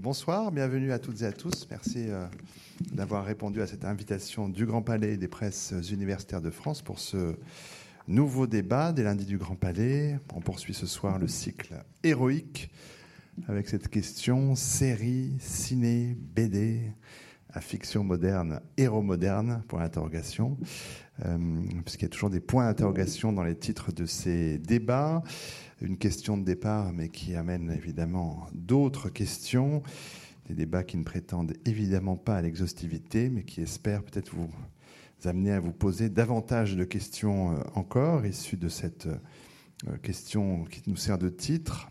Bonsoir, 0.00 0.52
bienvenue 0.52 0.92
à 0.92 1.00
toutes 1.00 1.22
et 1.22 1.24
à 1.24 1.32
tous. 1.32 1.66
Merci 1.70 2.06
euh, 2.08 2.24
d'avoir 2.92 3.24
répondu 3.24 3.60
à 3.60 3.66
cette 3.66 3.84
invitation 3.84 4.48
du 4.48 4.64
Grand 4.64 4.80
Palais 4.80 5.16
des 5.16 5.26
presses 5.26 5.74
universitaires 5.90 6.40
de 6.40 6.50
France 6.50 6.82
pour 6.82 7.00
ce 7.00 7.34
nouveau 8.06 8.46
débat 8.46 8.92
des 8.92 9.02
lundis 9.02 9.26
du 9.26 9.38
Grand 9.38 9.56
Palais. 9.56 10.20
On 10.34 10.40
poursuit 10.40 10.74
ce 10.74 10.86
soir 10.86 11.18
le 11.18 11.26
cycle 11.26 11.74
héroïque 12.04 12.70
avec 13.48 13.68
cette 13.68 13.88
question 13.88 14.54
série, 14.54 15.32
ciné, 15.40 16.16
BD, 16.16 16.92
à 17.52 17.60
fiction 17.60 18.04
moderne, 18.04 18.60
héros 18.76 19.02
moderne, 19.02 19.64
pour 19.66 19.80
l'interrogation, 19.80 20.56
puisqu'il 21.84 22.02
y 22.02 22.06
a 22.06 22.08
toujours 22.08 22.30
des 22.30 22.40
points 22.40 22.66
d'interrogation 22.66 23.32
dans 23.32 23.42
les 23.42 23.56
titres 23.56 23.92
de 23.92 24.06
ces 24.06 24.58
débats 24.58 25.22
une 25.80 25.96
question 25.96 26.36
de 26.36 26.44
départ, 26.44 26.92
mais 26.92 27.08
qui 27.08 27.34
amène 27.34 27.70
évidemment 27.70 28.46
d'autres 28.52 29.08
questions. 29.08 29.82
Des 30.48 30.54
débats 30.54 30.82
qui 30.82 30.96
ne 30.96 31.04
prétendent 31.04 31.54
évidemment 31.66 32.16
pas 32.16 32.36
à 32.36 32.42
l'exhaustivité, 32.42 33.28
mais 33.28 33.44
qui 33.44 33.60
espèrent 33.60 34.02
peut-être 34.02 34.34
vous 34.34 34.50
amener 35.24 35.52
à 35.52 35.60
vous 35.60 35.72
poser 35.72 36.08
davantage 36.08 36.76
de 36.76 36.84
questions 36.84 37.52
euh, 37.52 37.60
encore, 37.74 38.24
issues 38.24 38.56
de 38.56 38.68
cette 38.68 39.06
euh, 39.06 39.96
question 40.02 40.64
qui 40.64 40.82
nous 40.86 40.96
sert 40.96 41.18
de 41.18 41.28
titre. 41.28 41.90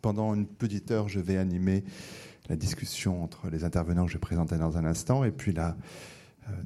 Pendant 0.00 0.34
une 0.34 0.46
petite 0.46 0.90
heure, 0.90 1.08
je 1.08 1.18
vais 1.18 1.38
animer 1.38 1.82
la 2.48 2.56
discussion 2.56 3.24
entre 3.24 3.48
les 3.48 3.64
intervenants 3.64 4.06
que 4.06 4.12
je 4.12 4.18
présenter 4.18 4.58
dans 4.58 4.76
un 4.76 4.84
instant, 4.84 5.24
et 5.24 5.32
puis 5.32 5.52
la 5.52 5.70
euh, 5.70 5.72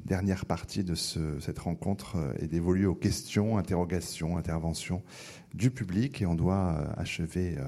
dernière 0.05 0.45
partie 0.45 0.83
de 0.83 0.95
cette 0.95 1.59
rencontre 1.59 2.17
est 2.39 2.47
dévolue 2.47 2.85
aux 2.85 2.95
questions, 2.95 3.57
interrogations, 3.57 4.37
interventions 4.37 5.01
du 5.53 5.71
public 5.71 6.21
et 6.21 6.25
on 6.25 6.35
doit 6.35 6.75
euh, 6.77 7.01
achever 7.01 7.57
euh, 7.57 7.67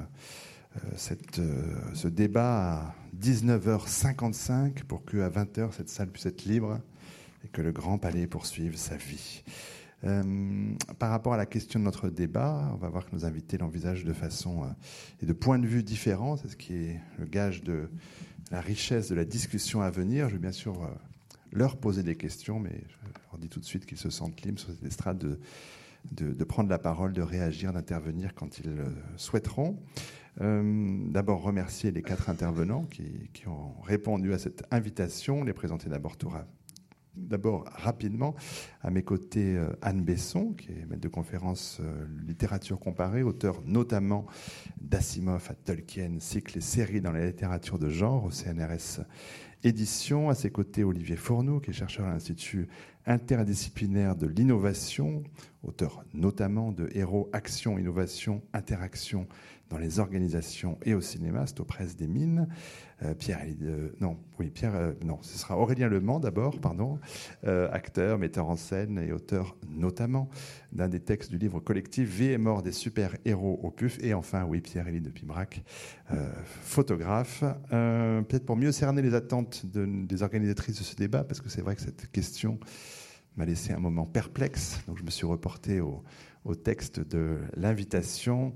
euh, 1.39 1.93
ce 1.93 2.07
débat 2.07 2.73
à 2.73 2.95
19h55 3.19 4.83
pour 4.83 5.05
qu'à 5.05 5.29
20h 5.29 5.71
cette 5.73 5.89
salle 5.89 6.09
puisse 6.09 6.25
être 6.25 6.45
libre 6.45 6.79
et 7.45 7.47
que 7.49 7.61
le 7.61 7.71
Grand 7.71 7.97
Palais 7.97 8.27
poursuive 8.27 8.77
sa 8.77 8.95
vie. 8.95 9.43
par 10.99 11.09
rapport 11.09 11.33
à 11.33 11.37
la 11.37 11.45
question 11.45 11.79
de 11.79 11.85
notre 11.85 12.09
débat, 12.09 12.71
on 12.73 12.77
va 12.77 12.89
voir 12.89 13.05
que 13.05 13.15
nos 13.15 13.25
invités 13.25 13.57
l'envisagent 13.57 14.05
de 14.05 14.13
façon 14.13 14.63
et 15.21 15.25
de 15.25 15.33
points 15.33 15.59
de 15.59 15.67
vue 15.67 15.83
différents. 15.83 16.37
C'est 16.37 16.49
ce 16.49 16.57
qui 16.57 16.73
est 16.73 16.99
le 17.19 17.25
gage 17.25 17.63
de 17.63 17.89
la 18.51 18.61
richesse 18.61 19.09
de 19.09 19.15
la 19.15 19.25
discussion 19.25 19.81
à 19.81 19.89
venir. 19.89 20.29
Je 20.29 20.35
vais 20.35 20.39
bien 20.39 20.53
sûr 20.53 20.89
leur 21.53 21.77
poser 21.77 22.03
des 22.03 22.15
questions, 22.15 22.59
mais 22.59 22.83
je 22.87 22.95
leur 23.31 23.37
dis 23.39 23.49
tout 23.49 23.59
de 23.59 23.65
suite 23.65 23.85
qu'ils 23.85 23.97
se 23.97 24.09
sentent 24.09 24.41
libres 24.41 24.59
sur 24.59 24.71
cette 24.71 24.83
estrade 24.83 25.17
de 25.17 25.39
de, 26.11 26.43
prendre 26.43 26.69
la 26.69 26.79
parole, 26.79 27.13
de 27.13 27.21
réagir, 27.21 27.73
d'intervenir 27.73 28.33
quand 28.35 28.59
ils 28.59 28.69
le 28.69 28.85
souhaiteront. 29.17 29.79
Euh, 30.41 30.97
d'abord 31.09 31.43
remercier 31.43 31.91
les 31.91 32.01
quatre 32.01 32.29
intervenants 32.29 32.85
qui, 32.85 33.47
ont 33.47 33.79
répondu 33.83 34.33
à 34.33 34.39
cette 34.39 34.63
invitation, 34.71 35.43
les 35.43 35.53
présenter 35.53 35.89
d'abord 35.89 36.17
D'abord, 37.15 37.65
rapidement, 37.71 38.33
à 38.81 38.89
mes 38.89 39.03
côtés, 39.03 39.55
euh, 39.55 39.69
Anne 39.83 40.01
Besson, 40.01 40.53
qui 40.53 40.71
est 40.71 40.87
maître 40.87 41.01
de 41.01 41.07
conférence 41.07 41.77
euh, 41.79 42.07
littérature 42.25 42.79
comparée, 42.79 43.21
auteur 43.21 43.61
notamment 43.67 44.25
d'Asimov 44.81 45.45
à 45.51 45.53
Tolkien, 45.53 46.15
cycle 46.17 46.57
et 46.57 46.61
série 46.61 47.01
dans 47.01 47.11
la 47.11 47.27
littérature 47.27 47.77
de 47.77 47.87
genre 47.87 48.25
au 48.25 48.31
CNRS 48.31 49.01
Édition. 49.63 50.29
À 50.29 50.35
ses 50.35 50.49
côtés, 50.49 50.83
Olivier 50.83 51.15
Fourneau, 51.15 51.59
qui 51.59 51.69
est 51.71 51.73
chercheur 51.73 52.05
à 52.05 52.11
l'Institut 52.11 52.67
interdisciplinaire 53.05 54.15
de 54.15 54.27
l'innovation, 54.27 55.23
auteur 55.63 56.03
notamment 56.13 56.71
de 56.71 56.89
Héros, 56.93 57.29
Action, 57.33 57.77
Innovation, 57.77 58.41
Interaction 58.53 59.27
dans 59.73 59.79
les 59.79 59.99
organisations 59.99 60.77
et 60.83 60.93
au 60.93 61.01
cinéma, 61.01 61.45
c'est 61.47 61.59
aux 61.59 61.65
presses 61.65 61.95
des 61.95 62.05
mines. 62.05 62.47
Euh, 63.01 63.15
Pierre, 63.15 63.39
euh, 63.63 63.89
non, 63.99 64.17
oui, 64.37 64.51
Pierre, 64.51 64.75
euh, 64.75 64.93
non, 65.03 65.17
ce 65.23 65.35
sera 65.35 65.57
Aurélien 65.57 65.87
Le 65.87 65.99
Mans 65.99 66.19
d'abord, 66.19 66.59
pardon, 66.59 66.99
acteur, 67.43 68.19
metteur 68.19 68.47
en 68.47 68.55
scène 68.55 68.99
et 68.99 69.11
auteur 69.11 69.57
notamment 69.67 70.29
d'un 70.73 70.89
des 70.89 70.99
textes 70.99 71.31
du 71.31 71.39
livre 71.39 71.59
collectif 71.59 72.07
Vie 72.07 72.29
et 72.29 72.37
mort 72.37 72.61
des 72.61 72.71
super-héros 72.71 73.61
au 73.63 73.71
PUF. 73.71 73.97
Et 74.03 74.13
enfin, 74.13 74.45
oui, 74.45 74.61
Pierre-Élie 74.61 75.01
de 75.01 75.09
Pibrac, 75.09 75.63
photographe. 76.61 77.43
Peut-être 77.69 78.45
pour 78.45 78.55
mieux 78.55 78.71
cerner 78.71 79.01
les 79.01 79.15
attentes 79.15 79.65
des 79.65 80.21
organisatrices 80.21 80.77
de 80.77 80.83
ce 80.83 80.95
débat, 80.95 81.23
parce 81.23 81.41
que 81.41 81.49
c'est 81.49 81.61
vrai 81.61 81.75
que 81.75 81.81
cette 81.81 82.11
question 82.11 82.59
m'a 83.37 83.45
laissé 83.45 83.73
un 83.73 83.79
moment 83.79 84.05
perplexe, 84.05 84.81
donc 84.87 84.99
je 84.99 85.03
me 85.03 85.09
suis 85.09 85.25
reporté 85.25 85.81
au 85.81 86.55
texte 86.55 86.99
de 86.99 87.39
l'invitation. 87.57 88.53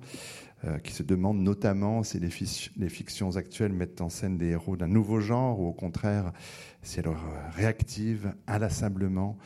Euh, 0.65 0.79
qui 0.79 0.91
se 0.91 1.03
demande 1.03 1.37
notamment 1.37 2.01
si 2.01 2.19
les, 2.19 2.89
fictions 2.89 3.35
actuelles 3.35 3.73
mettent 3.73 4.01
en 4.01 4.09
scène 4.09 4.39
des 4.39 4.47
héros 4.47 4.75
d'un 4.75 4.87
nouveau 4.87 5.19
genre 5.19 5.59
ou 5.59 5.67
au 5.67 5.71
contraire 5.71 6.33
si 6.81 6.99
elles 6.99 7.09
réactivent 7.51 8.33
inlassablement 8.47 9.37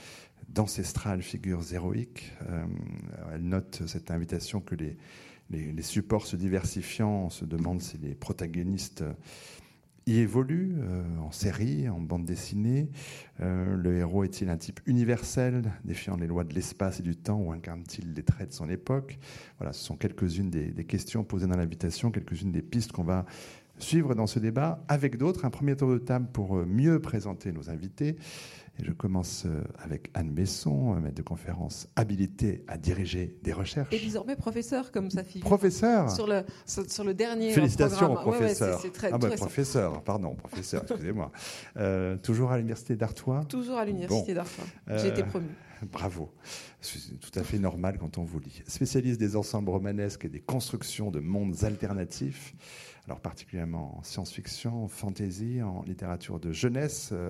d'ancestrales 0.48 1.22
figures 1.22 1.74
héroïques. 1.74 2.32
Euh, 2.50 2.64
elle 3.34 3.44
note 3.44 3.84
cette 3.88 4.10
invitation 4.10 4.62
que 4.62 4.76
les, 4.76 4.96
les, 5.50 5.82
supports 5.82 6.26
se 6.26 6.38
diversifiant, 6.38 7.26
on 7.26 7.30
se 7.30 7.44
demande 7.44 7.82
si 7.82 7.98
les 7.98 8.16
protagonistes 8.16 9.04
y 10.08 10.18
évolue 10.18 10.76
euh, 10.80 11.04
en 11.20 11.32
série, 11.32 11.88
en 11.90 12.00
bande 12.00 12.26
dessinée. 12.26 12.90
Euh, 13.42 13.76
le 13.76 13.98
héros 13.98 14.24
est-il 14.24 14.50
un 14.50 14.58
type 14.58 14.80
universel, 14.86 15.72
défiant 15.86 16.18
les 16.18 16.28
lois 16.28 16.44
de 16.44 16.54
l'espace 16.54 17.00
et 17.00 17.04
du 17.04 17.16
temps, 17.16 17.40
ou 17.40 17.52
incarne-t-il 17.52 18.14
les 18.14 18.24
traits 18.24 18.50
de 18.50 18.54
son 18.54 18.70
époque? 18.70 19.20
Voilà, 19.60 19.74
ce 19.74 19.84
sont 19.84 19.96
quelques-unes 19.96 20.50
des, 20.50 20.86
questions 20.86 21.24
posées 21.24 21.48
dans 21.48 21.58
l'invitation, 21.58 22.12
quelques-unes 22.12 22.52
des 22.52 22.62
pistes 22.62 22.92
qu'on 22.92 23.04
va 23.04 23.26
suivre 23.78 24.16
dans 24.16 24.28
ce 24.28 24.40
débat 24.40 24.84
avec 24.88 25.18
d'autres. 25.18 25.46
Un 25.46 25.50
premier 25.50 25.76
tour 25.76 25.92
de 25.92 25.98
table 25.98 26.28
pour 26.32 26.58
euh, 26.58 26.66
mieux 26.66 27.00
présenter 27.00 27.52
nos 27.52 27.70
invités. 27.70 28.16
Et 28.80 28.86
je 28.86 28.92
commence 28.92 29.44
euh, 29.46 29.64
avec 29.80 30.10
Anne 30.14 30.32
Besson, 30.32 30.96
maître 30.96 31.16
de 31.16 31.22
conférence 31.22 31.88
habilité 31.96 32.64
à 32.68 32.78
diriger 32.78 33.38
des 33.44 33.54
recherches. 33.54 33.94
Et 33.94 34.00
désormais 34.00 34.36
professeur, 34.36 34.92
comme 34.92 35.10
ça 35.10 35.24
figure. 35.24 35.46
Professeur 35.46 36.10
Sur 36.10 36.28
le, 36.28 36.44
sur, 36.66 37.04
le 37.04 37.14
dernier 37.14 37.52
Félicitations 37.52 38.14
professeur. 38.16 38.84
Ouais, 38.84 38.90
très, 38.90 39.12
ah 39.12 39.18
bah, 39.18 39.30
professeur, 39.32 40.04
pardon, 40.04 40.36
professeur, 40.36 40.84
excusez-moi. 40.84 41.32
Euh, 41.78 42.18
toujours 42.18 42.52
à 42.52 42.58
l'université 42.58 42.96
d'Artois 42.96 43.44
Toujours 43.46 43.78
à 43.78 43.86
l'université 43.86 44.34
d'Artois. 44.34 44.66
J'ai 44.98 45.10
été 45.10 45.24
promu. 45.24 45.48
Bravo. 45.92 46.32
C'est 46.80 47.20
tout 47.20 47.40
à 47.40 47.44
fait 47.44 47.58
normal 47.58 47.98
quand 48.00 48.18
on 48.18 48.24
vous 48.24 48.40
lit. 48.40 48.62
Spécialiste 48.68 49.20
des 49.20 49.36
ensembles 49.36 49.70
romanesques 49.70 50.26
et 50.26 50.30
des 50.30 50.40
constructions 50.40 51.10
de 51.10 51.20
mondes 51.20 51.64
alternatifs 51.64 52.54
alors 53.12 53.20
particulièrement 53.20 53.98
en 53.98 54.04
science-fiction, 54.04 54.86
en 54.86 54.88
fantasy, 54.88 55.62
en 55.62 55.84
littérature 55.84 56.40
de 56.40 56.54
jeunesse. 56.54 57.10
Euh, 57.12 57.30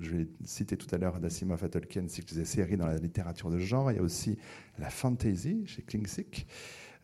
je 0.00 0.10
vais 0.10 0.26
citer 0.44 0.76
tout 0.76 0.92
à 0.92 0.98
l'heure 0.98 1.20
d'Asimov 1.20 1.62
à 1.62 1.68
Tolkien, 1.68 2.08
cycle 2.08 2.34
des 2.34 2.44
séries 2.44 2.76
dans 2.76 2.88
la 2.88 2.96
littérature 2.96 3.48
de 3.48 3.60
genre. 3.60 3.92
Il 3.92 3.98
y 3.98 4.00
a 4.00 4.02
aussi 4.02 4.36
la 4.80 4.90
fantasy 4.90 5.64
chez 5.68 5.82
Klingsik. 5.82 6.48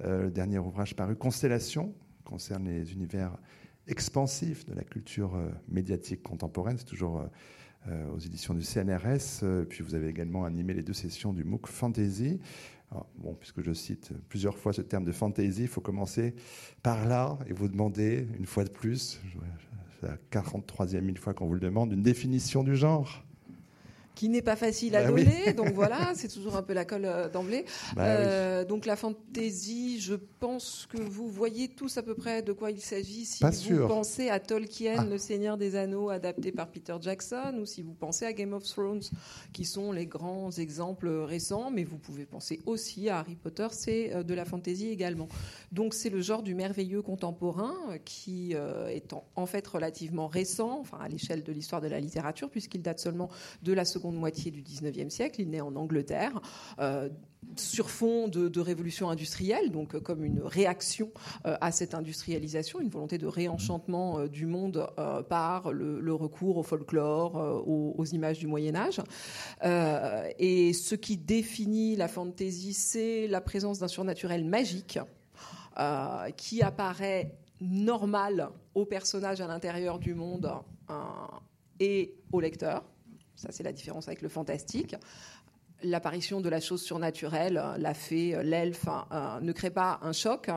Euh, 0.01 0.25
le 0.25 0.31
dernier 0.33 0.59
ouvrage 0.59 0.97
paru, 0.97 1.15
Constellation, 1.15 1.95
concerne 2.25 2.65
les 2.65 2.93
univers 2.93 3.39
expansifs 3.87 4.67
de 4.67 4.75
la 4.75 4.83
culture 4.83 5.37
euh, 5.37 5.51
médiatique 5.69 6.25
contemporaine. 6.25 6.79
C'est 6.79 6.85
toujours 6.85 7.25
aux 8.15 8.19
éditions 8.19 8.55
du 8.55 8.63
CNRS. 8.63 9.45
Puis 9.69 9.83
vous 9.83 9.95
avez 9.95 10.09
également 10.09 10.45
animé 10.45 10.73
les 10.73 10.83
deux 10.83 10.93
sessions 10.93 11.33
du 11.33 11.45
MOOC 11.45 11.69
Fantasy. 11.69 12.41
Ah, 12.95 13.07
puisque 13.41 13.63
je 13.63 13.73
cite 13.73 14.13
plusieurs 14.29 14.59
fois 14.59 14.73
ce 14.73 14.83
terme 14.83 15.05
de 15.05 15.13
fantasy, 15.13 15.63
il 15.63 15.69
faut 15.69 15.81
commencer 15.81 16.35
par 16.83 17.07
là 17.07 17.39
et 17.47 17.55
vous 17.55 17.69
demander, 17.69 18.27
une 18.39 18.45
fois 18.45 18.65
de 18.65 18.69
plus, 18.69 19.21
c'est 20.01 20.09
la 20.09 20.19
43e 20.31 21.17
fois 21.17 21.33
qu'on 21.33 21.47
vous 21.47 21.55
le 21.55 21.61
demande, 21.61 21.93
une 21.93 22.03
définition 22.03 22.63
du 22.63 22.77
genre 22.77 23.25
qui 24.15 24.29
n'est 24.29 24.43
pas 24.43 24.57
facile 24.57 24.97
à 24.97 25.03
bah 25.03 25.09
donner. 25.09 25.53
Donc 25.57 25.73
voilà, 25.73 26.13
c'est 26.15 26.29
toujours 26.29 26.57
un 26.57 26.63
peu 26.63 26.73
la 26.73 26.85
colle 26.85 27.05
euh, 27.05 27.29
d'emblée. 27.29 27.65
Bah 27.97 28.05
euh, 28.05 28.65
donc 28.65 28.87
la 28.87 28.97
fantaisie, 28.97 30.01
je 30.01 30.15
pense 30.15 30.87
que 30.91 31.01
vous 31.01 31.29
voyez 31.29 31.69
tous 31.69 31.97
à 31.99 32.03
peu 32.03 32.15
près 32.15 32.43
de 32.43 32.53
quoi 32.53 32.71
il 32.71 32.81
s'agit 32.81 33.25
si 33.25 33.43
vous 33.71 33.87
pensez 33.87 34.29
à 34.29 34.41
Tolkien, 34.41 34.97
ah. 34.99 35.05
Le 35.05 35.19
Seigneur 35.19 35.57
des 35.57 35.77
Anneaux, 35.77 36.11
adapté 36.11 36.53
par 36.53 36.69
Peter 36.69 36.95
Jackson, 37.01 37.59
ou 37.61 37.67
si 37.67 37.83
vous 37.83 37.95
pensez 37.95 38.25
à 38.25 38.33
Game 38.33 38.53
of 38.53 38.65
Thrones, 38.65 39.03
qui 39.53 39.65
sont 39.65 39.93
les 39.93 40.07
grands 40.07 40.51
exemples 40.51 41.09
récents. 41.09 41.71
Mais 41.71 41.85
vous 41.85 41.99
pouvez 41.99 42.25
penser 42.25 42.61
aussi 42.67 43.09
à 43.09 43.19
Harry 43.19 43.37
Potter, 43.37 43.69
c'est 43.71 44.15
euh, 44.15 44.23
de 44.23 44.35
la 44.35 44.45
fantaisie 44.45 44.89
également. 44.89 45.29
Donc 45.73 45.95
c'est 45.95 46.11
le 46.11 46.21
genre 46.21 46.43
du 46.43 46.55
merveilleux 46.55 47.03
contemporain 47.03 47.75
qui 48.05 48.53
est 48.53 49.15
en 49.37 49.47
fait 49.47 49.67
relativement 49.67 50.27
récent, 50.27 50.79
enfin 50.81 50.99
à 51.01 51.09
l'échelle 51.09 51.43
de 51.43 51.53
l'histoire 51.53 51.81
de 51.81 51.89
la 51.89 52.01
littérature, 52.01 52.51
puisqu'il 52.51 52.83
date 52.83 52.99
seulement 52.99 53.31
de 53.63 53.73
la 53.73 53.85
seconde 53.85 54.12
moitié 54.13 54.51
du 54.51 54.63
19e 54.63 55.11
siècle. 55.11 55.41
Il 55.41 55.51
naît 55.51 55.61
en 55.61 55.77
Angleterre. 55.77 56.41
Euh, 56.79 57.09
sur 57.57 57.91
fond 57.91 58.29
de, 58.29 58.61
révolution 58.61 59.11
industrielle, 59.11 59.73
donc 59.73 59.95
euh, 59.95 60.01
comme 60.01 60.25
une 60.25 60.41
réaction 60.41 61.11
euh, 61.45 61.57
à 61.61 61.73
cette 61.73 61.93
industrialisation, 61.93 62.81
une 62.81 62.89
volonté 62.89 63.19
de 63.19 63.27
réenchantement 63.27 64.27
du 64.27 64.47
monde 64.47 64.87
par 65.29 65.73
le, 65.73 66.15
recours 66.15 66.57
au 66.57 66.63
folklore, 66.63 67.65
aux, 67.67 68.05
images 68.07 68.39
du 68.39 68.47
Moyen 68.47 68.75
Âge. 68.75 69.01
et 70.39 70.73
ce 70.73 70.95
qui 70.95 71.17
définit 71.17 71.97
la 71.97 72.09
fantasy, 72.09 72.75
c'est 72.75 73.27
la 73.27 73.41
présence 73.41 73.79
d'un 73.79 73.89
surnaturel 73.89 74.45
magique 74.45 74.99
qui 76.37 76.63
apparaît 76.63 77.35
normal 77.61 78.51
au 78.75 78.85
personnage 78.85 79.41
à 79.41 79.47
l'intérieur 79.47 79.99
du 79.99 80.15
monde 80.15 80.51
et 81.81 82.15
au 82.33 82.41
lecteur. 82.41 82.85
Ça, 83.37 83.49
c'est 83.51 83.63
la 83.63 83.73
différence 83.73 84.09
avec 84.09 84.23
le 84.23 84.29
fantastique. 84.29 84.95
L'apparition 85.83 86.41
de 86.41 86.49
la 86.49 86.61
chose 86.61 86.83
surnaturelle, 86.83 87.61
la 87.79 87.95
fée, 87.95 88.41
l'elfe, 88.45 88.87
ne 89.41 89.53
crée 89.53 89.71
pas 89.71 89.99
un 90.03 90.13
choc. 90.13 90.49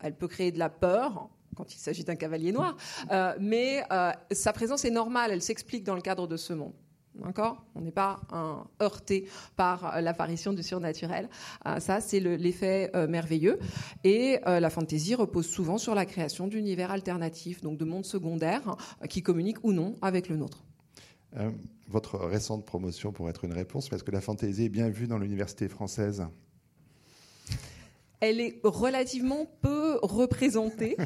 elle 0.00 0.14
peut 0.14 0.28
créer 0.28 0.52
de 0.52 0.58
la 0.58 0.68
peur, 0.68 1.30
quand 1.56 1.74
il 1.74 1.78
s'agit 1.78 2.04
d'un 2.04 2.14
cavalier 2.14 2.52
noir, 2.52 2.76
euh, 3.10 3.34
mais 3.40 3.82
euh, 3.90 4.12
sa 4.30 4.52
présence 4.52 4.84
est 4.84 4.90
normale, 4.90 5.32
elle 5.32 5.42
s'explique 5.42 5.82
dans 5.82 5.96
le 5.96 6.02
cadre 6.02 6.28
de 6.28 6.36
ce 6.36 6.52
monde. 6.52 6.74
D'accord? 7.14 7.64
On 7.74 7.80
n'est 7.80 7.92
pas 7.92 8.20
heurté 8.82 9.26
par 9.56 10.02
l'apparition 10.02 10.52
du 10.52 10.62
surnaturel. 10.62 11.30
Euh, 11.66 11.80
ça, 11.80 12.02
c'est 12.02 12.20
l'effet 12.20 12.92
merveilleux. 13.08 13.58
Et 14.04 14.38
la 14.44 14.68
fantaisie 14.68 15.14
repose 15.14 15.46
souvent 15.46 15.78
sur 15.78 15.94
la 15.94 16.04
création 16.04 16.46
d'univers 16.46 16.90
alternatifs, 16.90 17.62
donc 17.62 17.78
de 17.78 17.86
mondes 17.86 18.04
secondaires 18.04 18.76
qui 19.08 19.22
communiquent 19.22 19.64
ou 19.64 19.72
non 19.72 19.94
avec 20.02 20.28
le 20.28 20.36
nôtre. 20.36 20.65
Votre 21.88 22.18
récente 22.18 22.64
promotion 22.64 23.12
pourrait 23.12 23.30
être 23.30 23.44
une 23.44 23.52
réponse, 23.52 23.88
parce 23.88 24.02
que 24.02 24.10
la 24.10 24.20
fantaisie 24.20 24.64
est 24.64 24.70
bien 24.70 24.88
vue 24.88 25.06
dans 25.06 25.18
l'université 25.18 25.68
française. 25.68 26.26
Elle 28.20 28.40
est 28.40 28.60
relativement 28.64 29.46
peu 29.60 29.98
représentée, 30.02 30.96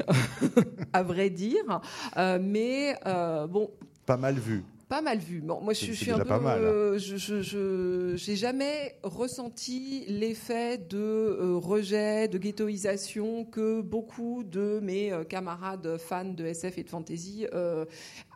à 0.92 1.02
vrai 1.02 1.28
dire, 1.28 1.80
euh, 2.16 2.38
mais 2.40 2.96
euh, 3.06 3.46
bon. 3.46 3.70
Pas 4.06 4.16
mal 4.16 4.38
vue 4.38 4.64
pas 4.90 5.02
mal 5.02 5.18
vu. 5.18 5.40
Bon, 5.40 5.60
moi, 5.60 5.72
je, 5.72 5.92
suis 5.92 6.10
un 6.10 6.18
peu. 6.18 6.98
Je 6.98 8.30
n'ai 8.30 8.36
jamais 8.36 8.96
ressenti 9.04 10.04
l'effet 10.08 10.78
de 10.78 10.98
euh, 10.98 11.56
rejet, 11.56 12.26
de 12.26 12.38
ghettoisation 12.38 13.44
que 13.44 13.82
beaucoup 13.82 14.42
de 14.42 14.80
mes 14.82 15.12
euh, 15.12 15.22
camarades 15.22 15.96
fans 15.96 16.24
de 16.24 16.44
SF 16.44 16.78
et 16.78 16.82
de 16.82 16.90
fantasy 16.90 17.46
euh, 17.54 17.84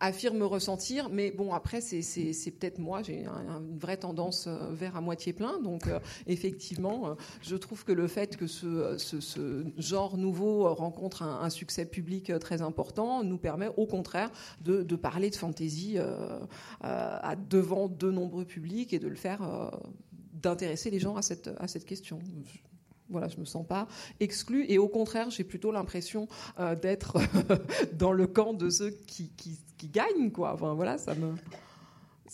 affirment 0.00 0.44
ressentir. 0.44 1.08
Mais 1.10 1.32
bon, 1.32 1.52
après, 1.52 1.80
c'est 1.80 2.50
peut-être 2.52 2.78
moi. 2.78 3.02
J'ai 3.02 3.26
une 3.26 3.76
vraie 3.76 3.96
tendance 3.96 4.48
vers 4.70 4.94
à 4.96 5.00
moitié 5.00 5.32
plein. 5.32 5.60
Donc, 5.60 5.88
effectivement, 6.28 7.16
je 7.42 7.56
trouve 7.56 7.84
que 7.84 7.90
le 7.90 8.06
fait 8.06 8.36
que 8.36 8.46
ce, 8.46 8.96
ce, 8.98 9.64
genre 9.76 10.16
nouveau 10.16 10.72
rencontre 10.72 11.24
un, 11.24 11.50
succès 11.50 11.84
public 11.84 12.32
très 12.38 12.62
important 12.62 13.24
nous 13.24 13.38
permet, 13.38 13.70
au 13.76 13.86
contraire, 13.86 14.30
de, 14.60 14.84
de 14.84 14.96
parler 14.96 15.30
de 15.30 15.36
fantasy 15.36 15.98
euh, 15.98 16.43
à 16.80 17.36
devant 17.36 17.88
de 17.88 18.10
nombreux 18.10 18.44
publics 18.44 18.92
et 18.92 18.98
de 18.98 19.08
le 19.08 19.16
faire, 19.16 19.42
euh, 19.42 19.70
d'intéresser 20.32 20.90
les 20.90 20.98
gens 20.98 21.16
à 21.16 21.22
cette, 21.22 21.50
à 21.58 21.68
cette 21.68 21.84
question 21.84 22.20
voilà, 23.10 23.28
je 23.28 23.38
me 23.38 23.44
sens 23.44 23.66
pas 23.66 23.86
exclue 24.18 24.64
et 24.68 24.78
au 24.78 24.88
contraire, 24.88 25.28
j'ai 25.30 25.44
plutôt 25.44 25.70
l'impression 25.70 26.26
euh, 26.58 26.74
d'être 26.74 27.18
dans 27.92 28.12
le 28.12 28.26
camp 28.26 28.54
de 28.54 28.70
ceux 28.70 28.90
qui, 28.90 29.30
qui, 29.36 29.58
gagnent, 29.88 30.32
quoi. 30.32 30.54
Enfin, 30.54 30.72
voilà, 30.72 30.96
ça 30.96 31.14
me. 31.14 31.34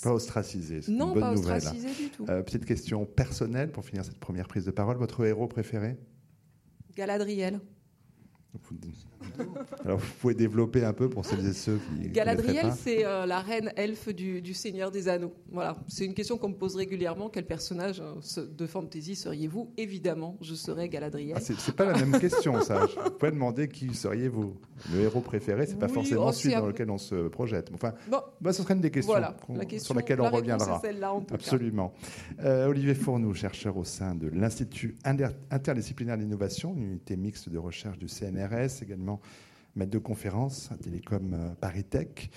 Pas 0.01 0.15
ostracisé, 0.15 0.83
c'est 0.83 0.93
non, 0.93 1.09
une 1.09 1.15
bonne 1.15 1.21
pas 1.21 1.35
nouvelle. 1.35 1.57
ostracisé 1.57 1.89
du 1.89 2.11
tout. 2.11 2.25
petite 2.25 2.65
question 2.65 3.05
personnelle 3.05 3.73
pour 3.73 3.85
finir 3.85 4.05
cette 4.05 4.21
première 4.21 4.47
prise 4.47 4.65
de 4.65 4.71
parole. 4.71 4.97
Votre 4.97 5.27
héros 5.27 5.49
préféré? 5.49 5.99
Galadriel. 6.95 7.61
Alors, 9.84 9.99
vous 9.99 10.12
pouvez 10.20 10.34
développer 10.34 10.84
un 10.84 10.93
peu 10.93 11.08
pour 11.08 11.25
celles 11.25 11.46
et 11.46 11.52
ceux 11.52 11.78
qui. 11.78 12.08
Galadriel, 12.11 12.72
c'est 12.76 13.05
euh, 13.05 13.26
la 13.26 13.40
reine 13.40 13.72
elfe 13.76 14.08
du, 14.08 14.55
Seigneur 14.55 14.90
des 14.90 15.08
Anneaux. 15.08 15.34
Voilà, 15.50 15.76
c'est 15.88 16.05
une 16.05 16.14
question 16.14 16.37
qu'on 16.38 16.50
me 16.50 16.55
pose 16.55 16.76
régulièrement. 16.76 17.28
Quel 17.28 17.46
personnage 17.46 18.00
euh, 18.00 18.46
de 18.46 18.67
fantasy 18.67 19.17
seriez-vous? 19.17 19.72
Évidemment, 19.76 20.37
je 20.40 20.55
serais 20.55 20.88
Galadriel. 20.88 21.37
Ah, 21.37 21.40
c'est 21.40 21.75
pas 21.75 21.87
la 21.87 21.99
même 21.99 22.19
question, 22.19 22.61
ça. 22.61 22.87
Vous 23.05 23.11
pouvez 23.12 23.31
demander 23.31 23.69
qui 23.69 23.94
seriez-vous 23.94 24.55
Le 24.93 25.00
héros 25.00 25.20
préféré, 25.20 25.66
c'est 25.66 25.78
pas 25.78 25.88
forcément 25.88 26.26
oh, 26.28 26.32
celui 26.32 26.55
dans 26.55 26.66
lequel 26.66 26.90
on 26.90 26.99
se 26.99 27.28
projette. 27.28 27.70
Enfin, 27.75 27.94
bon, 28.11 28.19
bah, 28.40 28.52
ce 28.52 28.62
serait 28.62 28.75
une 28.75 28.81
des 28.81 28.90
questions 28.90 29.14
sur 29.78 29.94
laquelle 29.94 30.20
on 30.20 30.31
reviendra. 30.31 30.81
Absolument. 31.32 31.93
Euh, 32.43 32.69
Olivier 32.69 32.94
Fournou, 32.94 33.34
chercheur 33.34 33.76
au 33.76 33.84
sein 33.84 34.14
de 34.14 34.28
l'Institut 34.28 34.96
interdisciplinaire 35.50 36.19
d'innovation, 36.19 36.75
une 36.76 36.84
unité 36.84 37.16
mixte 37.16 37.49
de 37.49 37.58
recherche 37.58 37.99
du 37.99 38.08
CNRS, 38.08 38.82
également 38.82 39.10
maître 39.77 39.91
de 39.91 39.99
conférence 39.99 40.71
à 40.73 40.77
Télécom 40.77 41.35
euh, 41.35 41.55
Paris 41.61 41.85
Tech. 41.85 42.31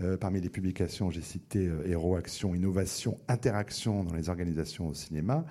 Euh, 0.00 0.16
parmi 0.16 0.40
les 0.40 0.48
publications, 0.48 1.10
j'ai 1.10 1.22
cité 1.22 1.66
euh, 1.66 1.86
Héros 1.86 2.16
Action, 2.16 2.54
Innovation, 2.54 3.18
Interaction 3.28 4.04
dans 4.04 4.14
les 4.14 4.28
organisations 4.28 4.88
au 4.88 4.94
cinéma. 4.94 5.44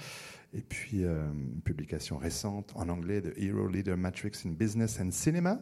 Et 0.53 0.61
puis, 0.61 1.03
une 1.03 1.61
publication 1.61 2.17
récente 2.17 2.71
en 2.75 2.87
anglais 2.87 3.19
de 3.19 3.33
Hero 3.35 3.67
Leader 3.67 3.97
Matrix 3.97 4.31
in 4.45 4.51
Business 4.51 4.97
and 5.01 5.11
Cinema. 5.11 5.59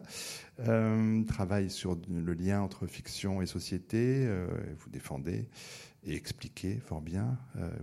travaille 1.26 1.70
sur 1.70 1.98
le 2.08 2.32
lien 2.32 2.62
entre 2.62 2.86
fiction 2.86 3.42
et 3.42 3.46
société. 3.46 4.26
vous 4.78 4.88
défendez 4.88 5.48
et 6.06 6.14
expliquez 6.14 6.78
fort 6.78 7.00
bien, 7.00 7.36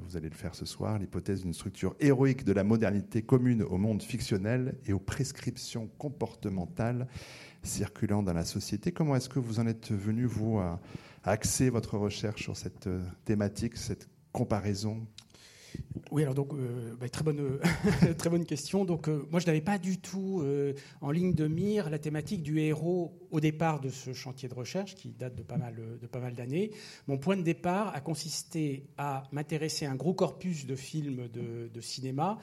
vous 0.06 0.16
allez 0.16 0.30
le 0.30 0.36
faire 0.36 0.56
ce 0.56 0.66
soir, 0.66 0.98
l'hypothèse 0.98 1.42
d'une 1.42 1.54
structure 1.54 1.96
héroïque 2.00 2.46
de 2.46 2.54
la 2.54 2.64
modernité 2.64 3.22
commune 3.22 3.64
au 3.64 3.78
monde 3.78 4.02
fictionnel 4.02 4.78
et 4.86 4.94
aux 4.94 5.00
prescriptions 5.00 5.90
comportementales 5.98 7.08
circulant 7.64 8.24
dans 8.24 8.34
la 8.34 8.46
société. 8.46 8.92
Comment 8.92 9.16
est-ce 9.16 9.30
que 9.30 9.40
vous 9.40 9.60
en 9.60 9.68
êtes 9.68 9.92
venu, 9.92 10.25
vous, 10.25 10.60
à, 10.60 10.80
axer 11.24 11.70
votre 11.70 11.98
recherche 11.98 12.44
sur 12.44 12.58
cette 12.58 12.88
euh, 12.88 13.02
thématique, 13.25 13.78
cette 13.78 14.10
comparaison 14.31 15.08
oui, 16.12 16.22
alors 16.22 16.36
donc 16.36 16.54
euh, 16.54 16.96
bah, 17.00 17.10
très 17.10 17.24
bonne 17.24 17.60
très 18.18 18.30
bonne 18.30 18.46
question. 18.46 18.86
Donc 18.86 19.08
euh, 19.08 19.28
moi 19.31 19.40
je 19.40 19.48
n'avais 19.48 19.62
pas 19.62 19.78
du 19.78 19.98
tout 19.98 20.44
en 21.02 21.12
ligne 21.12 21.34
de 21.34 21.48
mire 21.48 21.90
la 21.90 22.00
thématique 22.00 22.44
du 22.44 22.60
héros 22.60 23.18
au 23.31 23.40
départ 23.40 23.80
de 23.80 23.90
ce 23.90 24.14
chantier 24.14 24.48
de 24.48 24.54
recherche 24.54 24.96
qui 24.96 25.10
date 25.10 25.36
de 25.36 25.44
pas 25.44 25.58
mal 25.58 26.34
d'années. 26.36 26.72
Mon 27.08 27.18
point 27.18 27.38
de 27.38 27.42
départ 27.42 27.96
a 27.96 28.02
consisté 28.02 28.86
à 28.98 29.24
m'intéresser 29.31 29.86
à 29.86 29.92
un 29.92 29.96
gros 29.96 30.14
corpus 30.14 30.66
de 30.66 30.75
films 30.75 31.28
de, 31.30 31.70
de 31.74 31.81
cinéma 31.81 32.38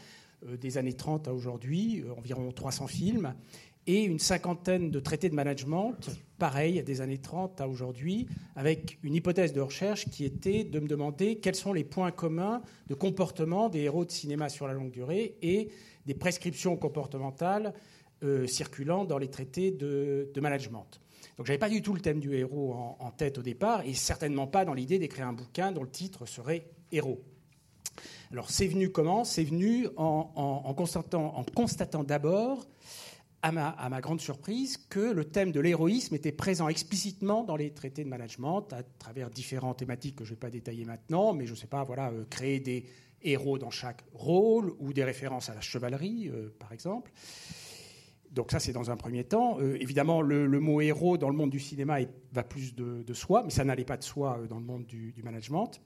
des 0.59 0.79
années 0.79 0.95
30 0.95 1.29
à 1.29 1.35
aujourd'hui, 1.35 2.03
environ 2.17 2.51
300 2.51 2.87
films, 2.87 3.35
et 3.91 4.05
une 4.05 4.21
cinquantaine 4.21 4.93
de 4.93 5.01
traités 5.01 5.29
de 5.29 5.35
management, 5.35 5.97
pareil, 6.39 6.81
des 6.85 7.01
années 7.01 7.19
30 7.19 7.61
à 7.61 7.67
aujourd'hui, 7.67 8.29
avec 8.55 9.01
une 9.03 9.17
hypothèse 9.17 9.53
de 9.53 9.61
recherche 9.61 10.09
qui 10.09 10.25
était 10.25 10.63
de 10.63 10.79
me 10.79 10.87
demander 10.87 11.39
quels 11.39 11.57
sont 11.57 11.73
les 11.73 11.83
points 11.83 12.13
communs 12.13 12.63
de 12.87 12.95
comportement 12.95 13.69
des 13.69 13.81
héros 13.81 14.05
de 14.05 14.13
cinéma 14.13 14.49
sur 14.49 14.69
la 14.69 14.75
longue 14.75 14.93
durée 14.93 15.35
et 15.43 15.71
des 16.07 16.15
prescriptions 16.15 16.77
comportementales 16.77 17.75
euh, 18.23 18.47
circulant 18.47 19.05
dans 19.05 19.19
les 19.19 19.29
traités 19.29 19.73
de, 19.73 20.31
management. 20.41 21.01
Donc 21.37 21.47
j'avais 21.47 21.59
pas 21.59 21.69
du 21.69 21.83
tout 21.83 21.93
le 21.93 22.01
thème 22.01 22.21
du 22.21 22.37
héros 22.37 22.73
en, 23.01 23.11
tête 23.11 23.39
au 23.39 23.43
départ, 23.43 23.83
et 23.85 23.95
certainement 23.95 24.47
pas 24.47 24.65
dans 24.65 24.75
l'idée 24.75 25.01
d'écrire 25.01 25.27
un 25.27 25.33
bouquin 25.33 25.73
dont 25.73 25.83
le 25.83 25.91
titre 25.91 26.27
serait 26.27 26.65
Héros. 26.93 27.21
Alors 28.31 28.51
c'est 28.51 28.69
venu 28.69 28.91
comment? 28.91 29.25
C'est 29.25 29.43
venu 29.43 29.89
en, 29.97 30.75
constatant 30.77 32.05
d'abord 32.05 32.69
à 33.43 33.89
ma, 33.89 34.01
grande 34.01 34.21
surprise, 34.21 34.77
que 34.77 35.01
le 35.01 35.25
thème 35.25 35.51
de 35.51 35.61
l'héroïsme 35.61 36.15
était 36.15 36.33
présent 36.33 36.69
explicitement 36.69 37.43
dans 37.43 37.57
les 37.57 37.71
traités 37.71 38.05
de 38.05 38.09
management 38.09 38.73
à 38.73 38.83
travers 38.83 39.31
différentes 39.31 39.79
thématiques 39.79 40.17
que 40.17 40.25
je 40.25 40.31
ne 40.31 40.37
vais 40.37 40.41
pas 40.41 40.51
détailler 40.51 40.85
maintenant, 40.85 41.33
mais 41.33 41.47
je 41.47 41.53
ne 41.53 41.57
sais 41.57 41.67
pas, 41.67 41.83
voilà, 41.85 42.11
euh, 42.11 42.25
créer 42.29 42.61
des 42.61 42.85
héros 43.23 43.59
dans 43.59 43.71
chaque 43.71 44.03
rôle 44.13 44.75
ou 44.79 44.93
des 44.93 45.05
références 45.05 45.49
à 45.49 45.55
la 45.55 45.61
chevalerie, 45.63 46.29
euh, 46.29 46.55
par 46.59 46.73
exemple. 46.73 47.13
Donc 48.31 48.53
ça, 48.53 48.61
c'est 48.61 48.73
dans 48.73 48.91
un 48.91 48.97
premier 48.97 49.25
temps. 49.25 49.59
Euh, 49.61 49.77
évidemment, 49.81 50.21
le, 50.21 50.47
mot 50.61 50.81
héros 50.81 51.17
dans 51.17 51.31
le 51.31 51.37
monde 51.37 51.51
du 51.51 51.61
cinéma 51.61 51.99
va 52.33 52.45
plus 52.45 52.75
de, 52.75 53.15
soi, 53.15 53.43
mais 53.43 53.51
ça 53.51 53.65
n'allait 53.65 53.85
pas 53.85 53.97
de 53.97 54.05
soi 54.05 54.41
dans 54.49 54.59
le 54.59 54.65
monde 54.65 54.87
du, 54.87 55.13
du 55.13 55.23
management. 55.23 55.81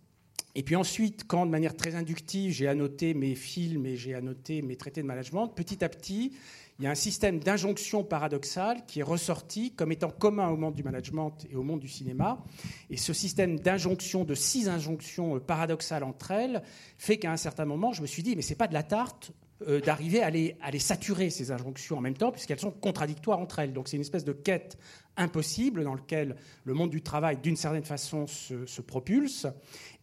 Et 0.56 0.62
puis 0.62 0.76
ensuite, 0.76 1.25
quand 1.26 1.46
de 1.46 1.50
manière 1.50 1.76
très 1.76 1.96
inductive, 1.96 2.52
j'ai 2.52 2.68
annoté 2.68 3.12
mes 3.14 3.34
films 3.34 3.87
et 3.87 3.96
j'ai 3.96 4.14
annoté 4.14 4.62
mes 4.62 4.76
traités 4.76 5.02
de 5.02 5.06
management, 5.06 5.49
petit 5.49 5.84
à 5.84 5.88
petit, 5.88 6.32
il 6.78 6.84
y 6.84 6.88
a 6.88 6.90
un 6.90 6.96
système 6.96 7.38
d'injonction 7.38 8.02
paradoxale 8.02 8.84
qui 8.86 9.00
est 9.00 9.04
ressorti 9.04 9.72
comme 9.72 9.92
étant 9.92 10.10
commun 10.10 10.48
au 10.48 10.56
monde 10.56 10.74
du 10.74 10.82
management 10.82 11.46
et 11.50 11.54
au 11.54 11.62
monde 11.62 11.80
du 11.80 11.88
cinéma. 11.88 12.44
Et 12.90 12.96
ce 12.96 13.12
système 13.12 13.60
d'injonction, 13.60 14.24
de 14.24 14.34
six 14.34 14.68
injonctions 14.68 15.36
euh, 15.36 15.40
paradoxales 15.40 16.02
entre 16.02 16.32
elles, 16.32 16.62
fait 16.98 17.18
qu'à 17.18 17.30
un 17.30 17.36
certain 17.36 17.64
moment, 17.64 17.92
je 17.92 18.02
me 18.02 18.06
suis 18.06 18.24
dit, 18.24 18.34
mais 18.34 18.42
c'est 18.42 18.56
pas 18.56 18.66
de 18.66 18.74
la 18.74 18.82
tarte 18.82 19.32
euh, 19.68 19.80
d'arriver 19.80 20.20
à 20.20 20.30
les, 20.30 20.78
saturer, 20.80 21.30
ces 21.30 21.52
injonctions 21.52 21.96
en 21.96 22.00
même 22.00 22.16
temps, 22.16 22.32
puisqu'elles 22.32 22.58
sont 22.58 22.72
contradictoires 22.72 23.38
entre 23.38 23.60
elles. 23.60 23.72
Donc 23.72 23.86
c'est 23.86 23.96
une 23.96 24.02
espèce 24.02 24.24
de 24.24 24.32
quête 24.32 24.76
impossible 25.16 25.84
dans 25.84 25.94
laquelle 25.94 26.34
le 26.64 26.74
monde 26.74 26.90
du 26.90 27.02
travail, 27.02 27.38
d'une 27.40 27.54
certaine 27.54 27.84
façon, 27.84 28.26
se, 28.26 28.80
propulse. 28.80 29.46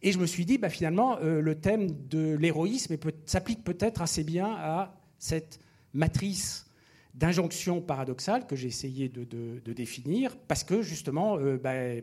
Et 0.00 0.10
je 0.10 0.18
me 0.18 0.24
suis 0.24 0.46
dit, 0.46 0.56
bah, 0.56 0.70
finalement, 0.70 1.18
euh, 1.18 1.42
le 1.42 1.54
thème 1.54 1.90
de 2.08 2.34
l'héroïsme 2.34 2.96
s'applique 3.26 3.62
peut-être 3.62 4.00
assez 4.00 4.24
bien 4.24 4.54
à 4.56 4.94
cette 5.18 5.60
matrice 5.94 6.66
d'injonction 7.14 7.80
paradoxale 7.80 8.46
que 8.46 8.56
j'ai 8.56 8.68
essayé 8.68 9.08
de, 9.08 9.72
définir, 9.72 10.36
parce 10.48 10.64
que 10.64 10.82
justement, 10.82 11.38
euh, 11.38 11.58
ben, 11.58 12.02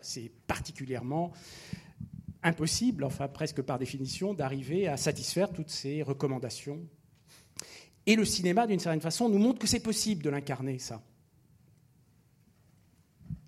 c'est 0.00 0.30
particulièrement 0.46 1.32
impossible, 2.42 3.04
enfin 3.04 3.28
presque 3.28 3.62
par 3.62 3.78
définition, 3.78 4.34
d'arriver 4.34 4.86
à 4.86 4.96
satisfaire 4.96 5.50
toutes 5.50 5.70
ces 5.70 6.02
recommandations. 6.02 6.80
Et 8.06 8.16
le 8.16 8.24
cinéma, 8.24 8.66
d'une 8.66 8.78
certaine 8.78 9.00
façon, 9.00 9.28
nous 9.28 9.38
montre 9.38 9.58
que 9.58 9.66
c'est 9.66 9.80
possible 9.80 10.22
de 10.22 10.30
l'incarner, 10.30 10.78
ça. 10.78 11.02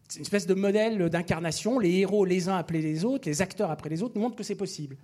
C'est 0.08 0.18
une 0.18 0.22
espèce 0.24 0.46
de 0.46 0.54
modèle 0.54 1.08
d'incarnation. 1.08 1.78
Les 1.78 1.92
héros, 1.98 2.24
les 2.24 2.48
uns 2.48 2.56
après 2.56 2.78
les 2.78 3.04
autres, 3.04 3.28
les 3.28 3.42
acteurs 3.42 3.70
après 3.70 3.88
les 3.90 4.02
autres, 4.02 4.18
montrent 4.18 4.36
que 4.36 4.44
c'est 4.44 4.54
possible. 4.54 4.96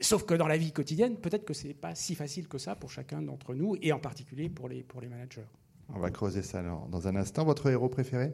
Sauf 0.00 0.24
que 0.24 0.34
dans 0.34 0.46
la 0.46 0.56
vie 0.56 0.72
quotidienne, 0.72 1.16
peut-être 1.16 1.44
que 1.44 1.54
ce 1.54 1.66
n'est 1.66 1.74
pas 1.74 1.94
si 1.94 2.14
facile 2.14 2.48
que 2.48 2.58
ça 2.58 2.74
pour 2.74 2.90
chacun 2.90 3.22
d'entre 3.22 3.54
nous, 3.54 3.76
et 3.82 3.92
en 3.92 3.98
particulier 3.98 4.48
pour 4.48 4.68
les, 4.68 4.82
pour 4.82 5.00
les 5.00 5.08
managers. 5.08 5.46
On 5.94 5.98
va 5.98 6.10
creuser 6.10 6.42
ça 6.42 6.62
dans 6.62 7.08
un 7.08 7.16
instant. 7.16 7.44
Votre 7.44 7.70
héros 7.70 7.88
préféré? 7.88 8.32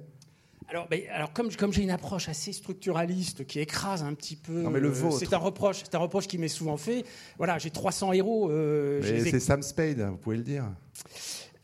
Alors, 0.70 0.86
ben, 0.88 1.00
alors, 1.12 1.32
comme, 1.32 1.50
comme 1.50 1.72
j'ai 1.72 1.82
une 1.82 1.90
approche 1.90 2.28
assez 2.28 2.52
structuraliste 2.52 3.44
qui 3.44 3.58
écrase 3.58 4.04
un 4.04 4.14
petit 4.14 4.36
peu, 4.36 4.62
non, 4.62 4.70
mais 4.70 4.78
le 4.78 4.90
euh, 4.90 5.10
c'est 5.10 5.32
un 5.32 5.38
reproche, 5.38 5.82
c'est 5.82 5.96
un 5.96 5.98
reproche 5.98 6.28
qui 6.28 6.38
m'est 6.38 6.48
souvent 6.48 6.76
fait. 6.76 7.04
Voilà, 7.38 7.58
j'ai 7.58 7.70
300 7.70 8.12
héros. 8.12 8.50
Euh, 8.50 9.00
mais 9.02 9.24
c'est 9.24 9.40
Sam 9.40 9.62
Spade, 9.62 10.00
vous 10.00 10.16
pouvez 10.16 10.36
le 10.36 10.44
dire. 10.44 10.64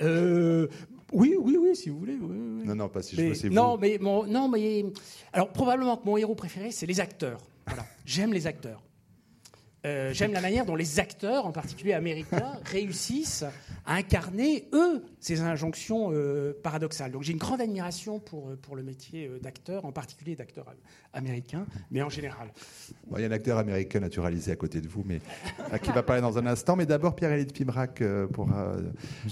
Euh, 0.02 0.66
oui, 1.12 1.36
oui, 1.38 1.56
oui, 1.60 1.76
si 1.76 1.88
vous 1.88 1.98
voulez. 1.98 2.16
Non, 2.16 2.74
non, 2.74 2.88
pas 2.88 3.02
si 3.02 3.16
je 3.16 3.22
veux, 3.22 3.34
c'est 3.34 3.50
non, 3.50 3.78
Mais 3.78 3.98
mon, 4.00 4.26
non, 4.26 4.48
mais 4.48 4.84
alors 5.32 5.50
probablement 5.50 5.96
que 5.96 6.06
mon 6.06 6.16
héros 6.16 6.34
préféré, 6.34 6.70
c'est 6.70 6.86
les 6.86 7.00
acteurs. 7.00 7.40
Voilà, 7.66 7.84
j'aime 8.04 8.32
les 8.32 8.46
acteurs. 8.46 8.82
Euh, 9.84 10.12
j'aime 10.12 10.32
la 10.32 10.40
manière 10.40 10.66
dont 10.66 10.74
les 10.74 10.98
acteurs, 10.98 11.46
en 11.46 11.52
particulier 11.52 11.92
américains, 11.92 12.58
réussissent 12.64 13.44
à 13.84 13.94
incarner, 13.94 14.68
eux, 14.72 15.04
ces 15.26 15.40
injonctions 15.40 16.10
euh, 16.12 16.52
paradoxales. 16.62 17.10
Donc 17.10 17.22
j'ai 17.22 17.32
une 17.32 17.38
grande 17.38 17.60
admiration 17.60 18.20
pour, 18.20 18.48
euh, 18.48 18.56
pour 18.56 18.76
le 18.76 18.82
métier 18.82 19.30
d'acteur, 19.42 19.84
en 19.84 19.92
particulier 19.92 20.36
d'acteur 20.36 20.66
américain, 21.12 21.66
mais 21.90 22.02
en 22.02 22.08
général. 22.08 22.52
il 23.16 23.20
y 23.20 23.24
a 23.24 23.28
un 23.28 23.32
acteur 23.32 23.58
américain 23.58 24.00
naturalisé 24.00 24.52
à 24.52 24.56
côté 24.56 24.80
de 24.80 24.88
vous, 24.88 25.02
mais 25.04 25.20
qui 25.82 25.90
va 25.90 26.02
parler 26.02 26.22
dans 26.22 26.38
un 26.38 26.46
instant. 26.46 26.76
Mais 26.76 26.86
d'abord, 26.86 27.16
Pierre-Élie 27.16 27.46
Pibrac, 27.46 28.02
pour 28.32 28.48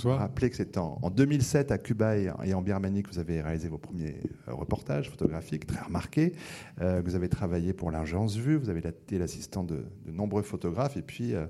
rappeler 0.05 0.51
que 0.51 0.57
c'est 0.57 0.79
en, 0.79 1.11
2007 1.11 1.71
à 1.71 1.79
Cuba 1.79 2.17
et, 2.17 2.55
en 2.55 2.63
Birmanie 2.63 3.03
que 3.03 3.11
vous 3.11 3.19
avez 3.19 3.41
réalisé 3.41 3.69
vos 3.69 3.79
premiers 3.79 4.17
reportages 4.47 5.11
photographiques 5.11 5.67
très 5.67 5.85
remarqués. 5.85 6.33
vous 6.79 7.15
avez 7.15 7.29
travaillé 7.29 7.73
pour 7.73 7.91
l'Agence 7.91 8.37
Vue, 8.37 8.57
vous 8.57 8.71
avez 8.71 8.81
été 8.81 9.19
l'assistant 9.19 9.65
de, 9.65 9.85
de 10.07 10.13
nombreux 10.13 10.43
photographe. 10.43 10.97
Et 10.97 11.03
puis, 11.03 11.35
euh, 11.35 11.47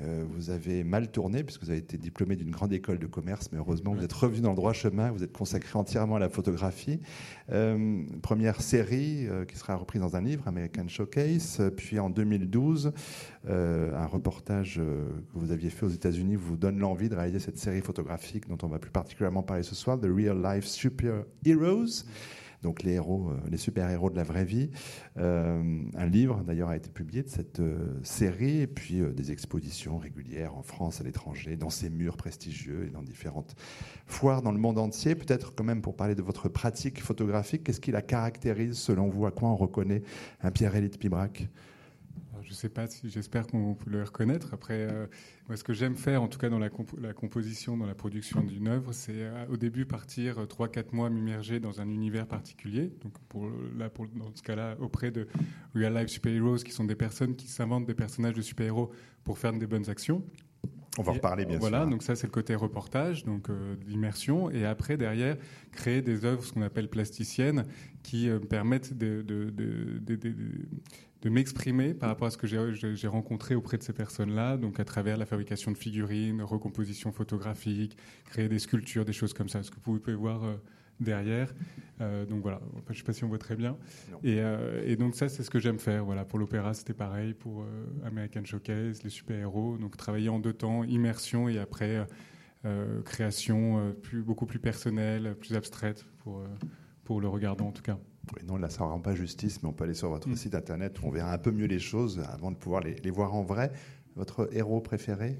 euh, 0.00 0.24
vous 0.28 0.50
avez 0.50 0.84
mal 0.84 1.10
tourné, 1.10 1.42
puisque 1.44 1.62
vous 1.62 1.70
avez 1.70 1.78
été 1.78 1.96
diplômé 1.98 2.36
d'une 2.36 2.50
grande 2.50 2.72
école 2.72 2.98
de 2.98 3.06
commerce, 3.06 3.50
mais 3.52 3.58
heureusement, 3.58 3.73
vous 3.82 4.04
êtes 4.04 4.12
revenu 4.12 4.40
dans 4.40 4.50
le 4.50 4.56
droit 4.56 4.72
chemin, 4.72 5.10
vous 5.10 5.22
êtes 5.22 5.32
consacré 5.32 5.78
entièrement 5.78 6.16
à 6.16 6.18
la 6.18 6.28
photographie. 6.28 7.00
Euh, 7.52 8.02
première 8.22 8.60
série 8.60 9.28
qui 9.48 9.56
sera 9.56 9.76
reprise 9.76 10.00
dans 10.00 10.16
un 10.16 10.20
livre, 10.20 10.46
American 10.46 10.88
Showcase. 10.88 11.62
Puis 11.76 11.98
en 11.98 12.10
2012, 12.10 12.92
un 13.48 14.06
reportage 14.06 14.76
que 14.76 15.38
vous 15.38 15.52
aviez 15.52 15.70
fait 15.70 15.86
aux 15.86 15.90
États-Unis 15.90 16.36
vous 16.36 16.56
donne 16.56 16.78
l'envie 16.78 17.08
de 17.08 17.14
réaliser 17.14 17.38
cette 17.38 17.58
série 17.58 17.80
photographique 17.80 18.48
dont 18.48 18.58
on 18.62 18.68
va 18.68 18.78
plus 18.78 18.90
particulièrement 18.90 19.42
parler 19.42 19.62
ce 19.62 19.74
soir, 19.74 19.98
The 19.98 20.06
Real 20.06 20.42
Life 20.42 20.64
Super 20.64 21.24
Heroes 21.44 22.04
donc 22.64 22.82
les 22.82 22.92
héros, 22.92 23.28
euh, 23.28 23.36
les 23.50 23.58
super-héros 23.58 24.10
de 24.10 24.16
la 24.16 24.24
vraie 24.24 24.44
vie. 24.44 24.70
Euh, 25.18 25.82
un 25.94 26.06
livre 26.06 26.42
d'ailleurs 26.42 26.70
a 26.70 26.76
été 26.76 26.90
publié 26.90 27.22
de 27.22 27.28
cette 27.28 27.60
euh, 27.60 28.00
série, 28.02 28.62
et 28.62 28.66
puis 28.66 29.02
des 29.14 29.30
expositions 29.30 29.98
régulières 29.98 30.56
en 30.56 30.62
France, 30.62 31.00
à 31.00 31.04
l'étranger, 31.04 31.56
dans 31.56 31.70
ces 31.70 31.90
murs 31.90 32.16
prestigieux 32.16 32.86
et 32.88 32.90
dans 32.90 33.02
différentes 33.02 33.54
foires 34.06 34.42
dans 34.42 34.52
le 34.52 34.58
monde 34.58 34.78
entier. 34.78 35.14
Peut-être 35.14 35.54
quand 35.54 35.64
même 35.64 35.82
pour 35.82 35.94
parler 35.94 36.14
de 36.14 36.22
votre 36.22 36.48
pratique 36.48 37.00
photographique, 37.02 37.64
qu'est-ce 37.64 37.80
qui 37.80 37.92
la 37.92 38.02
caractérise 38.02 38.76
selon 38.78 39.08
vous? 39.08 39.26
À 39.26 39.30
quoi 39.30 39.50
on 39.50 39.56
reconnaît 39.56 40.02
un 40.42 40.50
Pierre-Élie 40.50 40.88
Pibrac? 40.88 41.48
Ne 42.54 42.60
sais 42.60 42.68
pas 42.68 42.86
si 42.86 43.10
j'espère 43.10 43.46
qu'on 43.46 43.74
peut 43.74 43.90
le 43.90 44.02
reconnaître. 44.02 44.54
Après, 44.54 44.86
euh, 44.90 45.06
moi, 45.48 45.56
ce 45.56 45.64
que 45.64 45.72
j'aime 45.72 45.96
faire, 45.96 46.22
en 46.22 46.28
tout 46.28 46.38
cas 46.38 46.48
dans 46.48 46.58
la, 46.58 46.70
composition, 46.70 47.76
dans 47.76 47.86
la 47.86 47.94
production 47.94 48.42
d'une 48.42 48.68
œuvre, 48.68 48.92
c'est 48.92 49.12
euh, 49.14 49.46
au 49.48 49.56
début 49.56 49.84
partir 49.84 50.38
3-4 50.44 50.78
euh, 50.78 50.82
mois 50.92 51.10
m'immerger 51.10 51.60
dans 51.60 51.80
un 51.80 51.88
univers 51.88 52.26
particulier. 52.26 52.92
Donc 53.02 53.18
pour, 53.28 53.50
là, 53.76 53.90
pour, 53.90 54.06
dans 54.06 54.34
ce 54.34 54.42
cas-là, 54.42 54.76
auprès 54.80 55.10
de 55.10 55.26
Real 55.74 55.94
Life 55.94 56.08
Super 56.08 56.32
Heroes, 56.32 56.58
qui 56.58 56.72
sont 56.72 56.84
des 56.84 56.94
personnes 56.94 57.34
qui 57.34 57.48
s'inventent 57.48 57.86
des 57.86 57.94
personnages 57.94 58.34
de 58.34 58.42
super-héros 58.42 58.90
pour 59.24 59.38
faire 59.38 59.52
des 59.52 59.66
bonnes 59.66 59.90
actions. 59.90 60.22
On 60.96 61.02
va 61.02 61.10
en 61.10 61.14
reparler 61.14 61.44
bien 61.44 61.58
voilà, 61.58 61.78
sûr. 61.78 61.86
Voilà, 61.86 61.90
donc 61.90 62.02
ça 62.04 62.14
c'est 62.14 62.28
le 62.28 62.32
côté 62.32 62.54
reportage, 62.54 63.24
donc 63.24 63.48
d'immersion, 63.84 64.48
et 64.48 64.64
après 64.64 64.96
derrière 64.96 65.36
créer 65.72 66.02
des 66.02 66.24
œuvres, 66.24 66.44
ce 66.44 66.52
qu'on 66.52 66.62
appelle 66.62 66.88
plasticiennes, 66.88 67.66
qui 68.04 68.28
permettent 68.48 68.96
de, 68.96 69.22
de, 69.22 69.50
de, 69.50 69.98
de 71.24 71.30
m'exprimer 71.30 71.94
par 71.94 72.10
rapport 72.10 72.28
à 72.28 72.30
ce 72.30 72.36
que 72.36 72.46
j'ai 72.46 73.08
rencontré 73.08 73.54
auprès 73.54 73.78
de 73.78 73.82
ces 73.82 73.94
personnes-là, 73.94 74.58
donc 74.58 74.78
à 74.78 74.84
travers 74.84 75.16
la 75.16 75.24
fabrication 75.24 75.72
de 75.72 75.78
figurines, 75.78 76.42
recomposition 76.42 77.12
photographique, 77.12 77.96
créer 78.26 78.48
des 78.48 78.58
sculptures, 78.58 79.06
des 79.06 79.14
choses 79.14 79.32
comme 79.32 79.48
ça, 79.48 79.62
ce 79.62 79.70
que 79.70 79.76
vous 79.82 79.98
pouvez 79.98 80.14
voir 80.14 80.44
euh, 80.44 80.56
derrière. 81.00 81.54
Euh, 82.02 82.26
donc 82.26 82.42
voilà, 82.42 82.60
je 82.88 82.92
ne 82.92 82.96
sais 82.98 83.04
pas 83.04 83.14
si 83.14 83.24
on 83.24 83.28
voit 83.28 83.38
très 83.38 83.56
bien. 83.56 83.78
Euh, 84.26 84.82
et, 84.84 84.96
donc 84.96 85.14
ça, 85.14 85.30
c'est 85.30 85.42
ce 85.42 85.48
que 85.48 85.58
j'aime 85.58 85.78
faire. 85.78 86.04
Voilà, 86.04 86.26
pour 86.26 86.38
l'opéra, 86.38 86.74
c'était 86.74 86.92
pareil, 86.92 87.32
pour 87.32 87.64
American 88.04 88.44
Showcase, 88.44 89.02
les 89.02 89.10
super-héros, 89.10 89.78
donc 89.78 89.96
travailler 89.96 90.28
en 90.28 90.38
deux 90.38 90.52
temps, 90.52 90.84
immersion 90.84 91.48
et 91.48 91.58
après 91.58 92.06
création 93.04 93.94
plus, 94.02 94.22
beaucoup 94.22 94.46
plus 94.46 94.58
personnelle, 94.58 95.36
plus 95.38 95.54
abstraite 95.54 96.04
pour, 96.18 96.42
pour 97.04 97.20
le 97.20 97.28
regardant 97.28 97.68
en 97.68 97.72
tout 97.72 97.82
cas 97.82 97.98
non, 98.46 98.56
là, 98.56 98.68
ça 98.70 98.84
ne 98.84 98.90
rend 98.90 99.00
pas 99.00 99.14
justice, 99.14 99.62
mais 99.62 99.68
on 99.68 99.72
peut 99.72 99.84
aller 99.84 99.94
sur 99.94 100.08
votre 100.08 100.28
mm. 100.28 100.36
site 100.36 100.54
internet 100.54 101.00
où 101.02 101.06
on 101.06 101.10
verra 101.10 101.32
un 101.32 101.38
peu 101.38 101.50
mieux 101.50 101.66
les 101.66 101.78
choses 101.78 102.22
avant 102.32 102.50
de 102.50 102.56
pouvoir 102.56 102.82
les, 102.82 102.94
les 102.96 103.10
voir 103.10 103.34
en 103.34 103.42
vrai. 103.42 103.72
Votre 104.16 104.48
héros 104.52 104.80
préféré? 104.80 105.38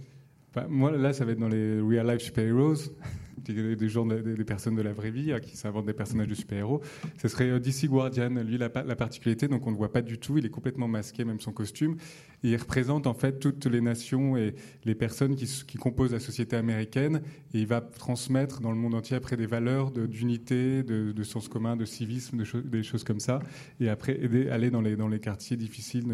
Bah, 0.55 0.67
Moi, 0.69 0.91
là, 0.93 1.13
ça 1.13 1.25
va 1.25 1.33
être 1.33 1.39
dans 1.39 1.49
les 1.49 1.81
Real 1.81 2.07
Life 2.11 2.23
Super 2.23 2.47
Heroes 2.47 2.91
des, 3.53 3.89
gens, 3.89 4.07
des, 4.07 4.45
personnes 4.45 4.75
de 4.75 4.83
la 4.83 4.93
vraie 4.93 5.11
vie 5.11 5.33
hein, 5.33 5.41
qui 5.41 5.57
s'inventent 5.57 5.87
des 5.87 5.93
personnages 5.93 6.29
de 6.29 6.35
super-héros. 6.35 6.81
Ce 7.21 7.29
serait 7.29 7.51
euh, 7.51 7.61
DC 7.61 7.87
Guardian. 7.87 8.31
Lui, 8.31 8.59
la, 8.59 8.71
la 8.75 8.97
particularité, 8.97 9.49
donc 9.49 9.67
on 9.67 9.71
ne 9.71 9.75
le 9.75 9.79
voit 9.79 9.93
pas 9.93 10.03
du 10.03 10.19
tout, 10.19 10.39
il 10.39 10.47
est 10.47 10.51
complètement 10.51 10.89
masqué, 10.89 11.25
même 11.25 11.41
son 11.41 11.53
costume. 11.53 11.97
Il 12.45 12.55
représente 12.57 13.07
en 13.07 13.15
fait 13.15 13.41
toutes 13.41 13.65
les 13.65 13.81
nations 13.81 14.37
et 14.37 14.55
les 14.85 14.95
personnes 14.95 15.35
qui, 15.35 15.79
composent 15.79 16.13
la 16.13 16.21
société 16.21 16.57
américaine. 16.57 17.23
Et 17.55 17.61
il 17.61 17.67
va 17.67 17.81
transmettre 17.81 18.61
dans 18.61 18.71
le 18.71 18.77
monde 18.77 18.95
entier 18.95 19.17
après 19.17 19.39
des 19.39 19.47
valeurs 19.47 19.91
d'unité, 19.91 20.83
de, 20.83 21.23
sens 21.23 21.49
commun, 21.49 21.75
de 21.75 21.87
civisme, 21.87 22.37
de 22.37 22.61
des 22.61 22.83
choses 22.83 23.03
comme 23.03 23.19
ça. 23.19 23.39
Et 23.81 23.89
après, 23.89 24.21
aller 24.51 24.71
dans 24.71 24.83
les, 24.83 25.21
quartiers 25.21 25.57
difficiles 25.57 26.05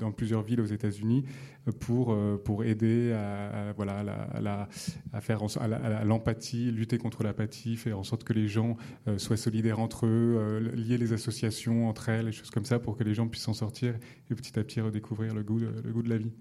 dans, 0.00 0.10
plusieurs 0.10 0.42
villes 0.42 0.60
aux 0.60 0.66
États-Unis 0.66 1.24
pour, 1.78 2.12
euh, 2.12 2.42
pour 2.44 2.64
aider 2.64 3.12
à, 3.12 3.72
voilà, 3.76 3.98
à, 4.32 4.40
la, 4.40 4.68
à 5.12 5.20
faire 5.20 5.40
à 5.60 6.04
l'empathie, 6.12 6.70
lutter 6.70 6.98
contre 6.98 7.22
l'apathie, 7.22 7.76
faire 7.76 7.98
en 7.98 8.04
sorte 8.04 8.22
que 8.22 8.34
les 8.34 8.46
gens 8.46 8.76
euh, 9.08 9.16
soient 9.16 9.38
solidaires 9.38 9.80
entre 9.80 10.04
eux, 10.06 10.36
euh, 10.36 10.60
lier 10.76 10.98
les 10.98 11.14
associations 11.14 11.88
entre 11.88 12.10
elles, 12.10 12.26
des 12.26 12.32
choses 12.32 12.50
comme 12.50 12.66
ça, 12.66 12.78
pour 12.78 12.98
que 12.98 13.04
les 13.04 13.14
gens 13.14 13.26
puissent 13.28 13.44
s'en 13.44 13.54
sortir 13.54 13.94
et 14.30 14.34
petit 14.34 14.58
à 14.58 14.62
petit 14.62 14.82
redécouvrir 14.82 15.34
le 15.34 15.42
goût 15.42 15.58
de, 15.58 15.72
le 15.82 15.92
goût 15.92 16.02
de 16.02 16.10
la 16.10 16.18
vie. 16.18 16.32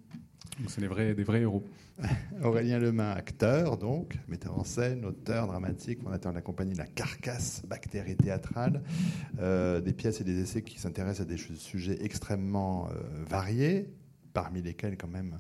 Donc 0.59 0.69
c'est 0.69 0.81
des 0.81 0.87
vrais, 0.87 1.15
des 1.15 1.23
vrais 1.23 1.41
héros. 1.41 1.63
Aurélien 2.43 2.79
Lemain, 2.79 3.11
acteur 3.11 3.77
donc, 3.77 4.17
metteur 4.27 4.59
en 4.59 4.65
scène, 4.65 5.05
auteur 5.05 5.47
dramatique, 5.47 6.01
fondateur 6.01 6.33
de 6.33 6.37
la 6.37 6.41
compagnie 6.41 6.75
La 6.75 6.85
Carcasse, 6.85 7.63
bactérie 7.65 8.17
théâtrale, 8.17 8.83
euh, 9.39 9.79
des 9.79 9.93
pièces 9.93 10.19
et 10.19 10.25
des 10.25 10.41
essais 10.41 10.63
qui 10.63 10.79
s'intéressent 10.79 11.21
à 11.21 11.29
des 11.29 11.37
sujets 11.37 12.03
extrêmement 12.03 12.89
variés, 13.29 13.89
parmi 14.33 14.61
lesquels 14.61 14.97
quand 14.97 15.07
même 15.07 15.37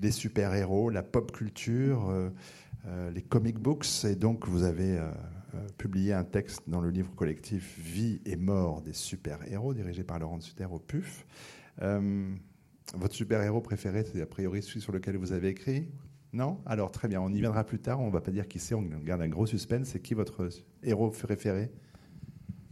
des 0.00 0.10
super-héros, 0.10 0.90
la 0.90 1.02
pop 1.02 1.32
culture, 1.32 2.10
euh, 2.10 2.30
les 3.12 3.22
comic 3.22 3.58
books. 3.58 4.04
Et 4.04 4.14
donc, 4.14 4.46
vous 4.48 4.62
avez 4.62 4.98
euh, 4.98 5.10
euh, 5.54 5.66
publié 5.76 6.12
un 6.12 6.24
texte 6.24 6.62
dans 6.66 6.80
le 6.80 6.90
livre 6.90 7.14
collectif 7.14 7.78
Vie 7.78 8.20
et 8.24 8.36
mort 8.36 8.82
des 8.82 8.92
super-héros, 8.92 9.74
dirigé 9.74 10.04
par 10.04 10.18
Laurent 10.18 10.40
Suter 10.40 10.66
au 10.70 10.78
PUF. 10.78 11.26
votre 12.94 13.14
super-héros 13.14 13.60
préféré, 13.60 14.04
c'est 14.04 14.22
a 14.22 14.26
priori 14.26 14.62
celui 14.62 14.80
sur 14.80 14.92
lequel 14.92 15.16
vous 15.16 15.32
avez 15.32 15.48
écrit 15.48 15.88
non? 16.36 16.58
Alors 16.66 16.90
très 16.90 17.08
bien, 17.08 17.20
on 17.20 17.30
y 17.30 17.40
viendra 17.40 17.64
plus 17.64 17.78
tard, 17.78 18.00
on 18.00 18.08
ne 18.08 18.12
va 18.12 18.20
pas 18.20 18.30
dire 18.30 18.46
qui 18.46 18.58
c'est, 18.58 18.74
on 18.74 18.82
garde 18.82 19.22
un 19.22 19.28
gros 19.28 19.46
suspense. 19.46 19.88
C'est 19.88 20.00
qui 20.00 20.12
votre 20.12 20.50
héros 20.82 21.10
préféré? 21.10 21.70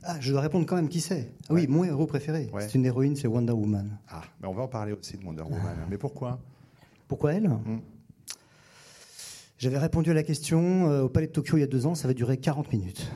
Ah, 0.03 0.17
je 0.21 0.33
dois 0.33 0.43
répondre 0.43 0.67
quand 0.67 0.77
même 0.77 0.91
qui 0.91 1.01
c'est? 1.01 1.33
Ah 1.49 1.55
oui, 1.55 1.67
mon 1.67 1.83
héros 1.83 2.07
préféré. 2.07 2.51
C'est 2.61 2.75
une 2.75 2.85
héroïne, 2.85 3.17
c'est 3.17 3.27
Wonder 3.27 3.55
Woman. 3.55 3.99
Ah, 4.09 4.23
mais 4.41 4.49
on 4.49 4.53
va 4.53 4.65
en 4.65 4.69
parler 4.69 4.93
aussi 4.93 5.17
de 5.17 5.25
Wonder 5.25 5.45
Woman. 5.45 5.87
Mais 5.89 5.97
pourquoi? 5.97 6.39
Pourquoi 7.09 7.33
elle? 7.33 7.49
Hmm. 7.49 7.81
J'avais 9.57 9.79
répondu 9.79 10.11
à 10.11 10.15
la 10.15 10.25
question 10.25 10.91
euh, 10.91 11.03
au 11.03 11.09
Palais 11.09 11.29
de 11.29 11.33
Tokyo 11.33 11.57
il 11.57 11.61
y 11.61 11.65
a 11.65 11.69
deux 11.69 11.87
ans, 11.87 11.95
ça 11.95 12.09
va 12.09 12.15
durer 12.15 12.39
40 12.39 12.73
minutes. 12.73 13.11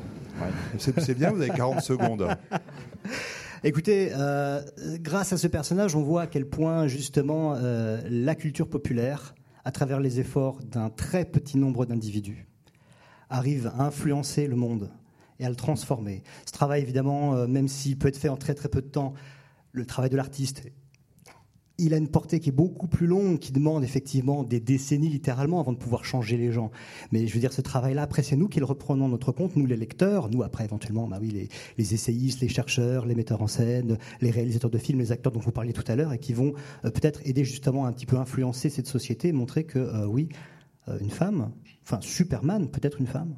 C'est 0.78 1.14
bien, 1.14 1.33
vous 1.33 1.40
avez 1.40 1.50
40 1.50 1.80
secondes. 1.80 2.28
Écoutez, 3.64 4.12
euh, 4.14 4.62
grâce 5.00 5.33
à 5.33 5.37
ce 5.37 5.49
personnage, 5.49 5.97
on 5.97 6.02
voit 6.02 6.23
à 6.23 6.26
quel 6.28 6.47
point 6.47 6.87
justement 6.87 7.54
euh, 7.57 8.00
la 8.09 8.37
culture 8.37 8.68
populaire, 8.68 9.35
à 9.64 9.73
travers 9.73 9.99
les 9.99 10.21
efforts 10.21 10.62
d'un 10.62 10.90
très 10.90 11.25
petit 11.25 11.59
nombre 11.59 11.87
d'individus, 11.87 12.47
arrive 13.30 13.73
à 13.76 13.83
influencer 13.83 14.47
le 14.47 14.54
monde 14.54 14.92
et 15.40 15.45
à 15.45 15.50
le 15.50 15.57
transformer. 15.57 16.23
Ce 16.47 16.52
travail, 16.52 16.83
évidemment, 16.83 17.49
même 17.49 17.66
s'il 17.66 17.99
peut 17.99 18.09
être 18.09 18.16
fait 18.16 18.28
en 18.28 18.37
très 18.37 18.54
très 18.54 18.68
peu 18.68 18.80
de 18.80 18.87
temps, 18.87 19.12
le 19.73 19.85
travail 19.85 20.11
de 20.11 20.16
l'artiste 20.16 20.62
il 21.78 21.94
a 21.94 21.97
une 21.97 22.08
portée 22.08 22.40
qui 22.40 22.49
est 22.49 22.52
beaucoup 22.52 22.88
plus 22.88 23.06
longue, 23.06 23.38
qui 23.38 23.52
demande 23.52 23.85
effectivement 23.85 24.42
des 24.42 24.58
décennies 24.58 25.08
littéralement 25.08 25.61
avant 25.61 25.73
de 25.73 25.78
pouvoir 25.78 26.04
changer 26.04 26.37
les 26.37 26.50
gens. 26.50 26.70
Mais 27.12 27.26
je 27.26 27.35
veux 27.35 27.40
dire, 27.40 27.52
ce 27.52 27.61
travail-là, 27.61 28.02
après, 28.02 28.23
c'est 28.23 28.37
nous 28.37 28.49
qui 28.49 28.58
le 28.58 28.64
reprenons 28.66 29.08
notre 29.08 29.30
compte, 29.30 29.54
nous 29.56 29.64
les 29.64 29.76
lecteurs, 29.76 30.28
nous 30.28 30.42
après 30.42 30.64
éventuellement, 30.64 31.06
bah 31.06 31.18
oui, 31.20 31.49
les, 31.78 31.94
essayistes, 31.94 32.40
les 32.40 32.49
chercheurs, 32.49 33.06
les 33.06 33.14
metteurs 33.14 33.42
en 33.42 33.47
scène, 33.47 33.97
les 34.20 34.30
réalisateurs 34.30 34.70
de 34.70 34.78
films, 34.78 34.99
les 34.99 35.12
acteurs 35.12 35.32
dont 35.32 35.40
vous 35.40 35.52
parliez 35.52 35.73
tout 35.73 35.85
à 35.87 35.94
l'heure, 35.94 36.12
et 36.12 36.18
qui 36.18 36.32
vont 36.32 36.52
euh, 36.85 36.90
peut-être 36.90 37.20
aider 37.25 37.44
justement 37.44 37.87
un 37.87 37.92
petit 37.92 38.06
peu 38.06 38.16
influencer 38.16 38.70
cette 38.70 38.88
société, 38.88 39.32
montrer 39.32 39.64
que 39.64 39.78
euh, 39.78 40.06
oui, 40.06 40.28
euh, 40.88 40.99
une 41.00 41.11
femme, 41.11 41.52
enfin 41.85 42.00
Superman 42.00 42.68
peut 42.68 42.80
être 42.82 43.00
une 43.00 43.06
femme. 43.06 43.37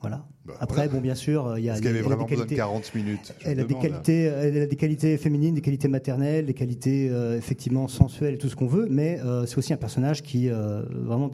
Voilà. 0.00 0.26
Bah, 0.44 0.54
Après, 0.60 0.88
bon, 0.88 1.00
bien 1.00 1.14
sûr, 1.14 1.58
il 1.58 1.64
y 1.64 1.70
a. 1.70 1.74
Qu'il 1.74 1.84
y 1.84 1.88
avait 1.88 2.02
vraiment 2.02 2.24
besoin 2.24 2.46
de 2.46 2.54
40 2.54 2.94
minutes 2.94 3.34
Elle 3.44 3.60
a 3.60 3.64
des 3.64 3.74
qualités, 3.74 4.22
elle 4.22 4.62
a 4.62 4.66
des 4.66 4.76
qualités 4.76 5.18
féminines, 5.18 5.54
des 5.54 5.60
qualités 5.60 5.88
maternelles, 5.88 6.46
des 6.46 6.54
qualités 6.54 7.10
euh, 7.10 7.36
effectivement 7.36 7.88
sensuelles 7.88 8.34
et 8.34 8.38
tout 8.38 8.48
ce 8.48 8.56
qu'on 8.56 8.68
veut, 8.68 8.86
mais 8.88 9.20
euh, 9.20 9.46
c'est 9.46 9.58
aussi 9.58 9.72
un 9.72 9.78
personnage 9.78 10.22
qui 10.22 10.48
euh, 10.48 10.82
vraiment 10.90 11.30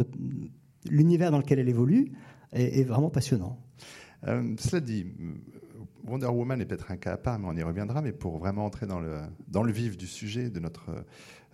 l'univers 0.88 1.30
dans 1.30 1.38
lequel 1.38 1.58
elle 1.58 1.68
évolue 1.68 2.12
est, 2.52 2.80
est 2.80 2.84
vraiment 2.84 3.10
passionnant. 3.10 3.58
cela 4.24 4.80
dit, 4.80 5.06
Wonder 6.06 6.26
Woman 6.26 6.60
est 6.60 6.66
peut-être 6.66 6.90
un 6.90 6.96
cas 6.96 7.12
à 7.12 7.16
part, 7.16 7.38
mais 7.38 7.46
on 7.48 7.56
y 7.56 7.62
reviendra. 7.62 8.02
Mais 8.02 8.12
pour 8.12 8.38
vraiment 8.38 8.66
entrer 8.66 8.86
dans 8.86 9.00
le, 9.00 9.72
vif 9.72 9.96
du 9.96 10.06
sujet 10.06 10.50
de 10.50 10.60
notre 10.60 10.90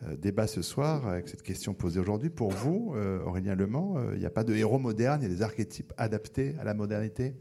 euh, 0.04 0.16
débat 0.16 0.46
ce 0.46 0.62
soir, 0.62 1.06
avec 1.06 1.28
cette 1.28 1.42
question 1.42 1.74
posée 1.74 2.00
aujourd'hui, 2.00 2.30
pour 2.30 2.50
vous, 2.50 2.92
euh, 2.96 3.22
Aurélien 3.24 3.54
Le 3.54 3.66
Mans, 3.66 3.94
euh, 3.96 4.12
il 4.14 4.20
n'y 4.20 4.26
a 4.26 4.30
pas 4.30 4.44
de 4.44 4.54
héros 4.54 4.78
moderne, 4.78 5.20
il 5.22 5.28
y 5.28 5.30
a 5.30 5.34
des 5.34 5.42
archétypes 5.42 5.92
adaptés 5.96 6.56
à 6.58 6.64
la 6.64 6.74
modernité? 6.74 7.34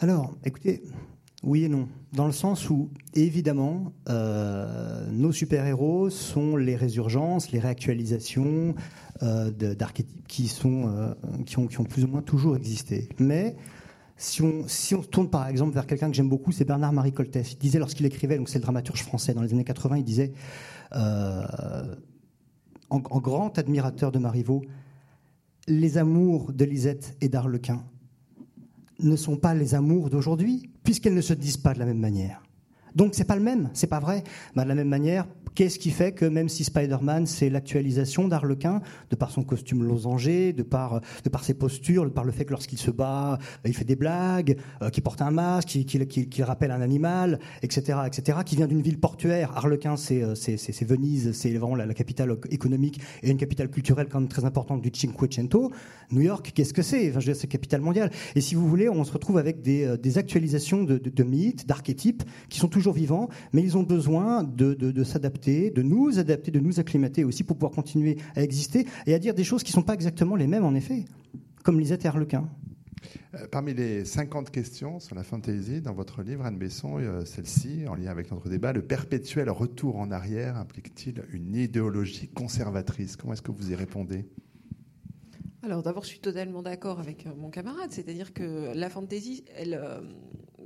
Alors, 0.00 0.36
écoutez, 0.44 0.82
oui 1.42 1.64
et 1.64 1.68
non. 1.68 1.88
Dans 2.12 2.26
le 2.26 2.32
sens 2.32 2.70
où, 2.70 2.90
évidemment, 3.14 3.92
nos 4.08 5.32
super-héros 5.32 6.08
sont 6.08 6.56
les 6.56 6.76
résurgences, 6.76 7.52
les 7.52 7.58
réactualisations 7.58 8.74
d'archétypes 9.20 10.26
qui, 10.26 10.44
qui, 10.44 10.66
ont, 10.66 11.66
qui 11.66 11.80
ont 11.80 11.84
plus 11.84 12.04
ou 12.04 12.08
moins 12.08 12.22
toujours 12.22 12.56
existé. 12.56 13.10
Mais 13.18 13.56
si 14.16 14.42
on, 14.42 14.66
si 14.66 14.94
on 14.94 15.02
tourne 15.02 15.28
par 15.28 15.46
exemple 15.46 15.74
vers 15.74 15.86
quelqu'un 15.86 16.08
que 16.08 16.16
j'aime 16.16 16.28
beaucoup, 16.28 16.52
c'est 16.52 16.64
Bernard-Marie 16.64 17.12
Coltès. 17.12 17.52
Il 17.52 17.58
disait 17.58 17.78
lorsqu'il 17.78 18.06
écrivait, 18.06 18.38
donc 18.38 18.48
c'est 18.48 18.58
le 18.58 18.62
dramaturge 18.62 19.02
français 19.02 19.34
dans 19.34 19.42
les 19.42 19.52
années 19.52 19.64
80, 19.64 19.98
il 19.98 20.04
disait, 20.04 20.32
euh, 20.94 21.94
en, 22.88 23.00
grand 23.00 23.58
admirateur 23.58 24.12
de 24.12 24.18
Marivaux, 24.18 24.62
les 25.68 25.98
amours 25.98 26.52
de 26.52 26.64
Lisette 26.64 27.16
et 27.20 27.28
d'Arlequin 27.28 27.84
ne 29.00 29.16
sont 29.16 29.36
pas 29.36 29.54
les 29.54 29.74
amours 29.74 30.08
d'aujourd'hui, 30.08 30.70
puisqu'elles 30.82 31.14
ne 31.14 31.20
se 31.20 31.34
disent 31.34 31.58
pas 31.58 31.74
de 31.74 31.78
la 31.78 31.84
même 31.84 31.98
manière. 31.98 32.45
Donc 32.96 33.14
c'est 33.14 33.24
pas 33.24 33.36
le 33.36 33.42
même, 33.42 33.70
c'est 33.74 33.86
pas 33.86 34.00
vrai. 34.00 34.24
de 34.56 34.62
la 34.62 34.74
même 34.74 34.88
manière, 34.88 35.26
Qu'est-ce 35.56 35.78
qui 35.78 35.90
fait 35.90 36.12
que 36.12 36.26
même 36.26 36.50
si 36.50 36.64
Spider-Man, 36.64 37.24
c'est 37.24 37.48
l'actualisation 37.48 38.28
d'Arlequin, 38.28 38.82
de 39.08 39.16
par 39.16 39.30
son 39.30 39.42
costume 39.42 39.84
losangé, 39.84 40.52
de 40.52 40.62
par, 40.62 41.00
de 41.24 41.30
par 41.30 41.44
ses 41.44 41.54
postures, 41.54 42.04
de 42.04 42.10
par 42.10 42.24
le 42.24 42.32
fait 42.32 42.44
que 42.44 42.50
lorsqu'il 42.50 42.76
se 42.76 42.90
bat, 42.90 43.38
il 43.64 43.74
fait 43.74 43.86
des 43.86 43.96
blagues, 43.96 44.58
euh, 44.82 44.90
qu'il 44.90 45.02
porte 45.02 45.22
un 45.22 45.30
masque, 45.30 45.68
qu'il 45.68 46.44
rappelle 46.44 46.72
un 46.72 46.82
animal, 46.82 47.40
etc., 47.62 48.00
etc., 48.06 48.40
qui 48.44 48.56
vient 48.56 48.66
d'une 48.66 48.82
ville 48.82 49.00
portuaire. 49.00 49.56
Arlequin, 49.56 49.96
c'est 49.96 50.22
euh, 50.22 50.34
Venise, 50.82 51.32
c'est 51.32 51.54
vraiment 51.54 51.74
la, 51.74 51.94
capitale 51.94 52.36
économique 52.50 53.00
et 53.22 53.30
une 53.30 53.38
capitale 53.38 53.70
culturelle 53.70 54.08
quand 54.10 54.20
même 54.20 54.28
très 54.28 54.44
importante 54.44 54.82
du 54.82 54.90
Cinquecento. 54.92 55.72
New 56.10 56.20
York, 56.20 56.52
qu'est-ce 56.54 56.74
que 56.74 56.82
c'est? 56.82 57.08
Enfin, 57.08 57.32
C'est 57.32 57.46
capitale 57.46 57.80
mondiale. 57.80 58.10
Et 58.34 58.42
si 58.42 58.54
vous 58.54 58.68
voulez, 58.68 58.90
on 58.90 59.04
se 59.04 59.12
retrouve 59.12 59.38
avec 59.38 59.62
des, 59.62 59.84
euh, 59.84 60.18
actualisations 60.18 60.84
de 60.84 61.22
mythes, 61.22 61.66
d'archétypes, 61.66 62.24
qui 62.50 62.58
sont 62.58 62.68
toujours 62.68 62.85
vivants, 62.92 63.28
mais 63.52 63.62
ils 63.62 63.76
ont 63.76 63.82
besoin 63.82 64.42
de, 64.42 64.74
de 64.74 65.04
s'adapter 65.04 65.36
de 65.70 65.82
nous 65.82 66.18
adapter, 66.18 66.50
de 66.50 66.60
nous 66.60 66.80
acclimater 66.80 67.24
aussi 67.24 67.44
pour 67.44 67.56
pouvoir 67.56 67.72
continuer 67.72 68.16
à 68.34 68.42
exister 68.42 68.86
et 69.06 69.14
à 69.14 69.18
dire 69.18 69.34
des 69.34 69.44
choses 69.44 69.62
qui 69.62 69.72
ne 69.72 69.74
sont 69.74 69.82
pas 69.82 69.94
exactement 69.94 70.36
les 70.36 70.46
mêmes 70.46 70.64
en 70.64 70.74
effet, 70.74 71.04
comme 71.62 71.78
Lisette 71.78 72.04
et 72.04 72.08
Harlequin. 72.08 72.48
Euh, 73.34 73.46
parmi 73.50 73.74
les 73.74 74.04
50 74.04 74.50
questions 74.50 74.98
sur 74.98 75.14
la 75.14 75.22
fantaisie 75.22 75.80
dans 75.80 75.92
votre 75.92 76.22
livre, 76.22 76.44
Anne 76.44 76.58
Besson, 76.58 76.98
euh, 76.98 77.24
celle-ci, 77.24 77.86
en 77.86 77.94
lien 77.94 78.10
avec 78.10 78.30
notre 78.30 78.48
débat, 78.48 78.72
le 78.72 78.82
perpétuel 78.82 79.50
retour 79.50 79.96
en 79.96 80.10
arrière 80.10 80.56
implique-t-il 80.56 81.22
une 81.32 81.54
idéologie 81.54 82.28
conservatrice? 82.28 83.16
Comment 83.16 83.34
est-ce 83.34 83.42
que 83.42 83.52
vous 83.52 83.70
y 83.70 83.74
répondez? 83.74 84.26
Alors 85.62 85.82
d'abord, 85.82 86.04
je 86.04 86.10
suis 86.10 86.20
totalement 86.20 86.62
d'accord 86.62 87.00
avec 87.00 87.26
euh, 87.26 87.34
mon 87.36 87.50
camarade, 87.50 87.90
c'est-à-dire 87.90 88.32
que 88.32 88.72
la 88.74 88.88
fantaisie, 88.88 89.44
elle, 89.54 89.80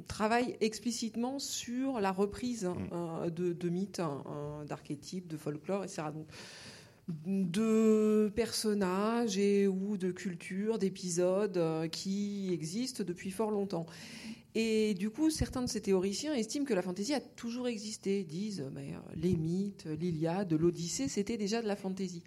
travaille 0.06 0.56
explicitement 0.60 1.38
sur 1.38 2.00
la 2.00 2.12
reprise 2.12 2.64
mm. 2.64 2.88
euh, 2.92 3.30
de, 3.30 3.68
mythes, 3.68 4.00
hein, 4.00 4.24
euh, 4.26 4.64
d'archétypes, 4.64 5.28
de 5.28 5.36
folklore, 5.36 5.84
etc. 5.84 6.02
Donc, 6.14 6.26
de 7.08 8.30
personnages 8.36 9.36
et 9.36 9.66
ou 9.66 9.96
de 9.96 10.12
cultures, 10.12 10.78
d'épisodes 10.78 11.56
euh, 11.56 11.88
qui 11.88 12.50
existent 12.52 13.02
depuis 13.02 13.30
fort 13.30 13.50
longtemps. 13.50 13.86
Et 14.54 14.94
du 14.94 15.10
coup, 15.10 15.30
certains 15.30 15.62
de 15.62 15.68
ces 15.68 15.80
théoriciens 15.80 16.34
estiment 16.34 16.64
que 16.64 16.74
la 16.74 16.82
fantaisie 16.82 17.14
a 17.14 17.20
toujours 17.20 17.68
existé, 17.68 18.24
disent 18.24 18.64
mais, 18.72 18.94
les 19.14 19.36
mythes, 19.36 19.86
l'Iliade, 19.86 20.52
l'Odyssée, 20.52 21.08
c'était 21.08 21.36
déjà 21.36 21.62
de 21.62 21.68
la 21.68 21.76
fantaisie. 21.76 22.22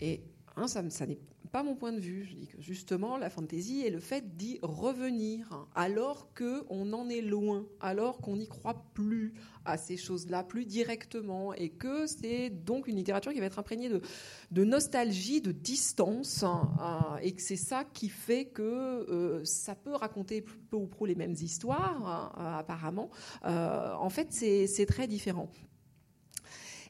Et 0.00 0.22
hein, 0.56 0.66
ça, 0.66 0.82
n'est 1.06 1.18
pas 1.50 1.62
mon 1.62 1.74
point 1.74 1.92
de 1.92 2.00
vue. 2.00 2.24
Je 2.24 2.34
dis 2.34 2.46
que 2.46 2.60
justement, 2.60 3.16
la 3.16 3.30
fantaisie 3.30 3.82
est 3.86 3.90
le 3.90 4.00
fait 4.00 4.36
d'y 4.36 4.58
revenir, 4.62 5.66
alors 5.74 6.32
qu'on 6.34 6.92
en 6.92 7.08
est 7.08 7.20
loin, 7.20 7.66
alors 7.80 8.18
qu'on 8.18 8.36
n'y 8.36 8.48
croit 8.48 8.84
plus 8.94 9.34
à 9.64 9.76
ces 9.76 9.96
choses-là, 9.96 10.42
plus 10.44 10.64
directement, 10.64 11.52
et 11.54 11.68
que 11.68 12.06
c'est 12.06 12.50
donc 12.50 12.88
une 12.88 12.96
littérature 12.96 13.32
qui 13.32 13.40
va 13.40 13.46
être 13.46 13.58
imprégnée 13.58 13.90
de, 13.90 14.64
nostalgie, 14.64 15.40
de 15.40 15.52
distance, 15.52 16.42
hein, 16.42 17.18
et 17.22 17.32
que 17.32 17.42
c'est 17.42 17.56
ça 17.56 17.84
qui 17.84 18.08
fait 18.08 18.46
que 18.46 18.62
euh, 18.62 19.44
ça 19.44 19.74
peut 19.74 19.94
raconter 19.94 20.42
peu 20.42 20.76
ou 20.76 20.86
prou 20.86 21.06
les 21.06 21.14
mêmes 21.14 21.34
histoires, 21.34 22.32
hein, 22.36 22.56
apparemment. 22.58 23.10
Euh, 23.44 23.92
en 23.94 24.10
fait, 24.10 24.32
c'est 24.32 24.86
très 24.86 25.06
différent. 25.06 25.50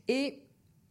Et 0.08 0.42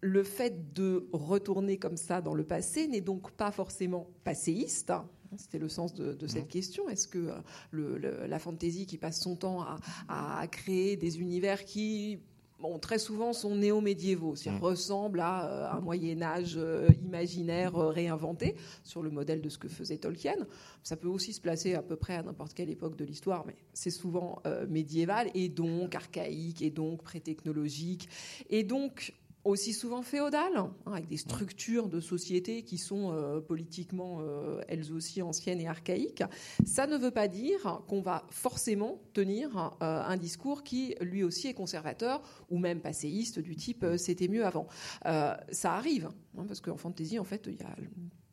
le 0.01 0.23
fait 0.23 0.73
de 0.73 1.07
retourner 1.13 1.77
comme 1.77 1.97
ça 1.97 2.21
dans 2.21 2.33
le 2.33 2.43
passé 2.43 2.87
n'est 2.87 3.01
donc 3.01 3.31
pas 3.31 3.51
forcément 3.51 4.07
passéiste. 4.23 4.91
C'était 5.37 5.59
le 5.59 5.69
sens 5.69 5.93
de, 5.93 6.27
cette 6.27 6.49
question. 6.49 6.89
Est-ce 6.89 7.07
que 7.07 7.31
euh, 7.73 8.27
la 8.27 8.39
fantaisie 8.39 8.85
qui 8.85 8.97
passe 8.97 9.21
son 9.21 9.37
temps 9.37 9.65
à, 10.09 10.45
créer 10.47 10.97
des 10.97 11.21
univers 11.21 11.63
qui 11.63 12.19
Bon, 12.59 12.77
très 12.77 12.99
souvent 12.99 13.33
sont 13.33 13.55
néo-médiévaux, 13.55 14.35
cest 14.35 14.55
mmh. 14.55 14.59
ressemblent 14.59 15.21
à 15.21 15.47
euh, 15.47 15.77
un 15.77 15.79
Moyen 15.79 16.21
Âge 16.21 16.57
euh, 16.57 16.89
imaginaire 17.03 17.73
réinventé 17.73 18.55
sur 18.83 19.01
le 19.01 19.09
modèle 19.09 19.41
de 19.41 19.49
ce 19.49 19.57
que 19.57 19.67
faisait 19.67 19.97
Tolkien. 19.97 20.35
Ça 20.83 20.95
peut 20.95 21.07
aussi 21.07 21.33
se 21.33 21.41
placer 21.41 21.73
à 21.73 21.81
peu 21.81 21.95
près 21.95 22.13
à 22.13 22.21
n'importe 22.21 22.53
quelle 22.53 22.69
époque 22.69 22.95
de 22.97 23.03
l'histoire, 23.03 23.47
mais 23.47 23.55
c'est 23.73 23.89
souvent 23.89 24.43
médiéval 24.69 25.31
et 25.33 25.49
donc 25.49 25.95
archaïque 25.95 26.61
et 26.61 26.69
donc 26.69 27.01
pré-technologique 27.01 28.07
et 28.51 28.63
donc 28.63 29.11
aussi 29.43 29.73
souvent 29.73 30.01
féodales, 30.01 30.57
hein, 30.57 30.73
avec 30.85 31.07
des 31.07 31.17
structures 31.17 31.89
de 31.89 31.99
société 31.99 32.63
qui 32.63 32.77
sont 32.77 33.11
euh, 33.11 33.39
politiquement 33.39 34.19
euh, 34.21 34.61
elles 34.67 34.91
aussi 34.91 35.21
anciennes 35.21 35.59
et 35.61 35.67
archaïques, 35.67 36.23
ça 36.65 36.87
ne 36.87 36.97
veut 36.97 37.11
pas 37.11 37.27
dire 37.27 37.81
qu'on 37.87 38.01
va 38.01 38.25
forcément 38.29 39.01
tenir 39.13 39.75
euh, 39.81 40.03
un 40.03 40.17
discours 40.17 40.63
qui 40.63 40.95
lui 41.01 41.23
aussi 41.23 41.47
est 41.47 41.53
conservateur 41.53 42.21
ou 42.49 42.57
même 42.57 42.81
passéiste 42.81 43.39
du 43.39 43.55
type 43.55 43.85
c'était 43.97 44.27
mieux 44.27 44.45
avant. 44.45 44.67
ça 45.03 45.73
arrive, 45.73 46.09
hein, 46.37 46.45
parce 46.47 46.61
qu'en 46.61 46.77
fantaisie, 46.77 47.19
en 47.19 47.23
fait, 47.23 47.47
il 47.47 47.55
y 47.55 47.63
a 47.63 47.75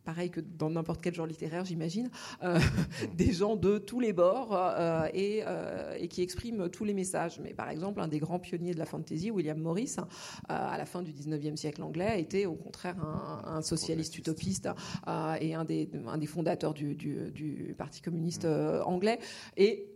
pareil 0.08 0.30
que 0.30 0.40
dans 0.40 0.70
n'importe 0.70 1.02
quel 1.02 1.14
genre 1.14 1.26
littéraire, 1.26 1.66
j'imagine, 1.66 2.08
euh, 2.42 2.58
des 3.14 3.30
gens 3.30 3.56
de 3.56 3.76
tous 3.76 4.00
les 4.00 4.14
bords 4.14 4.56
euh, 4.56 5.06
euh, 5.14 5.94
et, 5.98 6.08
qui 6.08 6.22
expriment 6.22 6.70
tous 6.70 6.84
les 6.84 6.94
messages. 6.94 7.38
Mais 7.40 7.52
par 7.52 7.68
exemple, 7.68 8.00
un 8.00 8.08
des 8.08 8.18
grands 8.18 8.38
pionniers 8.38 8.72
de 8.72 8.78
la 8.78 8.86
fantasy, 8.86 9.30
William 9.30 9.58
Morris, 9.58 9.96
à 10.48 10.78
la 10.78 10.86
fin 10.86 11.02
du 11.02 11.12
19e 11.12 11.56
siècle 11.56 11.82
anglais, 11.82 12.22
était 12.22 12.46
au 12.46 12.54
contraire 12.54 12.96
un, 13.44 13.60
socialiste 13.60 14.16
utopiste 14.16 14.70
et 15.40 15.54
un 15.54 15.66
des, 15.66 15.90
un 16.06 16.16
des 16.16 16.26
fondateurs 16.26 16.72
du, 16.72 16.94
du 16.94 17.74
Parti 17.76 18.00
communiste 18.00 18.46
anglais. 18.46 19.18
Et 19.58 19.90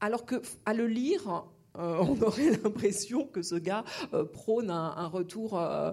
alors 0.00 0.26
que 0.26 0.42
à 0.66 0.74
le 0.74 0.88
lire, 0.88 1.44
euh, 1.78 1.98
on 2.00 2.20
aurait 2.22 2.50
l'impression 2.62 3.26
que 3.26 3.42
ce 3.42 3.54
gars 3.54 3.84
euh, 4.12 4.24
prône 4.24 4.70
un, 4.70 5.06
retour 5.06 5.58
euh, 5.58 5.92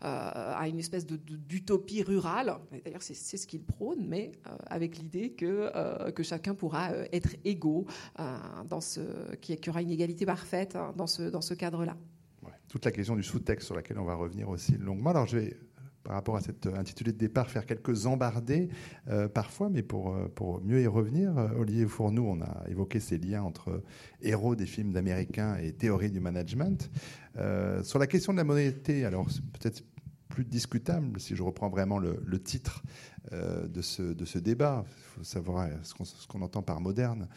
à 0.00 0.68
une 0.68 0.78
espèce 0.78 1.06
d'utopie 1.06 2.02
rurale. 2.02 2.56
D'ailleurs, 2.84 3.02
c'est 3.02 3.14
ce 3.14 3.46
qu'il 3.46 3.62
prône, 3.62 4.06
mais 4.06 4.32
avec 4.66 4.98
l'idée 4.98 5.32
que, 5.32 6.10
que 6.10 6.22
chacun 6.22 6.54
pourra 6.54 6.90
être 7.12 7.36
égaux, 7.44 7.86
dans 8.68 8.80
ce, 8.80 9.34
qu'il 9.36 9.58
y 9.64 9.68
aura 9.68 9.82
une 9.82 9.90
égalité 9.90 10.26
parfaite 10.26 10.76
hein, 10.76 10.92
dans 10.96 11.06
ce, 11.06 11.22
dans 11.22 11.40
ce 11.40 11.54
cadre-là. 11.54 11.96
toute 12.68 12.84
la 12.84 12.90
question 12.90 13.16
du 13.16 13.22
sous-texte 13.22 13.66
sur 13.66 13.74
laquelle 13.74 13.98
on 13.98 14.04
va 14.04 14.14
revenir 14.14 14.48
aussi 14.48 14.76
longuement. 14.76 15.10
Alors, 15.10 15.26
je 15.26 15.38
vais 15.38 15.56
par 16.04 16.14
rapport 16.14 16.36
à 16.36 16.40
cet 16.40 16.66
intitulé 16.66 17.12
de 17.12 17.18
départ, 17.18 17.50
faire 17.50 17.66
quelques 17.66 18.06
embardés 18.06 18.68
parfois, 19.32 19.70
mais 19.70 19.82
pour, 19.82 20.16
pour 20.34 20.62
mieux 20.62 20.80
y 20.80 20.86
revenir, 20.86 21.32
Olivier 21.58 21.86
Fourneau, 21.86 22.26
on 22.26 22.40
a 22.42 22.64
évoqué 22.68 23.00
ces 23.00 23.18
liens 23.18 23.42
entre 23.42 23.82
héros 24.20 24.54
des 24.54 24.66
films 24.66 24.92
d'Américains 24.92 25.56
et 25.56 25.72
théorie 25.72 26.10
du 26.10 26.20
management. 26.20 26.90
sur 27.82 27.98
la 27.98 28.06
question 28.06 28.32
de 28.32 28.38
la 28.38 28.44
modernité, 28.44 29.04
alors 29.04 29.26
peut-être 29.54 29.82
plus 30.28 30.44
discutable, 30.44 31.18
si 31.20 31.36
je 31.36 31.42
reprends 31.42 31.68
vraiment 31.68 31.98
le, 31.98 32.38
titre 32.38 32.82
de, 33.32 33.82
ce, 33.82 34.02
de 34.02 34.24
ce 34.24 34.38
débat, 34.38 34.84
il 34.86 35.18
faut 35.18 35.24
savoir 35.24 35.68
ce 35.82 36.26
qu'on 36.26 36.42
entend 36.42 36.62
par 36.62 36.80
moderne. 36.80 37.28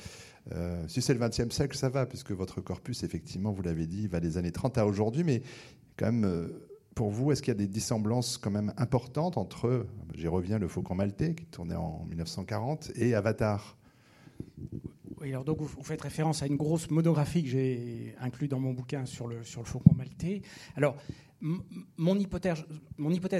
Euh, 0.53 0.83
si 0.87 1.01
c'est 1.01 1.13
le 1.13 1.19
XXe 1.19 1.53
siècle, 1.53 1.77
ça 1.77 1.89
va, 1.89 2.05
puisque 2.05 2.31
votre 2.31 2.61
corpus, 2.61 3.03
effectivement, 3.03 3.51
vous 3.51 3.61
l'avez 3.61 3.87
dit, 3.87 4.07
va 4.07 4.19
des 4.19 4.37
années 4.37 4.51
30 4.51 4.77
à 4.77 4.85
aujourd'hui, 4.85 5.23
mais 5.23 5.41
quand 5.97 6.11
même, 6.11 6.25
euh, 6.25 6.66
pour 6.97 7.11
vous, 7.11 7.31
est-ce 7.31 7.43
qu'il 7.43 7.51
y 7.51 7.55
a 7.55 7.59
des 7.59 7.67
dissemblances 7.67 8.39
quand 8.39 8.49
même 8.49 8.73
importantes 8.75 9.37
entre, 9.37 9.85
j'y 10.15 10.27
reviens, 10.27 10.57
le 10.57 10.67
Faucon 10.67 10.95
Maltais, 10.95 11.35
qui 11.35 11.45
tournait 11.45 11.75
en 11.75 12.03
1940, 12.09 12.91
et 12.95 13.13
Avatar? 13.13 13.77
Oui, 15.21 15.29
alors 15.29 15.45
donc 15.45 15.61
vous 15.61 15.83
faites 15.83 16.01
référence 16.01 16.41
à 16.41 16.47
une 16.47 16.55
grosse 16.55 16.89
monographie 16.89 17.43
que 17.43 17.49
j'ai 17.49 18.15
inclue 18.19 18.47
dans 18.47 18.59
mon 18.59 18.73
bouquin 18.73 19.05
sur 19.05 19.27
le, 19.27 19.43
sur 19.43 19.61
le 19.61 19.67
Faucon 19.67 19.93
Maltais. 19.95 20.41
Alors, 20.75 20.97
mon 21.97 22.17
hypothèse, 22.17 22.65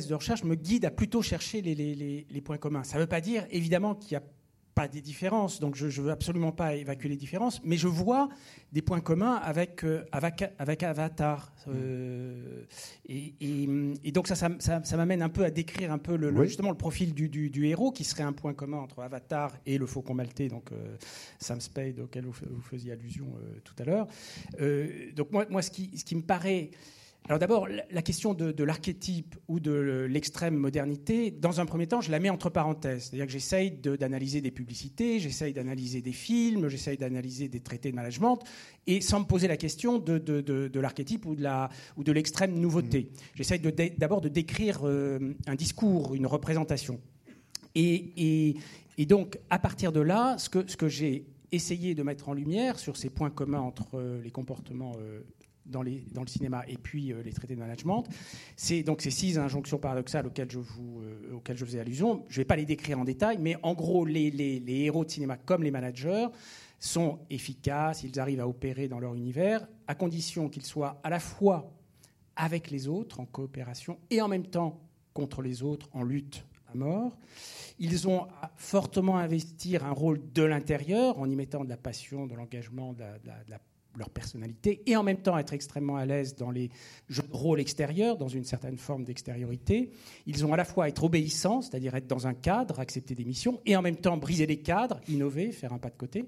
de 0.07 0.13
recherche 0.13 0.43
me 0.43 0.53
guide 0.53 0.85
à 0.85 0.91
plutôt 0.91 1.23
chercher 1.23 1.63
les 1.63 2.41
points 2.41 2.59
communs. 2.59 2.83
Ça 2.83 2.97
ne 2.97 3.01
veut 3.01 3.09
pas 3.09 3.21
dire, 3.21 3.47
évidemment, 3.49 3.95
qu'il 3.95 4.15
n'y 4.15 4.23
a 4.23 4.27
pas 4.77 4.87
des 4.87 5.01
différences, 5.01 5.59
donc 5.59 5.75
je 5.75 5.87
ne 5.87 6.05
veux 6.05 6.11
absolument 6.11 6.51
pas 6.51 6.75
évacuer 6.75 7.09
les 7.09 7.15
différences, 7.15 7.59
mais 7.63 7.77
je 7.77 7.87
vois 7.87 8.29
des 8.71 8.83
points 8.83 8.99
communs 8.99 9.33
avec, 9.33 9.83
euh, 9.83 10.05
avec, 10.11 10.83
Avatar. 10.83 11.51
Euh, 11.67 12.63
et, 13.09 14.11
donc 14.11 14.27
ça, 14.27 14.35
ça, 14.35 14.97
m'amène 14.97 15.23
un 15.23 15.29
peu 15.29 15.43
à 15.43 15.49
décrire 15.49 15.91
un 15.91 15.97
peu 15.97 16.15
le, 16.15 16.45
justement 16.45 16.69
le 16.69 16.77
profil 16.77 17.15
du, 17.15 17.65
héros, 17.65 17.91
qui 17.91 18.03
serait 18.03 18.21
un 18.21 18.33
point 18.33 18.53
commun 18.53 18.77
entre 18.77 19.01
Avatar 19.01 19.57
et 19.65 19.79
le 19.79 19.87
Faucon 19.87 20.13
Maltais, 20.13 20.47
donc 20.47 20.71
euh, 20.71 20.95
Sam 21.39 21.59
Spade, 21.59 21.99
auquel 21.99 22.25
vous, 22.25 22.61
faisiez 22.61 22.91
allusion 22.91 23.33
tout 23.63 23.73
à 23.79 23.83
l'heure. 23.83 24.07
donc 25.15 25.31
moi, 25.31 25.47
moi 25.49 25.63
ce, 25.63 25.71
qui, 25.71 25.89
ce 25.97 26.05
qui 26.05 26.15
me 26.15 26.21
paraît 26.21 26.69
alors 27.27 27.39
d'abord, 27.39 27.67
la 27.67 28.01
question 28.01 28.34
de, 28.34 28.63
l'archétype 28.63 29.36
ou 29.49 29.60
de 29.60 30.08
l'extrême 30.10 30.56
modernité, 30.56 31.30
dans 31.30 31.60
un 31.60 31.65
premier 31.65 31.86
temps, 31.86 31.99
je 31.99 32.10
la 32.10 32.19
mets 32.19 32.30
entre 32.30 32.49
parenthèses. 32.49 33.03
C'est-à-dire 33.03 33.25
que 33.25 33.32
j'essaye 33.34 33.71
d'analyser 33.71 34.39
des 34.39 34.51
publicités, 34.51 35.19
j'essaye 35.19 35.51
d'analyser 35.51 36.01
des 36.01 36.13
films, 36.13 36.69
j'essaye 36.69 36.95
d'analyser 36.97 37.49
des 37.49 37.60
traités 37.60 37.91
de 37.91 37.97
management, 37.97 38.39
et 38.86 39.01
sans 39.01 39.19
me 39.19 39.25
poser 39.25 39.49
la 39.49 39.58
question 39.58 39.99
de, 39.99 40.80
l'archétype 40.80 41.25
ou 41.25 41.36
de 41.36 42.12
l'extrême 42.13 42.58
nouveauté. 42.58 43.12
Mmh. 43.12 43.17
J'essaye 43.36 43.60
d'abord 43.97 44.21
de, 44.21 44.30
décrire 44.30 44.82
euh, 44.86 45.34
un 45.47 45.56
discours, 45.56 46.15
une 46.15 46.27
représentation. 46.27 47.01
Et, 47.75 48.56
donc, 48.99 49.38
à 49.49 49.60
partir 49.60 49.91
de 49.91 49.99
là, 49.99 50.38
ce 50.38 50.49
que, 50.49 50.69
ce 50.69 50.77
que 50.77 50.88
j'ai 50.88 51.25
essayé 51.51 51.95
de 51.95 52.03
mettre 52.03 52.30
en 52.30 52.34
lumière 52.34 52.80
sur 52.80 52.97
ces 52.97 53.10
points 53.10 53.30
communs 53.30 53.60
entre 53.60 53.95
euh, 53.95 54.21
les 54.21 54.32
comportements 54.32 54.93
euh, 54.99 55.21
dans, 55.67 55.84
le 55.84 56.27
cinéma 56.27 56.63
et 56.67 56.77
puis 56.77 57.12
euh, 57.12 57.21
les 57.23 57.32
traités 57.32 57.56
de 57.56 57.60
management. 57.60 58.03
C'est 58.56 58.84
donc 58.84 59.01
ces 59.01 59.12
six 59.12 59.38
injonctions 59.38 59.77
paradoxales 59.77 60.27
auxquelles 60.27 60.51
je, 60.51 60.60
euh, 60.60 61.56
faisais 61.56 61.80
allusion. 61.80 62.25
Je 62.30 62.39
ne 62.39 62.41
vais 62.41 62.45
pas 62.45 62.56
les 62.56 62.65
décrire 62.65 62.99
en 62.99 63.06
détail, 63.06 63.38
mais 63.39 63.58
en 63.63 63.73
gros, 63.73 64.06
les, 64.06 64.63
héros 64.67 65.06
de 65.06 65.10
cinéma 65.10 65.38
comme 65.38 65.63
les 65.63 65.71
managers 65.71 66.27
sont 66.80 67.19
efficaces, 67.30 68.03
ils 68.03 68.19
arrivent 68.19 68.39
à 68.39 68.47
opérer 68.47 68.88
dans 68.88 68.99
leur 68.99 69.15
univers, 69.15 69.67
à 69.88 69.95
condition 69.95 70.47
qu'ils 70.47 70.65
soient 70.65 70.99
à 71.03 71.10
la 71.10 71.19
fois 71.19 71.71
avec 72.36 72.69
les 72.69 72.88
autres, 72.88 73.19
en 73.19 73.25
coopération, 73.25 73.97
et 74.12 74.21
en 74.21 74.27
même 74.27 74.45
temps 74.45 74.80
contre 75.13 75.41
les 75.41 75.63
autres, 75.63 75.89
en 75.93 76.03
lutte 76.03 76.45
à 76.71 76.77
mort. 76.77 77.17
Ils 77.80 78.08
ont 78.08 78.27
fortement 78.56 79.17
investir 79.17 79.86
un 79.86 79.91
rôle 79.91 80.21
de 80.34 80.43
l'intérieur 80.43 81.17
en 81.17 81.27
y 81.27 81.36
mettant 81.36 81.63
de 81.63 81.69
la 81.69 81.77
passion, 81.77 82.27
de 82.27 82.36
l'engagement, 82.36 82.93
de, 82.93 82.99
de, 82.99 83.32
la 83.49 83.60
leur 83.97 84.10
personnalité 84.10 84.81
et 84.86 84.95
en 84.95 85.03
même 85.03 85.17
temps 85.17 85.38
être 85.38 85.53
extrêmement 85.53 85.97
à 85.97 86.05
l'aise 86.05 86.36
dans 86.36 86.51
les 86.51 86.69
jeux 87.10 87.23
de 87.23 87.33
rôle 87.33 87.60
extérieurs, 87.60 88.17
dans 88.17 88.27
une 88.27 88.45
certaine 88.45 88.77
forme 88.77 89.03
d'extériorité. 89.03 89.91
Ils 90.25 90.45
ont 90.45 90.53
à 90.53 90.57
la 90.57 90.65
fois 90.65 90.88
être 90.88 91.03
obéissants, 91.03 91.62
c'est-à-dire 91.62 91.95
être 91.95 92.07
dans 92.07 92.27
un 92.27 92.33
cadre, 92.33 92.79
accepter 92.79 93.15
des 93.15 93.25
missions, 93.25 93.60
et 93.65 93.75
en 93.75 93.81
même 93.81 93.97
temps 93.97 94.17
briser 94.17 94.45
les 94.45 94.57
cadres, 94.57 94.99
innover, 95.07 95.51
faire 95.51 95.73
un 95.73 95.79
pas 95.79 95.89
de 95.89 95.97
côté. 95.97 96.25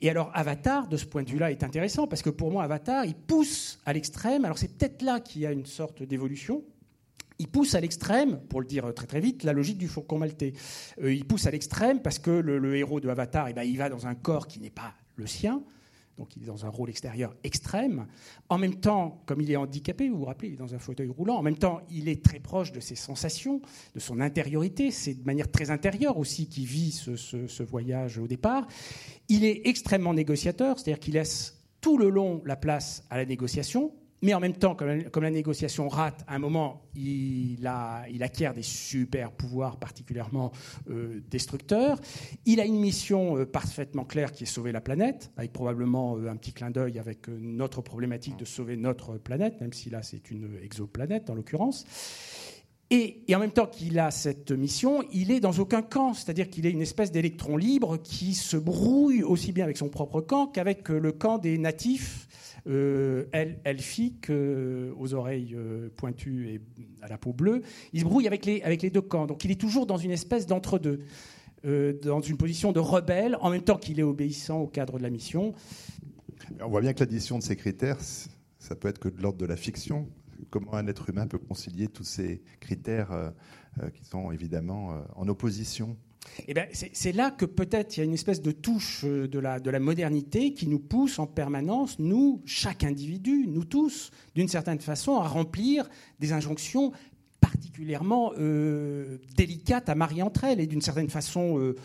Et 0.00 0.10
alors 0.10 0.30
Avatar, 0.34 0.88
de 0.88 0.96
ce 0.96 1.04
point 1.04 1.22
de 1.22 1.30
vue-là, 1.30 1.50
est 1.50 1.64
intéressant 1.64 2.06
parce 2.06 2.22
que 2.22 2.30
pour 2.30 2.50
moi, 2.50 2.64
Avatar, 2.64 3.04
il 3.04 3.14
pousse 3.14 3.80
à 3.84 3.92
l'extrême. 3.92 4.44
Alors 4.44 4.58
c'est 4.58 4.76
peut-être 4.76 5.02
là 5.02 5.20
qu'il 5.20 5.42
y 5.42 5.46
a 5.46 5.52
une 5.52 5.66
sorte 5.66 6.02
d'évolution. 6.02 6.62
Il 7.40 7.48
pousse 7.48 7.74
à 7.74 7.80
l'extrême, 7.80 8.40
pour 8.48 8.60
le 8.60 8.66
dire 8.66 8.94
très 8.94 9.06
très 9.06 9.20
vite, 9.20 9.42
la 9.42 9.52
logique 9.52 9.78
du 9.78 9.88
faucon 9.88 10.18
maltais. 10.18 10.52
Euh, 11.02 11.12
il 11.12 11.24
pousse 11.24 11.46
à 11.46 11.50
l'extrême 11.50 12.00
parce 12.00 12.20
que 12.20 12.30
le, 12.30 12.76
héros 12.76 13.00
de 13.00 13.08
Avatar, 13.08 13.48
eh 13.48 13.52
ben, 13.52 13.64
il 13.64 13.76
va 13.76 13.88
dans 13.88 14.06
un 14.06 14.14
corps 14.14 14.46
qui 14.46 14.60
n'est 14.60 14.70
pas 14.70 14.94
le 15.16 15.26
sien 15.26 15.62
donc 16.18 16.36
il 16.36 16.44
est 16.44 16.46
dans 16.46 16.64
un 16.64 16.68
rôle 16.68 16.90
extérieur 16.90 17.34
extrême. 17.42 18.06
En 18.48 18.58
même 18.58 18.76
temps, 18.76 19.22
comme 19.26 19.40
il 19.40 19.50
est 19.50 19.56
handicapé, 19.56 20.08
vous 20.08 20.18
vous 20.18 20.24
rappelez, 20.24 20.48
il 20.48 20.54
est 20.54 20.58
dans 20.58 20.74
un 20.74 20.78
fauteuil 20.78 21.08
roulant, 21.08 21.36
en 21.36 21.42
même 21.42 21.58
temps, 21.58 21.80
il 21.90 22.08
est 22.08 22.24
très 22.24 22.38
proche 22.38 22.72
de 22.72 22.80
ses 22.80 22.94
sensations, 22.94 23.60
de 23.94 24.00
son 24.00 24.20
intériorité. 24.20 24.90
C'est 24.90 25.14
de 25.14 25.24
manière 25.24 25.50
très 25.50 25.70
intérieure 25.70 26.18
aussi 26.18 26.48
qu'il 26.48 26.66
vit 26.66 26.92
ce, 26.92 27.62
voyage 27.62 28.18
au 28.18 28.28
départ. 28.28 28.66
Il 29.28 29.44
est 29.44 29.62
extrêmement 29.64 30.14
négociateur, 30.14 30.78
c'est-à-dire 30.78 31.00
qu'il 31.00 31.14
laisse 31.14 31.58
tout 31.80 31.98
le 31.98 32.08
long 32.08 32.42
la 32.44 32.56
place 32.56 33.04
à 33.10 33.16
la 33.16 33.26
négociation, 33.26 33.92
mais 34.22 34.32
en 34.32 34.40
même 34.40 34.54
temps, 34.54 34.74
comme 34.74 35.22
la, 35.22 35.30
négociation 35.30 35.88
rate, 35.88 36.24
à 36.26 36.34
un 36.34 36.38
moment, 36.38 36.82
il, 36.96 37.58
acquiert 38.22 38.54
des 38.54 38.62
super 38.62 39.32
pouvoirs 39.32 39.76
particulièrement 39.76 40.50
euh, 40.88 41.20
destructeurs. 41.30 42.00
Il 42.46 42.58
a 42.58 42.64
une 42.64 42.80
mission 42.80 43.36
euh, 43.36 43.44
parfaitement 43.44 44.04
claire 44.04 44.32
qui 44.32 44.44
est 44.44 44.46
sauver 44.46 44.72
la 44.72 44.80
planète, 44.80 45.30
avec 45.36 45.52
probablement 45.52 46.16
euh, 46.16 46.30
un 46.30 46.36
petit 46.36 46.52
clin 46.52 46.70
d'œil 46.70 46.98
avec 46.98 47.28
notre 47.28 47.82
problématique 47.82 48.38
de 48.38 48.46
sauver 48.46 48.76
notre 48.76 49.18
planète, 49.18 49.60
même 49.60 49.74
si 49.74 49.90
là 49.90 50.02
c'est 50.02 50.30
une 50.30 50.58
exoplanète 50.62 51.28
en 51.28 51.34
l'occurrence. 51.34 51.84
Et, 52.90 53.24
et, 53.28 53.34
en 53.34 53.40
même 53.40 53.50
temps 53.50 53.66
qu'il 53.66 53.98
a 53.98 54.10
cette 54.10 54.52
mission, 54.52 55.02
il 55.12 55.32
est 55.32 55.40
dans 55.40 55.52
aucun 55.58 55.82
camp, 55.82 56.14
c'est-à-dire 56.14 56.48
qu'il 56.48 56.64
est 56.64 56.70
une 56.70 56.82
espèce 56.82 57.10
d'électron 57.10 57.56
libre 57.56 57.96
qui 57.96 58.34
se 58.34 58.56
brouille 58.56 59.22
aussi 59.22 59.52
bien 59.52 59.64
avec 59.64 59.76
son 59.76 59.88
propre 59.88 60.20
camp 60.20 60.46
qu'avec 60.46 60.88
le 60.88 61.12
camp 61.12 61.38
des 61.38 61.58
natifs 61.58 62.28
euh, 62.66 63.26
elfique, 63.64 64.30
euh, 64.30 64.94
aux 64.98 65.12
oreilles 65.12 65.54
euh, 65.54 65.90
pointues 65.96 66.48
et 66.48 66.60
à 67.02 67.08
la 67.08 67.18
peau 67.18 67.34
bleue. 67.34 67.60
Il 67.92 68.00
se 68.00 68.04
brouille 68.04 68.26
avec 68.26 68.46
les, 68.46 68.90
deux 68.90 69.02
camps. 69.02 69.26
Donc 69.26 69.44
il 69.44 69.50
est 69.50 69.60
toujours 69.60 69.86
dans 69.86 69.98
une 69.98 70.10
espèce 70.10 70.46
d'entre-deux, 70.46 71.00
dans 72.02 72.20
une 72.20 72.38
position 72.38 72.72
de 72.72 72.80
rebelle, 72.80 73.36
en 73.40 73.50
même 73.50 73.62
temps 73.62 73.76
qu'il 73.76 74.00
est 74.00 74.04
obéissant 74.04 74.60
au 74.60 74.66
cadre 74.66 74.96
de 74.98 75.02
la 75.02 75.10
mission. 75.10 75.52
On 76.60 76.68
voit 76.68 76.80
bien 76.80 76.94
que 76.94 77.00
l'addition 77.00 77.38
de 77.38 77.42
ces 77.42 77.56
critères, 77.56 77.98
ça 78.58 78.74
peut 78.74 78.88
être 78.88 78.98
que 78.98 79.08
de 79.08 79.20
l'ordre 79.20 79.38
de 79.38 79.46
la 79.46 79.56
fiction. 79.56 80.08
Comment 80.48 80.74
un 80.74 80.86
être 80.86 81.10
humain 81.10 81.26
peut 81.26 81.38
concilier 81.38 81.88
tous 81.88 82.04
ces 82.04 82.42
critères 82.60 83.32
qui 83.94 84.04
sont 84.04 84.30
évidemment 84.30 85.04
en 85.16 85.28
opposition 85.28 85.96
eh 86.46 86.54
ben, 86.54 86.66
c'est 86.72 87.12
là 87.12 87.30
que 87.30 87.44
peut-être 87.44 87.96
il 87.96 88.00
y 88.00 88.02
a 88.02 88.04
une 88.04 88.14
espèce 88.14 88.42
de 88.42 88.52
touche 88.52 89.04
euh, 89.04 89.28
de 89.28 89.38
la, 89.38 89.60
de 89.60 89.70
la 89.70 89.80
modernité 89.80 90.52
qui 90.52 90.66
nous 90.66 90.78
pousse 90.78 91.18
en 91.18 91.26
permanence, 91.26 91.98
nous, 91.98 92.42
chaque 92.44 92.84
individu, 92.84 93.46
nous 93.46 93.64
tous, 93.64 94.10
d'une 94.34 94.48
certaine 94.48 94.80
façon, 94.80 95.16
à 95.16 95.28
remplir 95.28 95.88
des 96.20 96.32
injonctions 96.32 96.92
particulièrement 97.40 98.32
euh, 98.38 99.18
délicates 99.36 99.88
à 99.88 99.94
marier 99.94 100.22
entre 100.22 100.44
elles 100.44 100.60
et 100.60 100.66
d'une 100.66 100.80
certaine 100.80 101.10
façon 101.10 101.58
euh, 101.58 101.76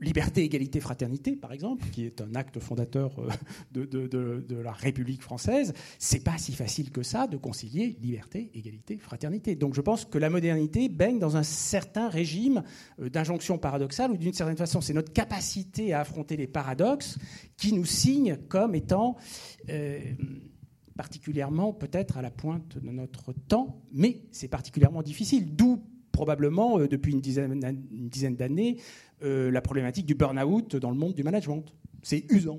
liberté, 0.00 0.44
égalité, 0.44 0.80
fraternité, 0.80 1.36
par 1.36 1.52
exemple, 1.52 1.84
qui 1.92 2.06
est 2.06 2.20
un 2.20 2.34
acte 2.34 2.58
fondateur 2.58 3.12
euh, 3.18 3.86
de, 3.86 4.56
la 4.56 4.72
République 4.72 5.22
française, 5.22 5.74
c'est 5.98 6.24
pas 6.24 6.38
si 6.38 6.52
facile 6.52 6.90
que 6.90 7.02
ça 7.02 7.26
de 7.26 7.36
concilier 7.36 7.96
liberté, 8.00 8.50
égalité, 8.54 8.96
fraternité. 8.98 9.54
Donc 9.56 9.74
je 9.74 9.80
pense 9.80 10.04
que 10.04 10.18
la 10.18 10.30
modernité 10.30 10.88
baigne 10.88 11.18
dans 11.18 11.36
un 11.36 11.42
certain 11.42 12.08
régime 12.08 12.62
euh, 13.00 13.10
d'injonction 13.10 13.58
paradoxale, 13.58 14.10
ou 14.10 14.16
d'une 14.16 14.32
certaine 14.32 14.56
façon, 14.56 14.80
c'est 14.80 14.94
notre 14.94 15.12
capacité 15.12 15.92
à 15.92 16.00
affronter 16.00 16.36
les 16.36 16.46
paradoxes 16.46 17.18
qui 17.56 17.72
nous 17.72 17.84
signe 17.84 18.36
comme 18.48 18.74
étant 18.74 19.16
euh, 19.68 20.00
particulièrement 20.96 21.72
peut-être 21.72 22.16
à 22.16 22.22
la 22.22 22.30
pointe 22.30 22.78
de 22.78 22.90
notre 22.90 23.32
temps, 23.32 23.82
mais 23.92 24.22
c'est 24.32 24.48
particulièrement 24.48 25.02
difficile. 25.02 25.54
D'où 25.54 25.82
probablement, 26.12 26.78
depuis 26.78 27.12
une 27.12 27.20
dizaine 27.20 28.36
d'années, 28.36 28.76
euh, 29.22 29.50
la 29.50 29.60
problématique 29.60 30.06
du 30.06 30.14
burn-out 30.14 30.76
dans 30.76 30.90
le 30.90 30.96
monde 30.96 31.14
du 31.14 31.22
management. 31.22 31.64
C'est 32.02 32.24
usant. 32.30 32.58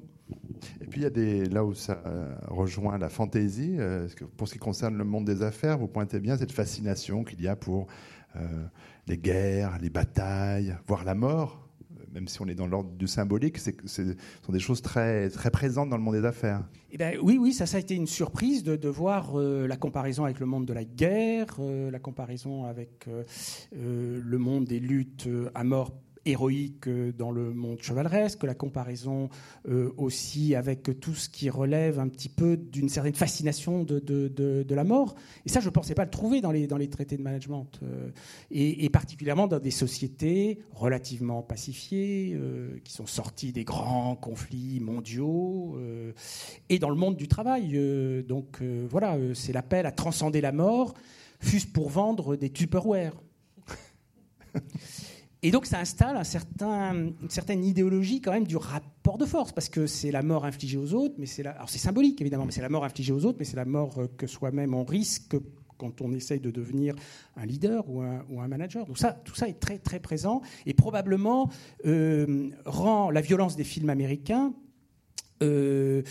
Et 0.80 0.86
puis 0.86 1.02
il 1.02 1.04
y 1.04 1.08
a 1.08 1.10
des 1.10 1.45
là 1.45 1.65
où 1.65 1.74
ça 1.74 2.04
euh, 2.06 2.36
rejoint 2.47 3.00
la 3.00 3.10
fantaisie. 3.10 3.78
Euh, 3.80 4.08
pour 4.38 4.47
ce 4.47 4.54
qui 4.54 4.60
concerne 4.60 4.95
le 4.95 5.04
monde 5.04 5.26
des 5.26 5.41
affaires, 5.41 5.80
vous 5.80 5.88
pointez 5.88 6.19
bien 6.19 6.38
cette 6.38 6.52
fascination 6.52 7.24
qu'il 7.24 7.41
y 7.41 7.47
a 7.47 7.56
pour 7.56 7.88
les 9.08 9.17
guerres, 9.17 9.78
les 9.82 9.89
batailles, 9.89 10.78
voire 10.88 11.04
la 11.04 11.15
mort, 11.15 11.67
même 12.13 12.30
si 12.30 12.41
on 12.41 12.47
est 12.47 12.56
dans 12.56 12.67
l'ordre 12.67 12.91
du 12.91 13.06
symbolique, 13.06 13.58
ce 13.58 13.71
sont 14.41 14.54
des 14.54 14.60
choses 14.60 14.82
très, 14.82 15.30
très 15.30 15.52
présentes 15.52 15.89
dans 15.89 15.97
le 15.97 16.04
monde 16.04 16.15
des 16.15 16.24
affaires. 16.24 16.63
Eh 16.91 16.97
ben, 16.97 17.17
oui, 17.21 17.38
oui, 17.38 17.52
ça, 17.52 17.65
ça 17.65 17.76
a 17.76 17.82
été 17.82 17.93
une 17.93 18.08
surprise 18.08 18.63
de, 18.63 18.78
de 18.78 18.88
voir 18.88 19.36
la 19.36 19.76
comparaison 19.76 20.24
avec 20.24 20.39
le 20.39 20.45
monde 20.45 20.65
de 20.65 20.71
la 20.71 20.86
guerre, 20.86 21.60
la 21.60 22.00
comparaison 22.00 22.63
avec 22.63 23.10
le 23.74 24.38
monde 24.38 24.63
des 24.63 24.80
luttes 24.80 25.28
à 25.54 25.65
mort 25.65 25.91
héroïque 26.26 26.88
euh, 26.88 27.12
dans 27.12 27.32
le 27.32 27.54
monde 27.54 27.82
chevaleresque, 27.82 28.44
la 28.44 28.54
comparaison 28.54 29.30
euh, 29.68 29.92
aussi 29.98 30.56
avec 30.56 31.00
tout 31.00 31.16
ce 31.16 31.30
qui 31.30 31.50
relève 31.50 32.00
un 32.00 32.08
petit 32.08 32.30
peu 32.30 32.58
d'une 32.58 32.90
certaine 32.90 33.16
fascination 33.16 33.84
de, 33.84 34.00
de, 34.00 34.76
la 34.76 34.84
mort. 34.84 35.16
Et 35.46 35.50
ça, 35.50 35.60
je 35.60 35.66
ne 35.66 35.72
pensais 35.72 35.96
pas 35.96 36.06
le 36.06 36.10
trouver 36.10 36.42
dans 36.42 36.52
les, 36.52 36.68
dans 36.68 36.78
les 36.78 36.90
traités 36.90 37.18
de 37.18 37.22
management, 37.22 37.68
euh, 37.84 38.10
et, 38.52 38.90
particulièrement 38.90 39.48
dans 39.48 39.60
des 39.60 39.72
sociétés 39.72 40.60
relativement 40.74 41.42
pacifiées, 41.42 42.40
qui 42.84 42.94
sont 42.94 43.06
sorties 43.06 43.52
des 43.52 43.64
grands 43.64 44.16
conflits 44.16 44.80
mondiaux, 44.80 45.78
et 46.70 46.80
dans 46.80 46.90
le 46.90 46.96
monde 46.96 47.18
du 47.18 47.28
travail. 47.28 47.78
donc 48.28 48.62
voilà, 48.62 49.18
c'est 49.34 49.54
l'appel 49.54 49.86
à 49.86 49.92
transcender 49.92 50.42
la 50.42 50.52
mort, 50.52 50.94
fût-ce 51.40 51.68
pour 51.68 51.90
vendre 51.90 52.36
des 52.36 52.50
Tupperware. 52.50 53.14
Et 55.44 55.50
donc 55.50 55.66
ça 55.66 55.80
installe 55.80 56.22
une 56.62 57.30
certaine 57.30 57.66
idéologie 57.66 58.22
quand 58.22 58.32
même 58.32 58.46
du 58.46 58.58
rapport 58.58 59.18
de 59.18 59.26
force, 59.26 59.52
parce 59.52 59.70
que 59.70 59.88
c'est 59.88 60.12
la 60.12 60.22
mort 60.22 60.46
infligée 60.46 60.78
aux 60.78 60.94
autres, 60.94 61.16
mais 61.18 61.26
c'est 61.26 61.46
alors 61.46 61.70
c'est 61.70 61.80
symbolique 61.80 62.22
évidemment, 62.22 62.46
mais 62.46 62.52
c'est 62.52 62.62
la 62.62 62.70
mort 62.70 62.86
infligée 62.86 63.12
aux 63.12 63.26
autres, 63.26 63.38
mais 63.40 63.46
c'est 63.46 63.56
la 63.56 63.66
mort 63.66 63.98
euh, 63.98 64.08
que 64.18 64.28
soi-même 64.28 64.76
on 64.76 64.84
risque 64.84 65.36
quand 65.80 66.02
on 66.02 66.14
essaye 66.14 66.40
de 66.40 66.52
devenir 66.52 66.94
un 67.36 67.46
leader 67.48 67.90
ou 67.90 68.02
un, 68.02 68.24
ou 68.30 68.40
un, 68.40 68.48
manager. 68.48 68.86
Donc 68.86 69.00
ça, 69.00 69.14
tout 69.14 69.34
ça 69.34 69.50
est 69.50 69.60
très 69.60 69.80
très 69.80 70.00
présent 70.00 70.42
et 70.68 70.76
probablement 70.76 71.50
euh, 71.88 72.52
rend 72.66 73.10
la 73.10 73.22
violence 73.22 73.56
des 73.56 73.64
films 73.64 73.90
américains 73.90 74.54
euh, 75.42 76.04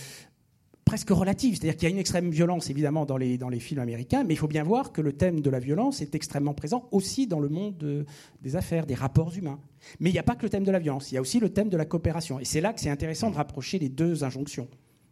presque 0.90 1.10
relative. 1.10 1.54
C'est-à-dire 1.54 1.76
qu'il 1.76 1.88
y 1.88 1.92
a 1.92 1.94
une 1.94 2.00
extrême 2.00 2.30
violence, 2.30 2.68
évidemment, 2.68 3.06
dans 3.06 3.16
les, 3.16 3.38
dans 3.38 3.48
les 3.48 3.60
films 3.60 3.80
américains, 3.80 4.24
mais 4.24 4.34
il 4.34 4.36
faut 4.36 4.48
bien 4.48 4.64
voir 4.64 4.90
que 4.90 5.00
le 5.00 5.12
thème 5.12 5.40
de 5.40 5.48
la 5.48 5.60
violence 5.60 6.02
est 6.02 6.16
extrêmement 6.16 6.52
présent 6.52 6.88
aussi 6.90 7.28
dans 7.28 7.38
le 7.38 7.48
monde 7.48 8.04
des 8.42 8.56
affaires, 8.56 8.86
des 8.86 8.96
rapports 8.96 9.32
humains. 9.36 9.60
Mais 10.00 10.10
il 10.10 10.12
n'y 10.12 10.18
a 10.18 10.24
pas 10.24 10.34
que 10.34 10.42
le 10.42 10.50
thème 10.50 10.64
de 10.64 10.72
la 10.72 10.80
violence, 10.80 11.12
il 11.12 11.14
y 11.14 11.18
a 11.18 11.20
aussi 11.20 11.38
le 11.38 11.50
thème 11.50 11.68
de 11.68 11.76
la 11.76 11.84
coopération. 11.84 12.40
Et 12.40 12.44
c'est 12.44 12.60
là 12.60 12.72
que 12.72 12.80
c'est 12.80 12.90
intéressant 12.90 13.30
de 13.30 13.36
rapprocher 13.36 13.78
les 13.78 13.88
deux 13.88 14.24
injonctions. 14.24 14.66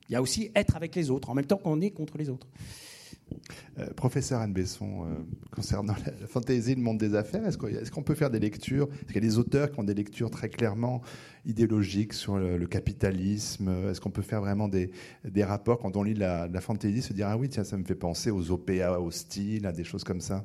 Il 0.09 0.15
y 0.15 0.17
a 0.17 0.23
aussi 0.23 0.51
être 0.57 0.75
avec 0.75 0.97
les 0.97 1.11
autres, 1.11 1.31
en 1.31 1.35
même 1.35 1.47
temps 1.47 1.59
qu'on 1.59 1.81
est 1.81 1.93
contre 1.93 2.19
les 2.19 2.29
autres. 2.29 2.49
Euh, 3.79 3.93
professeur 3.95 4.41
Anne 4.41 4.53
Besson, 4.53 5.05
euh, 5.05 5.15
concernant 5.51 5.95
la, 6.21 6.27
fantaisie, 6.27 6.75
le 6.75 6.83
monde 6.83 6.99
des 6.99 7.15
affaires, 7.15 7.47
est-ce 7.47 7.91
qu'on 7.91 8.03
peut 8.03 8.15
faire 8.15 8.31
des 8.31 8.41
lectures? 8.41 8.89
Est-ce 8.93 9.13
qu'il 9.13 9.15
y 9.17 9.19
a 9.27 9.29
des 9.29 9.39
auteurs 9.39 9.71
qui 9.71 9.81
ont 9.81 9.85
des 9.85 9.95
lectures 9.95 10.31
très 10.31 10.49
clairement 10.49 11.03
idéologiques 11.47 12.13
sur 12.13 12.37
le, 12.37 12.67
capitalisme? 12.67 13.89
Est-ce 13.91 14.01
qu'on 14.01 14.11
peut 14.11 14.23
faire 14.23 14.41
vraiment 14.41 14.69
des, 14.69 14.91
des, 15.25 15.45
rapports 15.45 15.79
quand 15.79 15.97
on 15.97 16.03
lit 16.03 16.15
la, 16.15 16.49
la 16.49 16.61
fantaisie, 16.61 17.03
se 17.03 17.13
dire 17.13 17.29
ah 17.29 17.37
oui 17.37 17.49
tiens 17.49 17.65
ça 17.65 17.77
me 17.77 17.85
fait 17.85 17.95
penser 17.95 18.31
aux 18.31 18.51
OPA, 18.51 18.99
au 18.99 19.11
style, 19.11 19.67
à 19.67 19.73
des 19.73 19.85
choses 19.85 20.05
comme 20.05 20.21
ça? 20.21 20.45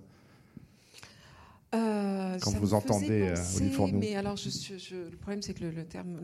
Euh, 1.74 2.38
Quand 2.42 2.52
vous 2.52 2.74
entendez 2.74 3.34
penser, 3.36 3.72
Mais 3.94 4.16
alors 4.16 4.36
le 4.36 5.16
problème 5.18 5.42
c'est 5.42 5.54
que 5.54 5.64
le, 5.66 5.86
terme 5.86 6.20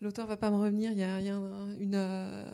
l'auteur 0.00 0.26
va 0.26 0.36
pas 0.36 0.50
me 0.50 0.56
revenir. 0.56 0.92
Il 0.92 0.98
y 0.98 1.04
a, 1.04 1.18
une, 1.18 2.44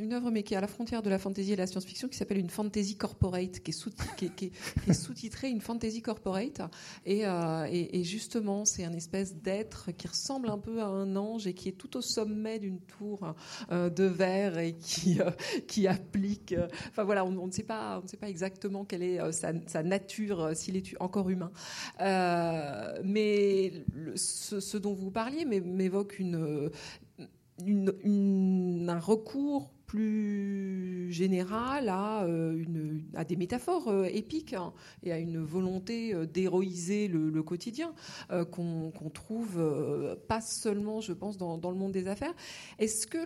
une 0.00 0.12
œuvre, 0.12 0.30
mais 0.30 0.42
qui 0.42 0.54
est 0.54 0.56
à 0.56 0.60
la 0.60 0.66
frontière 0.66 1.02
de 1.02 1.10
la 1.10 1.18
fantaisie 1.18 1.52
et 1.52 1.56
de 1.56 1.60
la 1.60 1.66
science-fiction, 1.66 2.08
qui 2.08 2.16
s'appelle 2.16 2.38
une 2.38 2.50
fantasy 2.50 2.96
corporate, 2.96 3.60
qui 3.60 3.70
est, 3.70 4.92
sous-titrée 4.92 5.50
une 5.50 5.60
fantasy 5.60 6.02
corporate. 6.02 6.60
Euh, 7.06 7.66
et, 7.70 8.00
et, 8.00 8.04
justement, 8.04 8.64
c'est 8.64 8.84
un 8.84 8.92
espèce 8.92 9.34
d'être 9.36 9.92
qui 9.92 10.08
ressemble 10.08 10.48
un 10.48 10.58
peu 10.58 10.80
à 10.80 10.86
un 10.86 11.16
ange 11.16 11.46
et 11.46 11.54
qui 11.54 11.68
est 11.68 11.72
tout 11.72 11.96
au 11.96 12.00
sommet 12.00 12.58
d'une 12.58 12.80
tour 12.80 13.34
euh, 13.70 13.90
de 13.90 14.04
verre 14.04 14.58
et 14.58 14.74
qui, 14.74 15.20
euh, 15.20 15.30
qui 15.66 15.86
applique. 15.86 16.54
enfin 16.90 17.04
voilà, 17.04 17.24
on, 17.24 17.46
ne 17.46 17.52
sait 17.52 17.62
pas, 17.62 17.98
on 18.00 18.04
ne 18.04 18.08
sait 18.08 18.16
pas 18.16 18.28
exactement 18.28 18.84
quelle 18.84 19.02
est 19.02 19.32
sa, 19.32 19.82
nature, 19.82 20.50
s'il 20.54 20.76
est 20.76 20.94
encore 21.00 21.28
humain. 21.30 21.50
mais 23.04 23.72
ce, 24.14 24.76
dont 24.76 24.94
vous 24.94 25.10
parliez 25.10 25.44
m'évoque 25.44 26.20
un 27.60 28.98
recours 28.98 29.73
plus 29.94 31.12
général 31.12 31.88
à, 31.88 32.24
euh, 32.24 32.64
des 33.28 33.36
métaphores 33.36 33.86
euh, 33.86 34.08
épiques 34.12 34.52
hein, 34.52 34.72
et 35.04 35.12
à 35.12 35.18
une 35.20 35.38
volonté 35.38 36.12
euh, 36.12 36.26
d'héroïser 36.26 37.06
le, 37.06 37.42
quotidien 37.44 37.92
qu'on 38.50 38.90
trouve 39.12 39.62
pas 40.26 40.40
seulement, 40.40 41.00
je 41.02 41.12
pense, 41.12 41.36
dans, 41.36 41.70
le 41.70 41.76
monde 41.76 41.92
des 41.92 42.08
affaires. 42.08 42.34
Est-ce 42.78 43.06
que 43.06 43.18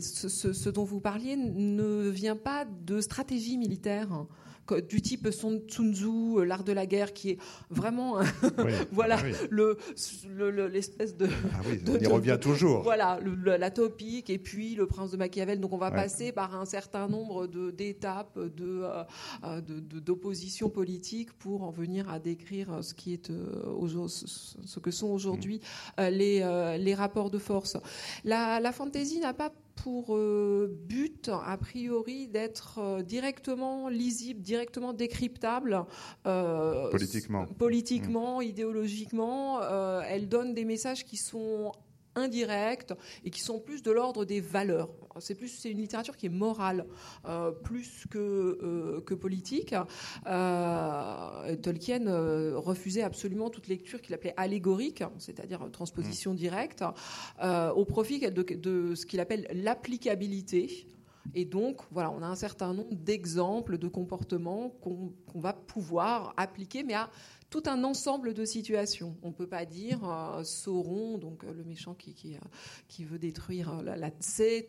ce, 0.00 0.68
dont 0.68 0.84
vous 0.84 1.00
parliez 1.00 1.36
ne 1.36 2.08
vient 2.10 2.36
pas 2.36 2.66
de 2.66 3.00
stratégie 3.00 3.56
militaire 3.56 4.26
du 4.74 5.02
type 5.02 5.30
Sun 5.30 5.60
Tzu, 5.68 6.06
euh, 6.06 6.44
l'art 6.44 6.64
de 6.64 6.72
la 6.72 6.86
guerre, 6.86 7.12
qui 7.12 7.30
est 7.30 7.38
vraiment, 7.70 8.18
voilà, 8.92 9.18
le 9.50 9.78
l'espèce 10.68 11.16
de, 11.16 11.28
ah 11.52 11.60
on 11.88 11.98
y 11.98 12.06
revient 12.06 12.38
toujours. 12.40 12.82
Voilà, 12.82 13.18
la 13.44 13.70
topique 13.70 14.30
et 14.30 14.38
puis 14.38 14.74
le 14.74 14.86
prince 14.86 15.10
de 15.10 15.16
Machiavel. 15.16 15.60
Donc 15.60 15.72
on 15.72 15.78
va 15.78 15.90
passer 15.90 16.32
par 16.32 16.58
un 16.58 16.64
certain 16.64 17.08
nombre 17.08 17.46
d'étapes 17.46 18.38
de, 18.38 18.82
euh, 18.82 19.04
euh, 19.44 19.60
d'opposition 19.60 20.68
politique 20.68 21.32
pour 21.32 21.62
en 21.62 21.70
venir 21.70 22.08
à 22.10 22.18
décrire 22.18 22.82
ce 22.82 22.94
qui 22.94 23.14
est 23.14 23.30
ce 23.30 24.78
que 24.80 24.90
sont 24.90 25.08
aujourd'hui 25.08 25.60
mm. 25.98 26.02
les, 26.08 26.78
les 26.78 26.94
rapports 26.94 27.30
de 27.30 27.38
force. 27.38 27.76
La, 28.24 28.60
la 28.60 28.72
fantaisie 28.72 29.20
n'a 29.20 29.34
pas 29.34 29.52
pour 29.82 30.16
euh, 30.16 30.68
but, 30.86 31.28
a 31.28 31.56
priori, 31.56 32.28
d'être 32.28 32.78
euh, 32.78 33.02
directement 33.02 33.88
lisible, 33.88 34.40
directement 34.40 34.92
décryptable. 34.92 35.84
Euh, 36.26 36.90
politiquement. 36.90 37.46
Politiquement, 37.46 38.40
idéologiquement. 38.40 39.60
elle 40.02 40.28
donne 40.28 40.54
des 40.54 40.64
messages 40.64 41.04
qui 41.04 41.16
sont 41.16 41.72
indirects 42.18 42.92
et 43.24 43.30
qui 43.30 43.40
sont 43.40 43.58
plus 43.60 43.82
de 43.82 43.90
l'ordre 43.90 44.24
des 44.24 44.40
valeurs. 44.40 44.90
C'est 45.20 45.34
plus 45.34 45.48
c'est 45.48 45.70
une 45.70 45.78
littérature 45.78 46.16
qui 46.16 46.26
est 46.26 46.30
morale 46.30 46.86
euh, 47.26 47.50
plus 47.50 48.04
que 48.10 48.18
euh, 48.18 49.00
que 49.00 49.14
politique. 49.14 49.74
Euh, 50.26 51.56
Tolkien 51.56 52.04
refusait 52.56 53.02
absolument 53.02 53.50
toute 53.50 53.68
lecture 53.68 54.00
qu'il 54.00 54.14
appelait 54.14 54.34
allégorique, 54.36 55.02
c'est-à-dire 55.18 55.60
transposition 55.72 56.32
mmh. 56.32 56.36
directe, 56.36 56.84
au 57.42 57.84
profit 57.84 58.20
de, 58.20 58.42
de 58.42 58.94
ce 58.94 59.06
qu'il 59.06 59.20
appelle 59.20 59.46
l'applicabilité. 59.52 60.86
Et 61.34 61.44
donc, 61.44 61.82
voilà, 61.90 62.10
on 62.10 62.22
a 62.22 62.26
un 62.26 62.34
certain 62.34 62.72
nombre 62.74 62.94
d'exemples 62.94 63.78
de 63.78 63.88
comportements 63.88 64.70
qu'on 64.80 65.12
va 65.34 65.52
pouvoir 65.52 66.34
appliquer, 66.36 66.82
mais 66.82 66.94
à 66.94 67.10
tout 67.50 67.62
un 67.66 67.84
ensemble 67.84 68.34
de 68.34 68.44
situations. 68.44 69.16
On 69.22 69.28
ne 69.28 69.32
peut 69.32 69.46
pas 69.46 69.64
dire 69.64 70.04
euh, 70.04 70.44
Sauron, 70.44 71.18
donc 71.18 71.44
euh, 71.44 71.52
le 71.52 71.64
méchant 71.64 71.94
qui, 71.94 72.14
qui, 72.14 72.36
euh, 72.36 73.06
veut 73.06 73.18
détruire 73.18 73.82
la, 73.82 73.96
la 73.96 74.10
c'est 74.20 74.66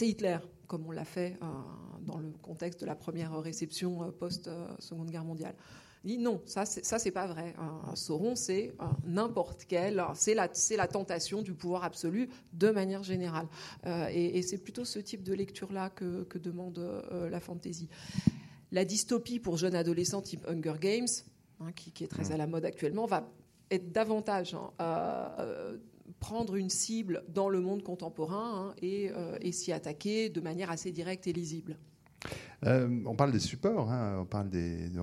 Hitler, 0.00 0.38
comme 0.66 0.86
on 0.86 0.90
l'a 0.90 1.04
fait 1.04 1.38
dans 2.02 2.18
le 2.18 2.30
contexte 2.42 2.80
de 2.80 2.86
la 2.86 2.94
première 2.94 3.38
réception 3.40 4.10
post-Seconde 4.12 5.10
Guerre 5.10 5.24
mondiale. 5.24 5.54
Dit 6.04 6.18
non, 6.18 6.42
ça 6.46 6.64
ça 6.66 6.98
c'est 6.98 7.10
pas 7.10 7.26
vrai. 7.26 7.54
Sauron 7.94 8.34
c'est 8.34 8.74
n'importe 9.04 9.64
quel, 9.68 10.04
c'est 10.14 10.34
la 10.34 10.48
c'est 10.52 10.76
la 10.76 10.88
tentation 10.88 11.42
du 11.42 11.54
pouvoir 11.54 11.84
absolu 11.84 12.28
de 12.52 12.70
manière 12.70 13.02
générale. 13.02 13.46
et, 13.86 14.38
et 14.38 14.42
c'est 14.42 14.58
plutôt 14.58 14.84
ce 14.84 14.98
type 14.98 15.22
de 15.22 15.32
lecture 15.32 15.72
là 15.72 15.90
que, 15.90 16.24
que 16.24 16.38
demande 16.38 16.80
la 17.30 17.40
fantaisie. 17.40 17.88
La 18.72 18.86
dystopie 18.86 19.38
pour 19.38 19.58
jeunes 19.58 19.74
adolescents 19.74 20.22
type 20.22 20.46
Hunger 20.48 20.74
Games, 20.80 21.08
hein, 21.60 21.72
qui, 21.72 22.04
est 22.04 22.08
très 22.08 22.30
mm. 22.30 22.32
à 22.32 22.36
la 22.38 22.46
mode 22.46 22.64
actuellement, 22.64 23.06
va 23.06 23.30
être 23.70 23.92
davantage 23.92 24.54
hein, 24.54 24.70
prendre 26.20 26.56
une 26.56 26.70
cible 26.70 27.24
dans 27.28 27.48
le 27.48 27.60
monde 27.60 27.82
contemporain 27.82 28.68
hein, 28.70 28.74
euh, 28.82 29.36
et, 29.40 29.52
s'y 29.52 29.72
attaquer 29.72 30.28
de 30.28 30.40
manière 30.40 30.70
assez 30.70 30.92
directe 30.92 31.26
et 31.26 31.32
lisible. 31.32 31.76
Euh, 32.64 33.02
on 33.06 33.16
parle 33.16 33.32
des 33.32 33.40
supports, 33.40 33.88
on, 33.88 34.24
parle 34.24 34.48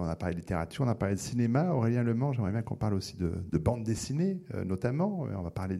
a 0.09 0.15
parlé 0.15 0.35
de 0.35 0.39
littérature, 0.39 0.85
on 0.85 0.87
a 0.87 0.95
parlé 0.95 1.15
de 1.15 1.19
cinéma. 1.19 1.73
Aurélien 1.73 2.03
Le 2.03 2.13
Mans, 2.13 2.31
j'aimerais 2.31 2.51
bien 2.51 2.61
qu'on 2.61 2.75
parle 2.75 2.93
aussi 2.93 3.17
de, 3.17 3.57
bande 3.57 3.83
dessinée, 3.83 4.41
euh, 4.53 4.63
notamment. 4.63 5.27
On 5.37 5.41
va 5.41 5.51
parler 5.51 5.77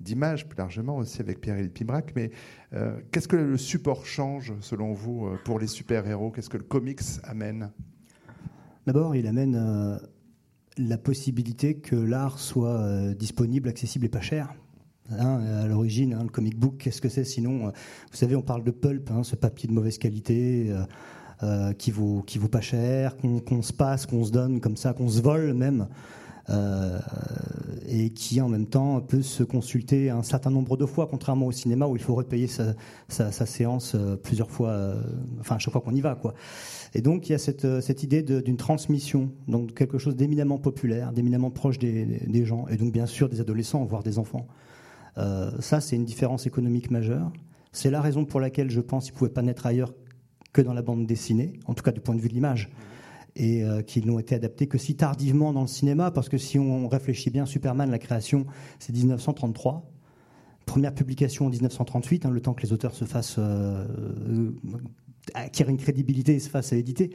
d'images 0.00 0.48
plus 0.48 0.56
largement 0.56 0.96
aussi 0.96 1.20
avec 1.20 1.40
Pierre-Élie 1.40 1.68
Pibrac. 1.68 2.12
Mais 2.16 2.30
euh, 2.72 2.98
qu'est-ce 3.12 3.28
que 3.28 3.36
le 3.36 3.58
support 3.58 4.06
change, 4.06 4.54
selon 4.60 4.92
vous, 4.92 5.26
euh, 5.26 5.38
pour 5.44 5.58
les 5.58 5.66
super-héros? 5.66 6.30
Qu'est-ce 6.30 6.48
que 6.50 6.56
le 6.56 6.64
comics 6.64 7.00
amène? 7.24 7.70
D'abord, 8.86 9.14
il 9.14 9.26
amène 9.26 9.56
euh, 9.56 9.98
la 10.78 10.96
possibilité 10.96 11.80
que 11.80 11.96
l'art 11.96 12.38
soit 12.38 13.12
disponible, 13.14 13.68
accessible 13.68 14.06
et 14.06 14.08
pas 14.08 14.22
cher. 14.22 14.54
Hein, 15.18 15.40
à 15.62 15.66
l'origine, 15.66 16.14
hein, 16.14 16.22
le 16.22 16.28
comic 16.28 16.58
book, 16.58 16.78
qu'est-ce 16.78 17.00
que 17.00 17.08
c'est 17.08 17.24
sinon 17.24 17.66
Vous 17.66 18.16
savez, 18.16 18.36
on 18.36 18.42
parle 18.42 18.64
de 18.64 18.70
pulp, 18.70 19.10
hein, 19.10 19.22
ce 19.22 19.36
papier 19.36 19.68
de 19.68 19.74
mauvaise 19.74 19.98
qualité. 19.98 20.72
qui 21.78 21.90
vaut 21.90 22.22
qui 22.26 22.38
vaut 22.38 22.48
pas 22.48 22.60
cher, 22.60 23.16
qu'on 23.16 23.62
se 23.62 23.72
passe, 23.72 24.06
qu'on 24.06 24.24
se 24.24 24.30
donne 24.30 24.60
comme 24.60 24.76
ça, 24.76 24.92
qu'on 24.92 25.08
se 25.08 25.20
vole 25.20 25.54
même. 25.54 25.88
Euh, 26.50 26.98
et 27.86 28.10
qui 28.10 28.40
en 28.40 28.48
même 28.48 28.66
temps 28.66 29.00
peut 29.00 29.22
se 29.22 29.42
consulter 29.42 30.10
un 30.10 30.22
certain 30.22 30.50
nombre 30.50 30.76
de 30.76 30.86
fois, 30.86 31.06
contrairement 31.06 31.46
au 31.46 31.52
cinéma 31.52 31.86
où 31.86 31.96
il 31.96 32.02
faut 32.02 32.14
repayer 32.14 32.48
sa, 32.48 33.30
séance 33.30 33.94
euh, 33.94 34.16
plusieurs 34.16 34.50
fois, 34.50 34.70
euh, 34.70 35.02
enfin 35.40 35.56
à 35.56 35.58
chaque 35.58 35.72
fois 35.72 35.80
qu'on 35.80 35.94
y 35.94 36.00
va. 36.00 36.18
Et 36.94 37.02
donc 37.02 37.28
il 37.28 37.32
y 37.32 37.34
a 37.34 37.38
cette, 37.38 38.02
idée 38.02 38.22
d'une 38.22 38.56
transmission, 38.56 39.30
donc 39.48 39.74
quelque 39.74 39.98
chose 39.98 40.16
d'éminemment 40.16 40.58
populaire, 40.58 41.12
d'éminemment 41.12 41.50
proche 41.50 41.78
des, 41.78 42.44
gens, 42.44 42.66
et 42.68 42.76
donc 42.76 42.92
bien 42.92 43.06
sûr 43.06 43.28
des 43.28 43.40
adolescents, 43.40 43.84
voire 43.84 44.02
des 44.02 44.18
enfants. 44.18 44.46
Ça, 45.16 45.80
c'est 45.80 45.96
une 45.96 46.04
différence 46.04 46.46
économique 46.46 46.90
majeure. 46.90 47.32
C'est 47.72 47.90
la 47.90 48.00
raison 48.00 48.24
pour 48.24 48.40
laquelle 48.40 48.70
je 48.70 48.80
pense 48.80 49.04
qu'il 49.04 49.14
ne 49.14 49.18
pouvait 49.18 49.30
pas 49.30 49.42
naître 49.42 49.66
ailleurs 49.66 49.92
que 50.52 50.62
dans 50.62 50.72
la 50.72 50.82
bande 50.82 51.06
dessinée, 51.06 51.52
en 51.66 51.74
tout 51.74 51.82
cas 51.82 51.92
du 51.92 52.00
point 52.00 52.14
de 52.14 52.20
vue 52.20 52.28
de 52.28 52.34
l'image 52.34 52.70
et 53.36 53.64
euh, 53.64 53.82
qui 53.82 54.04
n'ont 54.04 54.18
été 54.18 54.34
adaptés 54.34 54.66
que 54.66 54.78
si 54.78 54.96
tardivement 54.96 55.52
dans 55.52 55.62
le 55.62 55.66
cinéma, 55.66 56.10
parce 56.10 56.28
que 56.28 56.38
si 56.38 56.58
on 56.58 56.88
réfléchit 56.88 57.30
bien, 57.30 57.46
Superman, 57.46 57.90
la 57.90 57.98
création, 57.98 58.46
c'est 58.78 58.92
1933. 58.92 59.90
Première 60.66 60.94
publication 60.94 61.46
en 61.46 61.50
1938, 61.50 62.26
hein, 62.26 62.30
le 62.30 62.40
temps 62.40 62.54
que 62.54 62.62
les 62.62 62.72
auteurs 62.72 62.94
se 62.94 63.04
fassent 63.04 63.36
euh, 63.38 63.86
acquérir 65.34 65.70
une 65.70 65.78
crédibilité 65.78 66.34
et 66.34 66.40
se 66.40 66.48
fasse 66.48 66.72
éditer. 66.72 67.10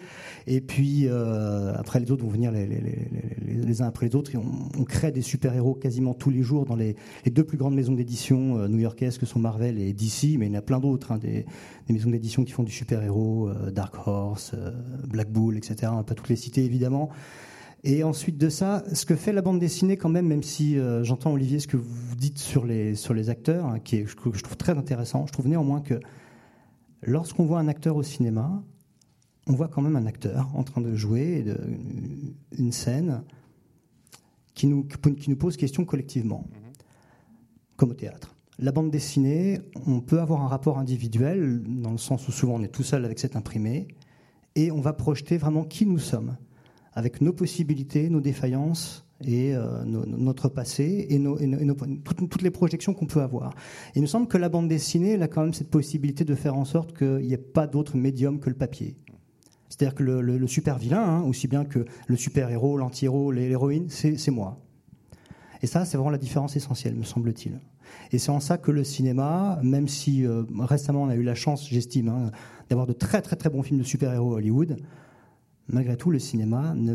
Et 0.48 0.62
puis, 0.62 1.08
euh, 1.08 1.74
après, 1.76 2.00
les 2.00 2.12
autres 2.12 2.24
vont 2.24 2.30
venir 2.30 2.52
les, 2.52 3.82
uns 3.82 3.88
après 3.88 4.08
les 4.08 4.16
autres. 4.16 4.34
Et 4.36 4.38
on, 4.38 4.84
crée 4.86 5.12
des 5.12 5.22
super-héros 5.22 5.74
quasiment 5.74 6.14
tous 6.14 6.30
les 6.30 6.42
jours 6.42 6.66
dans 6.66 6.76
les, 6.76 6.96
deux 7.30 7.44
plus 7.44 7.58
grandes 7.58 7.76
maisons 7.76 7.94
d'édition 7.94 8.58
euh, 8.58 8.68
new-yorkaises 8.68 9.18
que 9.18 9.26
sont 9.26 9.40
Marvel 9.40 9.80
et 9.80 9.94
DC, 9.94 10.38
mais 10.38 10.48
il 10.48 10.52
y 10.52 10.56
en 10.56 10.60
a 10.60 10.62
plein 10.62 10.80
d'autres, 10.80 11.12
hein, 11.12 11.18
des, 11.18 11.46
maisons 11.90 12.10
d'édition 12.10 12.44
qui 12.44 12.52
font 12.52 12.64
du 12.64 12.72
super-héros, 12.72 13.50
euh, 13.50 13.72
Dark 13.72 13.96
Horse, 14.08 14.54
Black 15.08 15.32
Bull, 15.32 15.58
etc. 15.58 15.92
On 15.94 16.04
toutes 16.04 16.30
les 16.30 16.36
citer, 16.36 16.64
évidemment. 16.64 17.10
Et 17.84 18.04
ensuite 18.04 18.38
de 18.38 18.50
ça, 18.50 18.84
ce 18.94 19.06
que 19.06 19.16
fait 19.16 19.34
la 19.34 19.42
bande 19.42 19.60
dessinée 19.60 19.98
quand 19.98 20.10
même, 20.10 20.28
même 20.28 20.42
si 20.42 20.78
j'entends 21.04 21.34
Olivier 21.34 21.60
ce 21.60 21.68
que 21.68 21.78
vous 21.78 22.16
dites 22.16 22.40
sur 22.40 22.66
les, 22.66 22.96
sur 22.96 23.14
les 23.14 23.30
acteurs, 23.30 23.66
hein, 23.66 23.80
qui 23.80 23.98
est, 23.98 24.04
que 24.04 24.32
je 24.34 24.44
trouve 24.44 24.58
très 24.58 24.76
intéressant, 24.76 25.28
je 25.28 25.34
trouve 25.34 25.48
néanmoins 25.48 25.82
que 25.82 26.00
lorsqu'on 27.06 27.46
voit 27.46 27.60
un 27.60 27.68
acteur 27.68 27.96
au 27.96 28.04
cinéma, 28.04 28.64
on 29.48 29.54
voit 29.54 29.68
quand 29.68 29.82
même 29.82 29.96
un 29.96 30.06
acteur 30.06 30.50
en 30.56 30.64
train 30.64 30.82
de 30.82 30.96
jouer 30.96 31.46
une 32.58 32.72
scène 32.72 33.24
qui 34.54 34.68
nous, 34.68 34.84
qui 34.84 35.30
nous 35.30 35.36
pose 35.36 35.58
question 35.58 35.86
collectivement, 35.86 36.48
mhm. 36.50 36.74
comme 37.76 37.92
au 37.92 37.94
théâtre. 37.94 38.36
La 38.58 38.72
bande 38.72 38.90
dessinée, 38.90 39.60
on 39.86 40.00
peut 40.00 40.22
avoir 40.22 40.42
un 40.42 40.48
rapport 40.48 40.80
individuel, 40.80 41.62
dans 41.62 41.92
le 41.92 41.98
sens 41.98 42.28
où 42.28 42.32
souvent 42.32 42.56
on 42.56 42.64
est 42.64 42.70
tout 42.70 42.84
seul 42.84 43.04
avec 43.04 43.20
cet 43.20 43.36
imprimé, 43.36 43.88
et 44.56 44.72
on 44.72 44.80
va 44.80 44.94
projeter 44.94 45.38
vraiment 45.38 45.66
qui 45.66 45.86
nous 45.86 46.00
sommes, 46.00 46.38
avec 46.94 47.20
nos 47.20 47.34
possibilités, 47.34 48.10
nos 48.10 48.22
défaillances, 48.22 49.05
et 49.24 49.56
euh, 49.56 49.84
notre 49.86 50.50
passé 50.50 51.08
et, 51.10 51.24
toutes, 52.04 52.42
les 52.42 52.52
projections 52.52 52.94
qu'on 52.94 53.06
peut 53.06 53.22
avoir. 53.22 53.54
il 53.96 54.02
me 54.02 54.08
semble 54.08 54.28
que 54.28 54.38
la 54.38 54.50
bande 54.50 54.68
dessinée 54.68 55.22
a 55.22 55.28
quand 55.28 55.44
même 55.44 55.54
cette 55.54 55.70
possibilité 55.70 56.26
de 56.26 56.36
faire 56.36 56.58
en 56.58 56.66
sorte 56.66 56.98
qu'il 56.98 57.20
n'y 57.20 57.34
ait 57.34 57.38
pas 57.38 57.68
d'autre 57.68 57.96
médium 57.96 58.40
que 58.40 58.50
le 58.50 58.56
papier. 58.56 58.98
C'est-à-dire 59.70 59.96
que 59.96 60.04
le, 60.04 60.48
super 60.48 60.78
vilain, 60.78 61.02
hein, 61.02 61.22
aussi 61.24 61.48
bien 61.48 61.66
que 61.66 61.86
le 62.08 62.16
super 62.16 62.50
héros, 62.50 62.78
l'anti-héros, 62.78 63.32
l'héroïne, 63.32 63.88
c'est 63.90 64.32
moi. 64.32 64.62
Et 65.62 65.68
ça, 65.68 65.86
c'est 65.86 65.98
vraiment 65.98 66.12
la 66.12 66.18
différence 66.18 66.56
essentielle, 66.56 66.96
me 66.96 67.04
semble-t-il. 67.04 67.60
Et 68.12 68.20
c'est 68.20 68.30
en 68.30 68.40
ça 68.40 68.58
que 68.58 68.72
le 68.72 68.84
cinéma, 68.84 69.60
même 69.64 69.88
si 69.88 70.26
euh, 70.26 70.44
récemment 70.60 71.04
on 71.04 71.10
a 71.10 71.16
eu 71.16 71.24
la 71.24 71.36
chance, 71.36 71.68
j'estime, 71.70 72.10
hein, 72.10 72.32
d'avoir 72.70 72.86
de 72.86 72.94
très 72.94 73.22
très 73.22 73.36
très 73.36 73.50
bons 73.50 73.64
films 73.64 73.80
de 73.80 73.86
super-héros 73.86 74.34
à 74.34 74.36
Hollywood, 74.36 74.78
malgré 75.68 75.96
tout, 75.96 76.12
le 76.12 76.20
cinéma 76.20 76.74
ne 76.76 76.94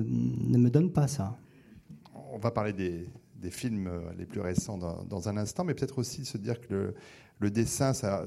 me 0.59 0.71
donne 0.71 0.93
pas 0.93 1.09
ça 1.09 1.39
on 2.33 2.38
va 2.38 2.51
parler 2.51 2.73
des, 2.73 3.51
films 3.51 3.87
euh, 3.87 4.01
les 4.19 4.27
plus 4.27 4.40
récents 4.40 4.79
dans, 4.79 5.29
un 5.29 5.37
instant, 5.37 5.64
mais 5.64 5.75
peut-être 5.75 5.99
aussi 5.99 6.25
se 6.25 6.38
dire 6.38 6.61
que 6.61 6.95
le, 7.38 7.51
dessin, 7.51 7.93
ça 7.93 8.25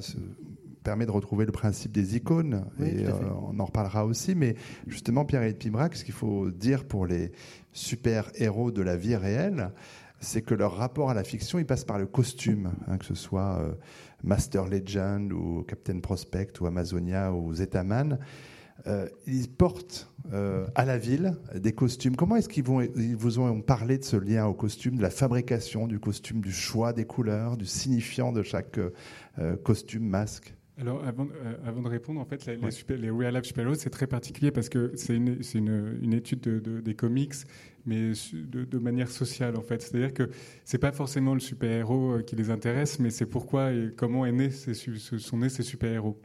permet 0.84 1.06
de 1.06 1.12
retrouver 1.12 1.46
le 1.46 1.52
principe 1.52 1.92
des 1.92 2.16
icônes, 2.16 2.66
et 2.80 3.06
euh, 3.06 3.12
on 3.44 3.60
en 3.60 3.66
reparlera 3.66 4.06
aussi. 4.06 4.36
Mais 4.36 4.56
justement, 4.88 5.24
Pierre 5.24 5.44
et 5.44 5.54
Pibrac, 5.54 5.96
ce 5.96 6.04
qu'il 6.04 6.13
faut 6.13 6.50
dire 6.50 6.86
pour 6.86 7.06
les 7.06 7.32
super-héros 7.72 8.72
de 8.72 8.82
la 8.82 8.98
vie 8.98 9.16
réelle, 9.16 9.72
c'est 10.20 10.42
que 10.42 10.56
leur 10.56 10.76
rapport 10.76 11.10
à 11.10 11.13
la 11.13 11.24
fiction, 11.24 11.60
il 11.60 11.66
passe 11.66 11.84
par 11.84 12.00
le 12.00 12.08
costume, 12.08 12.72
hein, 12.88 12.98
que 12.98 13.06
ce 13.06 13.16
soit 13.16 13.60
euh, 13.60 13.74
Master 14.24 14.66
Legend 14.66 15.32
ou 15.32 15.63
Captain 15.68 16.00
Prospect 16.00 16.60
ou 16.62 16.66
Amazonia 16.66 17.32
ou 17.32 17.54
Zetaman. 17.54 18.20
Euh, 18.88 19.08
ils 19.28 19.50
portent 19.50 20.12
euh, 20.34 20.66
à 20.76 20.86
la 20.86 20.98
ville 20.98 21.38
des 21.56 21.74
costumes. 21.74 22.16
Comment 22.16 22.36
est-ce 22.36 22.50
qu'ils 22.50 22.66
ils 22.96 23.16
vous 23.16 23.40
ont 23.40 23.62
parlé 23.62 23.98
de 23.98 24.04
ce 24.04 24.18
lien 24.18 24.46
au 24.46 24.54
costume, 24.54 24.98
de 24.98 25.02
la 25.02 25.10
fabrication 25.10 25.88
du 25.88 26.00
costume, 26.00 26.42
du 26.42 26.52
choix 26.52 26.92
des 26.92 27.06
couleurs, 27.06 27.56
du 27.56 27.66
signifiant 27.66 28.32
de 28.32 28.44
chaque 28.44 28.80
euh, 29.40 29.56
costume, 29.58 30.08
masque? 30.08 30.54
Alors, 30.80 31.04
avant, 31.06 31.26
de 31.84 31.88
répondre, 31.88 32.20
en 32.20 32.26
fait, 32.26 32.48
les, 32.48 32.58
les 32.98 33.10
Real 33.12 33.36
Life 33.36 33.46
Superheroes, 33.46 33.76
c'est 33.76 33.92
très 33.92 34.08
particulier 34.08 34.50
parce 34.50 34.70
que 34.70 34.92
c'est 34.96 35.16
une, 35.16 35.40
une, 35.54 36.00
une, 36.02 36.14
étude 36.14 36.40
de, 36.40 36.82
des 36.82 36.96
comics, 36.96 37.36
mais 37.86 38.14
de, 38.34 38.78
manière 38.80 39.10
sociale, 39.12 39.56
en 39.56 39.62
fait. 39.62 39.84
C'est-à-dire 39.84 40.16
que 40.16 40.32
c'est 40.66 40.80
pas 40.80 40.92
forcément 40.92 41.36
le 41.36 41.40
super-héros 41.40 42.24
qui 42.26 42.36
les 42.36 42.50
intéresse, 42.50 42.98
mais 42.98 43.12
c'est 43.12 43.28
pourquoi 43.28 43.72
et 43.72 43.94
comment 43.96 44.26
est 44.26 44.32
né 44.32 44.50
ces, 44.50 44.74
sont 44.74 45.38
nés 45.38 45.50
ces 45.50 45.62
super-héros 45.62 46.20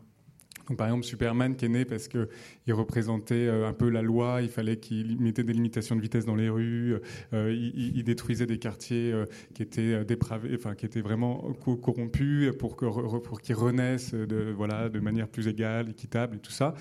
par 0.77 0.87
exemple, 0.87 1.05
Superman 1.05 1.57
qui 1.57 1.65
est 1.65 1.69
né 1.69 1.85
parce 1.85 2.09
qu'il 2.09 2.29
représentait 2.69 3.35
euh, 3.35 3.69
un 3.69 3.73
peu 3.73 3.89
la 3.89 4.03
loi, 4.03 4.41
il 4.43 4.49
fallait 4.49 4.77
qu'il 4.77 5.21
mettait 5.21 5.45
des 5.45 5.53
limitations 5.53 5.97
de 5.97 6.01
vitesse 6.01 6.25
dans 6.25 6.35
les 6.35 6.49
rues, 6.49 6.97
euh, 7.33 7.53
il, 7.53 8.03
détruisait 8.05 8.47
des 8.47 8.59
quartiers 8.59 9.13
euh, 9.13 9.25
qui 9.55 9.63
étaient 9.63 10.05
dépravés, 10.05 10.51
enfin 10.55 10.75
qui 10.75 10.87
étaient 10.87 11.01
vraiment 11.01 11.53
corrompus 11.83 12.53
pour 12.59 12.77
qu'ils 12.77 13.55
renaissent 13.55 14.15
de 14.15 14.53
voilà 14.57 14.89
de 14.89 15.01
manière 15.01 15.29
plus 15.29 15.49
égale, 15.49 15.91
équitable 15.91 16.37
et 16.37 16.41
tout 16.41 16.53
ça. 16.53 16.75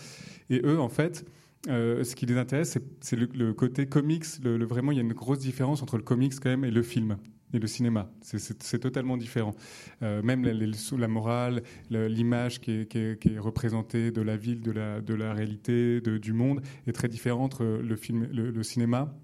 Et 0.50 0.62
eux, 0.64 0.80
en 0.80 0.90
fait. 0.90 1.26
ce 1.68 2.16
qui 2.16 2.26
les 2.26 2.38
intéresse, 2.38 2.78
c'est 3.02 3.16
le, 3.16 3.54
côté 3.54 3.88
comics. 3.88 4.26
Le, 4.44 4.64
vraiment, 4.66 4.92
il 4.92 4.96
y 4.96 5.00
a 5.00 5.04
une 5.04 5.14
grosse 5.14 5.40
différence 5.40 5.82
entre 5.82 5.98
le 5.98 6.04
comics 6.04 6.34
quand 6.40 6.50
même 6.50 6.66
et 6.66 6.72
le 6.72 6.84
film 6.84 7.18
et 7.54 7.60
le 7.60 7.68
cinéma. 7.68 8.12
C'est 8.22 8.80
totalement 8.80 9.18
différent. 9.18 9.56
Euh, 10.02 10.22
même 10.22 10.44
la, 10.44 11.08
morale, 11.08 11.64
l'image 11.90 12.60
qui, 12.60 12.72
est 12.72 13.40
représentée 13.40 14.12
de 14.12 14.22
la 14.22 14.38
ville, 14.38 14.62
de 14.62 15.14
la, 15.14 15.34
réalité, 15.34 16.02
du 16.02 16.34
monde, 16.34 16.62
est 16.88 16.92
très 16.92 17.08
différente 17.08 17.38
entre 17.48 17.64
le, 17.64 17.96
film, 17.96 18.28
le, 18.32 18.64
cinéma 18.64 19.16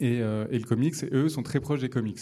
et, 0.00 0.20
euh, 0.22 0.46
et, 0.50 0.58
le 0.58 0.64
comics. 0.64 0.94
Et 1.02 1.14
eux 1.14 1.28
sont 1.28 1.42
très 1.42 1.60
proches 1.60 1.80
des 1.80 1.88
comics. 1.88 2.20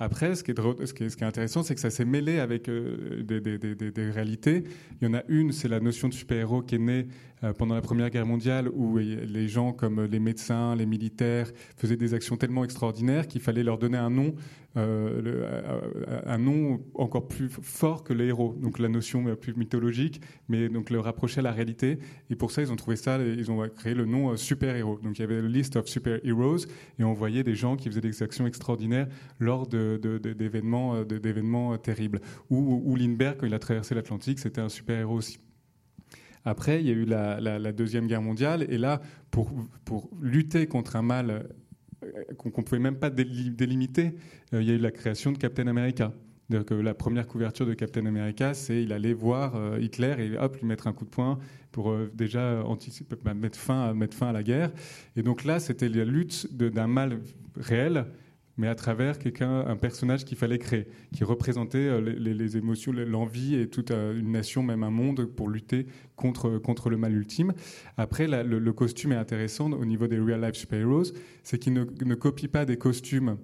Après, 0.00 0.34
ce 0.34 0.42
qui 0.42 0.50
est, 0.50 1.22
intéressant, 1.22 1.62
c'est 1.62 1.74
que 1.74 1.80
ça 1.80 1.90
s'est 1.90 2.04
mêlé 2.04 2.40
avec 2.40 2.68
euh, 2.68 3.22
des, 3.22 4.10
réalités. 4.10 4.64
Il 5.00 5.06
y 5.06 5.10
en 5.10 5.14
a 5.14 5.22
une, 5.28 5.52
c'est 5.52 5.68
la 5.68 5.78
notion 5.78 6.08
de 6.08 6.14
super-héros 6.14 6.62
qui 6.62 6.74
est 6.74 6.78
née 6.78 7.06
euh, 7.06 7.33
pendant 7.58 7.74
la 7.74 7.82
Première 7.82 8.10
Guerre 8.10 8.26
mondiale, 8.26 8.68
où 8.72 8.96
les 8.96 9.48
gens 9.48 9.72
comme 9.72 10.04
les 10.04 10.18
médecins, 10.18 10.74
les 10.74 10.86
militaires 10.86 11.50
faisaient 11.76 11.96
des 11.96 12.14
actions 12.14 12.36
tellement 12.36 12.64
extraordinaires 12.64 13.26
qu'il 13.26 13.40
fallait 13.40 13.62
leur 13.62 13.78
donner 13.78 13.98
un 13.98 14.10
nom, 14.10 14.34
euh, 14.76 16.22
un 16.26 16.38
nom 16.38 16.80
encore 16.94 17.28
plus 17.28 17.48
fort 17.48 18.02
que 18.02 18.12
les 18.12 18.26
héros. 18.26 18.56
Donc 18.60 18.78
la 18.78 18.88
notion 18.88 19.36
plus 19.36 19.54
mythologique, 19.54 20.20
mais 20.48 20.68
donc 20.68 20.90
le 20.90 21.00
rapprocher 21.00 21.40
à 21.40 21.42
la 21.42 21.52
réalité. 21.52 21.98
Et 22.30 22.36
pour 22.36 22.50
ça, 22.50 22.62
ils 22.62 22.72
ont 22.72 22.76
trouvé 22.76 22.96
ça, 22.96 23.18
ils 23.18 23.50
ont 23.50 23.68
créé 23.68 23.94
le 23.94 24.06
nom 24.06 24.36
super-héros. 24.36 24.98
Donc 25.02 25.18
il 25.18 25.22
y 25.22 25.24
avait 25.24 25.42
le 25.42 25.48
list 25.48 25.76
of 25.76 25.86
super 25.86 26.20
heroes, 26.24 26.66
et 26.98 27.04
on 27.04 27.12
voyait 27.12 27.44
des 27.44 27.54
gens 27.54 27.76
qui 27.76 27.88
faisaient 27.88 28.00
des 28.00 28.22
actions 28.22 28.46
extraordinaires 28.46 29.08
lors 29.38 29.66
d'événements 29.66 30.96
terribles. 31.78 32.20
Ou, 32.48 32.82
ou 32.84 32.96
Lindbergh, 32.96 33.36
quand 33.38 33.46
il 33.46 33.54
a 33.54 33.58
traversé 33.58 33.94
l'Atlantique, 33.94 34.38
c'était 34.38 34.60
un 34.60 34.68
super-héros 34.70 35.16
aussi. 35.16 35.38
Après, 36.44 36.80
il 36.80 36.86
y 36.86 36.90
a 36.90 36.92
eu 36.92 37.04
la, 37.04 37.72
Deuxième 37.72 38.06
Guerre 38.06 38.22
mondiale, 38.22 38.66
et 38.68 38.78
là, 38.78 39.00
pour, 39.30 39.50
pour 39.84 40.10
lutter 40.20 40.66
contre 40.66 40.96
un 40.96 41.02
mal 41.02 41.48
euh, 42.02 42.34
qu'on 42.36 42.50
ne 42.50 42.64
pouvait 42.64 42.80
même 42.80 42.96
pas 42.96 43.10
délimiter, 43.10 44.14
euh, 44.52 44.62
il 44.62 44.68
y 44.68 44.70
a 44.70 44.74
eu 44.74 44.78
la 44.78 44.90
création 44.90 45.32
de 45.32 45.38
Captain 45.38 45.66
America. 45.66 46.12
La 46.50 46.92
première 46.92 47.26
couverture 47.26 47.64
de 47.64 47.72
Captain 47.72 48.04
America, 48.04 48.52
c'est 48.52 48.82
il 48.82 48.92
allait 48.92 49.14
voir 49.14 49.56
euh, 49.56 49.78
Hitler 49.80 50.14
et 50.18 50.38
hop, 50.38 50.58
lui 50.58 50.66
mettre 50.66 50.86
un 50.86 50.92
coup 50.92 51.06
de 51.06 51.10
poing 51.10 51.38
pour 51.72 51.96
déjà 52.12 52.62
bah, 53.24 53.32
mettre, 53.32 53.58
fin 53.58 53.94
mettre 53.94 54.14
fin 54.14 54.28
à 54.28 54.32
la 54.32 54.42
guerre. 54.42 54.70
Et 55.16 55.22
donc 55.22 55.44
là, 55.44 55.58
c'était 55.58 55.88
la 55.88 56.04
lutte 56.04 56.54
d'un 56.54 56.86
mal 56.86 57.20
réel 57.56 58.04
mais 58.56 58.68
à 58.68 58.74
travers 58.74 59.18
quelqu'un, 59.18 59.60
un 59.66 59.76
personnage 59.76 60.24
qu'il 60.24 60.38
fallait 60.38 60.58
créer, 60.58 60.86
qui 61.12 61.24
représentait 61.24 61.78
euh, 61.78 62.00
les, 62.00 62.56
émotions, 62.56 62.92
l'envie 62.92 63.56
et 63.56 63.68
toute 63.68 63.90
euh, 63.90 64.18
une 64.18 64.32
nation, 64.32 64.62
même 64.62 64.82
un 64.82 64.90
monde, 64.90 65.24
pour 65.24 65.48
lutter 65.48 65.86
contre, 66.16 66.58
contre 66.58 66.90
le 66.90 66.96
mal 66.96 67.14
ultime. 67.14 67.52
Après, 67.96 68.26
le, 68.28 68.72
costume 68.72 69.12
est 69.12 69.16
intéressant 69.16 69.70
au 69.72 69.84
niveau 69.84 70.06
des 70.06 70.18
real 70.18 70.40
life 70.42 70.54
superheroes, 70.54 71.12
c'est 71.42 71.58
qu'il 71.58 71.72
ne, 71.72 71.84
ne 72.04 72.14
copie 72.14 72.48
pas 72.48 72.64
des 72.64 72.76
costumes 72.76 73.36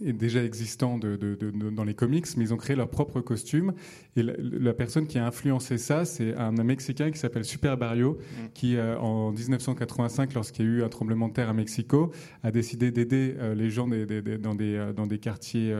déjà 0.00 0.42
existants 0.44 0.98
dans 0.98 1.84
les 1.84 1.94
comics, 1.94 2.26
mais 2.36 2.44
ils 2.44 2.54
ont 2.54 2.56
créé 2.56 2.76
leur 2.76 2.90
propre 2.90 3.20
costume. 3.20 3.72
Et 4.16 4.22
la, 4.22 4.72
personne 4.72 5.06
qui 5.06 5.18
a 5.18 5.26
influencé 5.26 5.76
ça, 5.76 6.06
c'est 6.06 6.34
un, 6.36 6.52
Mexicain 6.52 7.10
qui 7.10 7.18
s'appelle 7.18 7.44
Super 7.44 7.76
Barrio, 7.76 8.14
mm. 8.14 8.46
qui 8.54 8.76
euh, 8.76 8.98
en 8.98 9.30
1985, 9.30 10.32
lorsqu'il 10.34 10.64
y 10.64 10.68
a 10.68 10.72
eu 10.72 10.82
un 10.82 10.88
tremblement 10.88 11.28
de 11.28 11.34
terre 11.34 11.50
à 11.50 11.52
Mexico, 11.52 12.10
a 12.42 12.50
décidé 12.50 12.90
d'aider 12.90 13.34
euh, 13.38 13.54
les 13.54 13.70
gens 13.70 13.86
des, 13.86 14.06
dans, 14.38 14.54
des, 14.54 14.74
euh, 14.74 14.92
dans 14.92 15.06
des 15.06 15.18
quartiers 15.18 15.76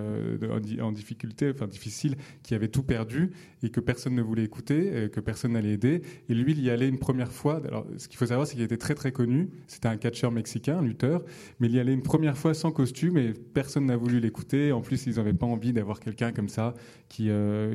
en, 0.81 0.93
difficulté, 0.93 1.51
enfin 1.51 1.67
difficiles, 1.67 2.17
qui 2.43 2.55
avaient 2.55 2.69
tout 2.69 2.83
perdu 2.83 3.33
et 3.63 3.71
que 3.71 3.81
personne 3.81 4.15
ne 4.15 4.23
voulait 4.23 4.45
écouter, 4.45 5.09
que 5.13 5.21
personne 5.21 5.53
n'allait 5.53 5.73
aider. 5.73 6.03
Et 6.29 6.35
lui, 6.35 6.53
il 6.53 6.61
y 6.61 6.71
allait 6.71 6.89
une 6.89 6.99
première 6.99 7.33
fois. 7.33 7.61
Alors, 7.67 7.87
ce 7.97 8.07
qu'il 8.07 8.19
faut 8.19 8.27
savoir, 8.27 8.47
c'est 8.47 8.55
qu'il 8.55 8.63
était 8.63 8.77
très 8.77 8.95
très 8.95 9.13
connu. 9.13 9.49
C'était 9.67 9.89
un 9.89 9.97
catcheur 9.97 10.31
mexicain, 10.31 10.79
un 10.79 10.83
lutteur, 10.83 11.25
mais 11.59 11.69
il 11.69 11.75
y 11.75 11.81
allait 11.81 11.95
une 11.95 12.03
première 12.03 12.37
fois 12.37 12.55
sans 12.55 12.71
costume 12.71 13.17
et 13.17 13.33
personne 13.33 13.87
n'a 13.87 13.97
voulu 13.97 14.21
l'écouter. 14.21 14.73
En 14.73 14.83
plus, 14.83 15.07
ils 15.07 15.17
n'avaient 15.17 15.33
pas 15.33 15.47
envie 15.47 15.73
d'avoir 15.73 16.01
quelqu'un 16.01 16.33
comme 16.33 16.49
ça 16.49 16.75
qui, 17.09 17.31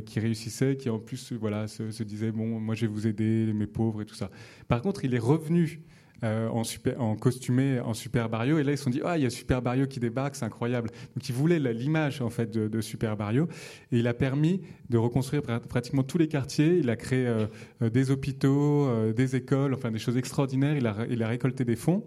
qui 0.05 0.19
réussissait, 0.19 0.50
qui 0.77 0.89
en 0.89 0.99
plus 0.99 1.33
voilà, 1.33 1.67
se, 1.67 1.91
se 1.91 2.03
disait 2.03 2.31
Bon, 2.31 2.59
moi 2.59 2.75
je 2.75 2.81
vais 2.81 2.91
vous 2.91 3.07
aider, 3.07 3.51
mes 3.53 3.67
pauvres 3.67 4.01
et 4.01 4.05
tout 4.05 4.15
ça. 4.15 4.29
Par 4.67 4.81
contre, 4.81 5.05
il 5.05 5.15
est 5.15 5.19
revenu 5.19 5.81
euh, 6.23 6.49
en, 6.49 6.63
super, 6.63 7.01
en 7.01 7.15
costumé 7.15 7.79
en 7.79 7.95
Super 7.95 8.29
Barrio. 8.29 8.59
Et 8.59 8.63
là, 8.63 8.73
ils 8.73 8.77
se 8.77 8.83
sont 8.83 8.91
dit, 8.91 9.01
ah, 9.03 9.17
il 9.17 9.23
y 9.23 9.25
a 9.25 9.31
Super 9.31 9.63
Barrio 9.63 9.87
qui 9.87 9.99
débarque, 9.99 10.35
c'est 10.35 10.45
incroyable. 10.45 10.91
Donc, 11.15 11.27
ils 11.27 11.33
voulaient 11.33 11.59
l'image, 11.73 12.21
en 12.21 12.29
fait, 12.29 12.51
de, 12.51 12.81
Super 12.81 13.17
Barrio. 13.17 13.47
Et 13.91 13.99
il 13.99 14.07
a 14.07 14.13
permis 14.13 14.61
de 14.89 14.99
reconstruire 14.99 15.41
pratiquement 15.41 16.03
tous 16.03 16.19
les 16.19 16.27
quartiers. 16.27 16.77
Il 16.77 16.91
a 16.91 16.95
créé 16.95 17.25
euh, 17.25 17.47
euh, 17.81 17.89
des 17.89 18.11
hôpitaux, 18.11 18.87
des 19.13 19.35
écoles, 19.35 19.73
enfin, 19.73 19.89
des 19.89 19.97
choses 19.97 20.17
extraordinaires. 20.17 20.77
Il 20.77 20.91
il 21.09 21.23
a 21.23 21.27
récolté 21.27 21.65
des 21.65 21.75
fonds. 21.75 22.03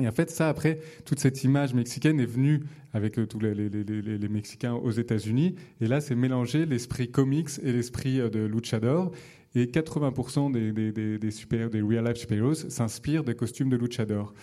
Et 0.00 0.06
en 0.06 0.12
fait, 0.12 0.30
ça, 0.30 0.48
après, 0.48 0.80
toute 1.04 1.18
cette 1.18 1.42
image 1.44 1.74
mexicaine 1.74 2.20
est 2.20 2.26
venue 2.26 2.62
avec 2.92 3.14
tous 3.28 3.40
les, 3.40 4.28
Mexicains 4.28 4.74
aux 4.74 4.90
États-Unis. 4.90 5.56
Et 5.80 5.86
là, 5.86 6.00
c'est 6.00 6.14
mélangé 6.14 6.66
l'esprit 6.66 7.10
comics 7.10 7.48
et 7.62 7.72
l'esprit 7.72 8.18
de 8.18 8.40
luchador. 8.46 9.12
Et 9.54 9.66
80% 9.66 10.52
des, 10.52 11.30
super, 11.30 11.70
des 11.70 11.80
real-life 11.80 12.16
super-héros 12.16 12.54
s'inspirent 12.54 13.24
des 13.24 13.34
costumes 13.34 13.70
de 13.70 13.76
luchador. 13.76 14.34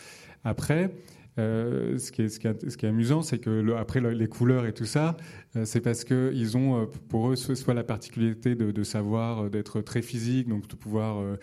Après, 0.43 0.91
euh, 1.37 1.97
ce, 1.97 2.11
qui 2.11 2.23
est, 2.23 2.29
ce, 2.29 2.39
qui 2.39 2.47
ce, 2.69 2.77
qui 2.77 2.85
est, 2.85 2.89
amusant, 2.89 3.21
c'est 3.21 3.39
que 3.39 3.73
après 3.75 3.99
les 3.99 4.27
couleurs 4.27 4.65
et 4.65 4.73
tout 4.73 4.85
ça, 4.85 5.17
euh, 5.17 5.19
c'est 5.63 5.81
parce 5.81 6.03
que 6.03 6.31
ils 6.33 6.57
ont 6.57 6.81
euh, 6.81 6.85
pour 7.09 7.29
eux 7.29 7.35
soit 7.35 7.73
la 7.73 7.83
particularité 7.83 8.55
de, 8.55 8.83
savoir 8.83 9.45
euh, 9.45 9.49
d'être 9.49 9.81
très 9.81 10.01
physique, 10.01 10.47
donc 10.47 10.67
de 10.67 10.75
pouvoir 10.75 11.19
euh, 11.19 11.37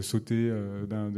sauter 0.00 0.52
d'un. 0.88 1.10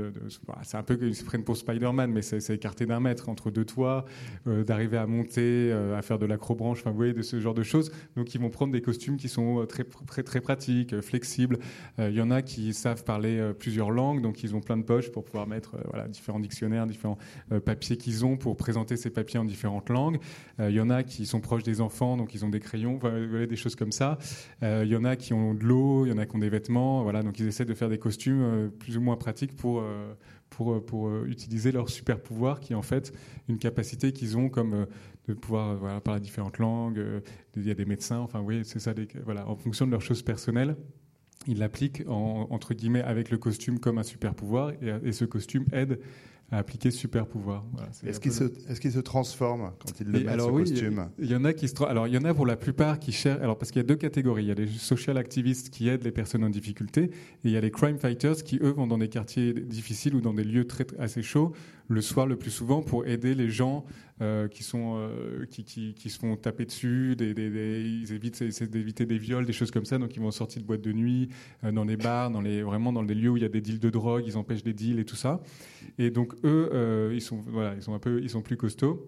C'est 0.62 0.76
un 0.76 0.82
peu 0.84 0.96
qu'ils 0.96 1.16
se 1.16 1.24
prennent 1.24 1.42
pour 1.42 1.56
Spider-Man, 1.56 2.12
mais 2.12 2.22
c'est 2.22 2.54
écarté 2.54 2.86
d'un 2.86 3.00
mètre 3.00 3.28
entre 3.28 3.50
deux 3.50 3.64
toits, 3.64 4.04
d'arriver 4.46 4.96
à 4.96 5.08
monter, 5.08 5.72
à 5.72 6.00
faire 6.02 6.20
de 6.20 6.26
l'acrobranche, 6.26 6.78
enfin 6.78 6.90
vous 6.90 6.96
voyez 6.96 7.12
de 7.12 7.22
ce 7.22 7.40
genre 7.40 7.54
de 7.54 7.64
choses. 7.64 7.90
Donc 8.16 8.32
ils 8.32 8.40
vont 8.40 8.48
prendre 8.48 8.72
des 8.72 8.80
costumes 8.80 9.16
qui 9.16 9.28
sont 9.28 9.66
très 9.66 10.22
très 10.22 10.40
pratiques, 10.40 11.00
flexibles. 11.00 11.58
Il 11.98 12.14
y 12.14 12.20
en 12.20 12.30
a 12.30 12.42
qui 12.42 12.72
savent 12.72 13.02
parler 13.02 13.50
plusieurs 13.58 13.90
langues, 13.90 14.22
donc 14.22 14.44
ils 14.44 14.54
ont 14.54 14.60
plein 14.60 14.76
de 14.76 14.84
poches 14.84 15.10
pour 15.10 15.24
pouvoir 15.24 15.48
mettre 15.48 15.76
voilà 15.90 16.06
différents 16.06 16.40
dictionnaires, 16.40 16.86
différents 16.86 17.18
papiers 17.64 17.96
qu'ils 17.96 18.20
pour 18.38 18.56
présenter 18.56 18.96
ces 18.96 19.10
papiers 19.10 19.38
en 19.38 19.44
différentes 19.44 19.88
langues. 19.88 20.18
Euh, 20.58 20.70
il 20.70 20.76
y 20.76 20.80
en 20.80 20.90
a 20.90 21.02
qui 21.02 21.26
sont 21.26 21.40
proches 21.40 21.62
des 21.62 21.80
enfants, 21.80 22.16
donc 22.16 22.34
ils 22.34 22.39
ont 22.44 22.48
des 22.48 22.60
crayons, 22.60 22.98
voilà, 22.98 23.46
des 23.46 23.56
choses 23.56 23.76
comme 23.76 23.92
ça. 23.92 24.18
Euh, 24.62 24.82
il 24.84 24.90
y 24.90 24.96
en 24.96 25.04
a 25.04 25.16
qui 25.16 25.32
ont 25.32 25.54
de 25.54 25.64
l'eau, 25.64 26.06
il 26.06 26.10
y 26.10 26.12
en 26.12 26.18
a 26.18 26.26
qui 26.26 26.36
ont 26.36 26.40
des 26.40 26.48
vêtements, 26.48 27.02
voilà, 27.02 27.22
donc 27.22 27.38
ils 27.38 27.46
essaient 27.46 27.64
de 27.64 27.74
faire 27.74 27.88
des 27.88 27.98
costumes 27.98 28.42
euh, 28.42 28.68
plus 28.68 28.96
ou 28.96 29.00
moins 29.00 29.16
pratiques 29.16 29.56
pour 29.56 29.82
pour, 30.48 30.84
pour 30.84 31.24
utiliser 31.24 31.70
leur 31.70 31.88
super 31.88 32.20
pouvoir, 32.20 32.58
qui 32.58 32.72
est 32.72 32.76
en 32.76 32.82
fait 32.82 33.12
une 33.48 33.58
capacité 33.58 34.12
qu'ils 34.12 34.36
ont 34.36 34.48
comme 34.48 34.86
de 35.28 35.34
pouvoir 35.34 36.02
parler 36.02 36.20
différentes 36.20 36.58
langues. 36.58 37.00
il 37.56 37.66
y 37.66 37.70
a 37.70 37.74
des 37.74 37.84
médecins, 37.84 38.18
enfin 38.18 38.40
oui, 38.40 38.62
c'est 38.64 38.80
ça. 38.80 38.92
voilà, 39.24 39.48
en 39.48 39.54
fonction 39.54 39.86
de 39.86 39.92
leurs 39.92 40.02
choses 40.02 40.22
personnelles, 40.22 40.76
ils 41.46 41.58
l'appliquent 41.58 42.02
entre 42.08 42.74
guillemets 42.74 43.02
avec 43.02 43.30
le 43.30 43.38
costume 43.38 43.78
comme 43.78 43.98
un 43.98 44.02
super 44.02 44.34
pouvoir, 44.34 44.72
et, 44.82 44.92
et 45.04 45.12
ce 45.12 45.24
costume 45.24 45.66
aide 45.72 46.00
à 46.50 46.58
appliquer 46.58 46.90
super 46.90 47.26
pouvoir. 47.26 47.64
est-ce 48.04 48.20
qu'il 48.20 48.32
se, 48.32 48.44
est 48.44 48.78
qu 48.80 48.90
se, 48.90 48.98
transforme 48.98 49.72
quand 49.78 50.00
il 50.00 50.08
le 50.08 50.20
met 50.20 50.28
alors, 50.28 50.48
ce 50.48 50.52
costume? 50.52 51.08
Il 51.18 51.30
y 51.30 51.36
en 51.36 51.44
a 51.44 51.52
qui 51.52 51.68
se 51.68 51.84
alors 51.84 52.06
il 52.06 52.14
y 52.14 52.18
en 52.18 52.24
a 52.24 52.34
pour 52.34 52.46
la 52.46 52.56
plupart 52.56 52.98
qui 52.98 53.12
cherchent 53.12 53.40
alors 53.40 53.56
parce 53.56 53.70
qu'il 53.70 53.80
y 53.80 53.84
a 53.84 53.86
deux 53.86 53.96
catégories. 53.96 54.44
Il 54.44 54.48
y 54.48 54.52
a 54.52 54.54
les 54.54 54.66
social 54.66 55.16
activistes 55.16 55.70
qui 55.70 55.88
aident 55.88 56.04
les 56.04 56.10
personnes 56.10 56.44
en 56.44 56.50
difficulté 56.50 57.04
et 57.04 57.10
il 57.44 57.50
y 57.50 57.56
a 57.56 57.60
les 57.60 57.70
crime 57.70 57.98
fighters 57.98 58.36
qui 58.36 58.58
eux 58.62 58.70
vont 58.70 58.86
dans 58.86 58.98
des 58.98 59.08
quartiers 59.08 59.52
difficiles 59.52 60.14
ou 60.14 60.20
dans 60.20 60.34
des 60.34 60.44
lieux 60.44 60.66
très 60.66 60.86
assez 60.98 61.22
chauds 61.22 61.52
le 61.90 62.00
soir 62.00 62.26
le 62.26 62.36
plus 62.36 62.52
souvent 62.52 62.82
pour 62.82 63.06
aider 63.06 63.34
les 63.34 63.50
gens 63.50 63.84
euh, 64.22 64.48
qui 64.48 64.62
sont 64.62 64.94
euh, 64.96 65.44
qui, 65.50 65.64
qui, 65.64 65.94
qui, 65.94 66.08
se 66.08 66.18
font 66.18 66.36
taper 66.36 66.64
dessus, 66.64 67.16
des, 67.16 67.34
des, 67.34 67.50
des, 67.50 67.80
ils 67.80 68.12
évitent 68.12 68.62
d'éviter 68.62 69.06
des 69.06 69.18
viols, 69.18 69.44
des 69.44 69.52
choses 69.52 69.70
comme 69.72 69.84
ça. 69.84 69.98
Donc 69.98 70.14
ils 70.14 70.20
vont 70.20 70.30
sortir 70.30 70.62
de 70.62 70.66
boîtes 70.66 70.82
de 70.82 70.92
nuit, 70.92 71.30
euh, 71.64 71.72
dans 71.72 71.84
les 71.84 71.96
bars, 71.96 72.30
dans 72.30 72.42
les 72.42 72.62
vraiment 72.62 72.92
dans 72.92 73.02
des 73.02 73.14
lieux 73.14 73.30
où 73.30 73.36
il 73.36 73.42
y 73.42 73.46
a 73.46 73.48
des 73.48 73.60
deals 73.60 73.80
de 73.80 73.90
drogue, 73.90 74.24
ils 74.26 74.36
empêchent 74.36 74.62
des 74.62 74.72
deals 74.72 75.00
et 75.00 75.04
tout 75.04 75.16
ça. 75.16 75.40
Et 75.98 76.10
donc 76.10 76.34
eux, 76.44 77.10
ils 77.12 77.20
sont 77.20 77.42
voilà, 77.46 77.74
ils 77.74 77.82
sont 77.82 77.94
un 77.94 77.98
peu, 77.98 78.20
ils 78.22 78.30
sont 78.30 78.42
plus 78.42 78.56
costauds. 78.56 79.06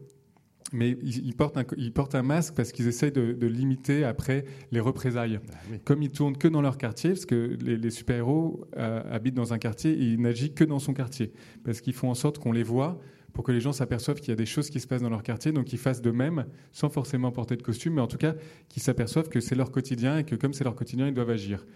Mais 0.75 0.97
ils, 1.03 1.35
portent 1.35 1.59
un, 1.59 1.65
ils 1.77 1.93
portent 1.93 2.15
un 2.15 2.23
masque 2.23 2.55
parce 2.55 2.73
qu'ils 2.73 2.89
essayent 2.89 3.13
de, 3.13 3.33
de, 3.33 3.47
limiter 3.47 4.05
après 4.05 4.47
les 4.71 4.81
représailles. 4.81 5.39
Bah 5.47 5.77
Comme 5.85 6.03
ils 6.03 6.09
tournent 6.11 6.39
que 6.39 6.49
dans 6.49 6.63
leur 6.63 6.79
quartier, 6.79 7.11
parce 7.11 7.27
que 7.27 7.59
les, 7.61 7.77
les 7.77 7.91
super-héros 7.91 8.65
habitent 8.75 9.35
dans 9.35 9.53
un 9.53 9.59
quartier 9.59 9.93
et 9.93 10.05
ils 10.05 10.21
n'agissent 10.21 10.55
que 10.55 10.65
dans 10.65 10.79
son 10.79 10.95
quartier, 10.95 11.33
parce 11.63 11.83
qu'ils 11.83 11.93
font 11.93 12.09
en 12.09 12.15
sorte 12.15 12.39
qu'on 12.39 12.53
les 12.53 12.63
voit 12.63 12.99
pour 13.33 13.45
que 13.45 13.53
les 13.53 13.61
gens 13.61 13.73
s'aperçoivent 13.73 14.21
qu'il 14.21 14.29
y 14.29 14.33
a 14.33 14.37
des 14.37 14.47
choses 14.47 14.71
qui 14.71 14.81
se 14.81 14.87
passent 14.87 15.03
dans 15.03 15.11
leur 15.11 15.23
quartier, 15.23 15.53
donc 15.53 15.67
qu'ils 15.67 15.79
fassent 15.79 16.03
de 16.03 16.11
même, 16.11 16.47
sans 16.73 16.89
forcément 16.89 17.33
porter 17.33 17.57
de 17.57 17.63
costume, 17.63 17.95
mais 17.95 18.01
en 18.01 18.07
tout 18.07 18.19
cas 18.19 18.35
qu'ils 18.69 18.83
s'aperçoivent 18.83 19.29
que 19.29 19.41
c'est 19.41 19.55
leur 19.55 19.71
quotidien 19.71 20.19
et 20.19 20.25
que 20.25 20.35
comme 20.35 20.53
c'est 20.53 20.65
leur 20.65 20.75
quotidien, 20.75 21.09
ils 21.09 21.15
doivent 21.15 21.31
agir. 21.31 21.67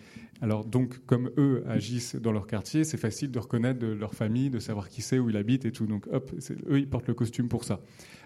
Alors 0.42 0.64
donc, 0.64 0.98
comme 1.06 1.30
eux 1.38 1.64
agissent 1.66 2.16
dans 2.16 2.32
leur 2.32 2.46
quartier, 2.46 2.84
c'est 2.84 2.98
facile 2.98 3.30
de 3.30 3.38
reconnaître 3.38 3.78
de 3.78 3.86
leur 3.86 4.14
famille, 4.14 4.50
de 4.50 4.58
savoir 4.58 4.88
qui 4.88 5.02
c'est, 5.02 5.18
où 5.18 5.30
ils 5.30 5.36
habitent 5.36 5.64
et 5.64 5.72
tout. 5.72 5.86
Donc 5.86 6.06
hop, 6.12 6.30
eux, 6.68 6.78
ils 6.78 6.88
portent 6.88 7.08
le 7.08 7.14
costume 7.14 7.48
pour 7.48 7.64
ça. 7.64 7.80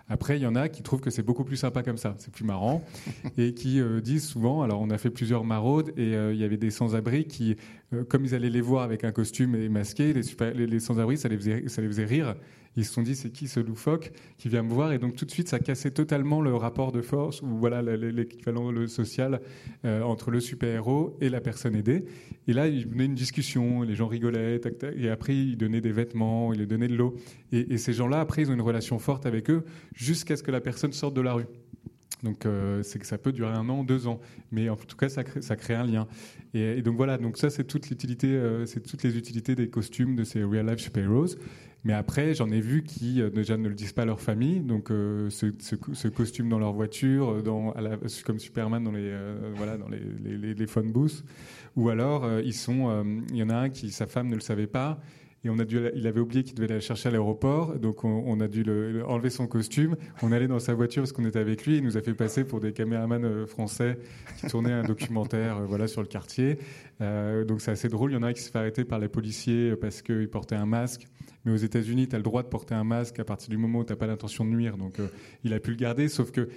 Après, 0.09 0.37
il 0.37 0.43
y 0.43 0.47
en 0.47 0.57
a 0.57 0.69
qui 0.69 0.83
trouvent 0.83 1.01
que 1.01 1.11
c'est 1.11 1.23
beaucoup 1.23 1.45
plus 1.45 1.57
sympa 1.57 1.85
comme 1.85 1.97
ça, 1.97 2.17
c'est 2.19 2.33
plus 2.33 2.45
marrant, 2.45 2.85
et 3.39 3.55
qui 3.55 3.81
euh, 3.81 4.01
disent 4.01 4.27
souvent, 4.27 4.63
alors 4.63 4.81
on 4.81 4.91
a 4.91 4.99
fait 4.99 5.11
plusieurs 5.11 5.45
maraudes, 5.45 5.93
et 5.97 6.17
euh, 6.17 6.35
il 6.35 6.41
y 6.41 6.45
avait 6.45 6.57
des 6.57 6.73
sans-abri 6.73 7.27
qui, 7.27 7.57
euh, 7.93 8.03
comme 8.03 8.25
ils 8.25 8.35
allaient 8.35 8.51
les 8.51 8.61
voir 8.61 8.83
avec 8.83 9.05
un 9.05 9.13
costume 9.13 9.55
et 9.55 9.69
masqué, 9.69 10.13
les, 10.13 10.67
les, 10.67 10.81
sans-abri, 10.81 11.17
ça 11.17 11.29
les 11.29 11.39
faisait 11.39 12.05
rire. 12.05 12.35
Ils 12.77 12.85
se 12.85 12.93
sont 12.93 13.03
dit, 13.03 13.17
c'est 13.17 13.31
qui 13.31 13.49
ce 13.49 13.61
loufoque 13.61 14.13
qui 14.39 14.49
vient 14.49 14.63
me 14.63 14.71
voir? 14.71 14.93
Et 14.93 14.99
donc 14.99 15.17
tout 15.17 15.25
de 15.25 15.31
suite, 15.31 15.49
ça 15.49 15.59
cassait 15.59 15.91
totalement 15.91 16.41
le 16.41 16.55
rapport 16.55 16.93
de 16.93 17.01
force, 17.01 17.43
ou 17.43 17.49
voilà 17.49 17.83
l'équivalent 17.83 18.87
social 18.87 19.41
entre 19.85 20.31
le 20.31 20.41
super-héros 20.41 21.17
et 21.21 21.29
la 21.29 21.41
personne 21.41 21.75
aidée. 21.75 22.05
Et 22.47 22.53
là, 22.53 22.69
il 22.69 22.87
venait 22.87 23.07
une 23.07 23.15
discussion, 23.15 23.83
les 23.83 23.95
gens 23.95 24.07
rigolaient, 24.07 24.61
et 24.97 25.09
après, 25.09 25.37
ils 25.37 25.57
donnaient 25.57 25.81
des 25.81 25.93
vêtements, 25.93 26.53
ils 26.53 26.61
leur 26.61 26.69
donnaient 26.69 26.89
de 26.89 26.97
l'eau. 26.97 27.17
Et, 27.53 27.75
et 27.75 27.79
ces 27.79 27.93
gens-là, 27.93 28.21
après, 28.21 28.43
ils 28.43 28.51
ont 28.51 28.55
une 28.55 28.61
relation 28.61 28.99
forte 28.99 29.27
avec 29.27 29.51
eux 29.51 29.65
jusqu'à 29.95 30.37
ce 30.37 30.43
que 30.43 30.51
la 30.51 30.61
personne 30.61 30.93
sorte 30.93 31.15
de 31.15 31.21
la 31.21 31.33
rue. 31.33 31.47
Donc 32.23 32.45
euh, 32.45 32.83
c'est 32.83 32.99
que 32.99 33.07
ça 33.07 33.19
peut 33.19 33.33
durer 33.33 33.53
un 33.53 33.69
an, 33.69 33.85
deux 33.85 34.07
ans, 34.07 34.21
mais 34.53 34.69
en 34.69 34.77
tout 34.77 34.97
cas 34.97 35.09
ça 35.09 35.25
crée, 35.25 35.43
ça 35.43 35.57
crée 35.57 35.75
un 35.75 35.87
lien. 35.87 36.07
Et, 36.53 36.83
donc 36.83 36.97
voilà, 36.97 37.17
donc 37.17 37.39
ça 37.39 37.51
c'est 37.51 37.65
toute 37.65 37.89
l'utilité, 37.89 38.29
euh, 38.29 38.67
c'est 38.67 38.81
toutes 38.81 39.03
les 39.03 39.17
utilités 39.17 39.55
des 39.55 39.69
costumes 39.69 40.17
de 40.17 40.25
ces 40.25 40.45
real 40.45 40.69
life 40.69 40.81
super-heroes. 40.81 41.37
Mais 41.85 41.93
après, 41.93 42.35
j'en 42.35 42.51
ai 42.51 42.61
vu 42.61 42.83
qui 42.83 43.23
euh, 43.23 43.31
déjà 43.31 43.57
ne 43.57 43.69
le 43.69 43.75
disent 43.75 43.93
pas 43.93 44.03
à 44.03 44.07
leur 44.07 44.21
famille, 44.21 44.61
donc 44.61 44.89
ce, 44.89 45.53
ce, 45.61 46.09
costume 46.09 46.49
dans 46.49 46.59
leur 46.59 46.73
voiture, 46.73 47.43
dans, 47.43 47.75
comme 48.25 48.39
Superman 48.39 48.85
dans 48.85 48.93
les 48.93 49.15
voilà 49.55 49.77
dans 49.77 49.89
les, 49.89 50.67
phone 50.67 50.93
booths, 50.93 51.25
ou 51.77 51.89
alors 51.89 52.29
ils 52.41 52.55
sont, 52.55 53.05
il 53.31 53.37
y 53.37 53.43
en 53.43 53.51
a 53.51 53.57
un 53.57 53.69
qui 53.71 53.91
sa 53.91 54.07
femme 54.07 54.29
ne 54.29 54.35
le 54.35 54.41
savait 54.41 54.67
pas 54.67 55.01
et 55.43 55.49
on 55.49 55.59
a 55.59 55.65
dû, 55.65 55.81
il 55.95 56.07
avait 56.07 56.21
oublié 56.21 56.45
qu'il 56.45 56.55
devait 56.55 56.71
aller 56.71 56.83
chercher 56.83 57.09
à 57.09 57.13
l'aéroport, 57.13 57.79
donc 57.79 58.05
on, 58.05 58.41
a 58.41 58.49
dû 58.49 58.63
le, 58.63 59.03
enlever 59.07 59.31
son 59.31 59.47
costume. 59.47 59.97
On 60.23 60.33
allait 60.33 60.49
dans 60.49 60.59
sa 60.59 60.75
voiture 60.75 61.03
parce 61.03 61.13
qu'on 61.13 61.25
était 61.25 61.39
avec 61.39 61.65
lui. 61.65 61.79
Il 61.79 61.85
nous 61.85 61.97
a 61.97 62.03
fait 62.03 62.13
passer 62.13 62.45
pour 62.45 62.61
des 62.61 62.73
caméramans 62.73 63.25
euh, 63.25 63.47
français 63.47 63.99
qui 64.39 64.49
tournaient 64.49 64.73
un 64.73 64.83
documentaire, 64.83 65.57
euh, 65.57 65.67
voilà, 65.67 65.89
sur 65.89 66.03
le 66.03 66.09
quartier. 66.09 66.59
Euh, 67.01 67.47
donc 67.47 67.63
c'est 67.63 67.71
assez 67.71 67.89
drôle. 67.89 68.11
Il 68.11 68.15
y 68.15 68.17
en 68.19 68.23
a 68.23 68.29
un 68.29 68.33
qui 68.35 68.43
s'est 68.43 68.51
fait 68.51 68.59
arrêter 68.59 68.85
par 68.85 68.99
les 68.99 69.09
policiers 69.09 69.77
parce 69.77 70.03
qu'il 70.03 70.29
portait 70.29 70.57
un 70.57 70.67
masque. 70.67 71.07
Mais 71.47 71.53
aux 71.53 71.57
États-Unis, 71.57 72.07
tu 72.07 72.15
as 72.17 72.19
le 72.19 72.25
droit 72.25 72.43
de 72.43 72.49
porter 72.49 72.75
un 72.75 72.85
masque 72.85 73.19
à 73.19 73.25
partir 73.25 73.49
du 73.49 73.57
moment 73.57 73.79
où 73.79 73.85
tu 73.85 73.93
n'as 73.95 73.97
pas 73.97 74.07
l'intention 74.07 74.45
de 74.45 74.51
nuire. 74.51 74.77
Donc 74.77 74.99
il 75.43 75.55
a 75.55 75.59
pu 75.59 75.71
le 75.71 75.77
garder, 75.77 76.09
sauf 76.09 76.33
que 76.33 76.51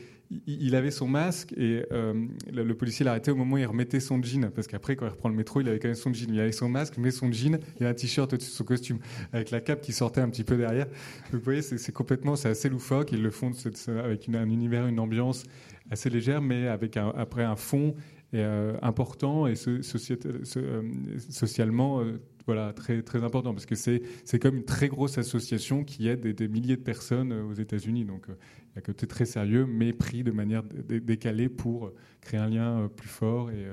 il 0.48 0.76
avait 0.76 0.92
son 0.92 1.08
masque 1.08 1.54
et 1.58 1.86
euh, 1.92 2.14
le, 2.52 2.74
policier 2.76 3.06
l'a 3.06 3.12
arrêté 3.12 3.32
au 3.32 3.36
moment 3.36 3.56
où 3.56 3.58
il 3.58 3.66
remettait 3.66 4.00
son 4.00 4.22
jean. 4.22 4.50
Parce 4.50 4.68
qu'après, 4.68 4.96
quand 4.96 5.06
il 5.06 5.10
reprend 5.10 5.30
le 5.30 5.36
métro, 5.36 5.62
il 5.62 5.70
avait 5.70 5.80
quand 5.80 5.88
même 5.88 5.96
son 5.96 6.14
jean. 6.14 6.34
Il 6.34 6.40
avait 6.40 6.52
son 6.52 6.70
masque, 6.70 6.96
mais 6.98 7.12
son 7.12 7.32
jean 7.32 7.60
et 7.80 7.86
un 7.86 7.94
t-shirt 7.94 8.32
au-dessus 8.34 8.50
de 8.52 8.56
son 8.56 8.64
costume, 8.64 9.00
avec 9.32 9.52
la 9.52 9.62
cape 9.62 9.82
qui 9.82 9.94
sortait 9.94 10.22
un 10.22 10.30
petit 10.30 10.44
peu 10.44 10.58
derrière. 10.58 10.88
Vous 11.32 11.40
voyez, 11.40 11.62
c'est 11.62 11.92
complètement, 11.92 12.36
c'est 12.36 12.50
assez 12.50 12.70
loufoque. 12.70 13.12
Ils 13.12 13.22
le 13.22 13.32
font 13.32 13.52
avec 13.88 14.30
un 14.30 14.50
univers, 14.50 14.88
une 14.88 15.00
ambiance 15.00 15.44
assez 15.92 16.10
légère, 16.10 16.42
mais 16.42 16.68
avec 16.68 16.98
après 16.98 17.44
un 17.44 17.56
fond 17.56 17.96
euh, 18.34 18.78
important 18.82 19.46
et 19.46 19.54
euh, 19.68 20.84
socialement 21.30 22.02
voilà, 22.46 22.74
très, 22.74 23.02
très 23.02 23.24
important 23.24 23.54
parce 23.54 23.66
que 23.66 23.76
c'est, 23.76 24.02
c'est 24.26 24.40
comme 24.40 24.58
une 24.58 24.66
très 24.66 24.90
grosse 24.90 25.18
association 25.18 25.84
qui 25.84 26.08
aide 26.08 26.28
des, 26.28 26.48
milliers 26.48 26.76
de 26.76 26.82
personnes 26.82 27.32
euh, 27.32 27.46
aux 27.46 27.54
États-Unis. 27.54 28.06
Donc 28.06 28.30
euh, 28.30 28.34
il 28.34 28.76
y 28.76 28.78
a 28.78 28.80
un 28.80 28.82
côté 28.82 29.08
très 29.08 29.26
sérieux, 29.26 29.66
mais 29.66 29.94
pris 29.94 30.24
de 30.24 30.32
manière 30.32 30.64
décalée 30.64 31.50
pour 31.50 31.94
créer 32.22 32.40
un 32.40 32.50
lien 32.50 32.80
euh, 32.80 32.88
plus 32.90 33.08
fort 33.08 33.50
et, 33.52 33.66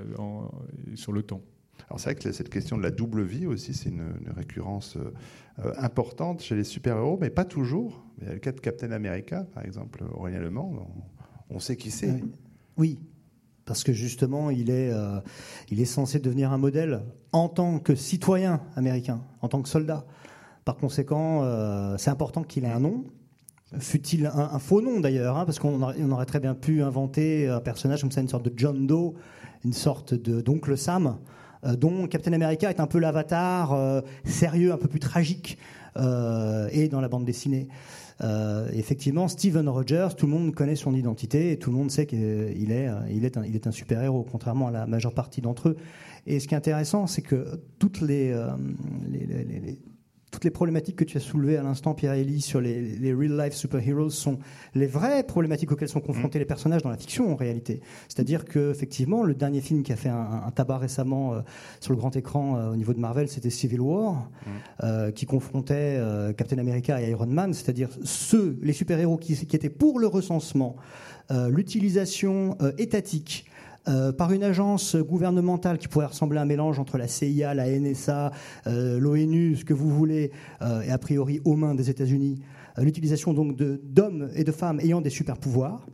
sur 0.95 1.13
le 1.13 1.23
temps. 1.23 1.43
Alors 1.89 1.99
c'est 1.99 2.11
vrai 2.11 2.15
que 2.15 2.31
cette 2.31 2.51
question 2.51 2.77
de 2.79 2.83
la 2.83 2.91
double 2.91 3.25
vie 3.25 3.47
aussi, 3.47 3.75
c'est 3.75 3.89
une, 3.89 4.13
récurrence 4.37 4.97
importante 5.77 6.41
chez 6.43 6.55
les 6.55 6.63
super-héros, 6.63 7.19
mais 7.21 7.31
pas 7.31 7.45
toujours. 7.45 8.07
Il 8.21 8.29
y 8.29 8.31
a 8.31 8.35
le 8.35 8.39
cas 8.39 8.53
de 8.53 8.61
Captain 8.61 8.93
America, 8.93 9.45
par 9.53 9.65
exemple, 9.65 10.05
Aurélien 10.13 10.41
Le 10.41 10.51
Mans, 10.51 10.89
on, 11.49 11.59
sait 11.59 11.77
qui 11.77 11.91
c'est. 11.91 12.23
Oui, 12.77 13.01
parce 13.71 13.85
que 13.85 13.93
justement, 13.93 14.51
il 14.51 14.69
est, 14.69 14.91
euh, 14.91 15.21
il 15.71 15.81
est 15.81 15.85
censé 15.85 16.19
devenir 16.19 16.51
un 16.51 16.59
modèle 16.59 17.03
en 17.31 17.49
tant 17.49 17.79
que 17.79 17.95
citoyen 17.95 18.63
américain, 18.75 19.21
en 19.43 19.49
tant 19.49 19.63
que 19.63 19.69
soldat. 19.69 20.05
Par 20.65 20.77
conséquent, 20.77 21.45
euh, 21.45 21.95
c'est 21.97 22.11
important 22.11 22.43
qu'il 22.43 22.65
ait 22.65 22.73
un 22.73 22.81
nom. 22.81 23.05
Fut-il 23.79 24.27
un, 24.27 24.59
faux 24.59 24.83
nom 24.83 24.99
d'ailleurs, 24.99 25.39
hein, 25.39 25.45
parce 25.45 25.61
qu'on 25.61 25.81
aurait, 25.83 26.27
très 26.27 26.41
bien 26.41 26.57
pu 26.57 26.83
inventer 26.83 27.47
un 27.47 27.61
personnage 27.61 28.01
comme 28.01 28.11
ça, 28.11 28.21
une 28.21 28.29
sorte 28.29 28.45
de 28.45 28.53
John 28.57 28.89
Doe, 28.89 29.15
une 29.65 29.73
sorte 29.73 30.15
d'oncle 30.15 30.77
Sam, 30.77 31.19
euh, 31.65 31.77
dont 31.77 32.09
Captain 32.09 32.33
America 32.33 32.69
est 32.71 32.81
un 32.81 32.89
peu 32.89 32.99
l'avatar 32.99 34.03
sérieux, 34.25 34.73
un 34.73 34.79
peu 34.79 34.89
plus 34.89 34.99
tragique, 34.99 35.59
et 35.97 36.89
dans 36.89 37.01
la 37.01 37.09
bande 37.09 37.25
dessinée. 37.25 37.69
Euh, 38.23 38.69
effectivement, 38.73 39.29
Steven 39.29 39.69
Rogers, 39.69 40.09
tout 40.17 40.27
le 40.27 40.33
monde 40.33 40.55
connaît 40.55 40.77
son 40.77 40.95
identité 40.95 41.53
et 41.53 41.59
tout 41.59 41.71
le 41.71 41.77
monde 41.77 41.91
sait 41.91 42.07
qu'il 42.07 42.19
est, 42.21 42.87
un, 42.87 43.05
il 43.09 43.25
est 43.25 43.67
un 43.67 43.71
super-héros, 43.71 44.27
contrairement 44.31 44.69
à 44.69 44.71
la 44.71 44.87
majeure 44.87 45.15
partie 45.15 45.41
d'entre 45.41 45.71
eux. 45.71 45.77
Et 46.27 46.39
ce 46.39 46.47
qui 46.47 46.55
est 46.55 46.59
intéressant, 46.59 47.07
c'est 47.07 47.23
que 47.23 47.61
toutes 47.79 48.01
les, 48.03 48.31
euh, 48.31 48.49
toutes 50.31 50.45
les 50.45 50.51
problématiques 50.51 50.97
que 50.97 51.05
tu 51.05 51.17
as 51.17 51.21
soulevées 51.21 51.57
à 51.57 51.63
l'instant, 51.63 51.95
Pierre-Élie, 51.95 52.41
sur 52.41 52.61
les, 52.61 52.81
les 52.81 53.13
real-life 53.13 53.55
superheroes 53.55 54.11
sont 54.11 54.39
les 54.75 54.87
vraies 54.87 55.25
problématiques 55.25 55.73
auxquelles 55.73 55.89
sont 55.89 56.01
confrontés 56.01 56.39
mm. 56.39 56.43
les 56.43 56.47
personnages 56.47 56.83
dans 56.83 56.91
la 56.91 56.97
fiction, 56.97 57.33
en 57.33 57.37
réalité. 57.37 57.81
C'est-à-dire 58.09 58.45
que, 58.45 58.71
effectivement, 58.71 59.25
le 59.25 59.35
dernier 59.35 59.61
film 59.61 59.83
qui 59.83 59.93
a 59.93 59.97
fait 59.97 60.09
un, 60.09 60.51
tabac 60.55 60.79
récemment 60.79 61.35
euh, 61.35 61.41
sur 61.81 61.93
le 61.93 61.99
grand 61.99 62.15
écran 62.17 62.57
euh, 62.57 62.73
au 62.73 62.77
niveau 62.77 62.95
de 62.95 63.01
Marvel, 63.01 63.29
c'était 63.29 63.51
Civil 63.51 63.81
War, 63.81 64.15
mm. 64.15 64.51
euh, 64.85 65.11
qui 65.11 65.27
confrontait 65.27 66.01
Captain 66.37 66.59
America 66.59 67.01
et 67.03 67.11
Iron 67.11 67.27
Man, 67.27 67.53
c'est-à-dire 67.55 67.89
ceux, 68.05 68.59
les 68.63 68.73
super-héros 68.73 69.17
qui, 69.17 69.35
qui, 69.47 69.57
étaient 69.57 69.71
pour 69.71 69.99
le 69.99 70.07
recensement, 70.07 70.77
l'utilisation 71.49 72.57
étatique 72.79 73.50
euh, 73.91 74.13
par 74.13 74.33
une 74.33 74.45
agence 74.45 74.95
gouvernementale 74.95 75.79
qui 75.79 75.89
pourrait 75.89 76.07
ressembler 76.07 76.39
à 76.39 76.43
un 76.43 76.47
mélange 76.47 76.79
entre 76.79 76.97
la 76.97 77.09
CIA, 77.09 77.55
la 77.55 77.69
NSA, 77.69 78.31
euh, 78.67 79.01
l'ONU, 79.01 79.57
ce 79.57 79.65
que 79.65 79.75
vous 79.75 79.91
voulez, 79.91 80.31
euh, 80.63 80.83
et 80.83 80.91
a 80.91 80.99
priori 80.99 81.41
aux 81.45 81.57
mains 81.57 81.75
des 81.75 81.91
États-Unis, 81.91 82.41
l'utilisation 82.79 83.35
donc 83.35 83.57
d'hommes 83.57 84.31
et 84.35 84.45
de 84.45 84.53
femmes 84.53 84.79
ayant 84.81 85.01
des 85.01 85.11
super 85.11 85.39
pouvoirs 85.39 85.87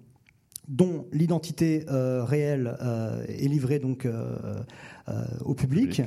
dont 0.69 1.07
l'identité 1.13 1.85
réelle 1.89 2.77
est 3.29 3.47
livrée 3.47 3.79
donc 3.79 4.07
au 5.45 5.55
public, 5.55 6.03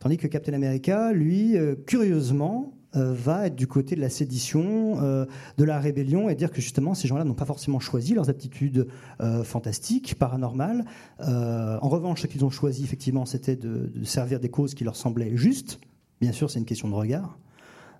tandis 0.00 0.16
que 0.16 0.26
Captain 0.26 0.54
America, 0.54 1.12
lui, 1.12 1.56
curieusement, 1.86 2.77
va 3.04 3.46
être 3.46 3.56
du 3.56 3.66
côté 3.66 3.96
de 3.96 4.00
la 4.00 4.10
sédition, 4.10 5.02
euh, 5.02 5.26
de 5.56 5.64
la 5.64 5.78
rébellion, 5.78 6.28
et 6.28 6.34
dire 6.34 6.50
que 6.50 6.60
justement 6.60 6.94
ces 6.94 7.08
gens-là 7.08 7.24
n'ont 7.24 7.34
pas 7.34 7.44
forcément 7.44 7.80
choisi 7.80 8.14
leurs 8.14 8.30
aptitudes 8.30 8.88
euh, 9.20 9.44
fantastiques, 9.44 10.16
paranormales. 10.18 10.84
en 11.20 11.88
revanche, 11.88 12.22
ce 12.22 12.26
qu'ils 12.26 12.44
ont 12.44 12.50
choisi, 12.50 12.84
effectivement, 12.84 13.26
c'était 13.26 13.56
de, 13.56 13.90
servir 14.04 14.40
des 14.40 14.48
causes 14.48 14.74
qui 14.74 14.84
leur 14.84 14.96
semblaient 14.96 15.36
justes. 15.36 15.80
Bien 16.20 16.32
sûr, 16.32 16.50
c'est 16.50 16.58
une 16.58 16.64
question 16.64 16.88
de 16.88 16.94
regard. 16.94 17.38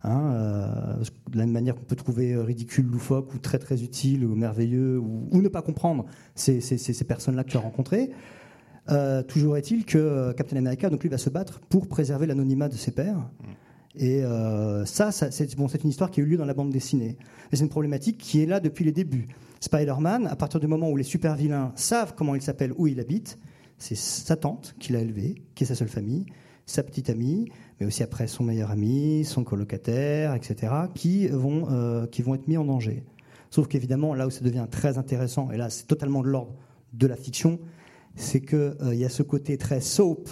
Hein, 0.05 0.97
de 1.29 1.37
la 1.39 1.45
même 1.45 1.53
manière 1.53 1.75
qu'on 1.75 1.83
peut 1.83 1.97
trouver 1.97 2.37
ridicule, 2.37 2.87
loufoque, 2.87 3.35
ou 3.35 3.39
très 3.39 3.59
très 3.59 3.83
utile, 3.83 4.25
ou 4.25 4.37
merveilleux, 4.37 4.99
ou, 4.99 5.29
ne 5.33 5.49
pas 5.49 5.63
comprendre 5.63 6.07
ces, 6.35 6.61
personnes-là 7.07 7.45
que 7.45 7.51
tu 7.51 7.57
as 7.57 7.61
rencontrées. 7.61 8.11
toujours 9.27 9.57
est-il 9.57 9.85
que 9.85 10.33
Captain 10.33 10.57
America, 10.57 10.89
donc 10.89 11.03
lui, 11.03 11.09
va 11.09 11.19
se 11.19 11.31
battre 11.31 11.61
pour 11.69 11.89
préserver 11.89 12.27
l'anonymat 12.27 12.69
de 12.69 12.75
ses 12.75 12.93
pairs. 12.93 13.29
Et 13.95 14.23
euh, 14.23 14.85
ça, 14.85 15.11
c'est 15.13 15.55
une 15.55 15.89
histoire 15.89 16.11
qui 16.11 16.21
a 16.21 16.23
eu 16.23 16.27
lieu 16.27 16.37
dans 16.37 16.45
la 16.45 16.55
bande 16.55 16.71
dessinée. 16.71 17.17
C'est 17.53 17.61
une 17.61 17.69
problématique 17.69 18.19
qui 18.19 18.43
est 18.43 18.47
là 18.47 18.61
depuis 18.61 18.85
les 18.85 18.93
débuts. 18.93 19.29
Spider-Man, 19.61 20.27
à 20.27 20.37
partir 20.37 20.61
du 20.61 20.67
moment 20.67 20.91
où 20.91 20.97
les 20.97 21.05
super-vilains 21.05 21.73
savent 21.75 22.15
comment 22.15 22.35
il 22.35 22.43
s'appelle, 22.43 22.73
où 22.77 22.87
il 22.87 23.01
habite, 23.01 23.39
c'est 23.77 23.97
sa 23.97 24.37
tante 24.37 24.75
qui 24.79 24.93
l'a 24.93 25.01
élevé, 25.01 25.43
qui 25.55 25.65
est 25.65 25.67
sa 25.67 25.75
seule 25.75 25.89
famille, 25.89 26.27
sa 26.67 26.83
petite 26.83 27.11
amie, 27.11 27.51
mais 27.81 27.87
aussi 27.87 28.03
après 28.03 28.27
son 28.27 28.45
meilleur 28.45 28.71
ami, 28.71 29.25
son 29.25 29.43
colocataire, 29.43 30.35
etc., 30.35 30.73
qui 30.95 31.27
vont, 31.29 31.69
euh, 31.71 32.07
qui 32.07 32.23
vont 32.23 32.35
être 32.35 32.47
mis 32.47 32.57
en 32.57 32.65
danger. 32.65 33.05
Sauf 33.51 33.67
qu'évidemment, 33.67 34.15
là 34.15 34.27
où 34.27 34.31
ça 34.31 34.45
devient 34.45 34.67
très 34.71 34.99
intéressant, 34.99 35.51
et 35.51 35.57
là 35.57 35.71
c'est 35.71 35.87
totalement 35.87 36.23
de 36.23 36.29
l'ordre 36.29 36.55
de 36.93 37.07
la 37.07 37.17
fiction, 37.17 37.59
c'est 38.17 38.41
qu'il 38.41 38.59
euh, 38.59 38.95
y 38.95 39.05
a 39.05 39.09
ce 39.09 39.23
côté 39.23 39.57
très 39.57 39.81
soap 39.81 40.29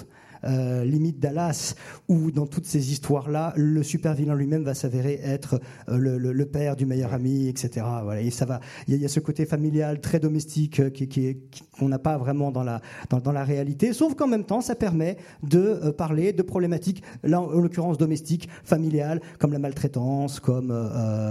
euh, 0.47 0.85
limite 0.85 1.19
Dallas, 1.19 1.75
où 2.09 2.31
dans 2.31 2.47
toutes 2.47 2.67
ces 2.67 2.93
histoires-là, 2.93 3.53
le 3.57 3.83
super 3.83 4.15
vilain 4.15 4.35
lui-même 4.35 4.63
va 4.63 4.75
s'avérer 4.75 5.21
être 5.23 5.61
euh, 5.89 5.99
le, 5.99 6.47
père 6.47 6.77
du 6.77 6.87
meilleur 6.87 7.13
ami, 7.13 7.49
etc. 7.49 7.85
Voilà, 8.03 8.21
et 8.21 8.31
ça 8.31 8.45
va. 8.45 8.61
Il 8.87 8.97
y, 8.97 9.05
a 9.05 9.09
ce 9.09 9.21
côté 9.21 9.47
familial 9.47 10.01
très 10.01 10.21
domestique 10.21 10.81
euh, 10.81 10.91
qui, 10.91 11.39
qu'on 11.79 11.89
n'a 11.89 11.99
pas 11.99 12.19
vraiment 12.19 12.51
dans 12.51 12.63
la 12.63 12.81
dans, 13.11 13.33
la 13.33 13.45
réalité. 13.45 13.93
Sauf 13.93 14.15
qu'en 14.15 14.29
même 14.29 14.45
temps, 14.45 14.61
ça 14.61 14.75
permet 14.75 15.17
de 15.43 15.91
parler 15.91 16.33
de 16.33 16.43
problématiques, 16.43 17.03
là 17.23 17.41
en, 17.41 17.51
l'occurrence 17.61 17.99
domestiques, 17.99 18.49
familiales, 18.65 19.21
comme 19.39 19.53
la 19.53 19.59
maltraitance, 19.59 20.41
comme 20.41 20.69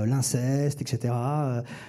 l'inceste, 0.06 0.82
etc. 0.82 1.14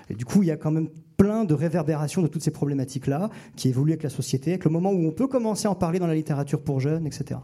Et 0.08 0.14
du 0.14 0.24
coup, 0.24 0.42
il 0.42 0.46
y 0.46 0.50
a 0.50 0.56
quand 0.56 0.70
même 0.70 0.88
plein 1.16 1.44
de 1.44 1.54
réverbérations 1.54 2.22
de 2.22 2.28
toutes 2.28 2.42
ces 2.42 2.50
problématiques-là 2.50 3.30
qui 3.56 3.68
évoluent 3.68 3.92
avec 3.92 4.02
la 4.02 4.10
société, 4.10 4.50
avec 4.52 4.64
le 4.64 4.70
moment 4.70 4.90
où 4.90 5.06
on 5.06 5.12
peut 5.12 5.28
commencer 5.28 5.66
à 5.66 5.70
en 5.70 5.74
parler 5.74 5.98
dans 5.98 6.06
la 6.06 6.14
littérature 6.14 6.62
pour 6.62 6.80
jeunes, 6.80 7.06
etc. 7.06 7.40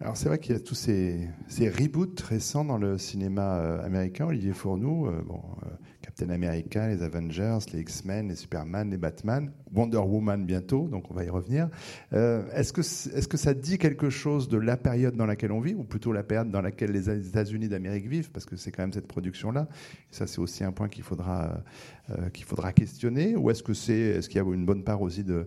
Alors 0.00 0.16
c'est 0.16 0.28
vrai 0.28 0.38
qu'il 0.38 0.52
y 0.52 0.56
a 0.56 0.60
tous 0.60 0.74
ces, 0.74 1.30
reboots 1.58 2.20
récents 2.20 2.64
dans 2.64 2.76
le 2.76 2.98
cinéma 2.98 3.56
euh, 3.56 3.84
américain. 3.84 4.26
Olivier 4.26 4.52
Fournou, 4.52 5.06
euh, 5.06 5.22
bon, 5.26 5.40
euh, 5.64 5.70
Captain 6.18 6.32
America, 6.32 6.88
les 6.88 7.02
Avengers, 7.02 7.58
les 7.74 7.80
X-Men, 7.80 8.28
les 8.28 8.36
Superman, 8.36 8.90
les 8.90 8.96
Batman, 8.96 9.52
Wonder 9.74 9.98
Woman 9.98 10.46
bientôt, 10.46 10.88
donc 10.88 11.10
on 11.10 11.14
va 11.14 11.24
y 11.24 11.28
revenir. 11.28 11.68
est-ce 12.10 12.72
que 12.72 12.80
est-ce 12.80 13.28
que 13.28 13.36
ça 13.36 13.52
dit 13.52 13.76
quelque 13.76 14.08
chose 14.08 14.48
de 14.48 14.56
la 14.56 14.78
période 14.78 15.14
dans 15.14 15.26
laquelle 15.26 15.52
on 15.52 15.60
vit, 15.60 15.74
ou 15.74 15.84
plutôt 15.84 16.12
la 16.12 16.22
période 16.22 16.50
dans 16.50 16.62
laquelle 16.62 16.92
les 16.92 17.10
États-Unis 17.10 17.68
d'Amérique 17.68 18.08
vivent, 18.08 18.30
parce 18.30 18.46
que 18.46 18.56
c'est 18.56 18.72
quand 18.72 18.84
même 18.84 18.94
cette 18.94 19.08
production-là. 19.08 19.68
Ça 20.10 20.26
c'est 20.26 20.38
aussi 20.38 20.64
un 20.64 20.72
point 20.72 20.88
qu'il 20.88 21.04
faudra 21.04 21.62
qu'il 22.32 22.46
faudra 22.46 22.72
questionner, 22.72 23.36
ou 23.36 23.50
est-ce 23.50 23.62
que 23.62 23.74
c'est 23.74 23.98
est-ce 23.98 24.30
qu'il 24.30 24.40
y 24.40 24.44
a 24.44 24.54
une 24.54 24.64
bonne 24.64 24.84
part 24.84 25.02
aussi 25.02 25.22
de 25.22 25.46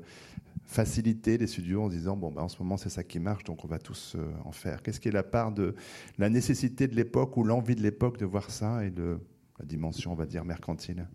faciliter 0.66 1.40
les 1.40 1.48
studios 1.48 1.82
en 1.82 1.90
disant 1.90 2.16
bon 2.16 2.30
ben 2.32 2.44
en 2.44 2.48
ce 2.48 2.62
moment 2.62 2.78
c'est 2.78 2.90
ça 2.90 3.04
qui 3.04 3.20
marche 3.20 3.44
donc 3.44 3.66
on 3.66 3.68
va 3.68 3.80
tous 3.80 4.16
euh, 4.16 4.32
en 4.46 4.52
faire. 4.52 4.84
Qu'est-ce 4.84 5.00
qui 5.00 5.08
est 5.08 5.12
la 5.12 5.24
part 5.24 5.52
de 5.52 5.74
la 6.20 6.30
nécessité 6.30 6.88
de 6.88 6.96
l'époque 6.96 7.38
ou 7.38 7.44
l'envie 7.44 7.74
de 7.74 7.82
l'époque 7.82 8.20
de 8.20 8.26
voir 8.26 8.52
ça 8.52 8.86
et 8.86 8.92
de 8.92 9.18
la 9.60 9.66
dimension 9.66 10.12
on 10.12 10.16
va 10.16 10.26
dire 10.26 10.45
mercantile 10.45 11.07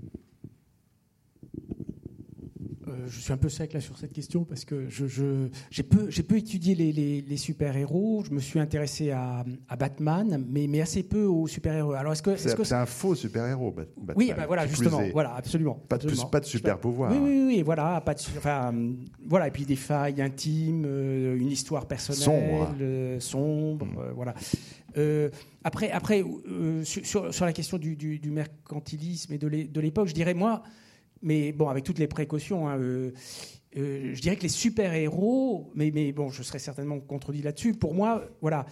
euh, 2.94 3.06
je 3.08 3.20
suis 3.20 3.32
un 3.32 3.36
peu 3.36 3.48
sec 3.48 3.72
là 3.72 3.80
sur 3.80 3.96
cette 3.98 4.12
question 4.12 4.44
parce 4.44 4.64
que 4.64 4.88
j'ai 4.88 5.08
je, 5.08 5.48
j'ai 5.70 5.82
peu, 5.82 6.08
peu, 6.08 6.36
étudié 6.36 6.74
les, 6.74 6.92
les, 7.22 7.36
super-héros. 7.36 8.24
Je 8.26 8.32
me 8.32 8.40
suis 8.40 8.58
intéressé 8.58 9.10
à, 9.10 9.44
à, 9.68 9.76
Batman, 9.76 10.44
mais, 10.48 10.66
mais 10.66 10.80
assez 10.80 11.02
peu 11.02 11.24
aux 11.24 11.46
super-héros. 11.46 11.92
Alors 11.92 12.12
est-ce 12.12 12.22
que 12.22 12.36
c'est 12.36 12.54
-ce 12.54 12.74
un 12.74 12.86
faux 12.86 13.14
super-héros 13.14 13.70
Batman 13.70 14.16
Oui, 14.16 14.32
bah 14.36 14.46
voilà, 14.46 14.66
justement, 14.66 15.00
voilà, 15.12 15.34
absolument. 15.34 15.74
Pas 15.88 15.98
de, 15.98 16.04
absolument. 16.04 16.30
pas 16.30 16.40
de 16.40 16.46
super 16.46 16.78
pouvoir. 16.78 17.12
Oui, 17.12 17.18
oui, 17.22 17.44
oui, 17.46 17.62
voilà, 17.62 18.00
pas 18.00 18.14
de, 18.14 18.20
enfin, 18.36 18.72
voilà, 19.26 19.48
et 19.48 19.50
puis 19.50 19.64
des 19.64 19.76
failles 19.76 20.20
intimes, 20.20 20.84
euh, 20.86 21.36
une 21.36 21.50
histoire 21.50 21.86
personnelle 21.86 22.22
sombre, 22.22 22.74
euh, 22.80 23.20
sombre 23.20 23.86
mm. 23.86 24.12
voilà. 24.14 24.34
Après, 25.64 25.90
après 25.90 26.24
sur, 26.84 27.34
sur, 27.34 27.44
la 27.44 27.52
question 27.52 27.78
du, 27.78 27.96
du, 27.96 28.30
mercantilisme 28.30 29.32
et 29.32 29.38
de 29.38 29.80
l'époque, 29.80 30.08
je 30.08 30.14
dirais 30.14 30.34
moi 30.34 30.62
mais 31.24 31.52
bon, 31.52 31.68
avec 31.68 31.82
toutes 31.82 31.98
les 31.98 32.06
précautions. 32.06 32.68
Hein, 32.68 32.78
euh, 32.78 33.10
euh, 33.76 34.12
je 34.14 34.20
dirais 34.20 34.36
que 34.36 34.42
les 34.42 34.48
super-héros, 34.48 35.72
mais, 35.74 35.90
mais 35.92 36.12
bon, 36.12 36.30
je 36.30 36.42
serais 36.42 36.60
certainement 36.60 37.00
contredit 37.00 37.42
là-dessus. 37.42 37.74
Pour 37.74 37.94
moi, 37.94 38.22
voilà, 38.40 38.66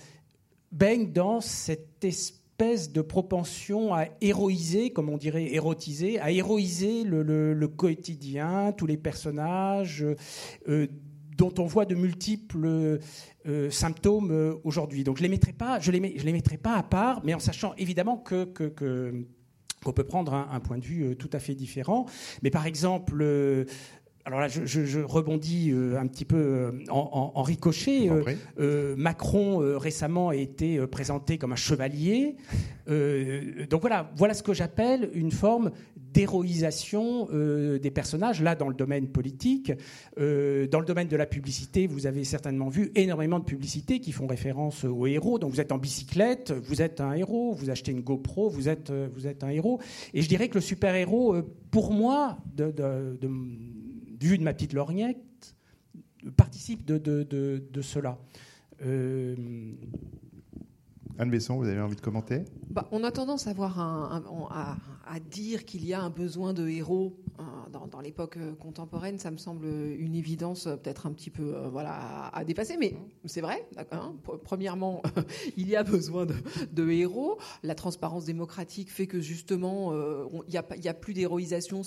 baignent 0.70 1.10
dans 1.10 1.40
cette 1.40 2.04
espèce 2.04 2.92
de 2.92 3.00
propension 3.00 3.94
à 3.94 4.06
héroïser, 4.20 4.90
comme 4.90 5.08
on 5.08 5.16
dirait 5.16 5.52
érotiser, 5.52 6.20
à 6.20 6.30
héroïser 6.30 7.02
le, 7.02 7.66
quotidien, 7.66 8.72
tous 8.72 8.86
les 8.86 8.98
personnages. 8.98 10.04
Euh, 11.33 11.37
dont 11.37 11.53
on 11.59 11.66
voit 11.66 11.85
de 11.87 11.95
multiples 11.95 13.01
symptômes 13.70 14.61
aujourd'hui. 14.64 15.03
Donc 15.05 15.16
je 15.18 15.22
les 15.22 15.28
mettrai 15.28 15.53
pas, 15.53 15.78
les, 15.78 16.01
mettrai 16.33 16.57
pas 16.57 16.74
à 16.74 16.83
part, 16.83 17.24
mais 17.24 17.35
en 17.35 17.39
sachant 17.39 17.74
évidemment 17.76 18.16
que, 18.16 18.45
que, 18.45 18.64
que 18.64 19.26
on 19.85 19.93
peut 19.93 20.05
prendre 20.05 20.35
un, 20.35 20.61
point 20.61 20.78
de 20.78 20.85
vue 20.85 21.05
euh, 21.05 21.14
tout 21.14 21.30
à 21.33 21.39
fait 21.39 21.55
différent. 21.55 22.07
Mais 22.43 22.51
par 22.51 22.66
exemple, 22.66 23.18
euh, 23.20 23.64
alors 24.24 24.38
là, 24.38 24.46
je, 24.48 25.00
rebondis 25.00 25.70
euh, 25.72 25.98
un 25.98 26.06
petit 26.06 26.24
peu 26.24 26.36
euh, 26.36 26.70
en, 26.90 27.42
ricochet. 27.42 28.08
Euh, 28.60 28.94
Macron 28.96 29.58
récemment 29.78 30.28
a 30.28 30.36
été 30.36 30.84
présenté 30.86 31.38
comme 31.38 31.52
un 31.52 31.56
chevalier. 31.56 32.36
donc 32.86 33.80
voilà, 33.80 34.10
voilà 34.16 34.34
ce 34.34 34.42
que 34.42 34.54
j'appelle 34.54 35.10
une 35.14 35.32
forme 35.32 35.72
d'héroïsation 35.96 37.28
des 37.32 37.90
personnages. 37.90 38.42
Là, 38.42 38.54
dans 38.54 38.68
le 38.68 38.74
domaine 38.74 39.08
politique, 39.08 39.72
dans 40.16 40.80
le 40.80 40.84
domaine 40.84 41.08
de 41.08 41.16
la 41.16 41.26
publicité, 41.26 41.86
vous 41.86 42.06
avez 42.06 42.24
certainement 42.24 42.68
vu 42.68 42.92
énormément 42.94 43.38
de 43.38 43.44
publicités 43.44 43.98
qui 43.98 44.12
font 44.12 44.26
référence 44.26 44.84
aux 44.84 45.06
héros. 45.06 45.38
Donc 45.38 45.52
vous 45.52 45.60
êtes 45.60 45.72
en 45.72 45.78
bicyclette, 45.78 46.52
vous 46.52 46.82
êtes 46.82 47.00
un 47.00 47.14
héros. 47.14 47.54
Vous 47.54 47.70
achetez 47.70 47.92
une 47.92 48.02
GoPro, 48.02 48.50
vous 48.50 48.68
êtes, 48.68 48.92
vous 48.92 49.26
êtes 49.26 49.42
un 49.42 49.48
héros. 49.48 49.80
Et 50.14 50.22
je 50.22 50.28
dirais 50.28 50.48
que 50.48 50.54
le 50.54 50.60
super 50.60 50.94
héros, 50.94 51.36
pour 51.70 51.92
moi, 51.92 52.38
de, 52.54 52.70
de, 52.70 53.16
de 53.20 53.28
vu 54.26 54.38
de 54.38 54.42
ma 54.42 54.52
petite 54.52 54.72
lorgnette, 54.72 55.56
participe 56.36 56.84
de, 56.84 56.98
de, 56.98 57.22
de, 57.70 57.82
cela. 57.82 58.18
Euh, 58.84 59.34
Anne 61.18 61.30
Besson, 61.30 61.56
vous 61.56 61.66
avez 61.66 61.80
envie 61.80 61.96
de 61.96 62.00
commenter? 62.00 62.44
Bah, 62.70 62.88
On 62.92 63.04
a 63.04 63.10
tendance 63.10 63.46
à, 63.46 63.50
avoir 63.50 63.78
un, 63.78 64.22
à, 64.50 64.76
dire 65.20 65.64
qu'il 65.64 65.84
y 65.84 65.92
a 65.92 66.00
un 66.00 66.11
besoin 66.11 66.53
de 66.53 66.68
héros 66.68 67.16
euh, 67.38 67.42
dans, 67.90 68.00
l'époque 68.00 68.36
euh, 68.36 68.55
contemporaine. 68.55 69.18
Ça 69.18 69.30
me 69.30 69.36
semble 69.36 69.66
une 69.66 70.14
évidence 70.14 70.64
peut-être 70.64 71.07
un 71.07 71.12
petit 71.12 71.30
peu 71.30 71.55
voilà, 71.70 72.28
à, 72.28 72.44
dépasser, 72.44 72.76
mais 72.76 72.94
c'est 73.24 73.40
vrai. 73.40 73.66
Hein. 73.90 74.14
premièrement, 74.44 75.03
il 75.57 75.68
y 75.68 75.76
a 75.76 75.82
besoin 75.82 76.26
de, 76.26 76.90
héros. 76.90 77.38
La 77.62 77.74
transparence 77.74 78.24
démocratique 78.24 78.90
fait 78.90 79.07
que 79.07 79.20
justement, 79.20 79.92
il 80.46 80.50
n'y 80.50 80.88
a, 80.88 80.94
plus 80.94 81.14
d'héroïsation 81.14 81.82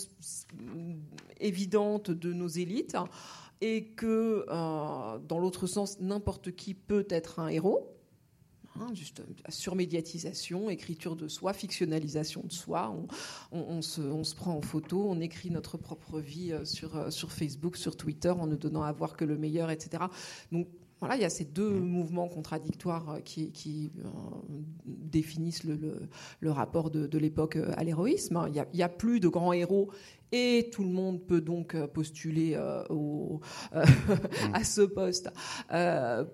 évidente 1.39 2.11
de 2.11 2.34
nos 2.34 2.47
élites 2.47 2.97
et 3.61 3.86
que, 3.93 4.45
euh, 4.49 5.20
dans 5.20 5.39
l'autre 5.39 5.68
sens, 5.68 5.99
n'importe 5.99 6.55
qui 6.55 6.74
peut 6.74 7.07
être 7.09 7.39
un 7.39 7.47
héros. 7.47 7.95
Hein, 8.82 8.93
juste 8.93 9.21
surmédiatisation, 9.47 10.69
écriture 10.69 11.15
de 11.15 11.30
soi, 11.30 11.53
fictionnalisation 11.53 12.41
de 12.43 12.51
soi. 12.51 12.93
On, 13.53 13.82
se, 13.82 14.01
on, 14.01 14.26
se, 14.26 14.36
prend 14.36 14.53
en 14.57 14.61
photo, 14.61 15.05
on 15.07 15.21
écrit 15.21 15.49
notre 15.49 15.78
propre 15.78 16.19
vie 16.19 16.51
euh, 16.51 16.65
sur, 16.65 16.97
euh, 16.97 17.09
sur 17.09 17.32
Facebook, 17.32 17.78
sur 17.78 17.95
Twitter, 17.95 18.32
en 18.32 18.47
ne 18.47 18.55
donnant 18.57 18.84
à 18.84 18.91
voir 18.91 19.15
que 19.15 19.23
le 19.23 19.38
meilleur, 19.38 19.71
etc. 19.71 20.03
Donc 20.51 20.67
voilà, 20.99 21.15
il 21.15 21.21
y 21.21 21.26
a 21.26 21.30
ces 21.30 21.45
deux 21.45 21.69
mouvements 21.69 22.28
contradictoires 22.28 23.19
qui, 23.23 23.91
définissent 24.86 25.63
le, 25.63 26.09
le, 26.39 26.51
rapport 26.51 26.89
de, 26.89 27.05
de 27.05 27.17
l'époque 27.17 27.57
à 27.57 27.84
l'héroïsme. 27.84 28.45
Il 28.47 28.65
n'y 28.73 28.82
a, 28.82 28.86
a, 28.86 28.89
plus 28.89 29.19
de 29.19 29.28
grands 29.28 29.53
héros 29.53 29.89
et 30.32 30.69
tout 30.71 30.84
le 30.84 30.89
monde 30.89 31.26
peut 31.26 31.41
donc 31.41 31.76
euh, 31.76 31.88
postuler 31.88 32.53
euh, 32.55 32.84
au, 32.89 33.41
euh, 33.76 33.86
à 34.53 34.63
ce 34.63 34.82
poste. 34.82 35.30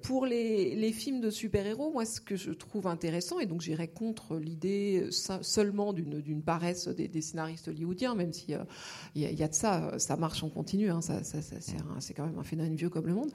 pour 0.04 0.26
les, 0.26 0.76
les, 0.76 0.92
films 0.92 1.22
de 1.22 1.30
super-héros, 1.30 1.92
moi, 1.92 2.06
ce 2.06 2.20
que 2.22 2.36
je 2.36 2.52
trouve 2.52 2.88
intéressant, 2.88 3.40
et 3.40 3.46
donc 3.46 3.62
j'irai 3.62 3.88
contre 3.88 4.38
l'idée 4.38 5.08
seulement 5.12 5.94
d'une 5.94 6.42
paresse 6.42 6.88
des, 6.88 7.22
scénaristes 7.22 7.68
hollywoodiens, 7.68 8.16
même 8.16 8.34
s'il 8.34 8.60
il 9.16 9.22
y, 9.22 9.44
a 9.44 9.48
de 9.48 9.54
ça, 9.54 9.98
ça 10.00 10.16
marche 10.18 10.44
en 10.44 10.50
continu, 10.50 10.90
hein, 10.90 11.02
ça, 11.02 11.24
ça, 11.24 11.40
c'est 11.42 12.14
quand 12.14 12.26
même 12.26 12.38
un 12.38 12.44
phénomène 12.44 12.76
vieux 12.76 12.90
comme 12.90 13.08
le 13.08 13.14
monde, 13.14 13.32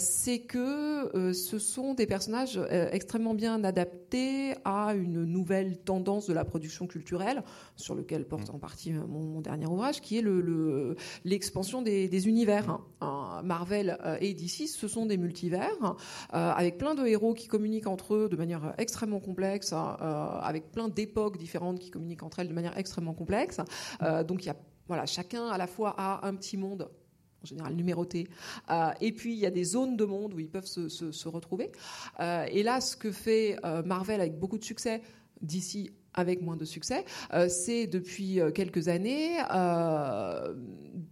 c'est 0.00 0.40
que 0.40 1.32
ce 1.32 1.58
sont 1.58 1.94
des 1.94 2.06
personnages 2.06 2.60
extrêmement 2.70 3.34
bien 3.34 3.62
adaptés 3.64 4.54
à 4.64 4.94
une 4.94 5.24
nouvelle 5.24 5.78
tendance 5.78 6.26
de 6.26 6.32
la 6.32 6.44
production 6.44 6.86
culturelle, 6.86 7.42
sur 7.76 7.94
lequel 7.94 8.26
porte 8.26 8.50
en 8.50 8.58
partie 8.58 8.92
mon, 8.92 9.22
mon 9.22 9.40
dernier 9.48 9.66
ouvrage, 9.66 10.00
qui 10.02 10.18
est 10.18 10.24
l'expansion 11.24 11.80
le, 11.80 12.08
des, 12.08 12.28
univers. 12.28 12.78
Hein. 13.00 13.40
Marvel 13.42 13.98
euh, 14.04 14.18
et 14.20 14.34
DC, 14.34 14.68
ce 14.68 14.88
sont 14.88 15.06
des 15.06 15.16
multivers, 15.16 15.76
euh, 15.82 16.50
avec 16.50 16.76
plein 16.76 16.94
de 16.94 17.06
héros 17.06 17.32
qui 17.32 17.48
communiquent 17.48 17.86
entre 17.86 18.14
eux 18.14 18.28
de 18.28 18.36
manière 18.36 18.74
extrêmement 18.76 19.20
complexe, 19.20 19.72
hein, 19.72 19.96
euh, 20.02 20.40
avec 20.40 20.70
plein 20.70 20.88
d'époques 20.88 21.38
différentes 21.38 21.78
qui 21.78 21.90
communiquent 21.90 22.22
entre 22.22 22.40
elles 22.40 22.48
de 22.48 22.52
manière 22.52 22.76
extrêmement 22.76 23.14
complexe. 23.14 23.58
donc 24.26 24.44
y 24.44 24.50
a, 24.50 24.56
voilà, 24.86 25.06
chacun 25.06 25.48
à 25.48 25.56
la 25.56 25.66
fois 25.66 25.94
a 25.96 26.26
un 26.26 26.34
petit 26.34 26.56
monde 26.56 26.90
en 27.42 27.46
général 27.46 27.74
numéroté. 27.74 28.28
et 29.00 29.12
puis 29.12 29.32
il 29.32 29.38
y 29.38 29.46
a 29.46 29.50
des 29.50 29.64
zones 29.64 29.96
de 29.96 30.04
monde 30.04 30.34
où 30.34 30.40
ils 30.40 30.48
peuvent 30.48 30.66
se, 30.66 30.88
se 30.88 31.28
retrouver. 31.28 31.70
et 32.20 32.62
là, 32.62 32.80
ce 32.80 32.96
que 32.96 33.12
fait 33.12 33.56
Marvel 33.84 34.20
avec 34.20 34.38
beaucoup 34.38 34.58
de 34.58 34.64
succès, 34.64 35.02
d'ici 35.40 35.90
avec 36.14 36.42
moins 36.42 36.56
de 36.56 36.64
succès, 36.64 37.04
euh, 37.32 37.48
c'est 37.48 37.86
depuis 37.86 38.40
euh, 38.40 38.50
quelques 38.50 38.88
années 38.88 39.36
euh, 39.52 40.54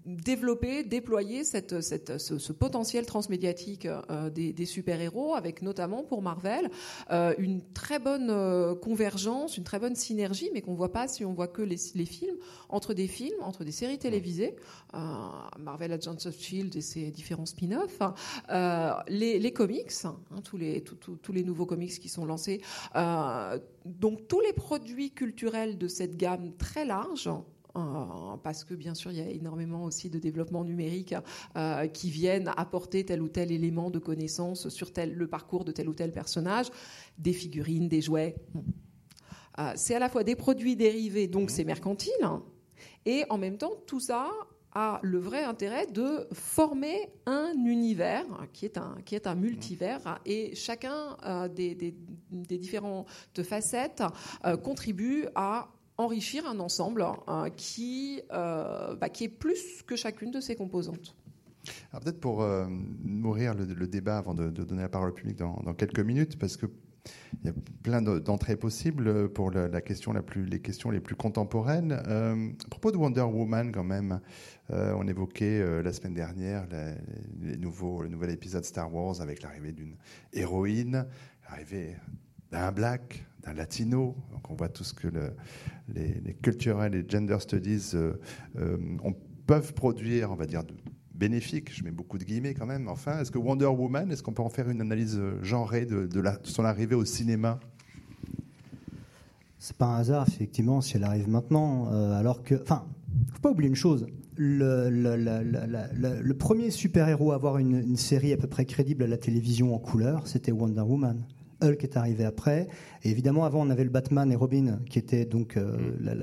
développer, 0.04 0.82
déployer 0.84 1.44
cette, 1.44 1.80
ce, 1.80 2.52
potentiel 2.52 3.06
transmédiatique 3.06 3.88
des, 4.32 4.66
super-héros, 4.66 5.34
avec 5.34 5.62
notamment 5.62 6.02
pour 6.02 6.22
Marvel 6.22 6.70
une 7.38 7.60
très 7.72 7.98
bonne 7.98 8.76
convergence, 8.80 9.56
une 9.56 9.64
très 9.64 9.78
bonne 9.78 9.94
synergie, 9.96 10.48
mais 10.54 10.62
qu'on 10.62 10.72
ne 10.72 10.76
voit 10.76 10.92
pas 10.92 11.08
si 11.08 11.24
on 11.24 11.32
voit 11.34 11.48
que 11.48 11.62
les, 11.62 11.76
films, 11.76 12.36
entre 12.68 12.94
des 12.94 13.08
films, 13.08 13.36
entre 13.42 13.64
des 13.64 13.72
séries 13.72 13.98
télévisées, 13.98 14.54
Marvel 15.58 15.92
Agents 15.92 16.26
of 16.26 16.38
Shield 16.38 16.74
et 16.76 16.80
ses 16.80 17.10
différents 17.10 17.46
spin-offs, 17.46 18.00
les, 19.08 19.52
comics, 19.52 19.92
hein, 20.04 20.16
tous, 20.44 20.56
les, 20.56 20.82
tous 20.82 21.32
les 21.32 21.44
nouveaux 21.44 21.66
comics 21.66 21.98
qui 21.98 22.08
sont 22.08 22.24
lancés, 22.24 22.60
donc 23.86 24.28
tous 24.28 24.40
les 24.40 24.52
produits 24.52 25.10
culturels 25.10 25.78
de 25.78 25.88
cette 25.88 26.16
gamme 26.16 26.56
très 26.56 26.84
large, 26.84 27.30
euh, 27.76 28.36
parce 28.42 28.64
que 28.64 28.74
bien 28.74 28.94
sûr 28.94 29.12
il 29.12 29.18
y 29.18 29.20
a 29.20 29.28
énormément 29.28 29.84
aussi 29.84 30.08
de 30.08 30.18
développement 30.18 30.64
numérique 30.64 31.14
euh, 31.56 31.86
qui 31.86 32.10
viennent 32.10 32.50
apporter 32.56 33.04
tel 33.04 33.22
ou 33.22 33.28
tel 33.28 33.52
élément 33.52 33.90
de 33.90 33.98
connaissance 33.98 34.68
sur 34.68 34.92
tel, 34.92 35.12
le 35.12 35.26
parcours 35.26 35.64
de 35.64 35.72
tel 35.72 35.88
ou 35.88 35.94
tel 35.94 36.10
personnage, 36.10 36.68
des 37.18 37.32
figurines, 37.32 37.88
des 37.88 38.00
jouets. 38.00 38.36
Euh, 39.58 39.72
c'est 39.76 39.94
à 39.94 39.98
la 39.98 40.08
fois 40.08 40.24
des 40.24 40.36
produits 40.36 40.76
dérivés, 40.76 41.28
donc 41.28 41.50
c'est 41.50 41.64
mercantile, 41.64 42.12
et 43.04 43.24
en 43.30 43.38
même 43.38 43.58
temps 43.58 43.72
tout 43.86 44.00
ça 44.00 44.30
a 44.76 45.00
le 45.02 45.18
vrai 45.18 45.42
intérêt 45.42 45.86
de 45.86 46.28
former 46.32 47.08
un 47.24 47.52
univers 47.64 48.26
qui 48.52 48.66
est 48.66 48.76
un, 48.76 48.98
qui 49.06 49.14
est 49.14 49.26
un 49.26 49.34
multivers 49.34 50.20
et 50.26 50.54
chacun 50.54 51.16
euh, 51.24 51.48
des, 51.48 51.74
des, 51.74 52.58
différentes 52.58 53.06
facettes 53.42 54.02
euh, 54.44 54.58
contribue 54.58 55.24
à 55.34 55.68
enrichir 55.96 56.46
un 56.46 56.60
ensemble 56.60 57.06
euh, 57.26 57.48
qui, 57.56 58.20
bah, 58.30 59.08
qui 59.10 59.24
est 59.24 59.28
plus 59.30 59.82
que 59.86 59.96
chacune 59.96 60.30
de 60.30 60.40
ses 60.40 60.56
composantes. 60.56 61.16
Alors 61.90 62.04
peut-être 62.04 62.20
pour 62.20 62.46
mourir 63.02 63.54
le, 63.54 63.86
débat 63.86 64.18
avant 64.18 64.34
de, 64.34 64.50
donner 64.50 64.82
la 64.82 64.90
parole 64.90 65.08
au 65.08 65.14
public 65.14 65.38
dans, 65.38 65.58
dans 65.64 65.74
quelques 65.74 66.00
minutes, 66.00 66.38
parce 66.38 66.58
que 66.58 66.66
il 67.42 67.46
y 67.46 67.50
a 67.50 67.54
plein 67.82 68.02
d'entrées 68.02 68.56
possibles 68.56 69.28
pour 69.30 69.50
la, 69.50 69.80
question 69.80 70.12
la 70.12 70.22
les 70.36 70.60
questions 70.60 70.90
les 70.90 71.00
plus 71.00 71.14
contemporaines. 71.14 72.00
Euh, 72.06 72.50
à 72.64 72.68
propos 72.68 72.90
de 72.90 72.96
Wonder 72.96 73.22
Woman, 73.22 73.72
quand 73.72 73.84
même, 73.84 74.20
euh, 74.70 74.94
on 74.96 75.06
évoquait 75.06 75.60
euh, 75.60 75.82
la 75.82 75.92
semaine 75.92 76.14
dernière 76.14 76.66
les, 77.40 77.56
nouveaux, 77.56 78.02
le 78.02 78.08
nouvel 78.08 78.30
épisode 78.30 78.64
Star 78.64 78.92
Wars 78.92 79.20
avec 79.20 79.42
l'arrivée 79.42 79.72
d'une 79.72 79.96
héroïne, 80.32 81.06
l'arrivée 81.48 81.96
d'un 82.50 82.72
black, 82.72 83.26
d'un 83.42 83.54
latino. 83.54 84.16
Donc 84.32 84.50
on 84.50 84.54
voit 84.54 84.68
tout 84.68 84.84
ce 84.84 84.94
que 84.94 85.08
le, 85.08 85.32
les, 85.88 86.20
les 86.20 86.34
culturels 86.34 86.94
et 86.94 87.04
gender 87.08 87.38
studies 87.40 87.94
on, 88.56 89.14
peuvent 89.46 89.74
produire, 89.74 90.32
on 90.32 90.34
va 90.34 90.46
dire, 90.46 90.64
de, 90.64 90.74
bénéfique, 91.16 91.74
je 91.74 91.82
mets 91.84 91.90
beaucoup 91.90 92.18
de 92.18 92.24
guillemets 92.24 92.54
quand 92.54 92.66
même. 92.66 92.88
Enfin, 92.88 93.20
est-ce 93.20 93.30
que 93.30 93.38
Wonder 93.38 93.66
Woman, 93.66 94.10
est-ce 94.10 94.22
qu'on 94.22 94.32
peut 94.32 94.42
en 94.42 94.48
faire 94.48 94.68
une 94.68 94.80
analyse 94.80 95.16
euh, 95.18 95.42
genrée 95.42 95.86
de, 95.86 96.08
son 96.44 96.64
arrivée 96.64 96.94
au 96.94 97.04
cinéma? 97.04 97.58
C'est 99.58 99.76
pas 99.76 99.86
un 99.86 99.98
hasard, 99.98 100.26
effectivement, 100.28 100.80
si 100.80 100.96
elle 100.96 101.04
arrive 101.04 101.28
maintenant. 101.28 101.92
Euh, 101.92 102.18
alors 102.18 102.42
que, 102.42 102.54
enfin, 102.62 102.84
faut 103.32 103.40
pas 103.40 103.50
oublier 103.50 103.68
une 103.68 103.76
chose. 103.76 104.06
Le, 104.38 106.32
premier 106.34 106.70
super-héros 106.70 107.32
à 107.32 107.36
avoir 107.36 107.58
une, 107.58 107.96
série 107.96 108.32
à 108.32 108.36
peu 108.36 108.46
près 108.46 108.66
crédible 108.66 109.02
à 109.02 109.06
la 109.06 109.16
télévision 109.16 109.74
en 109.74 109.78
couleur, 109.78 110.26
c'était 110.26 110.52
Wonder 110.52 110.82
Woman. 110.82 111.24
Hulk 111.62 111.82
est 111.84 111.96
arrivé 111.96 112.24
après. 112.24 112.68
Et 113.02 113.10
évidemment, 113.10 113.44
avant, 113.44 113.66
on 113.66 113.70
avait 113.70 113.84
le 113.84 113.90
Batman 113.90 114.30
et 114.30 114.36
Robin, 114.36 114.78
qui 114.90 114.98
était 114.98 115.24
donc 115.24 115.56
euh, 115.56 115.76
mm. 115.76 116.04
la, 116.04 116.14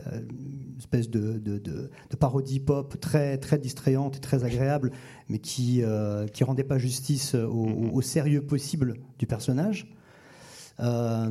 espèce 0.77 1.09
de, 1.09 1.37
de, 1.37 1.89
parodie 2.19 2.59
pop 2.59 2.99
très, 2.99 3.37
très 3.37 3.57
distrayante 3.57 4.17
et 4.17 4.19
très 4.19 4.43
agréable, 4.43 4.91
mais 5.29 5.39
qui 5.39 5.81
ne 5.81 6.25
qui 6.27 6.43
rendait 6.43 6.63
pas 6.63 6.77
justice 6.77 7.35
au, 7.35 8.01
sérieux 8.01 8.41
possible 8.41 8.95
du 9.17 9.25
personnage. 9.25 9.93
Euh, 10.79 11.29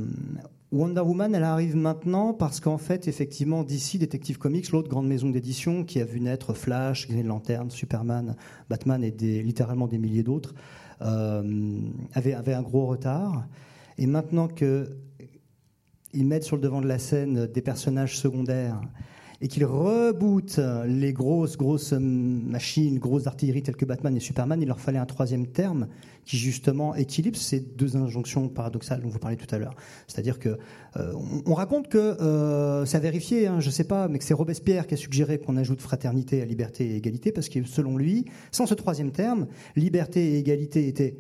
Wonder 0.73 1.03
Woman, 1.03 1.35
elle 1.35 1.45
arrive 1.45 1.77
maintenant 1.77 2.33
parce 2.33 2.59
qu'en 2.59 2.79
fait, 2.79 3.07
effectivement, 3.07 3.63
DC, 3.63 3.99
Detective 3.99 4.39
Comics, 4.39 4.71
l'autre 4.71 4.89
grande 4.89 5.07
maison 5.07 5.29
d'édition 5.29 5.85
qui 5.85 6.01
a 6.01 6.05
vu 6.07 6.19
naître 6.19 6.55
Flash, 6.55 7.09
Green 7.09 7.27
Lantern, 7.27 7.71
Superman, 7.71 8.37
Batman 8.71 9.05
et 9.05 9.11
des, 9.11 9.43
littéralement 9.43 9.87
des 9.87 9.99
milliers 9.99 10.23
d'autres, 10.23 10.55
euh, 11.03 11.79
avait, 12.15 12.33
avait 12.33 12.55
un 12.55 12.63
gros 12.63 12.87
retard. 12.87 13.47
Et 13.99 14.07
maintenant 14.07 14.49
qu'ils 14.49 14.87
mettent 16.15 16.45
sur 16.45 16.57
le 16.57 16.63
devant 16.63 16.81
de 16.81 16.89
la 16.89 16.99
scène 16.99 17.47
des 17.47 17.63
personnages 17.63 18.19
secondaires 18.19 18.81
et 19.43 19.49
qu'il 19.49 19.65
reboot 19.65 20.61
les 20.87 21.13
grosses, 21.13 21.57
grosses 21.57 21.93
machines, 21.93 23.01
grosses 23.01 23.27
artilleries 23.27 23.63
telles 23.63 23.77
que 23.77 23.85
Batman 23.85 24.17
et 24.17 24.21
Superman, 24.21 24.63
il 24.63 24.69
leur 24.69 24.81
fallait 24.81 25.01
un 25.01 25.05
troisième 25.05 25.49
terme 25.49 25.89
qui 26.25 26.39
justement 26.39 26.95
équilibre 26.95 27.37
ces 27.37 27.59
deux 27.59 27.97
injonctions 27.97 28.49
paradoxales 28.49 29.03
dont 29.03 29.09
vous 29.09 29.19
parlez 29.19 29.37
tout 29.37 29.53
à 29.53 29.59
l'heure. 29.59 29.75
C'est-à-dire 30.07 30.39
que 30.39 30.59
euh, 30.97 31.13
on, 31.45 31.55
raconte 31.55 31.89
que 31.89 32.85
c'est 32.87 32.97
à 32.97 33.01
vérifier, 33.01 33.49
hein, 33.49 33.59
je 33.59 33.67
ne 33.67 33.73
sais 33.73 33.85
pas, 33.85 34.07
mais 34.07 34.21
que 34.21 34.25
c'est 34.25 34.33
Robespierre 34.33 34.87
qui 34.87 34.95
a 34.95 34.97
suggéré 34.97 35.39
qu'on 35.41 35.57
ajoute 35.57 35.81
fraternité 35.81 36.41
à 36.41 36.45
liberté 36.45 36.93
et 36.93 36.97
égalité 36.97 37.33
parce 37.33 37.49
que 37.49 37.65
selon 37.65 37.97
lui, 37.97 38.27
sans 38.53 38.67
ce 38.67 38.75
troisième 38.75 39.11
terme, 39.11 39.49
liberté 39.75 40.35
et 40.35 40.39
égalité 40.39 40.87
étaient 40.87 41.17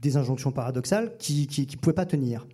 des 0.00 0.16
injonctions 0.16 0.52
paradoxales 0.52 1.16
qui 1.18 1.48
ne 1.70 1.76
pouvaient 1.76 1.94
pas 1.94 2.06
tenir. 2.06 2.46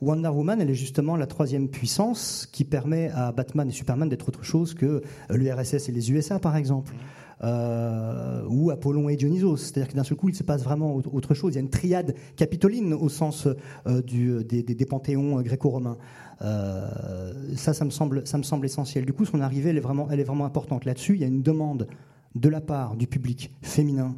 Wonder 0.00 0.28
Woman, 0.28 0.60
elle 0.60 0.70
est 0.70 0.74
justement 0.74 1.16
la 1.16 1.26
troisième 1.26 1.68
puissance 1.68 2.48
qui 2.50 2.64
permet 2.64 3.10
à 3.10 3.32
Batman 3.32 3.68
et 3.68 3.72
Superman 3.72 4.08
d'être 4.08 4.28
autre 4.28 4.44
chose 4.44 4.72
que 4.74 5.02
l'URSS 5.28 5.88
et 5.88 5.92
les 5.92 6.10
USA, 6.10 6.38
par 6.38 6.56
exemple. 6.56 6.94
Euh, 7.42 8.42
ou 8.48 8.70
Apollon 8.70 9.08
et 9.08 9.16
Dionysos. 9.16 9.56
C'est-à-dire 9.56 9.88
que 9.88 9.96
d'un 9.96 10.04
seul 10.04 10.18
coup, 10.18 10.28
il 10.28 10.34
se 10.34 10.42
passe 10.42 10.62
vraiment 10.62 10.94
autre 10.94 11.32
chose. 11.32 11.52
Il 11.52 11.56
y 11.56 11.58
a 11.58 11.62
une 11.62 11.70
triade 11.70 12.14
capitoline 12.36 12.92
au 12.92 13.08
sens 13.08 13.48
euh, 13.86 14.02
du, 14.02 14.44
des, 14.44 14.86
panthéons 14.86 15.40
gréco-romains. 15.40 15.96
Euh, 16.42 17.32
ça, 17.56 17.72
ça 17.72 17.86
me, 17.86 17.90
semble, 17.90 18.26
ça 18.26 18.36
me 18.36 18.42
semble 18.42 18.66
essentiel. 18.66 19.06
Du 19.06 19.14
coup, 19.14 19.24
son 19.24 19.40
arrivée, 19.40 19.70
elle 19.70 19.78
est 19.78 20.24
vraiment 20.24 20.44
importante. 20.44 20.84
Là-dessus, 20.84 21.14
il 21.14 21.20
y 21.20 21.24
a 21.24 21.28
une 21.28 21.42
demande 21.42 21.88
de 22.34 22.48
la 22.50 22.60
part 22.60 22.96
du 22.96 23.06
public 23.06 23.50
féminin 23.62 24.14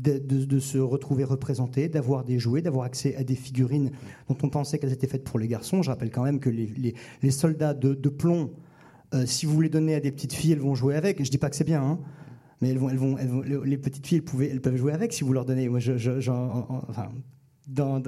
de, 0.00 0.58
se 0.58 0.78
retrouver 0.78 1.24
représenté, 1.24 1.88
d'avoir 1.88 2.24
des 2.24 2.38
jouets, 2.38 2.62
d'avoir 2.62 2.84
accès 2.84 3.14
à 3.16 3.24
des 3.24 3.34
figurines 3.34 3.90
dont 4.28 4.36
on 4.42 4.48
pensait 4.48 4.78
qu'elles 4.78 4.92
étaient 4.92 5.06
faites 5.06 5.24
pour 5.24 5.38
les 5.38 5.48
garçons. 5.48 5.82
Je 5.82 5.90
rappelle 5.90 6.10
quand 6.10 6.24
même 6.24 6.40
que 6.40 6.50
les, 6.50 7.30
soldats 7.30 7.74
de, 7.74 8.08
plomb, 8.08 8.50
euh, 9.14 9.26
si 9.26 9.46
vous 9.46 9.60
les 9.60 9.68
donnez 9.68 9.94
à 9.94 10.00
des 10.00 10.12
petites 10.12 10.32
filles, 10.32 10.52
elles 10.52 10.60
vont 10.60 10.74
jouer 10.74 10.96
avec. 10.96 11.22
Je 11.24 11.30
dis 11.30 11.38
pas 11.38 11.50
que 11.50 11.56
c'est 11.56 11.64
bien, 11.64 11.82
hein, 11.82 11.98
mais 12.60 12.70
elles 12.70 12.78
vont, 12.78 12.88
elles 12.88 13.28
vont, 13.28 13.42
les 13.42 13.78
petites 13.78 14.06
filles, 14.06 14.18
elles, 14.18 14.24
pouvaient, 14.24 14.48
elles 14.48 14.60
peuvent 14.60 14.76
jouer 14.76 14.92
avec 14.92 15.12
si 15.12 15.24
vous 15.24 15.32
leur 15.32 15.44
donnez. 15.44 15.68
Moi, 15.68 15.80
je, 15.80 16.30
enfin, 16.30 17.10
dans, 17.70 18.02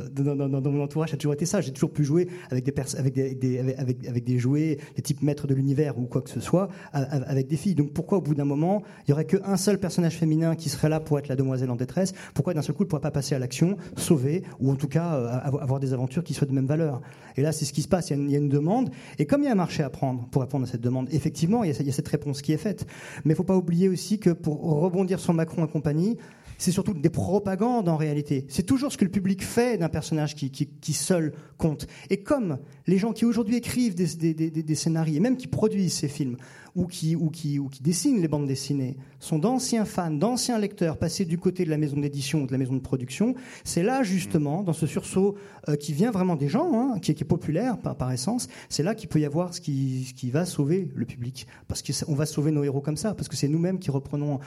mon 0.70 0.82
entourage, 0.82 1.10
ça 1.10 1.14
a 1.14 1.16
toujours 1.16 1.34
été 1.34 1.46
ça. 1.46 1.60
J'ai 1.60 1.72
toujours 1.72 1.92
pu 1.92 2.04
jouer 2.04 2.28
avec 2.50 2.64
des, 2.64 2.74
avec 2.98 3.14
des, 3.14 3.58
avec, 3.58 4.06
avec, 4.06 4.24
des 4.24 4.38
jouets, 4.38 4.78
des 4.96 5.02
types 5.02 5.22
maîtres 5.22 5.46
de 5.46 5.54
l'univers 5.54 5.98
ou 5.98 6.06
quoi 6.06 6.22
que 6.22 6.30
ce 6.30 6.40
soit, 6.40 6.68
avec 6.92 7.46
des 7.46 7.56
filles. 7.56 7.74
Donc 7.74 7.92
pourquoi 7.92 8.18
au 8.18 8.20
bout 8.20 8.34
d'un 8.34 8.44
moment, 8.44 8.82
il 9.06 9.10
y 9.10 9.12
aurait 9.12 9.24
qu'un 9.24 9.56
seul 9.56 9.78
personnage 9.78 10.16
féminin 10.16 10.56
qui 10.56 10.68
serait 10.68 10.88
là 10.88 11.00
pour 11.00 11.18
être 11.18 11.28
la 11.28 11.36
demoiselle 11.36 11.70
en 11.70 11.76
détresse? 11.76 12.12
Pourquoi 12.34 12.54
d'un 12.54 12.62
seul 12.62 12.74
coup, 12.74 12.82
il 12.82 12.86
ne 12.86 12.90
pourrait 12.90 13.00
pas 13.00 13.10
passer 13.10 13.34
à 13.34 13.38
l'action, 13.38 13.76
sauver, 13.96 14.42
ou 14.60 14.70
en 14.70 14.76
tout 14.76 14.88
cas 14.88 15.14
euh, 15.14 15.28
avoir 15.28 15.80
des 15.80 15.92
aventures 15.92 16.24
qui 16.24 16.34
soient 16.34 16.46
de 16.46 16.52
même 16.52 16.66
valeur? 16.66 17.00
Et 17.36 17.42
là, 17.42 17.52
c'est 17.52 17.64
ce 17.64 17.72
qui 17.72 17.82
se 17.82 17.88
passe. 17.88 18.10
Il 18.10 18.30
y, 18.30 18.34
a 18.34 18.38
une, 18.38 18.48
demande. 18.48 18.90
Et 19.18 19.26
comme 19.26 19.42
il 19.42 19.46
y 19.46 19.48
a 19.48 19.52
un 19.52 19.56
marché 19.56 19.82
à 19.82 19.90
prendre 19.90 20.26
pour 20.30 20.42
répondre 20.42 20.64
à 20.64 20.68
cette 20.68 20.80
demande, 20.80 21.08
effectivement, 21.12 21.64
il 21.64 21.70
y 21.70 21.74
a, 21.74 21.80
il 21.80 21.86
y 21.86 21.90
a 21.90 21.92
cette 21.92 22.08
réponse 22.08 22.42
qui 22.42 22.52
est 22.52 22.58
faite. 22.58 22.86
Mais 23.24 23.30
il 23.30 23.32
ne 23.32 23.36
faut 23.36 23.44
pas 23.44 23.56
oublier 23.56 23.88
aussi 23.88 24.18
que 24.18 24.30
pour 24.30 24.60
rebondir 24.60 25.20
sur 25.20 25.32
Macron 25.32 25.64
et 25.64 25.68
compagnie, 25.68 26.18
c'est 26.62 26.70
surtout 26.70 26.94
des 26.94 27.10
propagandes 27.10 27.88
en 27.88 27.96
réalité. 27.96 28.46
C'est 28.48 28.62
toujours 28.62 28.92
ce 28.92 28.96
que 28.96 29.04
le 29.04 29.10
public 29.10 29.42
fait 29.42 29.78
d'un 29.78 29.88
personnage 29.88 30.36
qui, 30.36 30.92
seul 30.92 31.32
compte. 31.58 31.88
Et 32.08 32.22
comme 32.22 32.58
les 32.86 32.98
gens 32.98 33.12
qui 33.12 33.24
aujourd'hui 33.24 33.56
écrivent 33.56 33.96
des, 33.96 34.74
scénarios, 34.76 35.16
et 35.16 35.20
même 35.20 35.36
qui 35.36 35.48
produisent 35.48 35.94
ces 35.94 36.06
films, 36.06 36.36
ou 36.74 36.86
qui, 36.86 37.16
ou, 37.16 37.30
qui, 37.30 37.58
ou 37.58 37.68
qui 37.68 37.82
dessinent 37.82 38.20
les 38.20 38.28
bandes 38.28 38.46
dessinées 38.46 38.96
sont 39.18 39.38
d'anciens 39.38 39.84
fans, 39.84 40.10
d'anciens 40.10 40.58
lecteurs 40.58 40.96
passés 40.96 41.24
du 41.24 41.38
côté 41.38 41.64
de 41.64 41.70
la 41.70 41.78
maison 41.78 41.98
d'édition 41.98 42.42
ou 42.42 42.46
de 42.46 42.52
la 42.52 42.58
maison 42.58 42.74
de 42.74 42.80
production, 42.80 43.34
c'est 43.64 43.82
là 43.82 44.02
justement, 44.02 44.62
dans 44.62 44.72
ce 44.72 44.86
sursaut 44.86 45.36
euh, 45.68 45.76
qui 45.76 45.92
vient 45.92 46.10
vraiment 46.10 46.36
des 46.36 46.48
gens, 46.48 46.72
hein, 46.72 46.98
qui, 46.98 47.12
est 47.12 47.24
populaire 47.24 47.78
par, 47.78 48.12
essence, 48.12 48.48
c'est 48.68 48.82
là 48.82 48.94
qu'il 48.94 49.08
peut 49.08 49.20
y 49.20 49.24
avoir 49.24 49.54
ce 49.54 49.60
qui, 49.60 50.04
ce 50.04 50.14
qui 50.14 50.30
va 50.30 50.44
sauver 50.44 50.90
le 50.94 51.04
public. 51.04 51.46
Parce 51.68 51.82
qu'on 51.82 52.14
va 52.14 52.26
sauver 52.26 52.50
nos 52.50 52.64
héros 52.64 52.80
comme 52.80 52.96
ça, 52.96 53.14
parce 53.14 53.28
que 53.28 53.36
c'est 53.36 53.48
nous-mêmes 53.48 53.78
qui 53.78 53.90
reprenons 53.90 54.40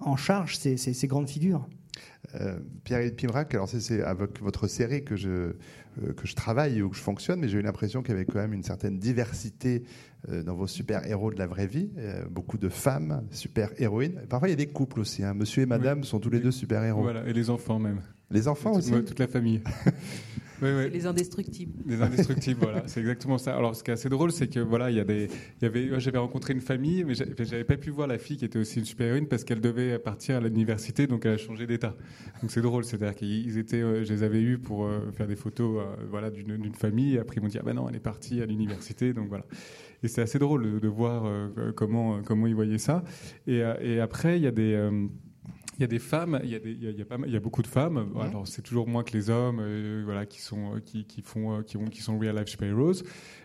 en 0.00 0.16
charge 0.16 0.56
ces, 0.56 0.76
ces, 0.76 1.06
grandes 1.06 1.28
figures. 1.28 1.66
Euh, 2.34 2.58
Pierre 2.84 3.10
Pimrac, 3.16 3.54
alors 3.54 3.68
c'est 3.68 4.02
avec 4.02 4.40
votre 4.40 4.66
série 4.66 5.04
que 5.04 5.16
je, 5.16 5.28
euh, 5.28 5.52
que 6.16 6.26
je 6.26 6.34
travaille 6.34 6.82
ou 6.82 6.88
que 6.88 6.96
je 6.96 7.02
fonctionne, 7.02 7.40
mais 7.40 7.48
j'ai 7.48 7.58
eu 7.58 7.62
l'impression 7.62 8.02
qu'il 8.02 8.12
y 8.12 8.16
avait 8.16 8.24
quand 8.24 8.38
même 8.38 8.52
une 8.52 8.62
certaine 8.62 8.98
diversité 8.98 9.82
euh, 10.28 10.42
dans 10.42 10.54
vos 10.54 10.66
super-héros 10.66 11.32
de 11.32 11.38
la 11.38 11.46
vraie 11.46 11.66
vie. 11.66 11.90
Euh, 11.96 12.24
beaucoup 12.28 12.58
de 12.58 12.68
femmes, 12.68 13.24
super-héroïnes. 13.30 14.22
Parfois, 14.28 14.48
il 14.48 14.52
y 14.52 14.54
a 14.54 14.56
des 14.56 14.66
couples 14.66 15.00
aussi. 15.00 15.22
Hein. 15.22 15.34
Monsieur 15.34 15.62
et 15.62 15.66
madame 15.66 16.02
sont 16.02 16.18
tous 16.18 16.30
les 16.30 16.40
deux 16.40 16.50
super-héros. 16.50 17.02
Voilà, 17.02 17.26
et 17.26 17.32
les 17.32 17.50
enfants 17.50 17.78
même. 17.78 18.00
Les 18.30 18.48
enfants 18.48 18.72
aussi 18.74 18.90
Toute 18.90 19.18
la 19.18 19.28
famille. 19.28 19.62
Les 20.62 21.06
indestructibles. 21.06 21.72
Les 21.86 22.02
indestructibles, 22.02 22.60
voilà, 22.60 22.82
c'est 22.86 23.00
exactement 23.00 23.38
ça. 23.38 23.56
Alors, 23.56 23.76
ce 23.76 23.82
qui 23.82 23.90
est 23.90 23.94
assez 23.94 24.08
drôle, 24.08 24.32
c'est 24.32 24.48
que 24.48 24.60
voilà, 24.60 24.90
il 24.90 24.96
y 24.96 25.00
a 25.00 25.04
des, 25.04 25.28
il 25.60 25.64
y 25.64 25.66
avait, 25.66 26.00
j'avais 26.00 26.18
rencontré 26.18 26.52
une 26.52 26.60
famille, 26.60 27.04
mais 27.04 27.14
j'avais 27.14 27.64
pas 27.64 27.76
pu 27.76 27.90
voir 27.90 28.08
la 28.08 28.18
fille 28.18 28.36
qui 28.36 28.44
était 28.44 28.58
aussi 28.58 28.78
une 28.78 28.84
super-héroïne 28.84 29.26
parce 29.26 29.44
qu'elle 29.44 29.60
devait 29.60 29.98
partir 29.98 30.36
à 30.36 30.40
l'université, 30.40 31.06
donc 31.06 31.26
elle 31.26 31.34
a 31.34 31.38
changé 31.38 31.66
d'état. 31.66 31.94
Donc 32.42 32.50
c'est 32.50 32.62
drôle, 32.62 32.84
c'est-à-dire 32.84 33.14
qu'ils 33.14 33.58
étaient, 33.58 33.82
euh, 33.82 34.04
je 34.04 34.12
les 34.12 34.22
avais 34.22 34.40
eus 34.40 34.58
pour 34.58 34.88
faire 35.16 35.26
des 35.26 35.36
photos, 35.36 35.82
voilà, 36.10 36.30
d'une 36.30 36.74
famille. 36.74 37.16
Et 37.16 37.18
après, 37.18 37.36
ils 37.36 37.42
m'ont 37.42 37.48
dit 37.48 37.58
ah 37.58 37.64
ben 37.64 37.74
non, 37.74 37.88
elle 37.88 37.96
est 37.96 38.00
partie 38.00 38.40
à 38.40 38.46
l'université, 38.46 39.12
donc 39.12 39.28
voilà. 39.28 39.44
Et 40.02 40.08
c'est 40.08 40.22
assez 40.22 40.38
drôle 40.38 40.80
de, 40.80 40.88
voir 40.88 41.24
euh, 41.26 41.72
comment, 41.74 42.22
comment 42.22 42.46
ils 42.46 42.54
voyaient 42.54 42.78
ça. 42.78 43.02
Et, 43.46 43.62
euh, 43.62 43.74
et 43.80 44.00
après, 44.00 44.38
il 44.38 44.44
y 44.44 44.46
a 44.46 44.52
des 44.52 44.74
euh, 44.74 45.08
il 45.78 45.82
y 45.82 45.84
a 45.84 45.86
des 45.86 46.00
femmes, 46.00 46.40
il 46.42 46.50
y 46.50 46.56
a, 46.56 46.58
des, 46.58 46.72
il 46.72 46.98
y 46.98 47.00
a, 47.00 47.04
pas, 47.04 47.16
il 47.24 47.32
y 47.32 47.36
a 47.36 47.40
beaucoup 47.40 47.62
de 47.62 47.68
femmes. 47.68 48.12
Alors 48.20 48.48
c'est 48.48 48.62
toujours 48.62 48.88
moins 48.88 49.04
que 49.04 49.12
les 49.12 49.30
hommes, 49.30 49.62
voilà, 50.04 50.26
qui 50.26 50.40
sont 50.40 50.80
qui, 50.84 51.04
qui 51.04 51.22
font 51.22 51.62
qui, 51.62 51.76
ont, 51.76 51.84
qui 51.84 52.02
sont 52.02 52.18
real 52.18 52.36
life 52.36 52.48
superheroes. 52.48 53.04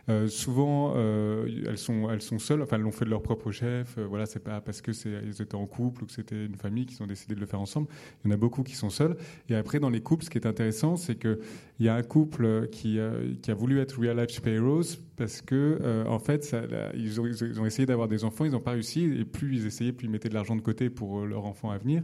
Euh, 0.09 0.27
souvent, 0.27 0.93
euh, 0.95 1.47
elles 1.65 1.77
sont 2.21 2.39
seules. 2.39 2.61
Enfin, 2.61 2.75
elles 2.75 2.81
l'ont 2.81 2.91
fait 2.91 3.05
de 3.05 3.09
leur 3.09 3.21
propre 3.21 3.51
chef. 3.51 3.97
Euh, 3.97 4.05
voilà, 4.05 4.25
c'est 4.25 4.43
pas 4.43 4.59
parce 4.59 4.81
que 4.81 4.91
c'est 4.91 5.09
ils 5.23 5.41
étaient 5.41 5.55
en 5.55 5.65
couple 5.65 6.03
ou 6.03 6.05
que 6.07 6.11
c'était 6.11 6.45
une 6.45 6.55
famille 6.55 6.85
qu'ils 6.85 7.01
ont 7.01 7.07
décidé 7.07 7.35
de 7.35 7.39
le 7.39 7.45
faire 7.45 7.61
ensemble. 7.61 7.87
Il 8.23 8.27
y 8.27 8.31
en 8.31 8.35
a 8.35 8.37
beaucoup 8.37 8.63
qui 8.63 8.75
sont 8.75 8.89
seuls. 8.89 9.15
Et 9.49 9.55
après, 9.55 9.79
dans 9.79 9.89
les 9.89 10.01
couples, 10.01 10.25
ce 10.25 10.29
qui 10.29 10.37
est 10.37 10.45
intéressant, 10.45 10.97
c'est 10.97 11.15
que 11.15 11.39
il 11.79 11.85
y 11.85 11.89
a 11.89 11.95
un 11.95 12.03
couple 12.03 12.67
qui 12.71 12.99
a 12.99 13.53
voulu 13.53 13.79
être 13.79 13.99
real 13.99 14.17
life 14.17 14.29
superheroes 14.29 14.97
parce 15.15 15.41
que 15.41 16.05
en 16.07 16.19
fait, 16.19 16.55
ils, 16.93 17.19
ont, 17.19 17.65
essayé 17.65 17.85
d'avoir 17.85 18.07
des 18.07 18.23
enfants, 18.23 18.45
ils 18.45 18.51
n'ont 18.51 18.59
pas 18.59 18.71
réussi. 18.71 19.03
Et 19.03 19.25
plus 19.25 19.57
ils 19.57 19.65
essayaient, 19.65 19.91
plus 19.91 20.07
ils 20.07 20.11
mettaient 20.11 20.29
de 20.29 20.33
l'argent 20.33 20.55
de 20.55 20.61
côté 20.61 20.89
pour 20.89 21.25
leur 21.25 21.45
enfant 21.45 21.71
à 21.71 21.77
venir. 21.77 22.03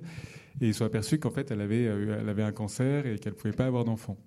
Et 0.59 0.67
ils 0.67 0.73
sont 0.73 0.85
aperçus 0.85 1.19
qu'en 1.19 1.29
fait, 1.29 1.51
elle 1.51 1.61
avait, 1.61 1.83
elle 1.83 2.27
avait 2.27 2.43
un 2.43 2.51
cancer 2.51 3.05
et 3.05 3.19
qu'elle 3.19 3.33
ne 3.33 3.37
pouvait 3.37 3.53
pas 3.53 3.65
avoir 3.65 3.85
d'enfant. 3.85 4.17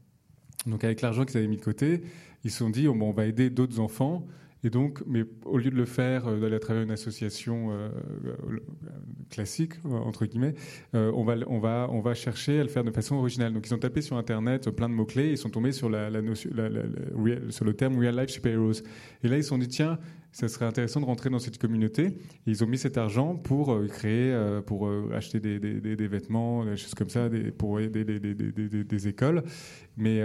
Donc 0.66 0.84
avec 0.84 1.00
l'argent 1.00 1.24
qu'ils 1.24 1.38
avaient 1.38 1.48
mis 1.48 1.56
de 1.56 1.62
côté, 1.62 2.02
ils 2.44 2.50
se 2.50 2.58
sont 2.58 2.70
dit 2.70 2.88
oh, 2.88 2.94
bon, 2.94 3.10
on 3.10 3.12
va 3.12 3.26
aider 3.26 3.50
d'autres 3.50 3.80
enfants. 3.80 4.26
Et 4.64 4.70
donc, 4.70 5.02
mais 5.06 5.24
au 5.44 5.58
lieu 5.58 5.70
de 5.70 5.76
le 5.76 5.84
faire 5.84 6.28
euh, 6.28 6.38
d'aller 6.38 6.54
à 6.54 6.60
travers 6.60 6.82
une 6.82 6.92
association 6.92 7.72
euh, 7.72 7.88
euh, 8.26 8.58
classique 9.28 9.72
entre 9.84 10.24
guillemets, 10.26 10.54
on 10.92 11.24
va 11.24 11.34
on 11.46 11.58
va 11.58 11.88
on 11.90 12.00
va 12.00 12.14
chercher 12.14 12.60
à 12.60 12.62
le 12.62 12.68
faire 12.68 12.84
de 12.84 12.90
façon 12.90 13.16
originale. 13.16 13.52
Donc 13.52 13.66
ils 13.66 13.74
ont 13.74 13.78
tapé 13.78 14.02
sur 14.02 14.16
internet 14.16 14.70
plein 14.70 14.88
de 14.88 14.94
mots 14.94 15.06
clés, 15.06 15.30
ils 15.30 15.38
sont 15.38 15.50
tombés 15.50 15.72
sur 15.72 15.88
la, 15.88 16.10
notion, 16.22 16.50
sur 17.48 17.64
le 17.64 17.74
terme 17.74 17.98
real 17.98 18.16
life 18.16 18.30
superheroes. 18.30 18.82
Et 19.24 19.28
là 19.28 19.36
ils 19.36 19.42
se 19.42 19.48
sont 19.48 19.58
dit 19.58 19.68
tiens 19.68 19.98
ça 20.32 20.48
serait 20.48 20.64
intéressant 20.64 21.00
de 21.00 21.04
rentrer 21.04 21.28
dans 21.28 21.38
cette 21.38 21.58
communauté. 21.58 22.16
ils 22.46 22.64
ont 22.64 22.66
mis 22.66 22.78
cet 22.78 22.96
argent 22.96 23.36
pour 23.36 23.72
euh, 23.72 23.86
créer, 23.86 24.32
euh, 24.32 24.62
pour 24.62 24.86
euh, 24.86 25.10
acheter 25.14 25.40
des, 25.40 26.08
vêtements, 26.08 26.64
des 26.64 26.76
choses 26.78 26.94
comme 26.94 27.10
ça, 27.10 27.28
pour 27.58 27.80
aider 27.80 28.04
des, 28.04 29.08
écoles. 29.08 29.42
Mais 29.96 30.22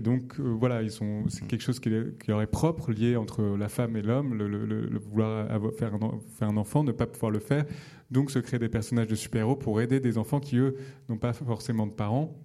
donc 0.00 0.38
voilà, 0.38 0.82
c'est 1.28 1.46
quelque 1.46 1.62
chose 1.62 1.80
qui, 1.80 1.90
leur 2.28 2.42
est 2.42 2.46
propre, 2.46 2.92
lié 2.92 3.16
entre 3.16 3.42
la 3.56 3.68
femme 3.68 3.96
et 3.96 4.02
l'homme, 4.02 4.34
le, 4.34 4.98
vouloir 4.98 5.48
faire, 5.78 5.92
un, 6.40 6.56
enfant, 6.56 6.84
ne 6.84 6.92
pas 6.92 7.06
pouvoir 7.06 7.30
le 7.30 7.38
faire. 7.38 7.64
Donc 8.10 8.30
se 8.30 8.38
créer 8.38 8.58
des 8.58 8.68
personnages 8.68 9.06
de 9.06 9.14
super-héros 9.14 9.56
pour 9.56 9.80
aider 9.80 10.00
des 10.00 10.18
enfants 10.18 10.40
qui 10.40 10.56
eux 10.56 10.76
n'ont 11.08 11.16
pas 11.16 11.32
forcément 11.32 11.86
de 11.86 11.92
parents. 11.92 12.36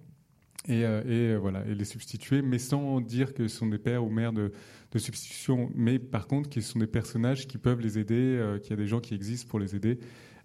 Et, 0.68 1.36
voilà, 1.36 1.64
et 1.66 1.74
les 1.74 1.84
substituer, 1.84 2.42
mais 2.42 2.58
sans 2.58 3.00
dire 3.00 3.34
que 3.34 3.48
ce 3.48 3.58
sont 3.58 3.66
des 3.66 3.78
pères 3.78 4.04
ou 4.04 4.10
mères 4.10 4.32
de, 4.32 4.52
de 4.92 4.98
substitution, 4.98 5.70
mais 5.74 5.98
par 5.98 6.26
contre, 6.26 6.48
qui 6.48 6.62
sont 6.62 6.78
des 6.78 6.86
personnages 6.86 7.46
qui 7.46 7.58
peuvent 7.58 7.80
les 7.80 7.98
aider, 7.98 8.14
euh, 8.14 8.58
qu'il 8.58 8.70
y 8.70 8.72
a 8.72 8.76
des 8.76 8.86
gens 8.86 9.00
qui 9.00 9.14
existent 9.14 9.48
pour 9.48 9.58
les 9.58 9.76
aider. 9.76 9.98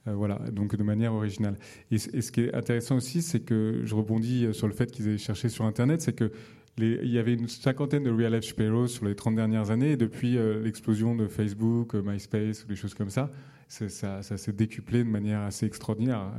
Euh, 0.08 0.16
voilà, 0.16 0.40
donc 0.52 0.76
de 0.76 0.84
manière 0.84 1.14
originale. 1.14 1.58
Et, 1.90 1.98
ce 1.98 2.32
qui 2.32 2.42
est 2.42 2.54
intéressant 2.54 2.98
aussi, 2.98 3.22
c'est 3.22 3.40
que 3.40 3.82
je 3.86 3.96
rebondis 3.96 4.54
sur 4.54 4.68
le 4.68 4.74
fait 4.74 4.92
qu'ils 4.92 5.08
aient 5.08 5.18
cherché 5.18 5.48
sur 5.48 5.66
Internet, 5.66 6.02
c'est 6.02 6.14
que 6.14 6.32
il 6.78 7.10
y 7.10 7.20
avait 7.20 7.34
une 7.34 7.48
cinquantaine 7.48 8.04
de 8.04 8.10
real 8.10 8.34
life 8.34 8.44
superheroes 8.44 8.88
sur 8.88 9.06
les 9.06 9.16
30 9.16 9.36
dernières 9.36 9.70
années, 9.70 9.92
et 9.92 9.98
depuis 9.98 10.38
euh, 10.38 10.62
l'explosion 10.62 11.16
de 11.16 11.28
Facebook, 11.28 11.94
MySpace, 11.94 12.64
ou 12.64 12.68
des 12.68 12.76
choses 12.76 12.96
comme 12.96 13.12
ça, 13.12 13.30
ça, 13.90 14.22
s'est 14.22 14.52
décuplé 14.52 15.04
de 15.04 15.10
manière 15.10 15.42
assez 15.42 15.66
extraordinaire. 15.66 16.32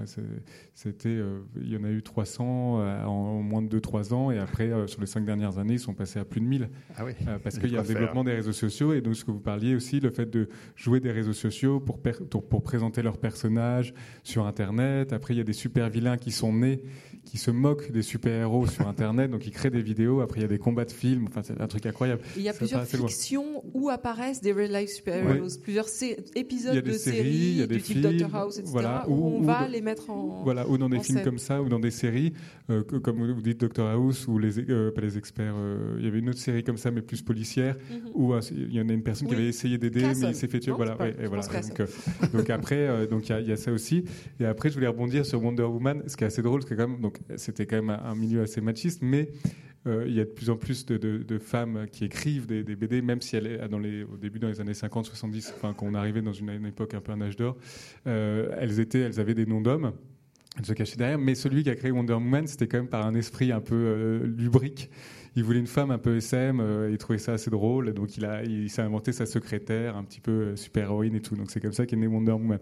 C'était, 0.75 1.09
euh, 1.09 1.41
il 1.57 1.73
y 1.73 1.77
en 1.77 1.85
a 1.85 1.91
eu 1.91 2.03
300 2.03 2.81
euh, 2.81 3.05
en 3.05 3.43
moins 3.43 3.63
de 3.63 3.79
2-3 3.79 4.13
ans, 4.15 4.31
et 4.31 4.39
après, 4.39 4.71
euh, 4.71 4.87
sur 4.87 5.01
les 5.01 5.07
5 5.07 5.25
dernières 5.25 5.59
années, 5.59 5.75
ils 5.75 5.81
sont 5.81 5.95
passés 5.95 6.19
à 6.19 6.25
plus 6.25 6.41
de 6.41 6.47
1000. 6.47 6.69
Ah 6.97 7.05
oui, 7.05 7.13
parce 7.43 7.59
qu'il 7.59 7.73
y 7.73 7.77
a 7.77 7.81
un 7.81 7.85
développement 7.85 8.25
des 8.25 8.35
réseaux 8.35 8.53
sociaux, 8.53 8.93
et 8.93 9.01
donc 9.01 9.17
ce 9.17 9.25
que 9.25 9.31
vous 9.31 9.41
parliez 9.41 9.75
aussi, 9.75 10.01
le 10.01 10.11
fait 10.11 10.31
de 10.31 10.49
jouer 10.77 11.01
des 11.01 11.11
réseaux 11.11 11.33
sociaux 11.33 11.81
pour, 11.81 12.01
pour 12.01 12.63
présenter 12.63 13.03
leurs 13.03 13.19
personnages 13.19 13.95
sur 14.23 14.47
Internet. 14.47 15.13
Après, 15.13 15.35
il 15.35 15.39
y 15.39 15.41
a 15.41 15.45
des 15.45 15.53
super 15.53 15.91
vilains 15.91 16.17
qui 16.17 16.31
sont 16.31 16.53
nés 16.53 16.83
qui 17.25 17.39
se 17.39 17.51
moquent 17.51 17.91
des 17.91 18.03
super-héros 18.03 18.67
sur 18.67 18.87
Internet, 18.87 19.31
donc 19.31 19.47
ils 19.47 19.51
créent 19.51 19.71
des 19.71 19.83
vidéos, 19.83 20.21
après 20.21 20.41
il 20.41 20.43
y 20.43 20.47
a 20.47 20.49
des 20.49 20.59
combats 20.59 20.85
de 20.85 20.93
films, 20.93 21.27
enfin 21.29 21.43
c'est 21.43 21.61
un 21.61 21.67
truc 21.67 21.87
incroyable. 21.87 22.23
Il 22.37 22.43
y 22.43 22.49
a 22.49 22.53
plusieurs 22.53 22.85
fictions 22.85 23.65
où 23.73 23.89
apparaissent 23.89 24.41
des 24.41 24.53
real-life 24.53 24.91
super-héros, 24.91 25.49
plusieurs 25.63 25.89
épisodes 26.35 26.85
de 26.85 26.93
séries, 26.93 27.24
du 27.25 27.83
type 27.83 28.01
Doctor 28.01 28.35
House, 28.35 28.59
etc., 28.59 28.71
voilà, 28.73 29.05
où, 29.09 29.27
on 29.27 29.41
va 29.41 29.69
les 29.69 29.81
mettre 29.81 30.11
en 30.11 30.43
Voilà, 30.43 30.69
ou 30.69 30.79
dans 30.79 30.89
des 30.89 31.01
films 31.01 31.23
comme 31.23 31.39
ça, 31.39 31.63
ou 31.63 31.69
dans 31.69 31.81
des 31.81 31.91
séries, 31.91 32.33
euh, 32.71 32.83
comme 32.83 33.33
vous 33.33 33.43
dites 33.43 33.61
Doctor 33.61 33.89
House, 33.89 34.27
ou 34.29 34.39
les, 34.39 34.59
euh, 34.71 34.91
pas 34.91 35.01
les 35.01 35.19
experts, 35.19 35.55
euh, 35.57 35.97
il 35.99 36.05
y 36.05 36.09
avait 36.09 36.19
une 36.19 36.29
autre 36.29 36.39
série 36.39 36.65
comme 36.65 36.77
ça, 36.77 36.91
mais 36.91 37.03
plus 37.03 37.23
policière, 37.23 37.77
mhm. 37.91 38.11
où 38.15 38.35
il 38.51 38.75
y 38.75 38.81
en 38.81 38.89
a 38.89 38.93
une 38.93 39.03
personne 39.03 39.29
qui 39.29 39.35
avait 39.35 39.49
essayé 39.49 39.79
d'aider, 39.79 40.03
mais 40.03 40.29
il 40.29 40.35
s'est 40.35 40.49
fait 40.49 40.61
tuer. 40.61 40.73
voilà, 40.73 40.97
et 41.21 41.27
voilà. 41.27 41.43
Donc, 41.45 42.33
donc, 42.33 42.51
après, 42.51 43.07
donc 43.07 43.29
il 43.29 43.41
y, 43.41 43.49
y, 43.49 43.53
a 43.53 43.57
ça 43.57 43.73
aussi. 43.73 44.05
Et 44.41 44.45
après, 44.45 44.69
je 44.71 44.75
voulais 44.75 44.87
rebondir 44.87 45.27
sur 45.27 45.43
Wonder 45.43 45.63
Woman, 45.63 46.03
ce 46.07 46.17
qui 46.17 46.25
est 46.25 46.29
assez 46.29 46.43
drôle, 46.43 46.63
c'est 46.67 46.77
quand 46.77 46.89
même, 46.89 47.01
donc 47.01 47.19
c'était 47.37 47.67
quand 47.67 47.77
même 47.77 47.91
un, 47.91 48.15
milieu 48.15 48.43
assez 48.43 48.61
machiste, 48.61 49.01
mais 49.03 49.31
euh, 49.87 50.05
il 50.07 50.15
y 50.15 50.21
a 50.21 50.25
de 50.25 50.31
plus 50.31 50.49
en 50.49 50.57
plus 50.57 50.87
de, 50.87 51.39
femmes 51.39 51.87
qui 51.91 52.05
écrivent 52.05 52.47
des, 52.47 52.63
BD, 52.63 53.03
même 53.03 53.21
si 53.21 53.37
elle 53.37 53.47
est 53.47 53.69
dans 53.69 53.79
les, 53.79 54.05
au 54.05 54.17
début 54.17 54.39
dans 54.39 54.49
les 54.49 54.61
années 54.61 54.75
50, 54.75 55.07
70, 55.07 55.53
enfin, 55.57 55.75
quand 55.77 55.87
on 55.87 55.95
arrivait 55.95 56.23
dans 56.23 56.33
une, 56.33 56.65
époque 56.67 56.95
un 56.95 57.01
peu 57.01 57.13
un 57.15 57.21
âge 57.21 57.37
d'or, 57.37 57.57
euh, 58.07 58.55
elles, 58.59 58.81
étaient, 58.81 59.01
elles 59.01 59.21
avaient 59.21 59.35
des 59.35 59.47
noms 59.47 59.61
d'hommes. 59.61 59.93
Elles 60.59 60.67
se 60.67 60.73
cachaient 60.73 60.97
derrière, 60.97 61.19
mais 61.19 61.35
celui 61.35 61.65
qui 61.65 61.71
a 61.71 61.75
créé 61.75 61.91
Wonder 61.91 62.13
Woman, 62.13 62.47
c'était 62.47 62.69
quand 62.69 62.79
même 62.79 62.89
par 62.89 63.05
un 63.05 63.15
esprit 63.15 63.51
un 63.51 63.61
peu 63.61 63.75
euh, 63.75 64.25
lubrique. 64.25 64.91
Il 65.37 65.43
voulait 65.43 65.59
une 65.59 65.67
femme 65.67 65.91
un 65.91 65.99
peu 65.99 66.19
SM, 66.19 66.63
il 66.93 66.97
trouvait 66.97 67.19
ça 67.19 67.33
assez 67.33 67.51
drôle, 67.51 67.93
donc 67.93 68.17
il, 68.17 68.25
a, 68.25 68.45
il 68.45 68.71
s'est 68.71 68.83
inventé 68.83 69.11
sa 69.11 69.27
secrétaire, 69.27 69.97
un 69.97 70.05
petit 70.05 70.21
peu 70.21 70.55
super-héroïne 70.55 71.17
et 71.17 71.21
tout. 71.21 71.35
Donc 71.35 71.51
c'est 71.51 71.59
comme 71.59 71.73
ça 71.73 71.87
qu'est 71.87 71.97
né 71.97 72.07
Wonder 72.07 72.31
Woman 72.31 72.61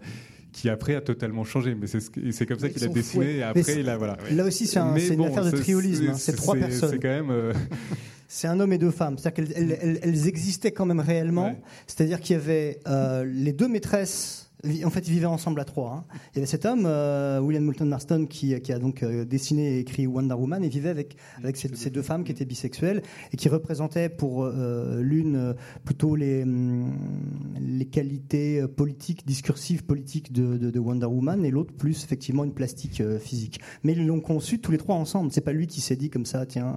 qui 0.53 0.69
après 0.69 0.95
a 0.95 1.01
totalement 1.01 1.45
changé. 1.45 1.75
Mais 1.75 1.87
c'est 1.87 2.47
comme 2.47 2.59
ça 2.59 2.69
qu'il 2.69 2.85
a 2.85 2.89
dessiné 2.89 3.37
et 3.39 3.43
après 3.43 3.81
il 3.81 3.89
a 3.89 3.97
voilà. 3.97 4.17
Là 4.31 4.45
aussi 4.45 4.67
c'est 4.67 4.79
un, 4.79 4.95
une 4.97 5.25
affaire 5.25 5.51
de 5.51 5.57
triolisme. 5.57 6.11
Hein. 6.11 6.15
C'est 6.15 6.37
trois 6.37 6.55
personnes. 6.55 6.91
C'est 6.91 6.99
quand 6.99 7.09
même. 7.09 7.31
Euh, 7.31 7.53
c'est 8.33 8.49
un 8.49 8.59
homme 8.61 8.73
et 8.73 8.79
deux 8.79 8.91
femmes. 8.91 9.19
C'est-à-dire 9.19 9.53
qu'elles 9.55 9.99
elles, 10.03 10.27
existaient 10.27 10.73
quand 10.73 10.87
même 10.87 11.01
réellement. 11.01 11.55
C'est-à-dire 11.87 12.19
qu'il 12.19 12.35
y 12.35 12.39
avait 12.39 12.81
euh, 12.89 13.25
les 13.25 13.53
deux 13.53 13.69
maîtresses 13.69 14.53
en 14.85 14.91
fait, 14.91 15.09
ils 15.09 15.13
vivaient 15.13 15.27
ensemble 15.27 15.61
à 15.61 15.65
trois. 15.65 15.93
Hein. 15.93 16.17
Il 16.33 16.37
y 16.37 16.39
avait 16.39 16.47
cet 16.47 16.67
homme, 16.67 16.85
euh, 16.87 17.41
William 17.41 17.65
Moulton 17.65 17.87
Marston, 17.87 18.27
qui, 18.27 18.55
a 18.55 18.79
donc 18.79 19.03
euh, 19.03 19.25
dessiné 19.25 19.77
et 19.77 19.79
écrit 19.81 20.07
Wonder 20.07 20.35
Woman, 20.35 20.63
et 20.63 20.69
vivait 20.69 20.89
avec, 20.89 21.17
avec 21.39 21.57
ces, 21.57 21.91
deux 21.91 22.03
femmes 22.03 22.23
qui 22.23 22.33
étaient 22.33 22.45
bisexuelles 22.45 23.03
et 23.33 23.37
qui 23.37 23.49
représentaient 23.49 24.09
pour 24.09 24.45
euh, 24.45 25.03
l'une 25.03 25.55
plutôt 25.85 26.15
les, 26.15 26.43
hum, 26.43 26.93
les 27.61 27.87
qualités 27.87 28.67
politiques, 28.69 29.27
discursives 29.27 29.85
politiques 29.85 30.33
de, 30.33 30.79
Wonder 30.79 31.07
Woman, 31.07 31.45
et 31.45 31.51
l'autre 31.51 31.73
plus 31.73 32.05
effectivement 32.05 32.45
une 32.45 32.55
plastique 32.55 33.03
physique. 33.19 33.61
Mais 33.83 33.93
ils 33.93 34.07
l'ont 34.07 34.21
conçu 34.21 34.61
tous 34.61 34.73
les 34.73 34.79
trois 34.79 34.97
ensemble. 34.97 35.33
C'est 35.33 35.41
pas 35.41 35.53
lui 35.53 35.67
qui 35.67 35.81
s'est 35.81 35.97
dit 35.97 36.11
comme 36.11 36.27
ça, 36.27 36.47
tiens. 36.47 36.77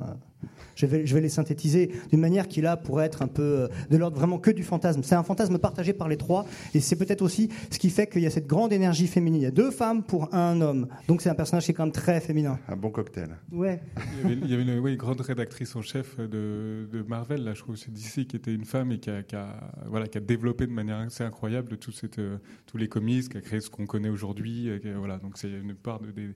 Je 0.76 0.86
vais, 0.86 1.06
je 1.06 1.16
vais 1.16 1.22
les 1.22 1.30
synthétiser 1.30 1.92
d'une 2.10 2.20
manière 2.20 2.48
qui 2.48 2.62
là 2.62 2.78
pourrait 2.78 3.06
être 3.06 3.22
un 3.22 3.28
peu 3.28 3.42
euh, 3.42 3.68
de 3.90 3.98
l'ordre 3.98 4.18
vraiment 4.18 4.38
que 4.38 4.52
du 4.52 4.64
fantasme. 4.64 5.02
C'est 5.04 5.16
un 5.16 5.24
fantasme 5.24 5.58
partagé 5.58 5.94
par 5.94 6.08
les 6.08 6.18
trois 6.18 6.46
et 6.74 6.80
c'est 6.80 6.96
peut-être 6.96 7.22
aussi 7.22 7.50
ce 7.72 7.80
qui 7.80 7.90
fait 7.90 8.08
qu'il 8.08 8.22
y 8.22 8.26
a 8.26 8.30
cette 8.30 8.48
grande 8.48 8.74
énergie 8.74 9.08
féminine. 9.08 9.42
Il 9.42 9.46
y 9.46 9.48
a 9.48 9.52
deux 9.52 9.72
femmes 9.72 10.04
pour 10.04 10.34
un 10.34 10.62
homme. 10.62 10.88
Donc 11.08 11.22
c'est 11.22 11.30
un 11.30 11.36
personnage 11.36 11.66
qui 11.66 11.72
est 11.72 11.74
quand 11.74 11.86
même 11.86 11.92
très 11.92 12.20
féminin. 12.20 12.60
Un 12.68 12.76
bon 12.76 12.90
cocktail. 12.90 13.38
Ouais. 13.52 13.82
Il 14.24 14.50
y 14.50 14.54
avait, 14.54 14.64
une, 14.64 14.96
grande 14.96 15.22
rédactrice 15.22 15.76
en 15.76 15.82
chef 15.82 16.18
de, 16.18 16.88
de, 16.92 17.04
Marvel, 17.08 17.44
là, 17.44 17.54
je 17.54 17.60
trouve, 17.60 17.76
c'est 17.76 17.92
DC, 17.92 18.28
qui 18.28 18.36
était 18.36 18.54
une 18.54 18.66
femme 18.66 18.92
et 18.92 19.00
qui 19.00 19.10
a, 19.10 19.24
qui 19.24 19.36
a, 19.36 19.72
voilà, 19.88 20.08
qui 20.08 20.18
a 20.18 20.22
développé 20.22 20.68
de 20.68 20.72
manière 20.72 20.98
assez 20.98 21.24
incroyable 21.24 21.78
tout 21.78 21.92
cette, 21.92 22.20
euh, 22.20 22.38
tous 22.66 22.78
les 22.78 22.88
comics, 22.88 23.30
qui 23.30 23.38
a 23.38 23.42
créé 23.42 23.62
ce 23.62 23.70
qu'on 23.70 23.86
connaît 23.86 24.10
aujourd'hui. 24.10 24.70
Voilà, 24.98 25.18
donc 25.18 25.38
c'est 25.38 25.50
une 25.50 25.76
part 25.76 26.00
de, 26.00 26.12
de, 26.12 26.34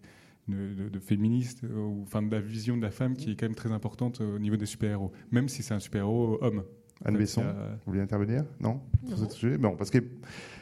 féministe 0.99 1.63
euh, 1.63 1.79
ou 1.79 2.03
enfin 2.03 2.21
de 2.21 2.31
la 2.31 2.41
vision 2.41 2.77
de 2.77 2.81
la 2.81 2.91
femme 2.91 3.15
qui 3.15 3.31
est 3.31 3.35
quand 3.35 3.45
même 3.45 3.55
très 3.55 3.71
importante 3.71 4.21
au 4.21 4.39
niveau 4.39 4.57
des 4.57 4.65
super-héros, 4.65 5.11
même 5.31 5.49
si 5.49 5.63
c'est 5.63 5.73
un 5.73 5.79
super-héros 5.79 6.37
homme. 6.41 6.63
Anne 7.05 7.17
Besson, 7.17 7.43
vous 7.43 7.91
voulez 7.93 8.01
intervenir? 8.01 8.43
Non, 8.59 8.81
Bon, 9.57 9.77
parce 9.77 9.89
que 9.89 9.99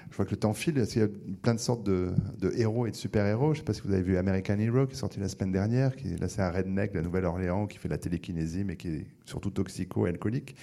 je 0.09 0.15
vois 0.15 0.25
que 0.25 0.31
le 0.31 0.37
temps 0.37 0.53
file. 0.53 0.83
Il 0.95 0.99
y 0.99 1.03
a 1.03 1.07
plein 1.41 1.53
de 1.53 1.59
sortes 1.59 1.83
de, 1.83 2.13
héros 2.55 2.85
et 2.87 2.91
de 2.91 2.95
super-héros. 2.95 3.53
Je 3.53 3.59
ne 3.59 3.63
sais 3.63 3.63
pas 3.63 3.73
si 3.73 3.81
vous 3.81 3.93
avez 3.93 4.01
vu 4.01 4.17
American 4.17 4.57
Hero 4.57 4.85
qui 4.85 4.93
est 4.93 4.97
sorti 4.97 5.19
la 5.19 5.27
semaine 5.27 5.51
dernière. 5.51 5.95
Qui, 5.95 6.15
là, 6.15 6.27
c'est 6.29 6.41
un 6.41 6.51
redneck 6.51 6.91
de 6.91 6.97
la 6.97 7.03
Nouvelle-Orléans 7.03 7.67
qui 7.67 7.77
fait 7.77 7.89
la 7.89 7.97
télékinésie, 7.97 8.63
mais 8.63 8.77
qui 8.77 8.87
est 8.89 9.07
surtout 9.25 9.49
toxico-alcoolique 9.49 10.55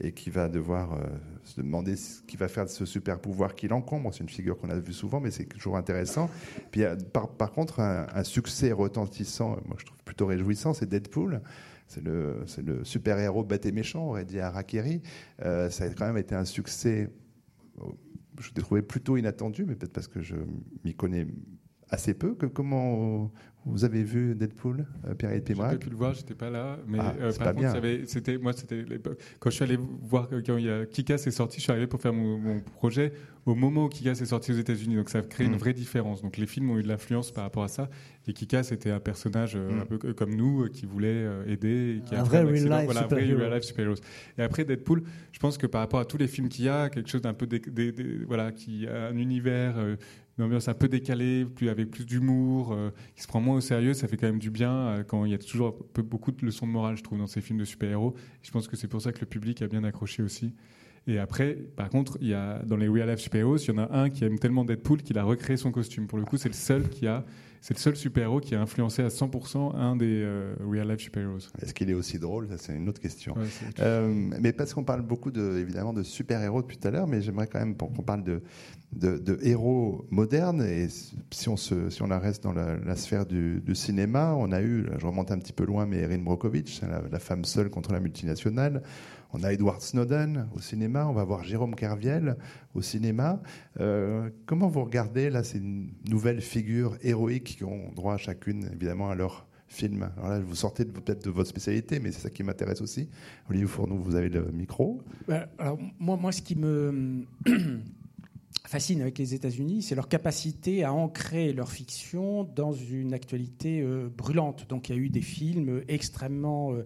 et 0.00 0.12
qui 0.12 0.30
va 0.30 0.48
devoir 0.48 0.92
euh, 0.94 1.06
se 1.44 1.60
demander 1.60 1.96
ce 1.96 2.22
qu'il 2.22 2.38
va 2.38 2.48
faire 2.48 2.64
de 2.64 2.70
ce 2.70 2.84
super-pouvoir 2.84 3.54
qu'il 3.54 3.72
encombre. 3.72 4.12
C'est 4.12 4.20
une 4.20 4.28
figure 4.28 4.58
qu'on 4.58 4.70
a 4.70 4.78
vue 4.78 4.92
souvent, 4.92 5.20
mais 5.20 5.30
c'est 5.30 5.46
toujours 5.46 5.76
intéressant. 5.76 6.30
Puis, 6.70 6.82
par, 7.12 7.28
par 7.28 7.52
contre, 7.52 7.80
un, 7.80 8.24
succès 8.24 8.70
retentissant, 8.70 9.56
moi 9.66 9.76
je 9.78 9.86
trouve 9.86 9.98
plutôt 10.04 10.26
réjouissant, 10.26 10.74
c'est 10.74 10.86
Deadpool. 10.86 11.40
C'est 11.86 12.04
le, 12.04 12.44
super-héros 12.84 13.42
bête 13.42 13.66
méchant, 13.66 14.06
aurait 14.06 14.24
dit 14.24 14.38
Harakiri. 14.38 15.02
Euh, 15.42 15.70
ça 15.70 15.84
a 15.84 15.88
quand 15.88 16.06
même 16.06 16.18
été 16.18 16.36
un 16.36 16.44
succès, 16.44 17.10
je 18.40 18.50
l'ai 18.54 18.62
trouvé 18.62 18.82
plutôt 18.82 19.16
inattendu, 19.16 19.64
mais 19.64 19.76
peut-être 19.76 19.92
parce 19.92 20.08
que 20.08 20.20
je 20.20 20.36
m'y 20.84 20.94
connais 20.94 21.26
assez 21.90 22.14
peu. 22.14 22.34
Que, 22.34 22.46
comment 22.46 23.30
vous 23.66 23.84
avez 23.84 24.02
vu 24.02 24.34
Deadpool, 24.34 24.86
euh, 25.06 25.14
Pierre 25.14 25.32
et 25.32 25.42
J'ai 25.46 25.78
pu 25.78 25.90
le 25.90 25.96
voir, 25.96 26.14
j'étais 26.14 26.34
pas 26.34 26.48
là, 26.48 26.78
mais 26.86 26.98
ah, 27.00 27.14
euh, 27.20 27.32
par 27.32 27.54
contre, 27.54 27.78
c'était 28.06 28.38
moi, 28.38 28.52
c'était 28.54 28.84
quand 29.38 29.50
je 29.50 29.54
suis 29.54 29.64
allé 29.64 29.78
voir 30.02 30.28
quand 30.30 30.56
il 30.56 30.64
y 30.64 30.70
a 30.70 30.86
Kikas 30.86 31.24
est 31.26 31.30
sorti, 31.30 31.58
je 31.58 31.64
suis 31.64 31.70
arrivé 31.70 31.86
pour 31.86 32.00
faire 32.00 32.14
mon, 32.14 32.60
projet 32.60 33.12
au 33.44 33.54
moment 33.54 33.86
où 33.86 33.88
Kikas 33.88 34.12
est 34.12 34.26
sorti 34.26 34.52
aux 34.52 34.56
États-Unis, 34.56 34.96
donc 34.96 35.10
ça 35.10 35.18
a 35.18 35.22
créé 35.22 35.46
une 35.46 35.54
mm. 35.54 35.58
vraie 35.58 35.72
différence. 35.72 36.22
Donc 36.22 36.36
les 36.36 36.46
films 36.46 36.70
ont 36.70 36.78
eu 36.78 36.82
de 36.82 36.88
l'influence 36.88 37.32
par 37.32 37.44
rapport 37.44 37.64
à 37.64 37.68
ça, 37.68 37.90
et 38.26 38.32
Kikas 38.32 38.70
était 38.72 38.90
un 38.90 39.00
personnage 39.00 39.56
euh, 39.56 39.80
un 39.80 39.84
mm. 39.84 39.98
peu 39.98 40.14
comme 40.14 40.34
nous 40.34 40.66
qui 40.70 40.86
voulait 40.86 41.26
aider, 41.46 42.00
qui 42.06 42.14
un 42.14 42.22
vrai 42.22 42.42
real 42.42 42.54
life 42.54 42.84
voilà, 42.86 43.02
super, 43.02 43.18
-héros. 43.18 43.38
Real 43.38 43.54
life 43.54 43.64
super 43.64 43.86
-héros. 43.86 44.00
Et 44.38 44.42
après 44.42 44.64
Deadpool, 44.64 45.02
je 45.32 45.38
pense 45.38 45.58
que 45.58 45.66
par 45.66 45.82
rapport 45.82 46.00
à 46.00 46.06
tous 46.06 46.16
les 46.18 46.28
films 46.28 46.48
qu'il 46.48 46.64
y 46.64 46.68
a, 46.68 46.88
quelque 46.88 47.10
chose 47.10 47.22
d'un 47.22 47.34
peu 47.34 47.46
voilà, 48.26 48.52
qui 48.52 48.86
a 48.86 49.08
un 49.08 49.16
univers 49.16 49.76
une 50.40 50.46
ambiance 50.46 50.68
un 50.68 50.74
peu 50.74 50.88
décalée, 50.88 51.44
plus, 51.44 51.68
avec 51.68 51.90
plus 51.90 52.06
d'humour, 52.06 52.72
euh, 52.72 52.90
qui 53.14 53.22
se 53.22 53.28
prend 53.28 53.40
moins 53.40 53.56
au 53.56 53.60
sérieux, 53.60 53.92
ça 53.92 54.08
fait 54.08 54.16
quand 54.16 54.26
même 54.26 54.38
du 54.38 54.50
bien 54.50 54.72
euh, 54.72 55.04
quand 55.04 55.26
il 55.26 55.32
y 55.32 55.34
a 55.34 55.38
toujours 55.38 55.76
beaucoup 55.96 56.32
de 56.32 56.44
leçons 56.44 56.66
de 56.66 56.72
morale, 56.72 56.96
je 56.96 57.02
trouve, 57.02 57.18
dans 57.18 57.26
ces 57.26 57.42
films 57.42 57.58
de 57.58 57.64
super-héros. 57.64 58.14
Je 58.42 58.50
pense 58.50 58.66
que 58.66 58.76
c'est 58.76 58.88
pour 58.88 59.02
ça 59.02 59.12
que 59.12 59.20
le 59.20 59.26
public 59.26 59.60
a 59.60 59.68
bien 59.68 59.84
accroché 59.84 60.22
aussi. 60.22 60.54
Et 61.06 61.18
après, 61.18 61.58
par 61.76 61.90
contre, 61.90 62.16
il 62.22 62.28
y 62.28 62.34
a, 62.34 62.62
dans 62.64 62.76
les 62.76 62.88
Real 62.88 63.10
Life 63.10 63.20
Super-Héros, 63.20 63.58
il 63.58 63.68
y 63.68 63.70
en 63.70 63.78
a 63.78 63.98
un 63.98 64.10
qui 64.10 64.24
aime 64.24 64.38
tellement 64.38 64.64
Deadpool 64.64 65.02
qu'il 65.02 65.18
a 65.18 65.24
recréé 65.24 65.56
son 65.56 65.72
costume. 65.72 66.06
Pour 66.06 66.18
le 66.18 66.24
coup, 66.24 66.36
c'est 66.36 66.48
le 66.48 66.54
seul 66.54 66.88
qui 66.88 67.06
a 67.06 67.24
c'est 67.60 67.74
le 67.74 67.80
seul 67.80 67.96
super-héros 67.96 68.40
qui 68.40 68.54
a 68.54 68.60
influencé 68.60 69.02
à 69.02 69.08
100% 69.08 69.76
un 69.76 69.94
des 69.94 70.22
euh, 70.22 70.54
real-life 70.66 71.00
super-héros. 71.00 71.38
Est-ce 71.60 71.74
qu'il 71.74 71.90
est 71.90 71.94
aussi 71.94 72.18
drôle? 72.18 72.48
Ça, 72.48 72.56
c'est 72.56 72.74
une 72.74 72.88
autre 72.88 73.00
question. 73.00 73.34
Euh, 73.80 74.08
mais 74.40 74.52
parce 74.52 74.72
qu'on 74.72 74.84
parle 74.84 75.02
beaucoup, 75.02 75.30
de, 75.30 75.58
évidemment, 75.58 75.92
de 75.92 76.02
super-héros 76.02 76.62
depuis 76.62 76.78
tout 76.78 76.88
à 76.88 76.90
l'heure, 76.90 77.06
mais 77.06 77.20
j'aimerais 77.20 77.46
quand 77.46 77.58
même 77.58 77.76
qu'on 77.76 78.02
parle 78.02 78.22
de, 78.22 78.42
de, 78.92 79.38
héros 79.42 80.06
modernes. 80.10 80.62
Et 80.62 80.88
si 81.30 81.48
on, 81.50 81.56
se, 81.56 81.90
si 81.90 82.02
on 82.02 82.08
reste 82.08 82.42
dans 82.42 82.54
la, 82.54 82.96
sphère 82.96 83.26
du, 83.26 83.62
cinéma, 83.74 84.34
on 84.34 84.52
a 84.52 84.62
eu, 84.62 84.86
je 84.98 85.06
remonte 85.06 85.30
un 85.30 85.38
petit 85.38 85.52
peu 85.52 85.64
loin, 85.64 85.84
mais 85.84 85.98
Erin 85.98 86.18
Brockovich, 86.18 86.80
la, 86.80 87.02
la 87.10 87.18
femme 87.18 87.44
seule 87.44 87.68
contre 87.68 87.92
la 87.92 88.00
multinationale. 88.00 88.82
On 89.32 89.42
a 89.42 89.52
Edward 89.52 89.80
Snowden 89.80 90.48
au 90.54 90.60
cinéma, 90.60 91.06
on 91.06 91.12
va 91.12 91.24
voir 91.24 91.44
Jérôme 91.44 91.74
Kerviel 91.74 92.36
au 92.74 92.82
cinéma. 92.82 93.40
Euh, 93.78 94.30
comment 94.46 94.68
vous 94.68 94.84
regardez 94.84 95.30
là 95.30 95.44
ces 95.44 95.60
nouvelles 96.08 96.40
figures 96.40 96.96
héroïques 97.02 97.56
qui 97.58 97.64
ont 97.64 97.92
droit 97.94 98.16
chacune 98.16 98.68
évidemment 98.72 99.10
à 99.10 99.14
leur 99.14 99.46
film? 99.68 100.10
Alors 100.16 100.30
là, 100.30 100.40
vous 100.40 100.56
sortez 100.56 100.84
peut-être 100.84 101.24
de 101.24 101.30
votre 101.30 101.48
spécialité, 101.48 102.00
mais 102.00 102.10
c'est 102.10 102.20
ça 102.20 102.30
qui 102.30 102.42
m'intéresse 102.42 102.80
aussi. 102.80 103.08
Olivier 103.48 103.68
Fourneau, 103.68 103.96
vous 103.96 104.16
avez 104.16 104.28
le 104.28 104.50
micro. 104.50 105.00
Ben, 105.28 105.46
alors, 105.58 105.78
moi, 105.98 106.16
moi, 106.16 106.32
ce 106.32 106.42
qui 106.42 106.56
me 106.56 107.24
fascine 108.66 109.00
avec 109.00 109.18
les 109.18 109.34
États-Unis, 109.34 109.82
c'est 109.82 109.94
leur 109.94 110.08
capacité 110.08 110.84
à 110.84 110.92
ancrer 110.92 111.52
leur 111.52 111.70
fiction 111.70 112.44
dans 112.44 112.72
une 112.72 113.14
actualité 113.14 113.80
euh, 113.80 114.08
brûlante. 114.08 114.68
Donc 114.68 114.88
il 114.88 114.94
y 114.94 114.98
a 114.98 115.00
eu 115.00 115.08
des 115.08 115.22
films 115.22 115.82
extrêmement 115.88 116.72
euh, 116.72 116.84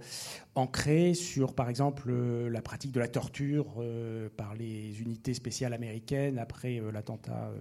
ancrés 0.54 1.14
sur, 1.14 1.54
par 1.54 1.68
exemple, 1.68 2.08
euh, 2.08 2.48
la 2.48 2.62
pratique 2.62 2.92
de 2.92 3.00
la 3.00 3.08
torture 3.08 3.82
par 4.36 4.54
les 4.54 5.00
unités 5.00 5.34
spéciales 5.34 5.72
américaines 5.72 6.38
après 6.38 6.80
l'attentat 6.92 7.52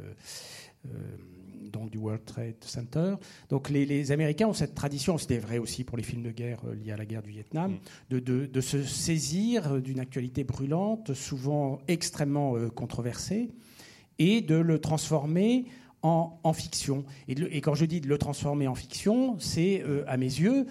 du 1.91 1.97
World 1.97 2.23
Trade 2.25 2.55
Center. 2.61 3.15
Donc 3.49 3.69
les, 3.69 4.11
Américains 4.11 4.47
ont 4.47 4.53
cette 4.53 4.75
tradition, 4.75 5.17
c'était 5.17 5.37
vrai 5.37 5.57
aussi 5.57 5.83
pour 5.83 5.97
les 5.97 6.03
films 6.03 6.23
de 6.23 6.31
guerre 6.31 6.61
liés 6.65 6.91
à 6.91 6.97
la 6.97 7.05
guerre 7.05 7.23
du 7.23 7.31
Vietnam, 7.31 7.73
mm. 7.73 8.19
de, 8.19 8.45
de, 8.45 8.61
se 8.61 8.83
saisir 8.83 9.81
d'une 9.81 9.99
actualité 9.99 10.43
brûlante, 10.43 11.13
souvent 11.13 11.79
extrêmement 11.87 12.55
controversée 12.69 13.49
et 14.23 14.41
de 14.41 14.55
le 14.55 14.79
transformer 14.79 15.65
en, 16.01 16.53
fiction. 16.53 17.05
Et, 17.27 17.61
quand 17.61 17.75
je 17.75 17.85
dis 17.85 18.01
de 18.01 18.09
le 18.09 18.17
transformer 18.17 18.67
en 18.67 18.75
fiction, 18.75 19.37
c'est, 19.39 19.83
à 20.05 20.17
mes 20.17 20.25
yeux, 20.25 20.65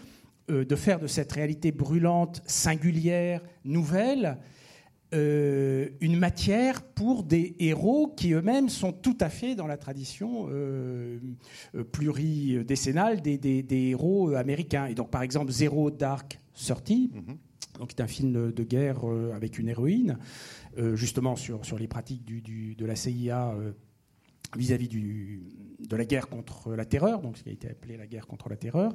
de 0.48 0.76
faire 0.76 1.00
de 1.00 1.06
cette 1.06 1.32
réalité 1.32 1.72
brûlante, 1.72 2.42
singulière, 2.44 3.40
nouvelle, 3.64 4.36
euh, 5.14 5.90
une 6.00 6.18
matière 6.18 6.80
pour 6.80 7.22
des 7.22 7.54
héros 7.58 8.14
qui 8.16 8.32
eux-mêmes 8.32 8.70
sont 8.70 8.92
tout 8.92 9.16
à 9.20 9.28
fait 9.28 9.54
dans 9.54 9.66
la 9.66 9.76
tradition 9.76 10.46
euh, 10.50 11.18
euh 11.74 11.84
pluridécennale 11.84 13.20
des, 13.20 13.66
héros 13.70 14.30
euh, 14.30 14.36
américains. 14.36 14.86
Et 14.86 14.94
donc, 14.94 15.10
par 15.10 15.22
exemple, 15.22 15.52
Zero 15.52 15.90
Dark 15.90 16.38
Thirty, 16.54 17.10
mm 17.12 17.34
donc 17.78 17.90
est 17.90 18.02
un 18.02 18.06
film 18.06 18.52
de 18.52 18.64
guerre 18.64 19.00
avec 19.34 19.58
une 19.58 19.68
héroïne, 19.68 20.18
justement 20.94 21.36
sur, 21.36 21.78
les 21.78 21.88
pratiques 21.88 22.24
de 22.24 22.84
la 22.84 22.96
CIA 22.96 23.54
vis-à-vis 24.56 24.88
-vis 24.88 25.88
de 25.88 25.96
la 25.96 26.04
guerre 26.04 26.28
contre 26.28 26.74
la 26.74 26.84
terreur, 26.84 27.22
donc 27.22 27.38
ce 27.38 27.42
qui 27.42 27.48
a 27.48 27.52
été 27.52 27.68
appelé 27.68 27.96
la 27.96 28.06
guerre 28.06 28.26
contre 28.26 28.48
la 28.48 28.56
terreur 28.56 28.94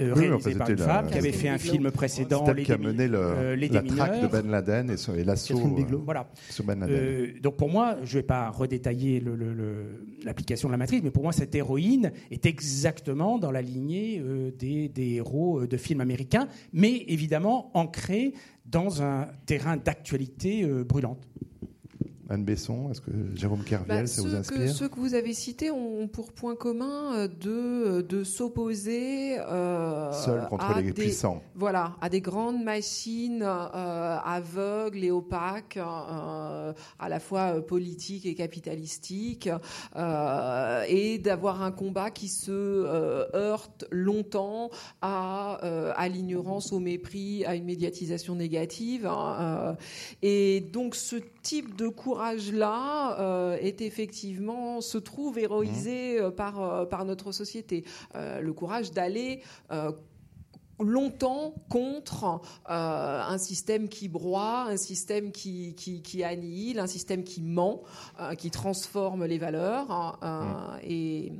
euh, 0.00 0.12
réalisé 0.14 0.54
par 0.54 0.68
une 0.68 0.78
femme 0.78 1.10
qui 1.10 1.18
avait 1.18 1.32
fait 1.32 1.48
un 1.48 1.58
film 1.58 1.90
précédent, 1.90 2.44
les 2.52 2.64
qui 2.64 2.72
a 2.72 2.78
mené 2.78 3.06
le, 3.06 3.18
euh, 3.18 3.56
la 3.56 3.82
traque 3.82 4.22
de 4.22 4.26
Ben 4.26 4.50
Laden 4.50 4.90
et, 4.90 5.24
l'assaut 5.24 5.54
euh, 5.56 5.96
voilà. 6.04 6.28
sur 6.50 6.64
Ben 6.64 6.80
Laden. 6.80 6.96
Euh, 6.96 7.26
donc 7.40 7.56
pour 7.56 7.68
moi, 7.68 7.96
je 8.02 8.16
ne 8.16 8.22
vais 8.22 8.26
pas 8.26 8.50
redétailler 8.50 9.22
l'application 10.24 10.68
de 10.68 10.72
la 10.72 10.78
matrice, 10.78 11.02
mais 11.02 11.10
pour 11.10 11.22
moi, 11.22 11.32
cette 11.32 11.54
héroïne 11.54 12.12
est 12.30 12.46
exactement 12.46 13.38
dans 13.38 13.50
la 13.50 13.62
lignée 13.62 14.22
des, 14.58 14.88
des, 14.88 15.14
héros 15.14 15.66
de 15.66 15.76
films 15.76 16.00
américains, 16.00 16.48
mais 16.72 17.04
évidemment 17.08 17.70
ancrée 17.74 18.34
dans 18.66 19.02
un 19.02 19.28
terrain 19.46 19.76
d'actualité 19.76 20.66
brûlante. 20.84 21.28
Anne 22.30 22.44
Besson, 22.44 22.90
est-ce 22.90 23.00
que 23.00 23.10
Jérôme 23.34 23.62
Kerviel, 23.64 24.02
bah, 24.02 24.06
ça 24.06 24.22
vous 24.22 24.34
inspire 24.34 24.58
que, 24.58 24.68
Ceux 24.68 24.88
que 24.88 24.98
vous 24.98 25.14
avez 25.14 25.34
cités 25.34 25.70
ont 25.70 26.08
pour 26.08 26.32
point 26.32 26.56
commun 26.56 27.14
euh, 27.14 27.28
de, 27.28 27.50
euh, 27.50 28.02
de 28.02 28.24
s'opposer 28.24 29.36
euh, 29.38 30.10
contre 30.48 30.80
les 30.80 30.92
puissants. 30.92 31.42
Voilà, 31.54 31.96
à 32.00 32.08
des 32.08 32.20
grandes 32.20 32.62
machines 32.62 33.42
euh, 33.42 34.18
aveugles 34.24 35.04
et 35.04 35.10
opaques, 35.10 35.76
à 35.78 36.74
la 37.08 37.20
fois 37.20 37.60
politiques 37.60 38.26
et 38.26 38.34
capitalistiques, 38.34 39.50
et 39.96 41.18
d'avoir 41.18 41.62
un 41.62 41.72
combat 41.72 42.10
qui 42.10 42.28
se 42.28 42.50
heurte 43.34 43.84
longtemps 43.90 44.70
à, 45.02 45.56
à 45.96 46.08
l'ignorance, 46.08 46.72
au 46.72 46.80
mépris, 46.80 47.44
à 47.44 47.54
une 47.54 47.64
médiatisation 47.64 48.34
négative. 48.34 49.06
Hein, 49.06 49.76
et 50.22 50.60
donc 50.60 50.94
ce 50.94 51.16
type 51.42 51.76
de 51.76 51.88
courage-là 52.14 53.18
euh, 53.18 53.56
est 53.60 53.80
effectivement 53.80 54.80
se 54.80 54.98
trouve 54.98 55.36
héroïsé 55.36 56.18
mmh. 56.20 56.22
euh, 56.22 56.30
par 56.30 56.62
euh, 56.62 56.84
par 56.84 57.04
notre 57.04 57.32
société. 57.32 57.84
le 58.14 58.52
courage 58.52 58.92
d'aller 58.92 59.42
longtemps 60.80 61.54
contre 61.68 62.40
un 62.66 63.38
système 63.38 63.88
qui 63.88 64.08
broie, 64.08 64.66
un 64.68 64.76
système 64.76 65.32
qui, 65.32 65.74
qui, 65.74 66.24
annihile, 66.24 66.78
un 66.78 66.86
système 66.86 67.24
qui 67.24 67.42
ment, 67.42 67.82
qui 68.38 68.50
transforme 68.50 69.24
les 69.24 69.38
valeurs. 69.38 69.90
Hein, 69.90 70.18
mmh. 70.22 70.90
Et 70.90 71.32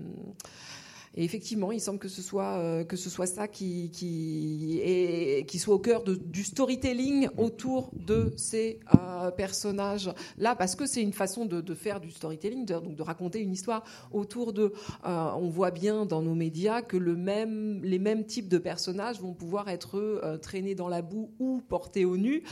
et 1.16 1.24
effectivement, 1.24 1.70
il 1.70 1.80
semble 1.80 1.98
que 1.98 2.08
ce 2.08 2.22
soit, 2.22 2.58
euh, 2.58 2.84
que 2.84 2.96
ce 2.96 3.08
soit 3.08 3.26
ça 3.26 3.46
qui, 3.46 3.90
qui, 3.90 4.80
est, 4.82 5.46
qui 5.48 5.58
soit 5.58 5.74
au 5.74 5.78
cœur 5.78 6.02
de, 6.02 6.16
du 6.16 6.42
storytelling 6.42 7.28
autour 7.36 7.90
de 7.94 8.32
ces 8.36 8.80
euh, 8.94 9.30
personnages-là, 9.30 10.56
parce 10.56 10.74
que 10.74 10.86
c'est 10.86 11.02
une 11.02 11.12
façon 11.12 11.46
de, 11.46 11.60
de, 11.60 11.74
faire 11.74 12.00
du 12.00 12.10
storytelling, 12.10 12.66
de, 12.66 12.74
donc 12.74 12.96
de 12.96 13.02
raconter 13.02 13.40
une 13.40 13.52
histoire 13.52 13.84
autour 14.12 14.52
de. 14.52 14.72
Euh, 15.06 15.30
on 15.36 15.48
voit 15.48 15.70
bien 15.70 16.04
dans 16.04 16.22
nos 16.22 16.34
médias 16.34 16.82
que 16.82 16.96
le 16.96 17.14
même, 17.14 17.82
les 17.84 18.00
mêmes 18.00 18.24
types 18.24 18.48
de 18.48 18.58
personnages 18.58 19.20
vont 19.20 19.34
pouvoir 19.34 19.68
être 19.68 20.38
traînés 20.42 20.74
dans 20.74 20.88
la 20.88 21.02
boue 21.02 21.30
ou 21.38 21.60
portés 21.68 22.04
au 22.04 22.16
nu. 22.16 22.42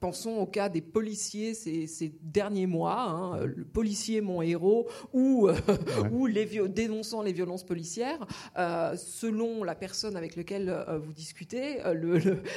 Pensons 0.00 0.36
au 0.36 0.46
cas 0.46 0.68
des 0.68 0.80
policiers 0.80 1.54
ces, 1.54 2.14
derniers 2.22 2.66
mois, 2.66 3.00
hein, 3.00 3.44
le 3.44 3.64
policier 3.64 4.20
mon 4.20 4.40
héros, 4.42 4.86
ou, 5.12 5.48
euh, 5.48 5.56
ou 6.12 6.26
les 6.26 6.46
dénonçant 6.68 7.22
les 7.22 7.32
violences 7.32 7.64
policières, 7.64 8.26
euh, 8.58 8.96
selon 8.96 9.64
la 9.64 9.74
personne 9.74 10.16
avec 10.16 10.36
laquelle 10.36 10.68
euh, 10.68 10.98
vous 10.98 11.12
discutez, 11.12 11.78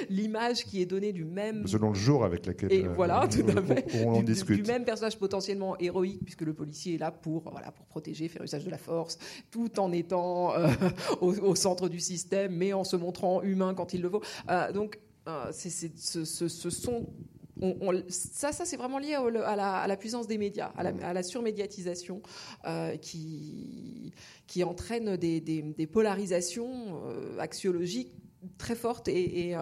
l'image 0.09 0.65
qui 0.65 0.81
est 0.81 0.85
donnée 0.85 1.11
du 1.11 1.25
même... 1.25 1.65
Selon 1.67 1.89
le 1.89 1.95
jour 1.95 2.23
avec 2.23 2.45
lequel 2.45 2.71
et 2.71 2.87
voilà, 2.87 3.27
tout 3.27 3.45
à 3.47 3.61
fait, 3.61 4.05
on, 4.05 4.19
du, 4.19 4.25
discute. 4.25 4.63
Du 4.63 4.71
même 4.71 4.85
personnage 4.85 5.17
potentiellement 5.17 5.77
héroïque, 5.79 6.23
puisque 6.23 6.41
le 6.41 6.53
policier 6.53 6.95
est 6.95 6.99
là 6.99 7.11
pour, 7.11 7.49
voilà, 7.51 7.71
pour 7.71 7.85
protéger, 7.87 8.27
faire 8.27 8.43
usage 8.43 8.65
de 8.65 8.69
la 8.71 8.77
force, 8.77 9.17
tout 9.49 9.79
en 9.79 9.91
étant 9.91 10.53
au, 11.21 11.33
au, 11.39 11.55
centre 11.55 11.89
du 11.89 11.99
système, 11.99 12.55
mais 12.55 12.73
en 12.73 12.83
se 12.83 12.95
montrant 12.95 13.41
humain 13.41 13.73
quand 13.73 13.93
il 13.93 14.01
le 14.01 14.09
faut. 14.09 14.21
donc 14.73 14.99
euh, 15.29 15.51
ce, 15.51 16.69
sont 16.79 17.07
ça, 18.09 18.51
ça 18.53 18.65
c'est 18.65 18.77
vraiment 18.77 18.99
lié 18.99 19.15
à 19.15 19.87
la, 19.87 19.97
puissance 19.97 20.27
des 20.27 20.37
médias, 20.37 20.71
à 20.77 21.13
la, 21.13 21.23
surmédiatisation 21.23 22.21
euh, 22.65 22.95
qui, 22.97 24.13
qui 24.47 24.63
entraîne 24.63 25.17
des, 25.17 25.89
polarisations 25.91 27.01
euh, 27.05 27.37
axiologiques 27.39 28.13
très 28.57 28.75
fortes 28.75 29.09
et, 29.09 29.55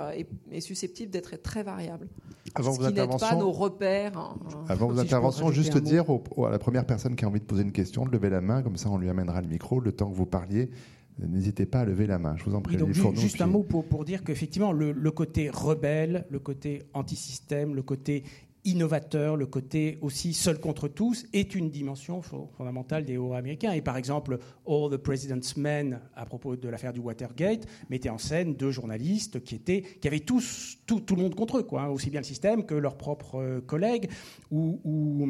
susceptibles 0.60 1.12
d'être 1.12 1.42
très 1.42 1.64
variables. 1.64 2.08
Avant 2.56 2.74
ce 2.74 2.80
qui 2.80 2.94
n'aide 2.94 3.20
pas 3.20 3.36
nos 3.36 3.52
repères. 3.52 4.18
Hein, 4.18 4.38
Avant 4.70 4.88
vos 4.88 5.00
interventions, 5.00 5.52
juste 5.52 5.78
dire 5.78 6.06
à 6.46 6.50
la 6.50 6.60
première 6.60 6.86
personne 6.86 7.16
qui 7.16 7.26
a 7.26 7.28
envie 7.28 7.40
de 7.40 7.46
poser 7.46 7.64
une 7.64 7.72
question 7.72 8.06
de 8.06 8.12
lever 8.12 8.30
la 8.30 8.42
main, 8.42 8.62
comme 8.62 8.78
ça 8.78 8.90
on 8.90 8.98
lui 8.98 9.10
amènera 9.10 9.42
le 9.42 9.48
micro 9.48 9.80
le 9.80 9.92
temps 9.92 10.10
que 10.10 10.16
vous 10.16 10.26
parliez 10.26 10.70
n'hésitez 11.20 11.66
pas 11.66 11.82
à 11.82 11.86
lever 11.86 12.08
la 12.08 12.20
main. 12.20 12.36
Je 12.38 12.44
vous 12.44 12.56
en 12.56 12.62
prie. 12.62 12.78
donc, 12.78 12.94
juste 13.16 13.42
un 13.42 13.48
mot 13.48 13.64
pour, 13.64 13.86
pour 13.86 14.06
dire 14.06 14.24
qu'effectivement, 14.24 14.72
le, 14.72 14.92
le, 14.92 15.12
côté 15.12 15.50
rebelle, 15.50 16.26
le 16.30 16.40
côté 16.40 16.84
anti-système, 16.94 17.76
le 17.76 17.82
côté 17.82 18.24
innovateur, 18.68 19.38
le 19.38 19.46
côté 19.46 19.98
aussi 20.02 20.34
seul 20.34 20.60
contre 20.60 20.88
tous, 20.88 21.26
est 21.34 21.56
une 21.56 21.70
dimension 21.70 22.22
fondamentale 22.22 23.06
des 23.06 23.14
héros 23.14 23.34
américains. 23.34 23.72
Et 23.72 23.82
par 23.82 23.98
exemple, 23.98 24.40
All 24.68 24.92
the 24.92 24.98
President's 24.98 25.56
Men, 25.56 26.02
à 26.16 26.26
propos 26.26 26.56
de 26.56 26.68
l'affaire 26.68 26.94
du 26.94 27.00
Watergate, 27.00 27.66
mettait 27.90 28.10
en 28.10 28.18
scène 28.18 28.56
deux 28.56 28.72
journalistes 28.72 29.42
qui, 29.44 29.56
étaient, 29.56 29.82
qui 29.82 30.08
avaient 30.08 30.20
tous, 30.20 30.78
tout, 30.86 31.00
tout 31.00 31.16
le 31.16 31.22
monde 31.22 31.36
contre 31.36 31.60
eux, 31.60 31.64
quoi, 31.64 31.84
hein, 31.84 31.88
aussi 31.88 32.10
bien 32.10 32.20
le 32.20 32.26
système 32.26 32.66
que 32.66 32.76
leurs 32.76 32.98
propres 32.98 33.40
euh, 33.40 33.62
collègues, 33.62 34.10
ou, 34.52 34.82
ou 34.84 35.26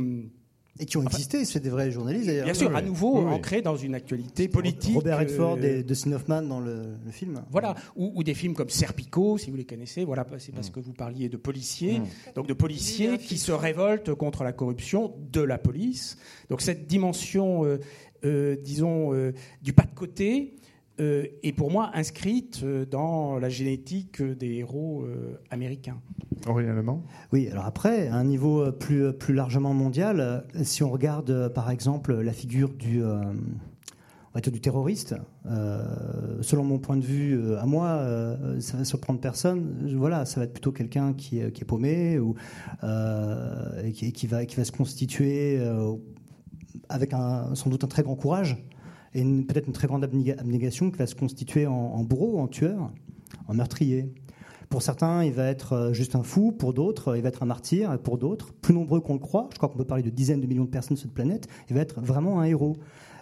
et 0.80 0.86
qui 0.86 0.98
ont 0.98 1.04
existé, 1.04 1.46
c'est 1.46 1.60
des 1.60 1.70
vrais 1.70 1.92
journalistes 1.92 2.28
d'ailleurs. 2.28 2.46
Bien 2.46 2.54
sûr, 2.54 2.76
à 2.76 2.82
nouveau 2.82 3.18
ancrés 3.18 3.62
dans 3.62 3.76
une 3.76 3.96
actualité 3.96 4.48
politique. 4.48 4.96
Robert 4.96 5.20
Redford 5.20 5.58
euh, 5.62 5.80
et 5.80 5.84
Dustin 5.84 6.14
Hoffman 6.14 6.42
dans 6.42 6.60
le, 6.60 6.98
film. 7.12 7.44
Voilà, 7.52 7.76
ou, 7.96 8.24
des 8.24 8.34
films 8.34 8.54
comme 8.54 8.70
Serpico, 8.70 9.38
si 9.38 9.50
vous 9.50 9.58
les 9.58 9.66
connaissez. 9.66 10.06
Voilà, 10.06 10.26
c'est 10.38 10.54
parce 10.54 10.70
mm. 10.70 10.74
que 10.74 10.80
vous 10.80 10.94
parliez 10.94 11.30
de 11.30 11.38
policiers, 11.38 12.00
mm. 12.00 12.06
donc 12.36 12.48
de 12.48 12.54
policiers 12.54 13.18
qui 13.18 13.38
se 13.38 13.52
révoltent 13.52 14.14
contre 14.14 14.44
la 14.44 14.54
corruption 14.54 15.14
de 15.32 15.42
la 15.42 15.58
police. 15.58 16.18
Donc 16.50 16.62
cette 16.62 16.88
dimension, 16.88 17.66
euh, 17.66 17.80
euh, 18.26 18.56
disons, 18.62 19.14
du 19.62 19.74
pas 19.74 19.84
de 19.84 19.96
côté 19.96 20.56
euh, 21.00 21.28
est 21.44 21.52
pour 21.52 21.70
moi 21.70 21.92
inscrite 21.94 22.62
euh, 22.64 22.84
dans 22.84 23.38
la 23.38 23.50
génétique 23.50 24.20
des 24.20 24.56
héros 24.56 25.04
euh, 25.04 25.40
américains. 25.52 26.02
Originellement 26.48 27.04
Oui, 27.32 27.50
alors 27.52 27.66
après, 27.66 28.08
à 28.08 28.16
un 28.16 28.24
niveau 28.24 28.72
plus, 28.72 29.14
plus 29.14 29.36
largement 29.36 29.76
mondial, 29.76 30.46
si 30.64 30.82
on 30.82 30.90
regarde 30.90 31.50
par 31.54 31.70
exemple 31.70 32.16
la 32.16 32.34
figure 32.34 32.70
du, 32.70 33.02
du 34.36 34.62
terroriste, 34.62 35.16
selon 36.42 36.64
mon 36.64 36.78
point 36.78 36.96
de 36.96 37.04
vue, 37.04 37.56
à 37.56 37.66
moi, 37.66 38.38
ça 38.60 38.78
va 38.78 38.86
surprendre 38.86 39.20
personne. 39.20 39.94
Voilà, 39.98 40.26
ça 40.26 40.40
va 40.40 40.46
être 40.46 40.54
plutôt 40.54 40.72
quelqu'un 40.72 41.14
qui, 41.14 41.42
qui, 41.52 41.62
est 41.62 41.66
paumé 41.66 42.20
ou 42.20 42.36
qui, 43.94 44.14
qui, 44.14 44.28
va, 44.28 44.46
qui 44.46 44.56
va 44.56 44.64
se 44.64 44.72
constituer 44.72 45.60
avec 46.88 47.14
un, 47.14 47.56
sans 47.56 47.70
doute 47.70 47.84
un 47.84 47.88
très 47.88 48.04
grand 48.04 48.16
courage 48.16 48.64
et 49.14 49.24
peut-être 49.24 49.68
une 49.68 49.74
très 49.74 49.88
grande 49.88 50.04
abnégation 50.04 50.92
qui 50.92 50.98
va 50.98 51.08
se 51.08 51.16
constituer 51.16 51.68
en, 51.68 52.04
bourreau, 52.04 52.40
en 52.40 52.48
tueur, 52.48 52.92
en 53.48 53.54
meurtrier. 53.54 54.14
Pour 54.70 54.82
certains, 54.82 55.24
il 55.24 55.32
va 55.32 55.46
être 55.46 55.74
euh, 55.74 55.94
juste 55.94 56.16
un 56.16 56.24
fou, 56.24 56.52
pour 56.52 56.74
d'autres, 56.74 57.16
il 57.16 57.22
va 57.22 57.30
être 57.30 57.42
un 57.42 57.46
martyr, 57.46 57.94
et 57.94 57.98
pour 57.98 58.18
d'autres, 58.18 58.54
plus 58.54 58.74
nombreux 58.74 59.00
qu'on 59.00 59.14
le 59.14 59.20
croit, 59.20 59.48
je 59.54 59.58
crois 59.58 59.70
qu'on 59.70 59.78
peut 59.78 59.86
parler 59.86 60.04
de 60.04 60.10
dizaines 60.10 60.42
de 60.42 60.46
millions 60.46 60.66
de 60.66 60.70
personnes 60.70 60.98
sur 60.98 61.06
cette 61.06 61.14
planète, 61.14 61.48
il 61.70 61.76
va 61.76 61.82
être 61.82 62.02
vraiment 62.02 62.42
un 62.42 62.44
héros. 62.44 62.76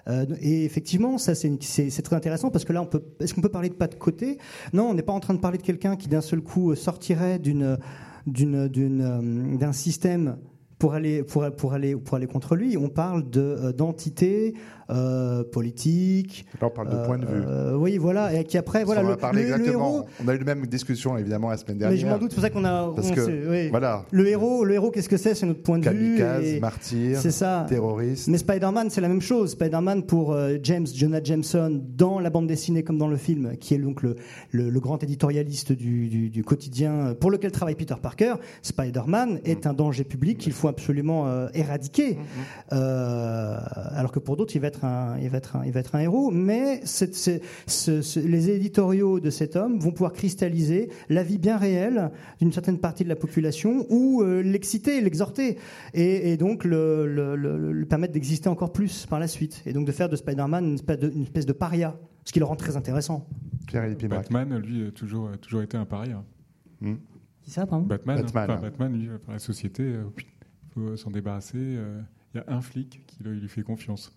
Euh, 0.07 0.25
et 0.41 0.65
effectivement, 0.65 1.17
ça 1.17 1.33
c'est 1.35 2.01
très 2.03 2.15
intéressant 2.15 2.51
parce 2.51 2.65
que 2.65 2.73
là, 2.73 2.87
est-ce 3.19 3.33
qu'on 3.33 3.41
peut 3.41 3.49
parler 3.49 3.69
de 3.69 3.75
pas 3.75 3.87
de 3.87 3.95
côté? 3.95 4.37
Non, 4.73 4.89
on 4.89 4.93
n'est 4.93 5.03
pas 5.03 5.13
en 5.13 5.19
train 5.19 5.33
de 5.33 5.39
parler 5.39 5.57
de 5.57 5.63
quelqu'un 5.63 5.95
qui 5.95 6.07
d'un 6.07 6.21
seul 6.21 6.41
coup 6.41 6.75
sortirait 6.75 7.39
d'une, 7.39 7.77
d'une, 8.27 9.57
d'un 9.57 9.73
système 9.73 10.37
pour 10.77 10.93
aller, 10.93 11.23
pour, 11.23 11.43
aller, 11.73 11.95
pour 11.95 12.15
aller 12.15 12.27
contre 12.27 12.55
lui. 12.55 12.77
On 12.77 12.89
parle 12.89 13.23
d'entité 13.29 14.53
euh, 14.91 15.43
politique. 15.43 16.45
Là, 16.61 16.67
on 16.67 16.69
parle 16.69 16.89
de 16.89 17.05
point 17.05 17.17
de 17.17 17.25
vue. 17.25 17.43
Euh, 17.47 17.75
oui, 17.75 17.97
voilà. 17.97 18.33
Et 18.33 18.43
qui 18.43 18.55
après, 18.55 18.83
voilà, 18.83 19.01
on 19.01 19.31
le, 19.31 19.39
exactement. 19.39 20.05
on 20.23 20.27
a 20.27 20.35
eu 20.35 20.37
la 20.37 20.43
même 20.43 20.67
discussion 20.67 21.17
évidemment 21.17 21.49
la 21.49 21.57
semaine 21.57 21.79
dernière. 21.79 21.95
Mais 21.95 22.01
je 22.01 22.07
m'en 22.07 22.19
doute, 22.19 22.31
c'est 22.31 22.35
pour 22.35 22.43
ça 22.43 22.49
qu'on 22.51 22.65
a. 22.65 22.93
Parce 22.95 23.09
que, 23.09 23.69
voilà. 23.69 24.05
Le 24.11 24.27
héros, 24.27 24.63
le 24.63 24.75
héros, 24.75 24.91
qu'est-ce 24.91 25.09
que 25.09 25.17
c'est? 25.17 25.33
C'est 25.33 25.47
notre 25.47 25.63
point 25.63 25.79
de 25.79 25.89
vue. 25.89 26.17
Kamikaze, 26.17 26.59
martyr, 26.59 27.19
c'est 27.19 27.31
ça. 27.31 27.65
terroriste. 27.67 28.27
Mais 28.27 28.37
Spider-Man, 28.37 28.91
c'est 28.91 29.01
la 29.01 29.07
même 29.07 29.21
chose. 29.21 29.51
Spider-Man 29.51 30.03
pour 30.03 30.33
euh, 30.33 30.57
James 30.61 30.85
Jonah 30.93 31.23
Jameson 31.23 31.81
dans 31.97 32.19
la 32.19 32.29
bande 32.29 32.45
dessinée 32.45 32.83
comme 32.83 32.99
dans 32.99 33.07
le 33.07 33.17
film, 33.17 33.57
qui 33.57 33.73
est 33.73 33.79
donc 33.79 34.03
le, 34.03 34.15
le, 34.51 34.79
grand 34.79 35.01
éditorialiste 35.01 35.71
du, 35.71 36.29
du, 36.29 36.43
quotidien 36.43 37.15
pour 37.19 37.31
lequel 37.31 37.51
travaille 37.51 37.75
Peter 37.75 37.95
Parker. 37.99 38.35
Spider-Man 38.61 39.39
est 39.45 39.65
mm. 39.65 39.69
un 39.69 39.73
danger 39.73 40.03
public 40.03 40.37
qu'il 40.37 40.53
faut 40.53 40.67
absolument 40.67 41.47
éradiquer. 41.55 42.13
Mm, 42.13 42.75
mm. 42.75 42.79
alors 43.95 44.11
que 44.11 44.19
pour 44.19 44.37
d'autres, 44.37 44.55
il 44.55 44.61
va 44.61 44.67
être 44.67 44.74
il 44.83 45.29
va 45.29 45.37
être 45.37 45.55
un, 45.55 45.65
il 45.65 45.71
va 45.71 45.79
être 45.79 45.95
un 45.95 45.99
héros, 45.99 46.31
mais 46.31 46.81
les 46.81 48.49
éditoriaux 48.49 49.19
de 49.19 49.29
cet 49.29 49.55
homme 49.55 49.79
vont 49.79 49.91
pouvoir 49.91 50.13
cristalliser 50.13 50.89
la 51.09 51.23
vie 51.23 51.37
bien 51.37 51.57
réelle 51.57 52.11
d'une 52.39 52.51
certaine 52.51 52.79
partie 52.79 53.03
de 53.03 53.09
la 53.09 53.15
population 53.15 53.85
ou 53.89 54.21
euh, 54.21 54.41
l'exciter, 54.41 55.01
l'exhorter, 55.01 55.57
et, 55.93 56.37
donc 56.37 56.63
le, 56.63 57.85
permettre 57.89 58.13
d'exister 58.13 58.49
encore 58.49 58.71
plus 58.71 59.05
par 59.05 59.19
la 59.19 59.27
suite, 59.27 59.61
et 59.65 59.73
donc 59.73 59.85
de 59.85 59.91
faire 59.91 60.09
de 60.09 60.15
Spider-Man 60.15 60.65
une, 60.65 60.75
espèce 60.75 60.99
de, 60.99 61.09
une 61.09 61.23
espèce 61.23 61.45
de 61.45 61.53
paria, 61.53 61.97
ce 62.23 62.31
qui 62.31 62.39
le 62.39 62.45
rend 62.45 62.55
très 62.55 62.75
intéressant. 62.77 63.27
Batman, 63.71 64.57
lui, 64.59 64.87
a 64.87 64.91
toujours, 64.91 65.29
a 65.29 65.37
toujours 65.37 65.61
été 65.61 65.77
un 65.77 65.85
paria. 65.85 66.23
Hmm. 66.81 66.95
Qui 67.41 67.51
ça, 67.51 67.65
pardon? 67.65 67.85
Batman, 67.85 68.25
Batman. 68.33 68.59
Batman, 68.61 68.93
lui, 68.93 69.07
par 69.25 69.33
la 69.33 69.39
société, 69.39 69.83
il 69.83 69.95
euh, 69.95 70.03
faut 70.73 70.97
s'en 70.97 71.11
débarrasser. 71.11 71.57
Euh, 71.57 72.01
il 72.33 72.37
y 72.37 72.41
a 72.41 72.53
un 72.53 72.61
flic 72.61 73.03
qui 73.07 73.23
lui 73.23 73.47
fait 73.47 73.63
confiance 73.63 74.11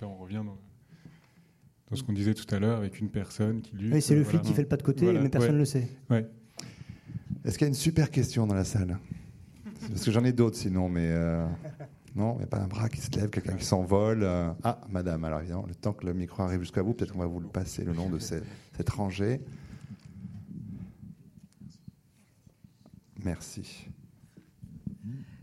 là, 0.00 0.08
on 0.08 0.16
revient 0.16 0.42
dans, 0.44 1.96
ce 1.96 2.02
qu'on 2.02 2.12
disait 2.12 2.34
tout 2.34 2.52
à 2.54 2.58
l'heure 2.58 2.78
avec 2.78 3.00
une 3.00 3.08
personne 3.08 3.62
qui 3.62 3.76
lui. 3.76 3.92
Oui, 3.92 4.02
c'est 4.02 4.14
le 4.14 4.24
flic 4.24 4.42
qui 4.42 4.52
fait 4.52 4.62
le 4.62 4.68
pas 4.68 4.76
de 4.76 4.82
côté, 4.82 5.12
mais 5.12 5.28
personne 5.28 5.54
ne 5.54 5.58
le 5.58 5.64
sait. 5.64 5.88
Ouais. 6.10 6.26
Est-ce 7.44 7.58
qu'il 7.58 7.66
y 7.66 7.68
a 7.68 7.68
une 7.68 7.74
super 7.74 8.10
question 8.10 8.46
dans 8.46 8.54
la 8.54 8.64
salle 8.64 8.98
Parce 9.88 10.04
que 10.04 10.10
j'en 10.10 10.24
ai 10.24 10.32
d'autres 10.32 10.56
sinon, 10.56 10.88
mais. 10.88 11.08
Euh, 11.10 11.46
non, 12.14 12.34
il 12.34 12.38
n'y 12.38 12.44
a 12.44 12.46
pas 12.46 12.60
un 12.60 12.68
bras 12.68 12.88
qui 12.88 13.00
se 13.00 13.10
lève, 13.12 13.28
quelqu'un 13.28 13.54
qui 13.54 13.64
s'envole. 13.64 14.22
Euh. 14.22 14.52
Ah, 14.62 14.80
madame, 14.88 15.24
alors 15.24 15.40
évidemment, 15.40 15.66
le 15.66 15.74
temps 15.74 15.92
que 15.92 16.06
le 16.06 16.14
micro 16.14 16.42
arrive 16.42 16.60
jusqu'à 16.60 16.82
vous, 16.82 16.94
peut-être 16.94 17.12
qu'on 17.12 17.18
va 17.18 17.26
vous 17.26 17.40
le 17.40 17.48
passer, 17.48 17.84
le 17.84 17.92
nom 17.92 18.08
de 18.08 18.18
cette, 18.18 18.44
cette 18.76 18.90
rangée. 18.90 19.40
Merci. 23.24 23.88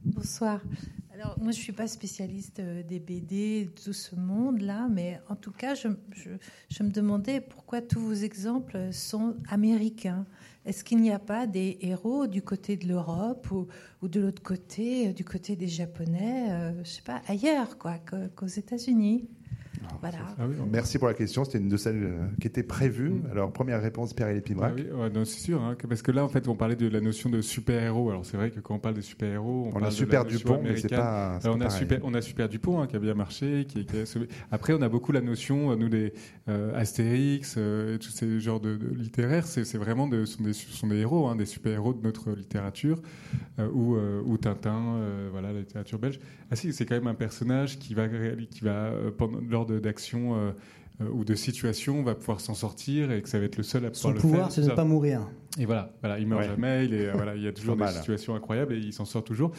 Bonsoir. 0.06 0.62
Moi, 1.26 1.52
je 1.52 1.58
ne 1.58 1.64
suis 1.64 1.74
pas 1.74 1.88
spécialiste 1.88 2.60
euh, 2.60 2.84
des 2.84 3.00
BD, 3.00 3.66
de 3.66 3.70
tout 3.70 3.94
ce 3.94 4.16
monde-là, 4.16 4.88
mais 4.90 5.20
en 5.30 5.36
tout 5.36 5.52
cas, 5.52 5.76
je, 5.76 5.88
me 5.88 6.90
demandais 6.90 7.42
pourquoi 7.42 7.82
tous 7.82 8.00
vos 8.00 8.14
exemples 8.14 8.92
sont 8.92 9.36
américains. 9.50 10.26
Est-ce 10.66 10.84
qu'il 10.84 11.00
n'y 11.00 11.12
a 11.12 11.20
pas 11.20 11.48
des 11.48 11.78
héros 11.82 12.28
du 12.28 12.42
côté 12.42 12.78
de 12.78 12.88
l'Europe 12.88 13.50
ou, 13.52 13.68
ou, 14.02 14.08
de 14.08 14.20
l'autre 14.20 14.44
côté, 14.44 15.10
euh, 15.10 15.14
du 15.14 15.24
côté 15.26 15.56
des 15.56 15.68
Japonais, 15.68 16.52
euh, 16.52 16.74
je 16.76 16.80
ne 16.80 16.84
sais 16.84 17.02
pas, 17.02 17.22
ailleurs 17.28 17.78
quoi, 17.78 17.98
qu'aux 18.36 18.46
États-Unis? 18.46 19.28
Voilà. 20.00 20.18
Ah 20.40 20.44
Merci 20.72 20.98
pour 20.98 21.08
la 21.08 21.14
question. 21.14 21.44
C'était 21.44 21.60
une 21.60 21.70
de 21.70 21.78
celles 21.78 22.04
euh, 22.04 22.28
qui 22.40 22.48
était 22.48 22.64
prévue. 22.64 23.10
Mm. 23.10 23.30
Alors, 23.32 23.52
première 23.52 23.82
réponse, 23.82 24.14
Pierre 24.14 24.30
et 24.30 24.44
ah 24.62 24.72
oui, 24.76 24.86
c'est 25.26 25.40
sûr. 25.40 25.62
Hein, 25.62 25.76
parce 25.88 26.02
que 26.02 26.12
là, 26.12 26.24
en 26.24 26.30
fait, 26.30 26.48
on 26.48 26.56
parlait 26.56 26.76
de 26.76 26.88
la 26.88 27.02
notion 27.02 27.30
de 27.30 27.42
super-héros. 27.42 28.10
Alors, 28.10 28.26
c'est 28.26 28.38
vrai 28.38 28.52
que 28.52 28.60
quand 28.60 28.76
on 28.76 28.80
parle 28.80 28.96
de 28.96 29.02
super-héros, 29.02 29.72
on, 29.74 29.82
a 29.82 29.92
Super 29.92 30.26
Dupont, 30.26 30.60
mais 30.64 30.78
c'est 30.78 30.90
pas. 30.90 31.40
on, 31.46 31.62
a 31.62 31.70
super, 31.70 32.00
on 32.04 32.14
a 32.14 32.22
Super 32.22 32.50
Dupont 32.50 32.82
hein, 32.82 32.88
qui 32.88 32.96
a 32.96 33.00
bien 33.00 33.14
marché. 33.14 33.66
Qui, 33.66 33.86
Après, 34.52 34.74
on 34.74 34.82
a 34.82 34.90
beaucoup 34.90 35.12
la 35.12 35.22
notion, 35.22 35.72
euh, 35.72 35.76
nous, 35.76 35.90
des 35.90 36.14
euh, 36.50 36.76
Astérix, 36.76 37.56
euh, 37.58 37.98
tous 37.98 38.10
ces 38.10 38.40
genres 38.40 38.60
de, 38.60 38.78
littéraires. 38.96 39.46
C'est 39.48 39.78
vraiment 39.78 40.08
de, 40.08 40.26
sont, 40.26 40.44
des, 40.44 40.54
sont 40.54 40.88
des 40.88 40.98
héros, 40.98 41.28
hein, 41.28 41.36
des 41.36 41.46
super-héros 41.46 41.94
de 41.94 42.02
notre 42.02 42.32
littérature, 42.32 43.02
ou, 43.60 43.96
ou 43.96 44.38
Tintin, 44.38 45.00
voilà, 45.32 45.54
la 45.54 45.60
littérature 45.60 46.00
belge. 46.00 46.20
Ah 46.50 46.56
si, 46.56 46.74
c'est 46.74 46.86
quand 46.86 46.96
même 46.96 47.08
un 47.08 47.14
personnage 47.14 47.80
qui 47.80 47.94
va, 47.94 48.08
qui 48.50 48.64
va 48.64 48.92
pendant, 49.18 49.40
lors 49.50 49.66
de 49.66 49.80
d'action 49.82 50.36
euh, 50.36 50.52
euh, 51.02 51.10
ou 51.10 51.24
de 51.24 51.36
situation 51.36 52.04
va 52.04 52.16
pouvoir 52.16 52.40
s'en 52.40 52.54
sortir 52.54 53.12
et 53.12 53.22
que 53.22 53.30
ça 53.30 53.40
va 53.40 53.46
être 53.46 53.58
le 53.58 53.64
seul 53.64 53.86
à 53.86 53.92
pouvoir 53.92 54.16
Son 54.16 54.20
pouvoir, 54.20 54.52
c'est 54.52 54.62
de 54.62 54.70
ne 54.70 54.76
pas 54.76 54.86
mourir. 54.86 55.28
Et 55.60 55.66
voilà, 55.66 55.94
voilà 56.02 56.20
il 56.20 56.28
meurt 56.28 56.44
jamais, 56.44 56.86
il, 56.86 56.94
est, 56.94 57.08
euh, 57.08 57.14
voilà, 57.14 57.36
il 57.36 57.44
y 57.44 57.48
a 57.48 57.54
toujours 57.54 57.76
des 57.76 57.88
situations 57.88 58.36
incroyables 58.36 58.74
et 58.74 58.78
il 58.78 58.94
s'en 58.94 59.06
sort 59.06 59.24
toujours. 59.24 59.52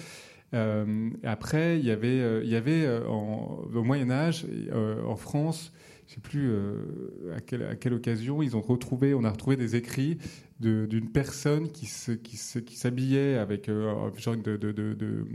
après, 1.24 1.78
il 1.78 1.84
y 1.84 1.90
avait, 1.90 2.42
il 2.42 2.50
y 2.50 2.56
avait 2.56 2.86
au 3.06 3.82
Moyen 3.82 4.10
Âge, 4.10 4.46
en 5.06 5.16
France, 5.16 5.72
je 6.06 6.14
sais 6.14 6.20
plus 6.20 6.52
à, 7.34 7.40
quelle, 7.40 7.62
à, 7.62 7.74
quelle, 7.74 7.94
occasion, 7.94 8.42
ils 8.42 8.56
ont 8.56 8.60
retrouvé, 8.60 9.14
on 9.14 9.24
a 9.24 9.30
retrouvé 9.30 9.56
des 9.56 9.76
écrits 9.76 10.18
d'une 10.60 11.08
personne 11.10 11.70
qui 11.70 11.86
s'habillait 11.86 13.34
qui 13.34 13.38
avec 13.38 13.66
genre 13.68 14.36
de, 14.36 14.56
de, 14.56 14.72
de 14.72 15.26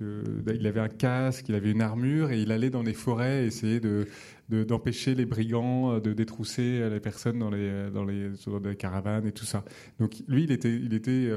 il 0.00 0.66
avait 0.66 0.80
un 0.80 0.88
casque, 0.88 1.48
il 1.48 1.54
avait 1.54 1.70
une 1.70 1.82
armure 1.82 2.30
et 2.30 2.40
il 2.40 2.52
allait 2.52 2.70
dans 2.70 2.82
les 2.82 2.92
forêts 2.92 3.46
essayer 3.46 3.80
de, 3.80 4.06
d'empêcher 4.48 5.14
les 5.14 5.26
brigands 5.26 5.92
euh, 5.92 6.00
de 6.00 6.12
détrousser 6.12 6.80
euh, 6.80 6.90
les 6.90 7.00
personnes 7.00 7.38
dans 7.38 7.50
les, 7.50 7.58
euh, 7.60 7.90
dans 7.90 8.04
les, 8.04 8.76
caravanes 8.76 9.26
et 9.26 9.32
tout 9.32 9.44
ça. 9.44 9.64
Donc 9.98 10.14
lui, 10.28 10.44
il 10.44 10.52
était, 10.52 10.74
il 10.74 10.94
était 10.94 11.30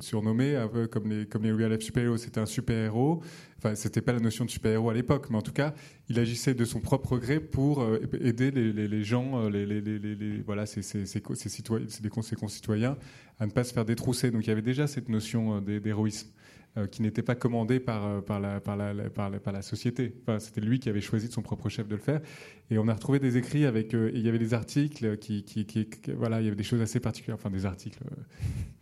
surnommé 0.00 0.56
un 0.56 0.68
peu 0.68 0.86
comme 0.86 1.10
les, 1.10 1.26
comme 1.26 1.42
les 1.42 1.52
real 1.52 1.80
super-héros. 1.80 2.16
C'était 2.16 2.40
un 2.40 2.46
super-héros. 2.46 3.22
Enfin, 3.58 3.74
c'était 3.74 4.00
pas 4.00 4.12
la 4.12 4.20
notion 4.20 4.44
de 4.44 4.50
super-héros 4.50 4.90
à 4.90 4.94
l'époque, 4.94 5.28
mais 5.30 5.36
en 5.36 5.42
tout 5.42 5.52
cas, 5.52 5.74
il 6.08 6.18
agissait 6.18 6.54
de 6.54 6.64
son 6.64 6.80
propre 6.80 7.18
gré 7.18 7.40
pour 7.40 7.86
aider 8.20 8.50
les, 8.50 8.72
les, 8.72 9.04
gens, 9.04 9.48
les, 9.48 9.66
les, 9.66 10.42
voilà, 10.44 10.66
ses, 10.66 10.82
ses, 10.82 11.06
ses, 11.06 11.48
citoyens, 11.48 11.86
ses 11.88 12.36
concitoyens 12.36 12.96
à 13.38 13.46
ne 13.46 13.50
pas 13.50 13.64
se 13.64 13.72
faire 13.72 13.84
détrousser. 13.84 14.30
Donc 14.30 14.44
il 14.44 14.48
y 14.48 14.52
avait 14.52 14.62
déjà 14.62 14.86
cette 14.86 15.08
notion 15.08 15.60
d'héroïsme. 15.60 16.28
Euh, 16.76 16.88
qui 16.88 17.02
n'était 17.02 17.22
pas 17.22 17.36
commandé 17.36 17.78
par, 17.78 18.04
euh, 18.04 18.20
par, 18.20 18.40
la, 18.40 18.58
par, 18.60 18.76
la, 18.76 18.92
par, 19.08 19.30
la, 19.30 19.38
par 19.38 19.52
la 19.52 19.62
société. 19.62 20.12
Enfin, 20.22 20.40
c'était 20.40 20.60
lui 20.60 20.80
qui 20.80 20.88
avait 20.88 21.00
choisi 21.00 21.28
de 21.28 21.32
son 21.32 21.40
propre 21.40 21.68
chef 21.68 21.86
de 21.86 21.94
le 21.94 22.00
faire. 22.00 22.20
Et 22.68 22.78
on 22.78 22.88
a 22.88 22.94
retrouvé 22.94 23.20
des 23.20 23.36
écrits 23.36 23.64
avec. 23.64 23.94
Euh, 23.94 24.10
il 24.12 24.22
y 24.22 24.28
avait 24.28 24.40
des 24.40 24.54
articles 24.54 25.16
qui, 25.18 25.44
qui, 25.44 25.66
qui, 25.66 25.86
Voilà, 26.16 26.40
il 26.40 26.44
y 26.44 26.46
avait 26.48 26.56
des 26.56 26.64
choses 26.64 26.80
assez 26.80 26.98
particulières. 26.98 27.36
Enfin, 27.36 27.50
des 27.50 27.64
articles. 27.64 28.00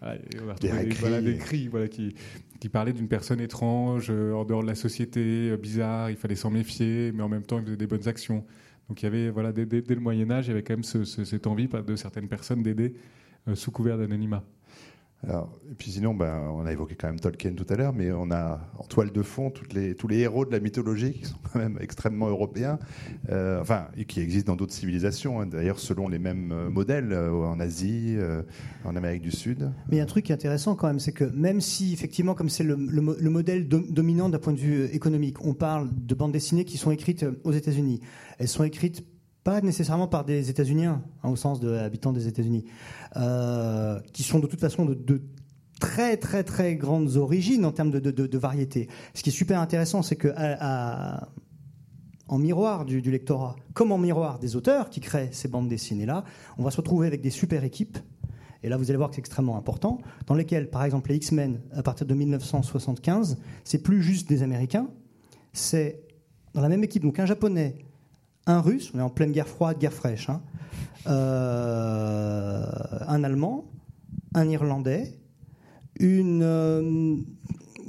voilà, 0.00 0.18
on 0.42 0.48
a 0.48 0.52
retrouvé 0.54 0.84
des, 0.86 0.94
voilà, 0.94 1.20
des 1.20 1.32
écrits 1.32 1.68
voilà, 1.68 1.86
qui, 1.86 2.14
qui 2.60 2.70
parlaient 2.70 2.94
d'une 2.94 3.08
personne 3.08 3.42
étrange, 3.42 4.08
en 4.08 4.46
dehors 4.46 4.62
de 4.62 4.68
la 4.68 4.74
société, 4.74 5.54
bizarre, 5.58 6.08
il 6.08 6.16
fallait 6.16 6.34
s'en 6.34 6.50
méfier, 6.50 7.12
mais 7.12 7.22
en 7.22 7.28
même 7.28 7.42
temps, 7.42 7.58
il 7.58 7.66
faisait 7.66 7.76
des 7.76 7.86
bonnes 7.86 8.08
actions. 8.08 8.46
Donc 8.88 9.02
il 9.02 9.04
y 9.04 9.08
avait, 9.08 9.28
voilà, 9.28 9.52
dès, 9.52 9.66
dès, 9.66 9.94
le 9.94 10.00
Moyen-Âge, 10.00 10.46
il 10.46 10.48
y 10.48 10.52
avait 10.52 10.62
quand 10.62 10.72
même 10.72 10.82
ce, 10.82 11.04
cette 11.04 11.46
envie 11.46 11.68
de 11.68 11.96
certaines 11.96 12.28
personnes 12.28 12.62
d'aider 12.62 12.94
sous 13.52 13.70
couvert 13.70 13.98
d'anonymat. 13.98 14.42
Alors, 15.24 15.56
et 15.70 15.74
puis 15.74 15.92
sinon, 15.92 16.14
ben, 16.14 16.50
on 16.52 16.66
a 16.66 16.72
évoqué 16.72 16.96
quand 16.96 17.06
même 17.06 17.20
Tolkien 17.20 17.52
tout 17.52 17.66
à 17.68 17.76
l'heure, 17.76 17.92
mais 17.92 18.10
on 18.10 18.32
a 18.32 18.60
en 18.76 18.82
toile 18.82 19.12
de 19.12 19.22
fond 19.22 19.50
toutes 19.50 19.72
les, 19.72 19.94
tous 19.94 20.08
les 20.08 20.18
héros 20.18 20.44
de 20.44 20.50
la 20.50 20.58
mythologie 20.58 21.12
qui 21.12 21.24
sont 21.26 21.36
quand 21.52 21.60
même 21.60 21.78
extrêmement 21.80 22.28
européens, 22.28 22.80
euh, 23.30 23.60
enfin, 23.60 23.86
et 23.96 24.04
qui 24.04 24.20
existent 24.20 24.52
dans 24.52 24.56
d'autres 24.56 24.72
civilisations, 24.72 25.40
hein, 25.40 25.46
d'ailleurs 25.46 25.78
selon 25.78 26.08
les 26.08 26.18
mêmes 26.18 26.50
euh, 26.50 26.70
modèles, 26.70 27.12
euh, 27.12 27.30
en 27.32 27.60
Asie, 27.60 28.16
en 28.84 28.96
Amérique 28.96 29.22
du 29.22 29.30
Sud. 29.30 29.70
Mais 29.88 30.00
un 30.00 30.06
truc 30.06 30.30
intéressant 30.30 30.74
quand 30.74 30.88
même, 30.88 30.98
c'est 30.98 31.12
que 31.12 31.24
même 31.24 31.60
si 31.60 31.92
effectivement, 31.92 32.34
comme 32.34 32.48
c'est 32.48 32.64
le, 32.64 32.74
le, 32.74 33.30
modèle 33.30 33.68
dominant 33.68 34.28
d'un 34.28 34.38
point 34.38 34.52
de 34.52 34.58
vue 34.58 34.84
économique, 34.86 35.44
on 35.44 35.54
parle 35.54 35.88
de 35.92 36.14
bandes 36.14 36.32
dessinées 36.32 36.64
qui 36.64 36.78
sont 36.78 36.90
écrites 36.90 37.24
aux 37.44 37.52
États-Unis, 37.52 38.00
elles 38.38 38.48
sont 38.48 38.64
écrites 38.64 39.04
pas 39.44 39.60
nécessairement 39.60 40.06
par 40.06 40.24
des 40.24 40.50
États-Uniens, 40.50 41.02
hein, 41.22 41.28
au 41.28 41.36
sens 41.36 41.60
de 41.60 41.72
habitants 41.72 42.12
des 42.12 42.28
États-Unis, 42.28 42.64
euh, 43.16 43.98
qui 44.12 44.22
sont 44.22 44.38
de 44.38 44.46
toute 44.46 44.60
façon 44.60 44.84
de, 44.84 45.22
très 45.80 46.16
très 46.16 46.44
très 46.44 46.76
grandes 46.76 47.16
origines 47.16 47.64
en 47.64 47.72
termes 47.72 47.90
de, 47.90 48.38
variété. 48.38 48.88
Ce 49.14 49.22
qui 49.22 49.30
est 49.30 49.32
super 49.32 49.60
intéressant, 49.60 50.02
c'est 50.02 50.16
que 50.16 50.28
miroir 52.38 52.84
du, 52.84 53.00
lectorat, 53.00 53.56
comme 53.74 53.92
en 53.92 53.98
miroir 53.98 54.38
des 54.38 54.56
auteurs 54.56 54.90
qui 54.90 55.00
créent 55.00 55.30
ces 55.32 55.48
bandes 55.48 55.68
dessinées-là, 55.68 56.24
on 56.56 56.62
va 56.62 56.70
se 56.70 56.76
retrouver 56.76 57.06
avec 57.06 57.20
des 57.20 57.30
super 57.30 57.64
équipes. 57.64 57.98
Et 58.62 58.68
là, 58.68 58.76
vous 58.76 58.90
allez 58.90 58.96
voir 58.96 59.10
que 59.10 59.16
c'est 59.16 59.20
extrêmement 59.20 59.56
important, 59.56 59.98
dans 60.26 60.34
lesquelles, 60.34 60.70
par 60.70 60.84
exemple, 60.84 61.10
les 61.10 61.16
X-Men, 61.16 61.60
à 61.72 61.82
partir 61.82 62.06
de 62.06 62.14
1975, 62.14 63.38
c'est 63.64 63.82
plus 63.82 64.02
juste 64.02 64.28
des 64.28 64.44
Américains, 64.44 64.88
c'est 65.52 66.04
dans 66.54 66.60
la 66.60 66.68
même 66.68 66.84
équipe, 66.84 67.02
donc 67.02 67.18
un 67.18 67.26
Japonais, 67.26 67.76
un 68.46 68.60
Russe, 68.60 68.90
on 68.94 68.98
est 68.98 69.02
en 69.02 69.10
pleine 69.10 69.32
guerre 69.32 69.48
froide, 69.48 69.78
guerre 69.78 69.92
fraîche, 69.92 70.28
hein. 70.28 70.40
euh, 71.06 72.64
un 73.06 73.24
Allemand, 73.24 73.64
un 74.34 74.48
Irlandais, 74.48 75.18
une 76.00 76.42
euh, 76.42 77.16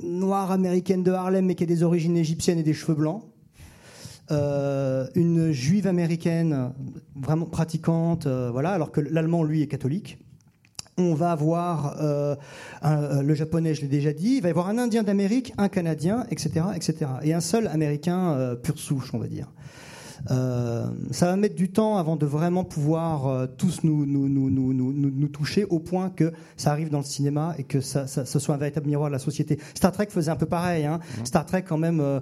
noire 0.04 0.52
américaine 0.52 1.04
de 1.04 1.12
Harlem 1.12 1.46
mais 1.46 1.56
qui 1.56 1.64
a 1.64 1.68
des 1.68 1.84
origines 1.84 2.18
égyptiennes 2.18 2.60
et 2.60 2.64
des 2.64 2.74
cheveux 2.74 2.96
blancs, 2.96 3.24
euh, 4.32 5.08
une 5.16 5.52
juive 5.52 5.88
américaine 5.88 6.72
vraiment 7.16 7.46
pratiquante, 7.46 8.28
voilà, 8.28 8.72
alors 8.72 8.92
que 8.92 9.02
l'Allemand 9.02 9.44
lui 9.44 9.62
est 9.62 9.68
catholique, 9.68 10.20
on 10.98 11.16
va 11.16 11.32
avoir 11.32 11.98
le 12.84 13.34
japonais, 13.34 13.74
je 13.74 13.82
l'ai 13.82 13.88
déjà 13.88 14.14
dit, 14.14 14.36
il 14.36 14.42
va 14.42 14.50
y 14.50 14.52
avoir 14.52 14.70
un 14.70 14.78
Indien 14.78 15.02
d'Amérique, 15.02 15.52
un 15.58 15.68
Canadien, 15.68 16.28
etc., 16.30 16.68
etc. 16.76 16.96
Et 17.24 17.34
un 17.34 17.42
seul 17.42 17.66
Américain 17.68 18.56
pur 18.62 18.78
souche, 18.78 19.12
on 19.16 19.18
va 19.18 19.26
dire. 19.26 19.52
Euh, 20.32 20.88
ça 21.12 21.28
va 21.28 21.36
mettre 21.36 21.56
du 21.56 21.70
temps 21.70 21.98
avant 21.98 22.16
de 22.16 22.26
vraiment 22.26 22.64
pouvoir 22.64 23.28
euh, 23.28 23.46
tous 23.46 23.84
nous, 23.84 24.06
nous, 24.06 24.28
nous, 24.30 24.74
nous, 24.74 25.28
toucher 25.28 25.66
au 25.66 25.80
point 25.80 26.10
que 26.10 26.32
ça 26.58 26.72
arrive 26.72 26.90
dans 26.90 27.00
le 27.00 27.04
cinéma 27.04 27.56
et 27.58 27.64
que 27.64 27.82
ça, 27.82 28.08
ça, 28.08 28.26
soit 28.26 28.56
un 28.56 28.58
véritable 28.58 28.88
miroir 28.88 29.10
de 29.10 29.14
la 29.14 29.20
société. 29.20 29.60
Star 29.74 29.92
Trek 29.92 30.08
faisait 30.10 30.32
un 30.32 30.36
peu 30.36 30.46
pareil. 30.46 30.86
Hein. 30.86 31.00
Mmh. 31.00 31.26
Star 31.26 31.46
Trek, 31.46 31.64
quand 31.64 31.78
même, 31.78 32.00
euh, 32.00 32.20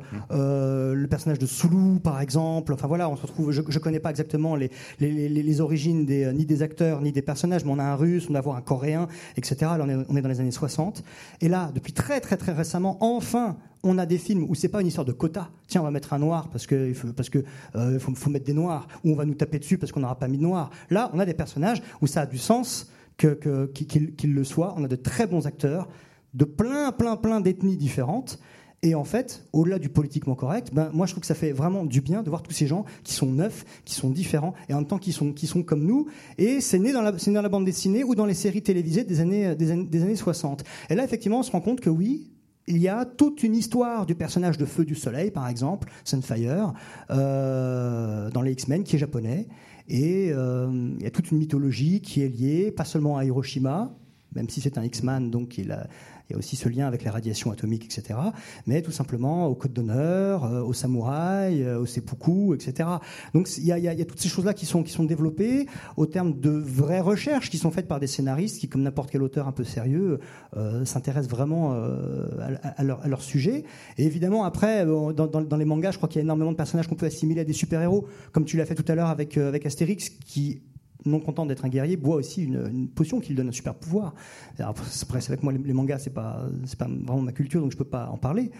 mmh. 0.91 0.93
le 0.93 1.07
personnage 1.07 1.39
de 1.39 1.45
Sulu, 1.45 1.99
par 1.99 2.21
exemple. 2.21 2.73
Enfin 2.73 2.87
voilà, 2.87 3.09
on 3.09 3.15
se 3.15 3.23
retrouve. 3.23 3.51
Je, 3.51 3.61
je 3.67 3.79
connais 3.79 3.99
pas 3.99 4.09
exactement 4.09 4.55
les, 4.55 4.71
les, 4.99 5.29
les, 5.29 5.61
origines 5.61 6.05
des, 6.05 6.31
ni 6.33 6.45
des 6.45 6.63
acteurs 6.63 7.01
ni 7.01 7.11
des 7.11 7.21
personnages, 7.21 7.65
mais 7.65 7.71
on 7.71 7.79
a 7.79 7.83
un 7.83 7.95
Russe, 7.95 8.27
on 8.29 8.35
avoir 8.35 8.55
un 8.55 8.61
Coréen, 8.61 9.07
etc. 9.37 9.55
Là, 9.61 9.79
on 9.81 9.89
est, 9.89 10.05
on 10.09 10.15
est 10.15 10.21
dans 10.21 10.29
les 10.29 10.39
années 10.39 10.51
60. 10.51 11.03
Et 11.41 11.49
là, 11.49 11.71
depuis 11.73 11.93
très 11.93 12.19
très 12.19 12.37
très 12.37 12.51
récemment, 12.51 12.97
enfin, 13.01 13.57
on 13.83 13.97
a 13.97 14.05
des 14.05 14.17
films 14.17 14.45
où 14.47 14.55
c'est 14.55 14.69
pas 14.69 14.81
une 14.81 14.87
histoire 14.87 15.05
de 15.05 15.11
quota. 15.11 15.49
Tiens, 15.67 15.81
on 15.81 15.85
va 15.85 15.91
mettre 15.91 16.13
un 16.13 16.19
noir 16.19 16.49
parce 16.49 16.67
que 16.67 16.93
parce 17.11 17.29
que 17.29 17.43
euh, 17.75 17.99
faut, 17.99 18.29
mettre 18.29 18.45
des 18.45 18.53
noirs, 18.53 18.87
ou 19.03 19.11
on 19.11 19.15
va 19.15 19.25
nous 19.25 19.33
taper 19.33 19.59
dessus 19.59 19.77
parce 19.77 19.91
qu'on 19.91 20.01
n'aura 20.01 20.17
pas 20.17 20.27
mis 20.27 20.37
de 20.37 20.43
noir. 20.43 20.69
Là, 20.89 21.09
on 21.13 21.19
a 21.19 21.25
des 21.25 21.33
personnages 21.33 21.81
où 22.01 22.07
ça 22.07 22.21
a 22.21 22.25
du 22.25 22.37
sens 22.37 22.91
que 23.17 23.65
qu'il 23.67 24.33
le 24.33 24.43
soit. 24.43 24.73
On 24.77 24.83
a 24.83 24.87
de 24.87 24.95
très 24.95 25.27
bons 25.27 25.47
acteurs 25.47 25.87
de 26.33 26.45
plein 26.45 26.91
plein 26.91 27.17
plein 27.17 27.41
d'ethnies 27.41 27.77
différentes. 27.77 28.39
Et 28.83 28.95
en 28.95 29.03
fait, 29.03 29.47
au-delà 29.53 29.77
du 29.77 29.89
politiquement 29.89 30.33
correct, 30.33 30.71
ben, 30.73 30.89
moi 30.91 31.05
je 31.05 31.13
trouve 31.13 31.21
que 31.21 31.27
ça 31.27 31.35
fait 31.35 31.51
vraiment 31.51 31.85
du 31.85 32.01
bien 32.01 32.23
de 32.23 32.29
voir 32.29 32.41
tous 32.41 32.51
ces 32.51 32.65
gens 32.65 32.83
qui 33.03 33.13
sont 33.13 33.27
neufs, 33.27 33.63
qui 33.85 33.93
sont 33.93 34.09
différents, 34.09 34.55
et 34.69 34.73
en 34.73 34.77
même 34.77 34.87
temps 34.87 34.97
qui 34.97 35.11
sont, 35.11 35.33
qui 35.33 35.45
sont 35.45 35.61
comme 35.61 35.85
nous. 35.85 36.07
Et 36.39 36.61
c'est 36.61 36.79
né, 36.79 36.91
dans 36.91 37.03
la, 37.03 37.11
né 37.11 37.33
dans 37.33 37.43
la 37.43 37.49
bande 37.49 37.65
dessinée 37.65 38.03
ou 38.03 38.15
dans 38.15 38.25
les 38.25 38.33
séries 38.33 38.63
télévisées 38.63 39.03
des 39.03 39.19
années, 39.19 39.55
des, 39.55 39.69
années, 39.69 39.83
des 39.83 40.01
années 40.01 40.15
60. 40.15 40.63
Et 40.89 40.95
là, 40.95 41.03
effectivement, 41.03 41.39
on 41.39 41.43
se 41.43 41.51
rend 41.51 41.61
compte 41.61 41.79
que 41.79 41.91
oui, 41.91 42.31
il 42.67 42.77
y 42.77 42.87
a 42.87 43.05
toute 43.05 43.43
une 43.43 43.55
histoire 43.55 44.05
du 44.05 44.15
personnage 44.15 44.57
de 44.57 44.65
Feu 44.65 44.85
du 44.85 44.95
Soleil, 44.95 45.31
par 45.31 45.47
exemple, 45.47 45.91
Sunfire, 46.03 46.73
euh, 47.09 48.29
dans 48.29 48.41
les 48.41 48.51
X-Men, 48.53 48.83
qui 48.83 48.95
est 48.95 48.99
japonais. 48.99 49.47
Et 49.87 50.31
euh, 50.31 50.91
il 50.97 51.03
y 51.03 51.07
a 51.07 51.11
toute 51.11 51.31
une 51.31 51.39
mythologie 51.39 52.01
qui 52.01 52.21
est 52.21 52.29
liée, 52.29 52.71
pas 52.71 52.85
seulement 52.85 53.17
à 53.17 53.25
Hiroshima, 53.25 53.93
même 54.35 54.47
si 54.47 54.61
c'est 54.61 54.77
un 54.77 54.83
X-Man, 54.83 55.29
donc 55.29 55.57
il 55.57 55.71
a, 55.71 55.87
il 56.31 56.33
y 56.33 56.35
a 56.35 56.39
aussi 56.39 56.55
ce 56.55 56.69
lien 56.69 56.87
avec 56.87 57.03
les 57.03 57.09
radiations 57.09 57.51
atomiques, 57.51 57.85
etc. 57.85 58.17
Mais 58.65 58.81
tout 58.81 58.91
simplement 58.91 59.47
au 59.47 59.55
code 59.55 59.73
d'honneur, 59.73 60.45
euh, 60.45 60.61
aux 60.61 60.73
samouraïs, 60.73 61.61
euh, 61.61 61.79
au 61.79 61.85
seppuku, 61.85 62.55
etc. 62.55 62.89
Donc 63.33 63.49
il 63.57 63.65
y, 63.65 63.71
a, 63.71 64.05
toutes 64.05 64.19
ces 64.19 64.29
choses-là 64.29 64.53
qui 64.53 64.65
sont, 64.65 64.81
qui 64.81 64.93
sont 64.93 65.03
développées 65.03 65.67
au 65.97 66.05
terme 66.05 66.39
de 66.39 66.49
vraies 66.49 67.01
recherches 67.01 67.49
qui 67.49 67.57
sont 67.57 67.71
faites 67.71 67.87
par 67.87 67.99
des 67.99 68.07
scénaristes 68.07 68.59
qui, 68.59 68.69
comme 68.69 68.81
n'importe 68.81 69.11
quel 69.11 69.23
auteur 69.23 69.47
un 69.47 69.51
peu 69.51 69.65
sérieux, 69.65 70.19
euh, 70.55 70.85
s'intéressent 70.85 71.29
vraiment 71.29 71.73
à, 71.73 72.83
leur, 72.83 73.21
sujet. 73.21 73.65
Et 73.97 74.05
évidemment, 74.05 74.45
après, 74.45 74.85
dans, 74.85 75.57
les 75.57 75.65
mangas, 75.65 75.91
je 75.91 75.97
crois 75.97 76.09
qu'il 76.09 76.19
y 76.19 76.21
a 76.21 76.23
énormément 76.23 76.51
de 76.51 76.57
personnages 76.57 76.87
qu'on 76.87 76.95
peut 76.95 77.05
assimiler 77.05 77.41
à 77.41 77.43
des 77.43 77.53
super-héros, 77.53 78.07
comme 78.31 78.45
tu 78.45 78.57
l'as 78.57 78.65
fait 78.65 78.75
tout 78.75 78.89
à 78.89 78.95
l'heure 78.95 79.09
avec, 79.09 79.37
avec 79.37 79.65
Astérix, 79.65 80.09
qui 80.09 80.61
non 81.05 81.19
content 81.19 81.45
d'être 81.45 81.65
un 81.65 81.69
guerrier, 81.69 81.97
boit 81.97 82.15
aussi 82.15 82.43
une, 82.43 82.87
potion 82.89 83.19
qui 83.19 83.29
lui 83.29 83.35
donne 83.35 83.49
un 83.49 83.53
super 83.53 83.75
pouvoir. 83.75 84.13
c'est 84.57 85.05
vrai 85.07 85.37
que 85.37 85.43
moi, 85.43 85.53
les, 85.53 85.73
mangas, 85.73 85.99
c'est 85.99 86.13
pas, 86.13 86.45
c'est 86.65 86.77
pas 86.77 86.87
vraiment 86.87 87.21
ma 87.21 87.31
culture, 87.31 87.61
donc 87.61 87.71
je 87.71 87.77
peux 87.77 87.83
pas 87.83 88.09
en 88.09 88.17
parler. 88.17 88.51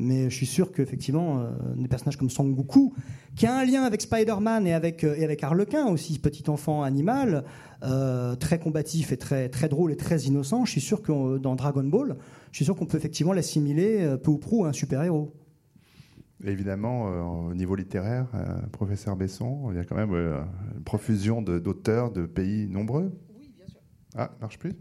Mais 0.00 0.30
je 0.30 0.34
suis 0.36 0.46
sûr 0.46 0.70
qu'effectivement, 0.70 1.40
euh, 1.40 1.50
des 1.76 1.88
personnages 1.88 2.16
comme 2.16 2.28
Goku, 2.54 2.94
qui 3.34 3.46
a 3.46 3.58
un 3.58 3.64
lien 3.64 3.82
avec 3.82 4.00
Spider-Man 4.00 4.64
et 4.64 4.72
avec, 4.72 5.02
euh, 5.02 5.16
et 5.16 5.24
avec 5.24 5.42
Harlequin 5.42 5.86
aussi, 5.86 6.20
petit 6.20 6.48
enfant 6.48 6.84
animal, 6.84 7.44
euh, 7.82 8.36
très 8.36 8.60
combatif 8.60 9.10
et 9.10 9.16
très, 9.16 9.48
très 9.48 9.68
drôle 9.68 9.90
et 9.90 9.96
très 9.96 10.20
innocent, 10.20 10.64
je 10.64 10.70
suis 10.70 10.80
sûr 10.80 11.02
que 11.02 11.38
dans 11.38 11.56
Dragon 11.56 11.82
Ball, 11.82 12.16
je 12.52 12.58
suis 12.58 12.64
sûr 12.64 12.76
qu'on 12.76 12.86
peut 12.86 12.96
effectivement 12.96 13.32
l'assimiler 13.32 14.16
peu 14.22 14.30
ou 14.30 14.38
prou 14.38 14.64
à 14.64 14.68
un 14.68 14.72
super-héros. 14.72 15.34
Évidemment, 16.44 17.08
euh, 17.08 17.50
au 17.50 17.54
niveau 17.54 17.74
littéraire, 17.74 18.28
euh, 18.34 18.60
professeur 18.70 19.16
Besson, 19.16 19.70
il 19.72 19.76
y 19.76 19.80
a 19.80 19.84
quand 19.84 19.96
même 19.96 20.14
euh, 20.14 20.40
une 20.76 20.84
profusion 20.84 21.42
d'auteurs 21.42 22.12
de, 22.12 22.26
pays 22.26 22.68
nombreux. 22.68 23.12
Oui, 23.36 23.50
bien 23.56 23.66
sûr. 23.66 23.80
Ah, 24.14 24.30
marche 24.40 24.58
plus? 24.58 24.74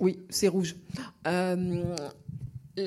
Oui, 0.00 0.20
c'est 0.28 0.48
rouge. 0.48 0.76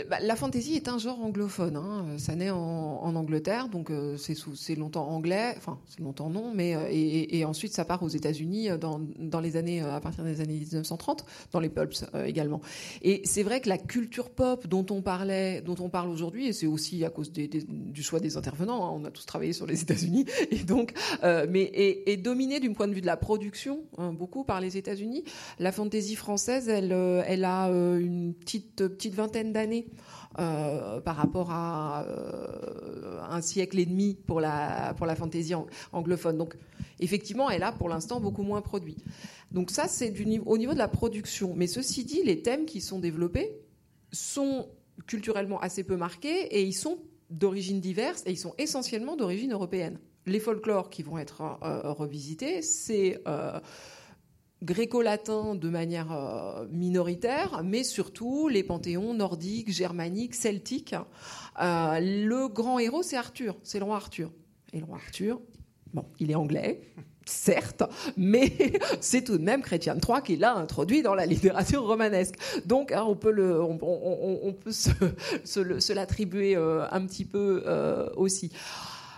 Bah, 0.10 0.20
la 0.22 0.36
fantasy 0.36 0.76
est 0.76 0.88
un 0.88 0.98
genre 0.98 1.20
anglophone. 1.22 1.76
Hein. 1.76 2.06
Ça 2.18 2.36
naît 2.36 2.50
en, 2.50 3.16
Angleterre, 3.16 3.68
donc 3.68 3.90
euh, 3.90 4.16
c'est 4.18 4.76
longtemps 4.76 5.08
anglais. 5.10 5.54
Enfin, 5.58 5.80
c'est 5.88 6.00
longtemps 6.00 6.30
non, 6.30 6.54
mais 6.54 6.76
euh, 6.76 6.88
et, 6.90 7.44
ensuite 7.44 7.74
ça 7.74 7.84
part 7.84 8.02
aux 8.04 8.08
États-Unis 8.08 8.70
euh, 8.70 8.78
dans, 8.78 9.40
les 9.42 9.58
années 9.58 9.82
à 9.82 10.00
partir 10.00 10.24
des 10.24 10.40
années 10.40 10.60
1930, 10.60 11.26
dans 11.52 11.60
les 11.60 11.70
pulps 11.70 12.06
également. 12.26 12.62
Et 13.02 13.22
c'est 13.26 13.44
vrai 13.44 13.60
que 13.60 13.68
la 13.68 13.78
culture 13.78 14.30
pop 14.30 14.66
dont 14.68 14.86
on 14.92 15.02
parlait, 15.02 15.62
dont 15.62 15.76
on 15.80 15.90
parle 15.90 16.10
aujourd'hui, 16.10 16.48
et 16.48 16.54
c'est 16.54 16.68
aussi 16.68 17.04
à 17.04 17.10
cause 17.10 17.32
du 17.32 18.04
choix 18.04 18.20
des 18.20 18.38
intervenants. 18.38 18.86
Hein, 18.86 18.92
on 18.96 19.06
a 19.06 19.12
tous 19.12 19.26
travaillé 19.26 19.52
sur 19.52 19.66
les 19.66 19.82
États-Unis, 19.82 20.26
et 20.52 20.60
donc, 20.60 20.94
mais 21.22 21.72
est, 21.74 22.18
dominée 22.18 22.60
du 22.60 22.72
point 22.72 22.88
de 22.88 22.94
vue 22.94 23.02
de 23.02 23.08
la 23.08 23.18
production 23.18 23.84
hein, 23.98 24.14
beaucoup 24.14 24.44
par 24.44 24.62
les 24.62 24.78
États-Unis. 24.78 25.24
La 25.60 25.72
fantasy 25.72 26.16
française, 26.16 26.70
elle, 26.70 26.94
a 27.44 27.68
une 27.68 28.34
petite 28.34 28.82
vingtaine 29.14 29.52
d'années 29.52 29.81
euh, 30.40 31.02
par 31.02 31.16
rapport 31.18 31.52
à 31.52 32.06
euh, 32.08 33.20
un 33.30 33.42
siècle 33.42 33.80
et 33.80 33.86
demi 33.86 34.16
pour 34.16 34.40
la, 34.40 34.94
pour 34.96 35.06
la 35.06 35.16
fantaisie 35.16 35.54
anglophone. 35.92 36.38
Donc, 36.38 36.56
effectivement, 37.00 37.50
elle 37.50 37.64
a 37.64 37.72
pour 37.72 37.90
l'instant 37.90 38.20
beaucoup 38.20 38.44
moins 38.44 38.62
produit. 38.62 38.98
Donc, 39.52 39.72
ça, 39.72 39.88
c'est 39.88 40.14
au 40.46 40.58
niveau 40.58 40.74
de 40.74 40.78
la 40.78 40.88
production. 40.88 41.54
Mais 41.56 41.68
ceci 41.68 42.06
dit, 42.06 42.24
les 42.24 42.42
thèmes 42.42 42.66
qui 42.66 42.82
sont 42.82 43.00
développés 43.00 43.52
sont 44.12 44.70
culturellement 45.08 45.60
assez 45.60 45.84
peu 45.84 45.98
marqués 45.98 46.44
et 46.56 46.64
ils 46.64 46.74
sont 46.74 47.00
d'origine 47.30 47.80
diverse 47.80 48.24
et 48.26 48.32
ils 48.32 48.38
sont 48.38 48.54
essentiellement 48.58 49.16
d'origine 49.16 49.54
européenne. 49.54 50.00
Les 50.26 50.40
folklores 50.40 50.90
qui 50.90 51.02
vont 51.02 51.18
être 51.18 51.42
euh, 51.42 51.92
revisités, 51.92 52.62
c'est 52.62 53.22
gréco-latin 54.64 55.56
de 55.56 55.70
manière 55.70 56.12
euh, 56.12 56.68
minoritaire, 56.72 57.62
mais 57.64 57.84
surtout 57.84 58.48
les 58.48 58.64
panthéons 58.64 59.14
nordiques, 59.14 59.72
germaniques, 59.72 60.36
celtiques. 60.36 60.96
Euh, 61.62 62.00
le 62.00 62.48
grand 62.48 62.80
héros, 62.80 63.04
c'est 63.04 63.18
Arthur, 63.18 63.58
c'est 63.64 63.80
le 63.80 63.86
roi 63.86 63.96
Arthur. 63.96 64.32
Et 64.74 64.80
le 64.80 64.86
roi 64.86 64.98
Arthur, 64.98 65.42
bon, 65.94 66.06
il 66.20 66.32
est 66.32 66.36
anglais, 66.36 66.82
certes, 67.26 67.84
mais 68.18 68.54
c'est 69.02 69.24
tout 69.24 69.38
de 69.38 69.44
même 69.44 69.62
Chrétien 69.62 69.96
III 69.96 70.22
qui 70.24 70.38
l'a 70.38 70.56
introduit 70.56 71.02
dans 71.02 71.16
la 71.16 71.26
littérature 71.26 71.86
romanesque. 71.86 72.36
Donc, 72.66 72.92
hein, 72.92 73.04
on 73.08 73.16
peut, 73.16 73.32
le, 73.32 73.62
on, 73.62 74.54
peut 74.54 74.72
se, 75.44 75.94
l'attribuer 75.94 76.56
euh, 76.56 76.86
un 76.92 77.06
petit 77.06 77.26
peu 77.26 77.64
aussi. 78.16 78.52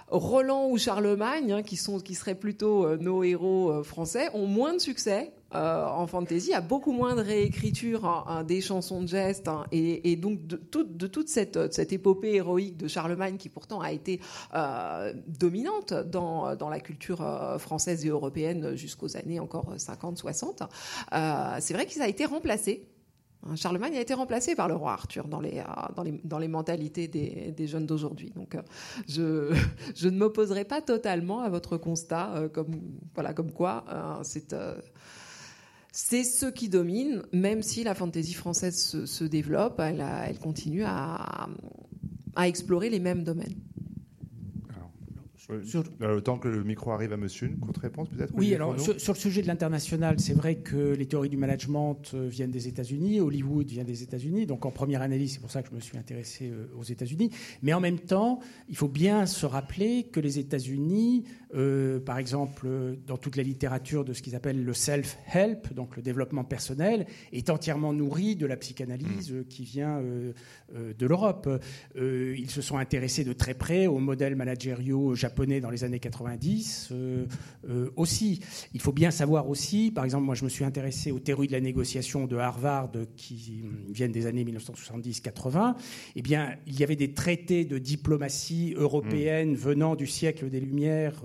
Roland 0.09 0.67
ou 0.69 0.77
Charlemagne, 0.77 1.51
hein, 1.51 1.63
qui, 1.63 1.75
sont, 1.75 1.99
qui 1.99 2.15
seraient 2.15 2.35
plutôt 2.35 2.85
euh, 2.85 2.97
nos 2.97 3.23
héros 3.23 3.71
euh, 3.71 3.83
français, 3.83 4.29
ont 4.33 4.45
moins 4.45 4.73
de 4.73 4.79
succès 4.79 5.33
euh, 5.55 5.85
en 5.85 6.07
fantasy, 6.07 6.53
a 6.53 6.61
beaucoup 6.61 6.91
moins 6.91 7.15
de 7.15 7.21
réécriture 7.21 8.05
hein, 8.05 8.43
des 8.43 8.59
chansons 8.59 9.01
de 9.01 9.07
gestes, 9.07 9.47
hein, 9.47 9.65
et, 9.71 10.15
donc 10.15 10.45
de, 10.47 11.07
toute 11.07 11.29
cette, 11.29 11.73
cette, 11.73 11.93
épopée 11.93 12.35
héroïque 12.35 12.77
de 12.77 12.87
Charlemagne 12.87 13.37
qui 13.37 13.49
pourtant 13.49 13.79
a 13.79 13.91
été 13.91 14.19
dominante 15.27 15.93
dans, 15.93 16.55
dans, 16.55 16.69
la 16.69 16.79
culture 16.79 17.23
française 17.59 18.03
et 18.03 18.09
européenne 18.09 18.75
jusqu'aux 18.75 19.15
années 19.15 19.39
encore 19.39 19.75
50-60, 19.75 20.67
c'est 21.59 21.73
vrai 21.73 21.85
qu'il 21.85 22.01
a 22.01 22.07
été 22.07 22.25
remplacé 22.25 22.53
Hein, 22.73 22.92
Charlemagne 23.55 23.95
a 23.97 24.01
été 24.01 24.13
remplacé 24.13 24.55
par 24.55 24.67
le 24.67 24.75
roi 24.75 24.93
Arthur 24.93 25.27
dans 25.27 25.39
les, 25.39 25.59
euh, 25.59 26.03
dans 26.23 26.39
les, 26.39 26.47
mentalités 26.47 27.07
des, 27.07 27.67
jeunes 27.67 27.85
d'aujourd'hui. 27.85 28.31
Donc, 28.35 28.55
euh, 28.55 28.61
je, 29.07 29.55
je, 29.95 30.09
ne 30.09 30.17
m'opposerai 30.17 30.65
pas 30.65 30.81
totalement 30.81 31.41
à 31.41 31.49
votre 31.49 31.77
constat, 31.77 32.33
euh, 32.35 32.49
comme, 32.49 32.81
voilà, 33.15 33.33
comme 33.33 33.51
quoi 33.51 33.85
c'est 34.23 34.55
c'est 35.95 36.23
ce 36.23 36.47
qui 36.47 36.69
domine, 36.69 37.21
même 37.33 37.61
si 37.61 37.83
la 37.83 37.93
fantaisie 37.93 38.33
française 38.33 39.05
se, 39.05 39.23
développe, 39.23 39.79
elle, 39.79 40.03
elle 40.27 40.39
continue 40.39 40.83
à, 40.83 41.47
à 42.35 42.47
explorer 42.47 42.89
les 42.89 42.99
mêmes 42.99 43.23
domaines. 43.23 43.53
Sur... 45.65 45.83
Le 45.99 46.21
temps 46.21 46.37
que 46.37 46.47
le 46.47 46.63
micro 46.63 46.91
arrive 46.91 47.11
à 47.11 47.17
monsieur, 47.17 47.47
une 47.47 47.57
courte 47.57 47.77
réponse 47.77 48.07
peut-être 48.07 48.31
Oui, 48.33 48.55
alors 48.55 48.79
sur, 48.79 49.13
le 49.13 49.19
sujet 49.19 49.41
de 49.41 49.47
l'international, 49.47 50.19
c'est 50.19 50.33
vrai 50.33 50.55
que 50.55 50.93
les 50.93 51.05
théories 51.05 51.29
du 51.29 51.35
management 51.35 52.01
euh, 52.13 52.27
viennent 52.29 52.51
des 52.51 52.69
États-Unis, 52.69 53.19
Hollywood 53.19 53.67
vient 53.67 53.83
des 53.83 54.03
États-Unis, 54.03 54.45
donc 54.45 54.65
en 54.65 54.71
première 54.71 55.01
analyse, 55.01 55.33
c'est 55.33 55.41
pour 55.41 55.51
ça 55.51 55.61
que 55.61 55.69
je 55.69 55.75
me 55.75 55.81
suis 55.81 55.97
intéressé 55.97 56.49
euh, 56.49 56.67
aux 56.79 56.83
États-Unis. 56.83 57.29
Mais 57.61 57.73
en 57.73 57.81
même 57.81 57.99
temps, 57.99 58.39
il 58.69 58.77
faut 58.77 58.87
bien 58.87 59.25
se 59.25 59.45
rappeler 59.45 60.03
que 60.03 60.21
les 60.21 60.39
États-Unis, 60.39 61.25
euh, 61.55 61.99
par 61.99 62.17
exemple, 62.17 62.67
dans 63.05 63.17
toute 63.17 63.35
la 63.35 63.43
littérature 63.43 64.05
de 64.05 64.13
ce 64.13 64.21
qu'ils 64.21 64.35
appellent 64.35 64.63
le 64.63 64.73
self-help, 64.73 65.73
donc 65.73 65.95
le 65.95 66.01
développement 66.01 66.43
personnel, 66.43 67.05
est 67.31 67.49
entièrement 67.49 67.93
nourri 67.93 68.35
de 68.35 68.45
la 68.45 68.57
psychanalyse 68.57 69.31
mmh. 69.31 69.45
qui 69.45 69.63
vient 69.63 70.01
de 70.01 71.05
l'Europe. 71.05 71.49
ils 71.95 72.49
se 72.49 72.61
sont 72.61 72.77
intéressés 72.77 73.23
de 73.23 73.33
très 73.33 73.53
près 73.53 73.87
aux 73.87 73.99
modèles 73.99 74.35
managériaux 74.35 75.15
japonais 75.15 75.59
dans 75.59 75.69
les 75.69 75.83
années 75.83 75.99
90 75.99 76.93
aussi. 77.95 78.39
Il 78.73 78.81
faut 78.81 78.91
bien 78.91 79.11
savoir 79.11 79.49
aussi, 79.49 79.91
par 79.91 80.05
exemple, 80.05 80.25
moi 80.25 80.35
je 80.35 80.43
me 80.43 80.49
suis 80.49 80.65
intéressé 80.65 81.11
aux 81.11 81.19
théories 81.19 81.47
de 81.47 81.53
la 81.53 81.61
négociation 81.61 82.25
de 82.25 82.37
Harvard 82.37 82.91
qui 83.15 83.63
viennent 83.89 84.11
des 84.11 84.25
années 84.25 84.43
1970-80. 84.43 85.75
Eh 86.15 86.21
bien, 86.21 86.55
il 86.67 86.79
y 86.79 86.83
avait 86.83 86.95
des 86.95 87.13
traités 87.13 87.65
de 87.65 87.77
diplomatie 87.77 88.73
européenne 88.75 89.51
mmh. 89.51 89.55
venant 89.55 89.95
du 89.95 90.07
siècle 90.07 90.49
des 90.49 90.59
Lumières 90.59 91.23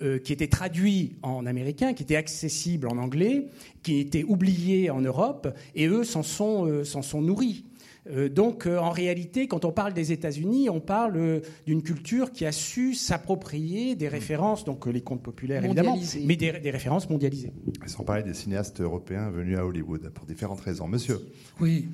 qui 0.00 0.32
étaient 0.32 0.48
traduits 0.48 1.16
en 1.22 1.44
américain, 1.46 1.92
qui 1.92 2.02
étaient 2.02 2.16
accessibles 2.16 2.86
en 2.86 2.98
anglais, 2.98 3.46
qui 3.82 3.98
étaient 3.98 4.24
oubliés 4.24 4.90
en 4.90 5.00
Europe, 5.00 5.48
et 5.74 5.86
eux 5.86 6.04
s'en 6.04 6.22
sont, 6.22 6.84
sont 6.84 7.20
nourris. 7.20 7.64
Euh, 8.10 8.28
donc, 8.28 8.66
euh, 8.66 8.78
en 8.78 8.90
réalité, 8.90 9.48
quand 9.48 9.64
on 9.64 9.72
parle 9.72 9.92
des 9.92 10.12
États-Unis, 10.12 10.70
on 10.70 10.80
parle 10.80 11.16
euh, 11.16 11.40
d'une 11.66 11.82
culture 11.82 12.32
qui 12.32 12.46
a 12.46 12.52
su 12.52 12.94
s'approprier 12.94 13.96
des 13.96 14.08
références, 14.08 14.64
donc 14.64 14.86
les 14.86 15.02
contes 15.02 15.22
populaires 15.22 15.64
évidemment, 15.64 15.98
mais 16.24 16.36
des, 16.36 16.70
références 16.70 17.10
mondialisées. 17.10 17.52
Sans 17.86 18.04
parler 18.04 18.22
des 18.22 18.34
cinéastes 18.34 18.80
européens 18.80 19.30
venus 19.30 19.58
à 19.58 19.66
Hollywood 19.66 20.10
pour 20.14 20.26
différentes 20.26 20.60
raisons. 20.60 20.88
Monsieur 20.88 21.18
Oui, 21.60 21.88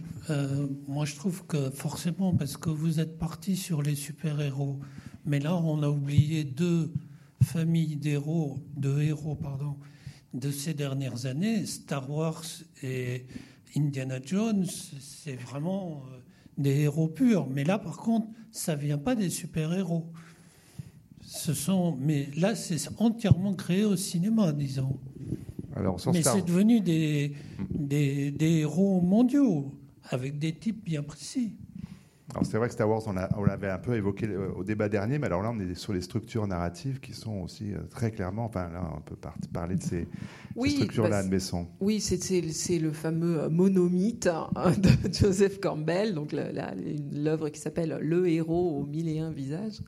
moi 0.89 1.05
je 1.05 1.17
trouve 1.17 1.45
que 1.47 1.71
forcément, 1.71 2.35
parce 2.35 2.57
que 2.57 2.71
vous 2.71 3.01
êtes 3.01 3.19
parti 3.19 3.57
sur 3.57 3.83
les 3.83 3.95
super-héros, 3.95 4.79
mais 5.27 5.41
là 5.41 5.57
on 5.57 5.83
a 5.83 5.89
oublié 5.89 6.45
deux 6.45 6.93
familles 7.45 7.97
d'héros, 7.97 8.59
de 8.77 9.01
héros, 9.01 9.37
pardon, 9.37 9.77
de 10.33 10.51
ces 10.51 10.75
dernières 10.75 11.27
années, 11.27 11.65
Star 11.67 12.11
Wars 12.11 12.45
et 12.83 13.27
Indiana 13.77 14.19
Jones, 14.25 14.67
c'est 15.01 15.37
vraiment 15.37 16.03
euh, 16.13 16.19
des 16.59 16.81
héros 16.81 17.09
purs. 17.09 17.47
Mais 17.49 17.65
là, 17.65 17.79
par 17.79 17.99
contre, 17.99 18.27
ça 18.51 18.75
vient 18.75 18.99
pas 18.99 19.15
des 19.15 19.31
super-héros. 19.31 20.11
Ce 21.21 21.55
sont, 21.55 21.97
mais 22.01 22.29
là, 22.37 22.55
c'est 22.55 22.79
entièrement 22.99 23.55
créé 23.55 23.85
au 23.85 23.97
cinéma, 23.97 24.53
disons. 24.53 24.99
Alors, 25.77 26.01
mais 26.13 26.23
c'est 26.23 26.45
devenu 26.45 26.81
des, 26.81 27.33
des, 27.71 28.31
des 28.31 28.59
héros 28.59 29.01
mondiaux 29.01 29.75
avec 30.11 30.39
des 30.39 30.55
types 30.55 30.85
bien 30.85 31.03
précis. 31.03 31.57
Alors 32.35 32.47
c'est 32.47 32.59
vrai 32.59 32.67
que 32.67 32.75
Star 32.75 32.89
Wars, 32.89 33.03
on 33.07 33.45
l'avait 33.45 33.71
un 33.71 33.79
peu 33.79 33.95
évoqué 33.95 34.27
euh, 34.27 34.51
au 34.57 34.65
débat 34.65 34.89
dernier, 34.89 35.21
mais 35.21 35.27
alors 35.27 35.43
là, 35.43 35.53
on 35.55 35.61
est 35.61 35.75
sur 35.77 35.93
les 35.93 36.01
structures 36.01 36.49
narratives 36.49 36.99
qui 36.99 37.13
sont 37.13 37.43
aussi 37.43 37.73
euh, 37.73 37.79
très 37.91 38.11
clairement, 38.11 38.47
enfin 38.47 38.69
là, 38.71 38.83
on 38.97 39.01
peut 39.03 39.15
parler 39.53 39.77
de 39.77 39.83
ces, 39.83 40.09
structures-là, 40.57 41.11
bah, 41.11 41.19
Anne 41.19 41.29
Besson. 41.29 41.69
Oui, 41.81 42.01
c'est 42.01 42.79
le 42.81 42.91
fameux 42.91 43.43
euh, 43.43 43.49
monomythe 43.49 44.27
hein, 44.27 44.49
de 44.79 45.13
Joseph 45.13 45.61
Campbell, 45.61 46.15
donc 46.15 46.35
l'œuvre 47.13 47.51
qui 47.51 47.61
s'appelle 47.61 47.99
Le 48.01 48.27
héros 48.27 48.81
aux 48.81 48.85
mille 48.85 49.09
et 49.09 49.21
un 49.21 49.31
visages. 49.31 49.81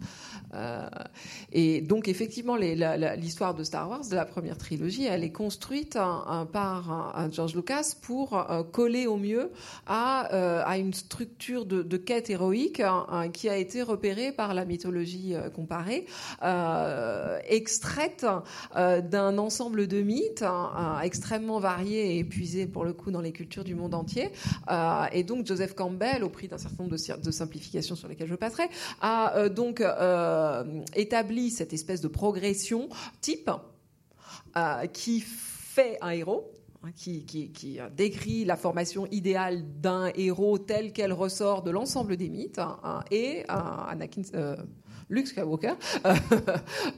et 1.53 1.81
donc 1.81 2.07
effectivement, 2.07 2.57
l'histoire 2.57 3.55
de 3.55 3.65
Star 3.65 3.89
Wars, 3.91 4.07
de 4.09 4.15
la 4.15 4.25
première 4.25 4.57
trilogie, 4.57 5.05
elle 5.05 5.25
est 5.25 5.33
construite 5.33 5.97
hein, 5.97 6.47
par 6.53 7.29
George 7.33 7.57
Lucas 7.57 7.97
pour 8.03 8.47
coller 8.73 9.09
au 9.09 9.17
mieux 9.17 9.51
à, 9.87 10.21
à 10.65 10.79
une 10.79 10.93
structure 10.95 11.67
de, 11.67 11.83
de 11.83 11.97
quête 11.97 12.31
héroïque 12.37 12.81
hein, 12.81 13.31
qui 13.33 13.49
a 13.49 13.57
été 13.57 13.83
repérée 13.83 14.31
par 14.31 14.53
la 14.53 14.65
mythologie 14.65 15.35
euh, 15.35 15.49
comparée, 15.49 16.07
euh, 16.43 17.39
extraite 17.49 18.27
euh, 18.77 19.01
d'un 19.01 19.39
ensemble 19.39 19.87
de 19.87 20.03
mythes 20.03 20.43
hein, 20.43 21.01
extrêmement 21.03 21.59
variés 21.59 22.17
et 22.17 22.19
épuisés 22.19 22.67
pour 22.67 22.85
le 22.85 22.93
coup 22.93 23.11
dans 23.11 23.23
les 23.23 23.33
cultures 23.33 23.65
du 23.65 23.75
monde 23.75 23.95
entier. 23.95 24.31
et 25.13 25.25
donc 25.25 25.47
Joseph 25.47 25.75
Campbell, 25.75 26.23
au 26.25 26.29
prix 26.29 26.49
d'un 26.49 26.59
certain 26.59 26.85
nombre 26.85 26.97
de, 26.97 27.31
simplifications 27.31 27.97
sur 27.97 28.09
lesquelles 28.09 28.29
je 28.29 28.35
passerai, 28.35 28.69
a 29.01 29.49
donc 29.49 29.83
établi 30.95 31.51
cette 31.51 31.73
espèce 31.73 32.01
de 32.01 32.09
progression 32.09 32.89
type 33.21 33.51
qui 34.93 35.21
fait 35.21 35.99
un 36.01 36.11
héros 36.11 36.56
Hein, 36.87 36.93
qui, 36.95 37.81
décrit 37.97 38.45
la 38.45 38.57
formation 38.57 39.07
idéale 39.11 39.65
d'un 39.81 40.11
héros 40.15 40.59
tel 40.59 40.93
qu'elle 40.93 41.13
ressort 41.13 41.63
de 41.63 41.71
l'ensemble 41.71 42.17
des 42.17 42.29
mythes, 42.29 42.59
hein, 42.59 43.03
et 43.11 43.45
Anakin, 43.49 44.23
euh, 44.35 44.57
Luke 45.09 45.27
Skywalker 45.27 45.75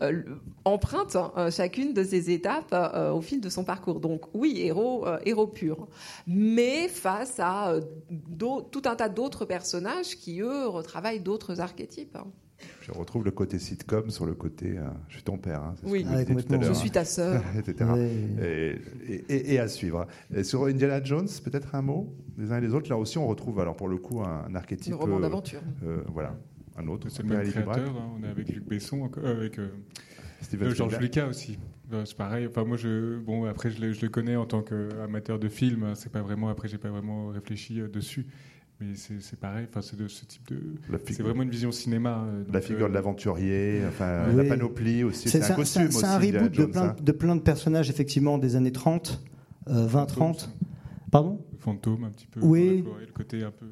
euh, 0.03 0.23
emprunte 0.65 1.17
hein, 1.17 1.51
chacune 1.51 1.95
de 1.95 2.03
ces 2.03 2.31
étapes 2.31 2.73
euh, 2.73 3.13
au 3.13 3.21
fil 3.23 3.41
de 3.41 3.49
son 3.49 3.65
parcours. 3.65 4.01
Donc 4.01 4.23
oui, 4.35 4.61
héros, 4.61 5.07
héros 5.25 5.47
pur, 5.47 5.89
mais 6.27 6.89
face 6.89 7.39
à 7.39 7.75
tout 8.39 8.83
un 8.85 8.97
tas 8.97 9.09
d'autres 9.09 9.45
personnages 9.45 10.17
qui, 10.17 10.41
eux, 10.41 10.67
retravaillent 10.67 11.21
d'autres 11.21 11.61
archétypes. 11.61 12.19
Je 12.83 12.93
retrouve 12.93 13.25
le 13.25 13.31
côté 13.31 13.59
sitcom 13.59 14.11
sur 14.11 14.27
le 14.27 14.35
côté 14.35 14.79
euh, 14.79 14.89
je 15.09 15.15
suis 15.15 15.23
ton 15.23 15.39
père. 15.39 15.63
Hein, 15.63 15.75
oui, 15.85 16.07
je 16.61 16.73
suis 16.73 16.91
ta 16.91 17.05
sœur. 17.05 17.43
etc. 17.59 17.91
Et, 19.29 19.59
à 19.59 19.69
suivre. 19.69 20.07
sur 20.43 20.65
Indiana 20.65 21.03
Jones, 21.03 21.29
peut-être 21.45 21.75
un 21.75 21.83
mot 21.83 22.15
des 22.37 22.53
uns 22.53 22.59
et 22.59 22.61
des 22.61 22.75
autres. 22.75 22.89
Là 22.89 22.97
aussi, 22.97 23.19
on 23.19 23.27
retrouve 23.27 23.61
alors 23.61 23.77
pour 23.77 23.89
le 23.89 23.99
coup 23.99 24.23
un, 24.23 24.55
archétype. 24.55 24.93
Le 24.93 24.97
roman 24.97 25.19
euh, 25.19 25.21
d'aventure. 25.21 25.61
Euh, 25.85 26.03
voilà, 26.09 26.37
un 26.77 26.87
autre. 26.89 27.09
C'est 27.11 27.23
le 27.23 27.29
même 27.29 27.49
créateur. 27.49 27.97
Hein, 27.97 28.13
on 28.19 28.25
est 28.25 28.29
avec 28.29 28.49
Luc 28.49 28.67
Besson, 28.67 29.09
avec 29.25 29.61
Georges 30.75 30.99
Lucas 30.99 31.27
aussi. 31.27 31.59
C'est 32.05 32.17
pareil. 32.17 32.47
Enfin, 32.47 32.65
moi, 32.65 32.77
je, 32.77 33.19
bon, 33.19 33.47
après, 33.47 33.71
je 33.71 33.81
le, 33.81 33.93
je 33.93 34.03
le 34.03 34.09
connais 34.09 34.37
en 34.37 34.45
tant 34.45 34.63
qu'amateur 34.63 35.39
de 35.39 35.49
film. 35.49 35.93
C'est 35.95 36.13
pas 36.13 36.23
vraiment. 36.23 36.49
Après, 36.49 36.69
j'ai 36.69 36.79
pas 36.79 36.91
vraiment 36.91 37.29
réfléchi 37.29 37.81
dessus. 37.93 38.27
Mais 38.81 38.95
c'est 38.95 39.41
pareil, 39.41 39.67
enfin, 39.69 39.83
c'est 39.83 39.97
de 39.97 40.07
ce 40.07 40.25
type 40.25 40.47
de. 40.53 40.61
C'est 41.11 41.23
vraiment 41.23 41.43
une 41.43 41.51
vision 41.51 41.73
cinéma. 41.73 42.25
Euh, 42.29 42.45
la 42.53 42.61
figure 42.61 42.87
de 42.87 42.93
euh, 42.93 42.95
l'aventurier, 42.95 43.83
enfin, 43.89 44.33
la 44.33 44.45
panoplie 44.45 45.03
aussi. 45.03 45.29
C'est 45.29 45.51
un 45.51 45.55
costume 45.55 45.91
C'est 45.91 46.05
un 46.05 46.19
reboot 46.19 46.53
de, 46.53 46.65
plein, 46.65 46.83
hein. 46.83 46.97
de 47.01 47.13
plein 47.13 47.35
de 47.35 47.41
personnages, 47.41 47.91
effectivement, 47.91 48.39
des 48.39 48.55
années 48.55 48.71
30, 48.71 49.21
20-30. 49.69 50.45
Euh, 50.45 50.47
Pardon? 51.11 51.45
Fantôme, 51.59 52.05
un 52.05 52.11
petit 52.11 52.29
peu. 52.29 52.39
Oui. 52.41 52.85
Le 53.01 53.13
côté 53.13 53.43
un 53.43 53.51
peu. 53.51 53.67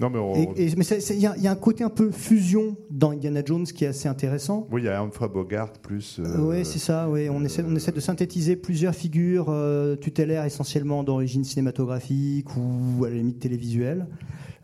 Non, 0.00 0.08
mais 0.08 0.18
il 0.56 1.18
y, 1.18 1.26
a 1.26 1.50
un 1.50 1.56
côté 1.56 1.84
un 1.84 1.90
peu 1.90 2.10
fusion 2.10 2.76
dans 2.90 3.10
Indiana 3.10 3.42
Jones 3.44 3.64
qui 3.64 3.84
est 3.84 3.88
assez 3.88 4.08
intéressant. 4.08 4.66
Oui, 4.72 4.80
il 4.80 4.84
y 4.86 4.88
a 4.88 4.98
Humphrey 4.98 5.28
Bogart 5.28 5.72
plus. 5.74 6.18
Euh, 6.18 6.38
oui, 6.38 6.64
c'est 6.64 6.78
ça. 6.78 7.06
Oui, 7.10 7.28
on 7.28 7.44
essaie, 7.44 7.62
on 7.66 7.76
essaie 7.76 7.92
de 7.92 8.00
synthétiser 8.00 8.56
plusieurs 8.56 8.94
figures 8.94 9.46
euh, 9.50 9.96
tutélaires 9.96 10.46
essentiellement 10.46 11.04
d'origine 11.04 11.44
cinématographique 11.44 12.48
ou 12.56 13.04
à 13.04 13.10
la 13.10 13.16
limite 13.16 13.40
télévisuelle, 13.40 14.06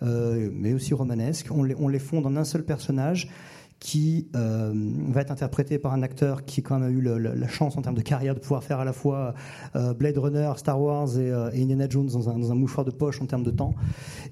euh, 0.03 0.49
mais 0.55 0.73
aussi 0.73 0.95
romanesque. 0.95 1.49
On 1.51 1.65
les, 1.65 1.75
on 1.79 1.89
les 1.89 1.99
fond 1.99 2.25
en 2.25 2.35
un 2.35 2.45
seul 2.45 2.65
personnage 2.65 3.29
qui 3.79 4.29
euh, 4.35 4.73
va 5.09 5.21
être 5.21 5.31
interprété 5.31 5.79
par 5.79 5.93
un 5.93 6.03
acteur 6.03 6.45
qui 6.45 6.63
quand 6.63 6.79
même 6.79 6.89
a 6.89 6.91
eu 6.91 7.01
la 7.01 7.49
chance 7.49 7.77
en 7.77 7.83
termes 7.83 7.95
de 7.97 8.03
carrière 8.03 8.35
de 8.35 8.41
pouvoir 8.41 8.65
faire 8.65 8.81
à 8.81 8.85
la 8.85 8.93
fois 8.93 9.35
euh, 9.75 9.93
Blade 9.93 10.17
Runner, 10.17 10.51
Star 10.57 10.81
Wars 10.81 11.09
euh, 11.17 11.51
et, 11.53 11.63
Indiana 11.63 11.87
Jones 11.89 12.07
dans 12.07 12.31
un, 12.31 12.39
dans 12.39 12.51
un, 12.51 12.55
mouchoir 12.55 12.85
de 12.85 12.91
poche 12.91 13.21
en 13.21 13.27
termes 13.27 13.43
de 13.43 13.51
temps. 13.51 13.75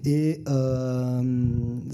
Et 0.04 0.42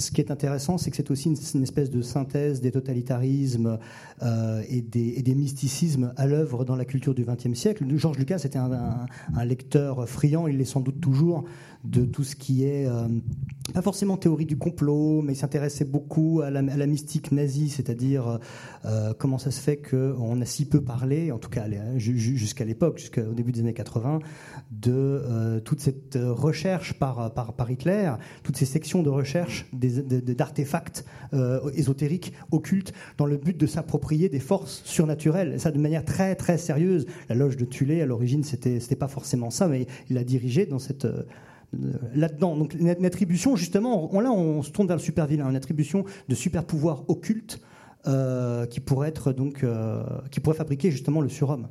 ce 0.00 0.10
qui 0.10 0.20
est 0.20 0.30
intéressant, 0.30 0.78
c'est 0.78 0.90
que 0.90 0.96
c'est 0.96 1.10
aussi 1.10 1.28
une, 1.28 1.62
espèce 1.62 1.90
de 1.90 2.02
synthèse 2.02 2.60
des 2.60 2.72
totalitarismes 2.72 3.78
et 4.22 4.82
des, 4.82 5.14
et, 5.16 5.22
des, 5.22 5.34
mysticismes 5.34 6.12
à 6.16 6.26
l'œuvre 6.26 6.64
dans 6.64 6.76
la 6.76 6.84
culture 6.84 7.14
du 7.14 7.24
XXe 7.24 7.54
siècle. 7.54 7.84
Georges 7.96 8.18
Lucas 8.18 8.42
était 8.44 8.58
un, 8.58 9.06
lecteur 9.44 10.08
friand, 10.08 10.46
il 10.46 10.58
l'est 10.58 10.64
sans 10.64 10.80
doute 10.80 11.00
toujours, 11.00 11.44
de 11.84 12.04
tout 12.04 12.24
ce 12.24 12.36
qui 12.36 12.64
est, 12.64 12.86
euh, 12.86 13.08
pas 13.72 13.82
forcément 13.82 14.16
théorie 14.16 14.44
du 14.44 14.58
complot, 14.58 15.22
mais 15.22 15.32
il 15.32 15.36
s'intéressait 15.36 15.84
beaucoup 15.84 16.42
à 16.42 16.50
la, 16.50 16.86
mystique 16.86 17.32
nazie, 17.32 17.70
c'est-à-dire 17.70 18.38
euh, 18.84 19.14
comment 19.18 19.38
ça 19.38 19.50
se 19.50 19.60
fait 19.60 19.78
qu'on 19.78 20.40
a 20.40 20.44
si 20.44 20.66
peu 20.66 20.82
parlé, 20.82 21.32
en 21.32 21.38
tout 21.38 21.48
cas 21.48 21.66
jusqu'à 21.96 22.64
l'époque, 22.64 22.98
jusqu'au 22.98 23.32
début 23.32 23.52
des 23.52 23.60
années 23.60 23.72
80, 23.72 24.18
de 24.70 24.92
euh, 24.92 25.60
toute 25.60 25.80
cette 25.80 26.18
recherche 26.20 26.94
par, 26.94 27.32
par, 27.32 27.70
Hitler, 27.70 28.12
toutes 28.42 28.56
ces 28.56 28.66
sections 28.66 29.02
de 29.02 29.10
recherche 29.10 29.66
d'artefacts 29.90 31.04
ésotériques, 31.74 32.32
occultes, 32.50 32.92
dans 33.18 33.26
le 33.26 33.36
but 33.36 33.56
de 33.56 33.66
s'approprier 33.66 34.28
des 34.28 34.40
forces 34.40 34.82
surnaturelles, 34.84 35.54
et 35.54 35.58
ça 35.58 35.70
de 35.70 35.78
manière 35.78 36.04
très 36.04 36.34
très 36.34 36.58
sérieuse. 36.58 37.06
La 37.28 37.34
loge 37.34 37.56
de 37.56 37.64
Tulé, 37.64 38.02
à 38.02 38.06
l'origine, 38.06 38.42
c'était 38.44 38.96
pas 38.96 39.08
forcément 39.08 39.50
ça, 39.50 39.68
mais 39.68 39.86
il 40.08 40.18
a 40.18 40.24
dirigé 40.24 40.66
dans 40.66 40.78
cette 40.78 41.06
là-dedans. 42.14 42.56
Donc 42.56 42.74
une, 42.74 42.88
attribution, 43.04 43.56
justement, 43.56 44.10
là 44.20 44.32
on 44.32 44.62
se 44.62 44.70
tourne 44.70 44.88
vers 44.88 44.96
le 44.96 45.02
super 45.02 45.26
vilain, 45.26 45.48
une 45.48 45.56
attribution 45.56 46.04
de 46.28 46.34
super 46.34 46.64
pouvoir 46.64 47.08
occulte 47.08 47.60
euh, 48.06 48.66
qui 48.66 48.80
pourrait 48.80 49.08
être 49.08 49.32
donc 49.32 49.62
euh, 49.62 50.02
qui 50.30 50.40
pourrait 50.40 50.56
fabriquer 50.56 50.90
justement 50.90 51.20
le 51.20 51.28
surhomme. 51.28 51.68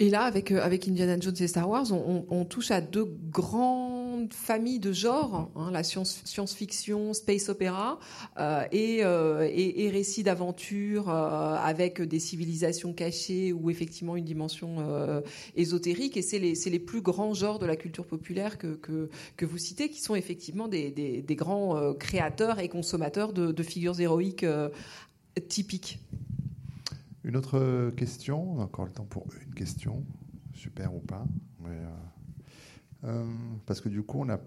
Et 0.00 0.10
là, 0.10 0.22
avec, 0.22 0.50
euh, 0.50 0.60
avec 0.60 0.88
Indiana 0.88 1.16
Jones 1.20 1.36
et 1.38 1.46
Star 1.46 1.68
Wars, 1.68 1.86
on, 1.92 2.44
touche 2.46 2.72
à 2.72 2.80
deux 2.80 3.04
grands 3.30 4.03
grande 4.14 4.32
famille 4.32 4.78
de 4.78 4.92
genres, 4.92 5.50
hein, 5.56 5.70
la 5.70 5.82
science-fiction, 5.82 7.14
space 7.14 7.48
opéra 7.48 7.98
et, 8.72 8.98
et, 8.98 9.90
récits 9.90 10.22
d'aventure 10.22 11.08
avec 11.08 12.00
des 12.00 12.18
civilisations 12.18 12.92
cachées 12.92 13.52
ou 13.52 13.70
effectivement 13.70 14.16
une 14.16 14.24
dimension 14.24 15.22
ésotérique. 15.56 16.16
Et 16.16 16.22
c'est 16.22 16.38
les, 16.38 16.78
plus 16.78 17.00
grands 17.00 17.34
genres 17.34 17.58
de 17.58 17.66
la 17.66 17.76
culture 17.76 18.06
populaire 18.06 18.58
que, 18.58 18.78
que, 19.36 19.44
vous 19.44 19.58
citez, 19.58 19.88
qui 19.88 20.00
sont 20.00 20.14
effectivement 20.14 20.68
des, 20.68 20.90
des, 20.90 21.36
grands 21.36 21.94
créateurs 21.94 22.60
et 22.60 22.68
consommateurs 22.68 23.32
de, 23.32 23.62
figures 23.62 23.98
héroïques 24.00 24.46
typiques. 25.48 25.98
Une 27.24 27.36
autre 27.36 27.90
question, 27.96 28.60
encore 28.60 28.84
le 28.84 28.92
temps 28.92 29.06
pour 29.06 29.26
une 29.46 29.54
question, 29.54 30.04
super 30.52 30.94
ou 30.94 31.00
pas. 31.00 31.24
Euh, 31.66 31.68
euh, 31.68 31.88
parce 33.66 33.80
que 33.80 33.88
du 33.88 34.02
coup, 34.02 34.20
on 34.20 34.24
n'a 34.24 34.40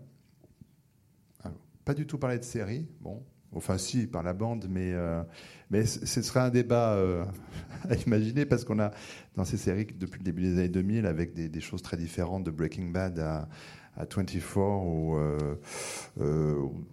pas 1.86 1.94
du 1.94 2.06
tout 2.06 2.18
parlé 2.18 2.38
de 2.38 2.44
série. 2.44 2.88
Bon, 3.02 3.24
enfin 3.54 3.78
si, 3.78 4.08
par 4.08 4.24
la 4.24 4.34
bande, 4.34 4.68
mais, 4.70 4.92
euh, 4.94 5.24
mais 5.70 5.86
ce 5.86 6.22
serait 6.22 6.42
un 6.42 6.50
débat 6.50 6.98
à 7.90 7.96
imaginer 7.96 8.46
parce 8.46 8.64
qu'on 8.66 8.80
a 8.80 8.92
dans 9.36 9.46
ces 9.46 9.58
séries 9.58 9.88
depuis 9.98 10.20
le 10.20 10.26
début 10.26 10.42
des 10.42 10.54
années 10.60 10.70
2000 10.70 11.06
avec 11.06 11.34
des, 11.34 11.62
choses 11.62 11.82
très 11.82 11.98
différentes 11.98 12.44
de 12.44 12.52
Breaking 12.52 12.88
Bad 12.88 13.20
à, 13.20 13.48
à 13.96 14.06
24 14.06 14.58
ou 14.58 15.18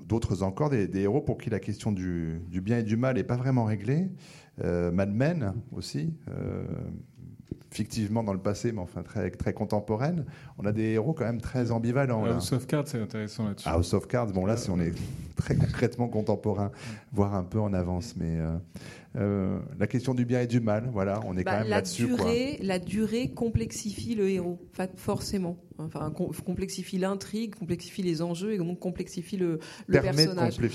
d'autres 0.05 0.43
encore, 0.43 0.71
des, 0.71 0.89
héros 1.01 1.23
pour 1.23 1.39
qui 1.39 1.51
la 1.51 1.61
question 1.61 1.93
du, 1.93 2.41
du 2.49 2.61
bien 2.61 2.79
et 2.79 2.85
du 2.85 2.97
mal 2.97 3.17
n'est 3.17 3.25
pas 3.25 3.37
vraiment 3.37 3.65
réglée. 3.65 4.11
Euh, 4.63 4.93
Mad 4.93 5.13
Men 5.13 5.55
aussi, 5.73 6.15
euh, 6.29 6.65
fictivement 7.75 8.23
dans 8.23 8.33
le 8.33 8.39
passé, 8.39 8.71
mais 8.71 8.81
enfin 8.81 9.03
très, 9.03 9.31
très 9.31 9.53
contemporaine. 9.53 10.25
On 10.59 10.65
a 10.65 10.73
des 10.73 10.93
héros 10.93 11.13
quand 11.13 11.25
même 11.25 11.41
très 11.41 11.73
ambivalents. 11.73 12.25
House 12.25 12.53
of 12.53 12.67
Cards, 12.67 12.87
c'est 12.87 13.01
intéressant 13.01 13.49
là-dessus. 13.49 13.69
House 13.69 13.95
of 13.95 14.07
Cards, 14.07 14.29
bon 14.29 14.47
là, 14.47 14.57
si 14.57 14.71
on 14.71 14.79
est 14.81 14.93
très 15.37 15.57
concrètement 15.57 16.07
contemporain, 16.07 16.71
voire 17.13 17.35
un 17.35 17.43
peu 17.43 17.59
en 17.59 17.73
avance, 17.73 18.15
mais 18.17 18.39
euh, 18.39 18.57
la 19.15 19.87
question 19.87 20.15
du 20.15 20.25
bien 20.25 20.41
et 20.41 20.47
du 20.47 20.61
mal, 20.61 20.91
voilà, 20.93 21.21
on 21.27 21.37
est 21.37 21.45
bah, 21.45 21.53
quand 21.53 21.59
même 21.61 21.69
là-dessus. 21.69 22.09
La 22.61 22.79
durée 22.79 23.31
complexifie 23.31 24.15
le 24.15 24.29
héros, 24.29 24.59
forcément. 24.97 25.59
Enfin, 25.79 26.13
complexifie 26.45 26.99
l'intrigue, 26.99 27.57
complexifie 27.57 28.03
les 28.03 28.23
enjeux 28.23 28.53
et 28.53 28.59
donc 28.59 28.79
complexifie 28.79 29.37
le, 29.37 29.59
le 29.89 30.01
personnage. 30.01 30.59
De 30.59 30.69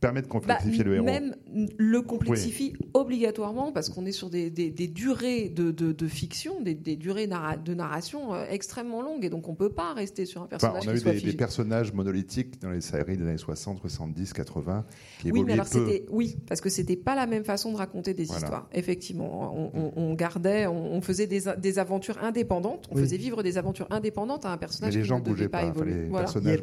permet 0.00 0.22
de 0.22 0.28
complexifier 0.28 0.84
bah, 0.84 0.90
le 0.90 0.96
héros. 0.96 1.04
Même 1.04 1.34
le 1.76 2.02
complexifie 2.02 2.74
obligatoirement 2.94 3.72
parce 3.72 3.88
qu'on 3.88 4.06
est 4.06 4.12
sur 4.12 4.30
des, 4.30 4.50
des, 4.50 4.70
durées 4.88 5.48
de, 5.48 5.72
de, 5.72 6.06
fiction, 6.06 6.60
des, 6.60 6.74
des 6.74 6.94
durées 6.94 7.26
de 7.26 7.74
narration 7.74 8.34
euh, 8.34 8.44
extrêmement 8.48 9.02
longues 9.02 9.24
et 9.24 9.30
donc 9.30 9.48
on 9.48 9.56
peut 9.56 9.72
pas 9.72 9.92
rester 9.92 10.24
sur 10.24 10.42
un 10.42 10.46
personnage. 10.46 10.84
on 10.86 10.88
a 10.88 11.14
eu 11.14 11.20
des, 11.20 11.32
personnages 11.32 11.92
monolithiques 11.92 12.60
dans 12.60 12.70
les 12.70 12.80
séries 12.80 13.16
des 13.16 13.24
années 13.24 13.38
60, 13.38 13.80
70, 13.80 14.32
80 14.32 14.84
qui 15.20 15.32
oui, 15.32 15.42
mais 15.44 15.54
alors 15.54 15.66
c'était 15.66 16.06
oui 16.10 16.36
parce 16.46 16.60
que 16.60 16.68
c'était 16.68 16.96
pas 16.96 17.16
la 17.16 17.26
même 17.26 17.44
façon 17.44 17.72
de 17.72 17.76
raconter 17.84 18.14
des 18.14 18.24
histoires. 18.24 18.68
Effectivement, 18.72 19.70
on, 19.96 20.14
gardait, 20.14 20.66
on, 20.66 21.00
faisait 21.00 21.26
des, 21.26 21.42
des 21.58 21.78
aventures 21.78 22.18
indépendantes, 22.22 22.88
on 22.90 22.96
faisait 22.96 23.16
vivre 23.16 23.42
des 23.42 23.58
aventures 23.58 23.86
indépendantes 23.90 24.44
un 24.46 24.56
personnage 24.56 24.94
les 24.94 25.04
gens 25.04 25.18
ne 25.18 25.24
devait 25.24 25.48
pas, 25.48 25.64
évoluer. 25.64 26.08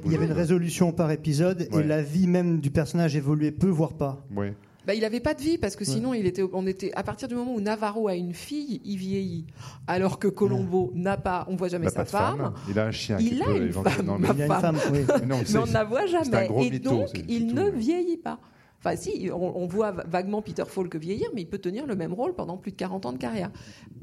il, 0.06 0.12
y 0.12 0.16
avait 0.16 0.26
une 0.26 0.32
résolution 0.32 0.92
par 0.92 1.12
épisode 1.12 1.68
et 1.72 1.84
la 1.84 2.02
vie 2.02 2.28
même 2.28 2.60
du 2.60 2.72
personnage 2.72 3.16
évoluait 3.16 3.52
peu, 3.52 3.68
voire 3.68 3.94
pas. 3.94 4.26
Oui. 4.36 4.48
Bah, 4.88 4.96
il 4.96 5.02
n'avait 5.02 5.20
pas 5.20 5.36
de 5.36 5.42
vie 5.42 5.60
parce 5.60 5.76
que 5.76 5.86
sinon 5.86 6.16
il 6.16 6.26
était, 6.26 6.42
on 6.54 6.66
était 6.66 6.92
à 6.96 7.04
partir 7.04 7.28
du 7.28 7.36
moment 7.36 7.54
où 7.54 7.62
Navarro 7.62 8.08
a 8.08 8.16
une 8.16 8.34
fille, 8.34 8.82
il 8.84 8.98
vieillit, 8.98 9.46
alors 9.86 10.18
que 10.18 10.28
Colombo 10.28 10.92
n'a 10.96 11.18
pas, 11.18 11.46
on 11.50 11.56
voit 11.56 11.68
jamais 11.68 11.90
sa 11.90 12.04
femme. 12.04 12.54
Il 12.68 12.80
a 12.80 12.88
un 12.88 12.92
chien. 12.92 13.18
Il 13.20 13.44
a 13.44 13.52
une 13.52 13.72
femme, 13.72 14.18
il 14.24 14.42
a 14.42 14.46
une 14.46 14.62
femme, 14.62 14.78
oui. 14.92 15.00
mais 15.28 15.58
on 15.58 15.68
ne 15.68 15.74
la 15.74 15.84
voit 15.84 16.08
jamais. 16.08 16.50
Et 16.62 16.80
donc 16.80 17.10
il 17.28 17.54
ne 17.54 17.70
vieillit 17.70 18.18
pas. 18.18 18.40
Enfin, 18.84 18.96
si, 18.96 19.30
on, 19.32 19.68
voit 19.68 19.92
vaguement 19.92 20.42
Peter 20.42 20.64
Falk 20.68 20.96
vieillir, 20.96 21.30
mais 21.36 21.42
il 21.42 21.48
peut 21.48 21.60
tenir 21.60 21.86
le 21.86 21.96
même 21.96 22.14
rôle 22.14 22.34
pendant 22.34 22.58
plus 22.58 22.72
de 22.72 22.78
40 22.78 23.06
ans 23.06 23.14
de 23.14 23.20
carrière. 23.20 23.52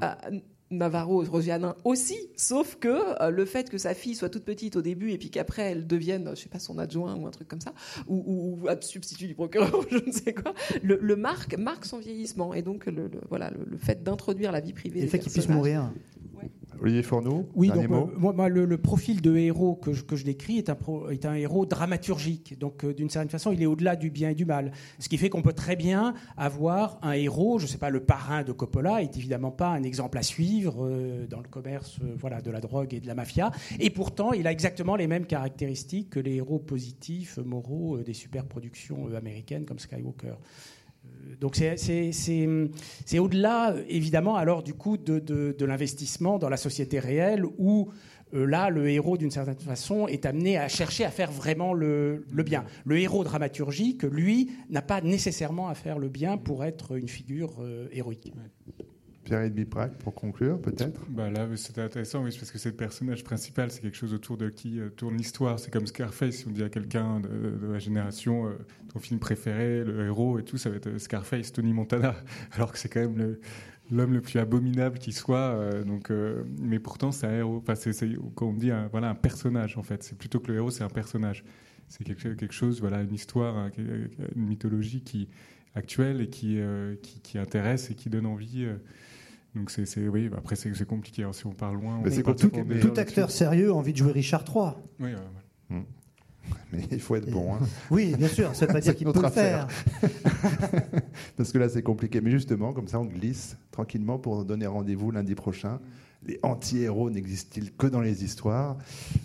Euh, 0.03 0.39
Navarro 0.71 1.23
Rosianin 1.23 1.75
aussi, 1.83 2.17
sauf 2.35 2.75
que 2.75 3.21
euh, 3.21 3.31
le 3.31 3.45
fait 3.45 3.69
que 3.69 3.77
sa 3.77 3.93
fille 3.93 4.15
soit 4.15 4.29
toute 4.29 4.45
petite 4.45 4.75
au 4.75 4.81
début 4.81 5.11
et 5.11 5.17
puis 5.17 5.31
qu'après 5.31 5.71
elle 5.71 5.87
devienne, 5.87 6.31
je 6.35 6.41
sais 6.41 6.49
pas, 6.49 6.59
son 6.59 6.77
adjoint 6.77 7.15
ou 7.15 7.25
un 7.25 7.31
truc 7.31 7.47
comme 7.47 7.61
ça, 7.61 7.73
ou, 8.07 8.61
ou, 8.63 8.69
substitut 8.81 9.27
du 9.27 9.33
procureur, 9.33 9.81
je 9.91 9.97
ne 9.97 10.11
sais 10.11 10.33
quoi, 10.33 10.53
le, 10.83 11.15
marque, 11.15 11.57
marque 11.57 11.85
son 11.85 11.97
vieillissement. 11.97 12.53
Et 12.53 12.61
donc, 12.61 12.85
le, 12.85 13.09
voilà, 13.29 13.51
le, 13.51 13.77
fait 13.77 14.03
d'introduire 14.03 14.51
la 14.51 14.59
vie 14.59 14.73
privée. 14.73 15.01
Le 15.01 15.07
fait 15.07 15.19
qu'il 15.19 15.31
puisse 15.31 15.49
mourir. 15.49 15.91
Olivier 16.81 17.03
Fourneau, 17.03 17.49
oui, 17.55 17.69
donc, 17.69 17.89
euh, 17.91 18.05
moi, 18.33 18.47
le, 18.49 18.77
profil 18.77 19.21
de 19.21 19.35
héros 19.35 19.75
que 19.75 19.93
je, 19.93 20.03
que 20.03 20.15
je 20.15 20.23
décris 20.23 20.57
est 20.57 20.69
un, 20.69 20.77
est 21.09 21.25
un 21.25 21.33
héros 21.33 21.65
dramaturgique. 21.65 22.57
Donc, 22.57 22.85
euh, 22.85 22.93
d'une 22.93 23.09
certaine 23.09 23.29
façon, 23.29 23.51
il 23.51 23.61
est 23.61 23.65
au-delà 23.65 23.95
du 23.95 24.09
bien 24.09 24.29
et 24.29 24.35
du 24.35 24.45
mal. 24.45 24.71
Ce 24.99 25.09
qui 25.09 25.17
fait 25.17 25.29
qu'on 25.29 25.41
peut 25.41 25.53
très 25.53 25.75
bien 25.75 26.13
avoir 26.37 26.99
un 27.01 27.13
héros, 27.13 27.59
je 27.59 27.65
ne 27.65 27.69
sais 27.69 27.77
pas, 27.77 27.89
le 27.89 28.01
parrain 28.01 28.43
de 28.43 28.51
Coppola 28.51 29.01
est 29.01 29.17
évidemment 29.17 29.51
pas 29.51 29.69
un 29.69 29.83
exemple 29.83 30.17
à 30.17 30.23
suivre 30.23 30.85
euh, 30.85 31.27
dans 31.27 31.41
le 31.41 31.47
commerce 31.49 31.99
voilà, 32.17 32.41
de 32.41 32.51
la 32.51 32.61
drogue 32.61 32.93
et 32.93 32.99
de 32.99 33.07
la 33.07 33.15
mafia. 33.15 33.51
Et 33.79 33.89
pourtant, 33.89 34.31
il 34.33 34.47
a 34.47 34.51
exactement 34.51 34.95
les 34.95 35.07
mêmes 35.07 35.25
caractéristiques 35.25 36.11
que 36.11 36.19
les 36.19 36.35
héros 36.35 36.59
positifs, 36.59 37.37
moraux 37.37 37.97
des 37.99 38.13
superproductions 38.13 39.13
américaines 39.15 39.65
comme 39.65 39.79
Skywalker 39.79 40.35
donc 41.39 41.55
c'est 41.55 43.19
au-delà, 43.19 43.75
évidemment, 43.87 44.35
alors 44.35 44.63
du 44.63 44.73
coup 44.73 44.97
de, 44.97 45.65
l'investissement 45.65 46.37
dans 46.37 46.49
la 46.49 46.57
société 46.57 46.99
réelle 46.99 47.45
où 47.57 47.89
euh, 48.33 48.45
là, 48.45 48.69
le 48.69 48.89
héros, 48.89 49.17
d'une 49.17 49.31
certaine 49.31 49.57
façon, 49.57 50.07
est 50.07 50.25
amené 50.25 50.57
à 50.57 50.67
chercher 50.67 51.03
à 51.03 51.09
faire 51.09 51.31
vraiment 51.31 51.73
le, 51.73 52.23
bien. 52.45 52.63
Le 52.85 52.99
héros 52.99 53.23
dramaturgique, 53.23 54.03
lui, 54.03 54.51
n'a 54.69 54.81
pas 54.81 55.01
nécessairement 55.01 55.69
à 55.69 55.73
faire 55.73 55.97
le 55.97 56.09
bien 56.09 56.37
pour 56.37 56.63
être 56.63 56.95
une 56.95 57.07
figure 57.07 57.55
euh, 57.61 57.87
héroïque. 57.91 58.31
Pierre-Edby 59.29 59.65
pour 59.99 60.15
conclure, 60.15 60.59
peut-être? 60.59 61.01
Bah 61.07 61.29
Là, 61.29 61.47
c'était 61.55 61.81
intéressant, 61.81 62.23
oui, 62.23 62.35
parce 62.35 62.49
que 62.49 62.57
c'est 62.57 62.69
le 62.69 62.75
personnage 62.75 63.23
principal, 63.23 63.69
c'est 63.69 63.79
quelque 63.79 63.95
chose 63.95 64.15
autour 64.15 64.37
de 64.37 64.49
qui 64.49 64.79
euh, 64.79 64.89
tourne 64.89 65.15
l'histoire. 65.15 65.59
C'est 65.59 65.69
comme 65.71 65.85
Scarface, 65.85 66.37
si 66.37 66.47
on 66.47 66.51
dit 66.51 66.63
à 66.63 66.69
quelqu'un 66.69 67.19
de, 67.19 67.67
la 67.71 67.77
génération, 67.77 68.47
euh, 68.47 68.57
ton 68.91 68.97
film 68.97 69.19
préféré, 69.19 69.83
le 69.83 70.07
héros 70.07 70.39
et 70.39 70.43
tout, 70.43 70.57
ça 70.57 70.71
va 70.71 70.77
être 70.77 70.87
euh, 70.87 70.97
Scarface, 70.97 71.51
Tony 71.51 71.73
Montana, 71.73 72.15
alors 72.53 72.71
que 72.71 72.79
c'est 72.79 72.89
quand 72.89 73.01
même 73.01 73.37
l'homme 73.91 74.13
le 74.13 74.21
plus 74.21 74.39
abominable 74.39 74.97
qui 74.97 75.11
soit. 75.11 75.83
donc, 75.85 76.11
mais 76.59 76.79
pourtant, 76.79 77.11
c'est 77.11 77.27
un 77.27 77.37
héros. 77.37 77.57
Enfin, 77.57 77.75
c'est, 77.75 77.93
quand 78.33 78.47
on 78.47 78.53
dit 78.53 78.71
un, 78.71 78.87
voilà, 78.87 79.09
un 79.09 79.15
personnage, 79.15 79.77
en 79.77 79.83
fait. 79.83 80.01
C'est 80.01 80.17
plutôt 80.17 80.39
que 80.39 80.51
le 80.51 80.57
héros, 80.57 80.71
c'est 80.71 80.83
un 80.83 80.89
personnage. 80.89 81.43
C'est 81.87 82.03
quelque, 82.03 82.51
chose, 82.51 82.81
voilà, 82.81 83.01
une 83.01 83.13
histoire, 83.13 83.69
une 83.77 84.45
mythologie 84.45 85.01
qui 85.01 85.27
actuelle 85.75 86.21
et 86.21 86.29
qui, 86.29 86.59
qui, 87.23 87.37
intéresse 87.37 87.89
et 87.89 87.95
qui 87.95 88.09
donne 88.09 88.27
envie. 88.27 88.67
Donc 89.59 89.71
c'est, 89.71 90.07
oui, 90.07 90.29
après 90.37 90.55
c'est, 90.55 90.85
compliqué. 90.85 91.23
Hein, 91.23 91.33
si 91.33 91.45
on 91.45 91.51
parle 91.51 91.75
loin, 91.75 91.99
mais 92.01 92.11
c'est 92.11 92.23
tout, 92.23 92.49
tout 92.49 92.93
acteur 92.95 93.29
sérieux 93.29 93.71
a 93.71 93.73
envie 93.73 93.91
de 93.91 93.97
jouer 93.97 94.13
Richard 94.13 94.45
III. 94.47 94.71
Oui, 95.01 95.09
hmm. 95.69 95.81
Mais 96.71 96.79
il 96.91 97.01
faut 97.01 97.15
être 97.15 97.29
bon. 97.29 97.55
Hein. 97.55 97.59
Oui, 97.91 98.15
bien 98.17 98.29
sûr, 98.29 98.55
ça 98.55 98.65
ne 98.65 98.67
veut 98.67 98.73
pas 98.75 98.79
dire 98.79 98.95
qu'il 98.95 99.05
peut 99.11 99.21
le 99.21 99.29
faire. 99.29 99.67
Parce 101.37 101.51
que 101.51 101.57
là, 101.57 101.67
c'est 101.67 101.83
compliqué. 101.83 102.21
Mais 102.21 102.31
justement, 102.31 102.71
comme 102.71 102.87
ça, 102.87 102.99
on 102.99 103.05
glisse 103.05 103.57
tranquillement 103.69 104.17
pour 104.17 104.45
donner 104.45 104.65
rendez-vous 104.65 105.11
lundi 105.11 105.35
prochain. 105.35 105.79
Les 106.25 106.39
anti-héros 106.41 107.09
n'existent-ils 107.09 107.73
que 107.73 107.87
dans 107.87 108.01
les 108.01 108.23
histoires? 108.23 108.77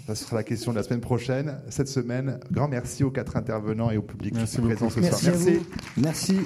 Ça 0.06 0.16
sera 0.16 0.36
la 0.36 0.42
question 0.42 0.72
de 0.72 0.76
la 0.76 0.82
semaine 0.82 1.00
prochaine. 1.00 1.60
Cette 1.68 1.88
semaine, 1.88 2.40
grand 2.50 2.68
merci 2.68 3.04
aux 3.04 3.10
quatre 3.10 3.36
intervenants 3.36 3.90
et 3.90 3.96
au 3.96 4.02
public 4.02 4.34
merci 4.34 4.58
présent 4.58 4.90
ce 4.90 5.00
soir. 5.00 5.20
Merci. 5.24 5.60
merci. 5.96 6.36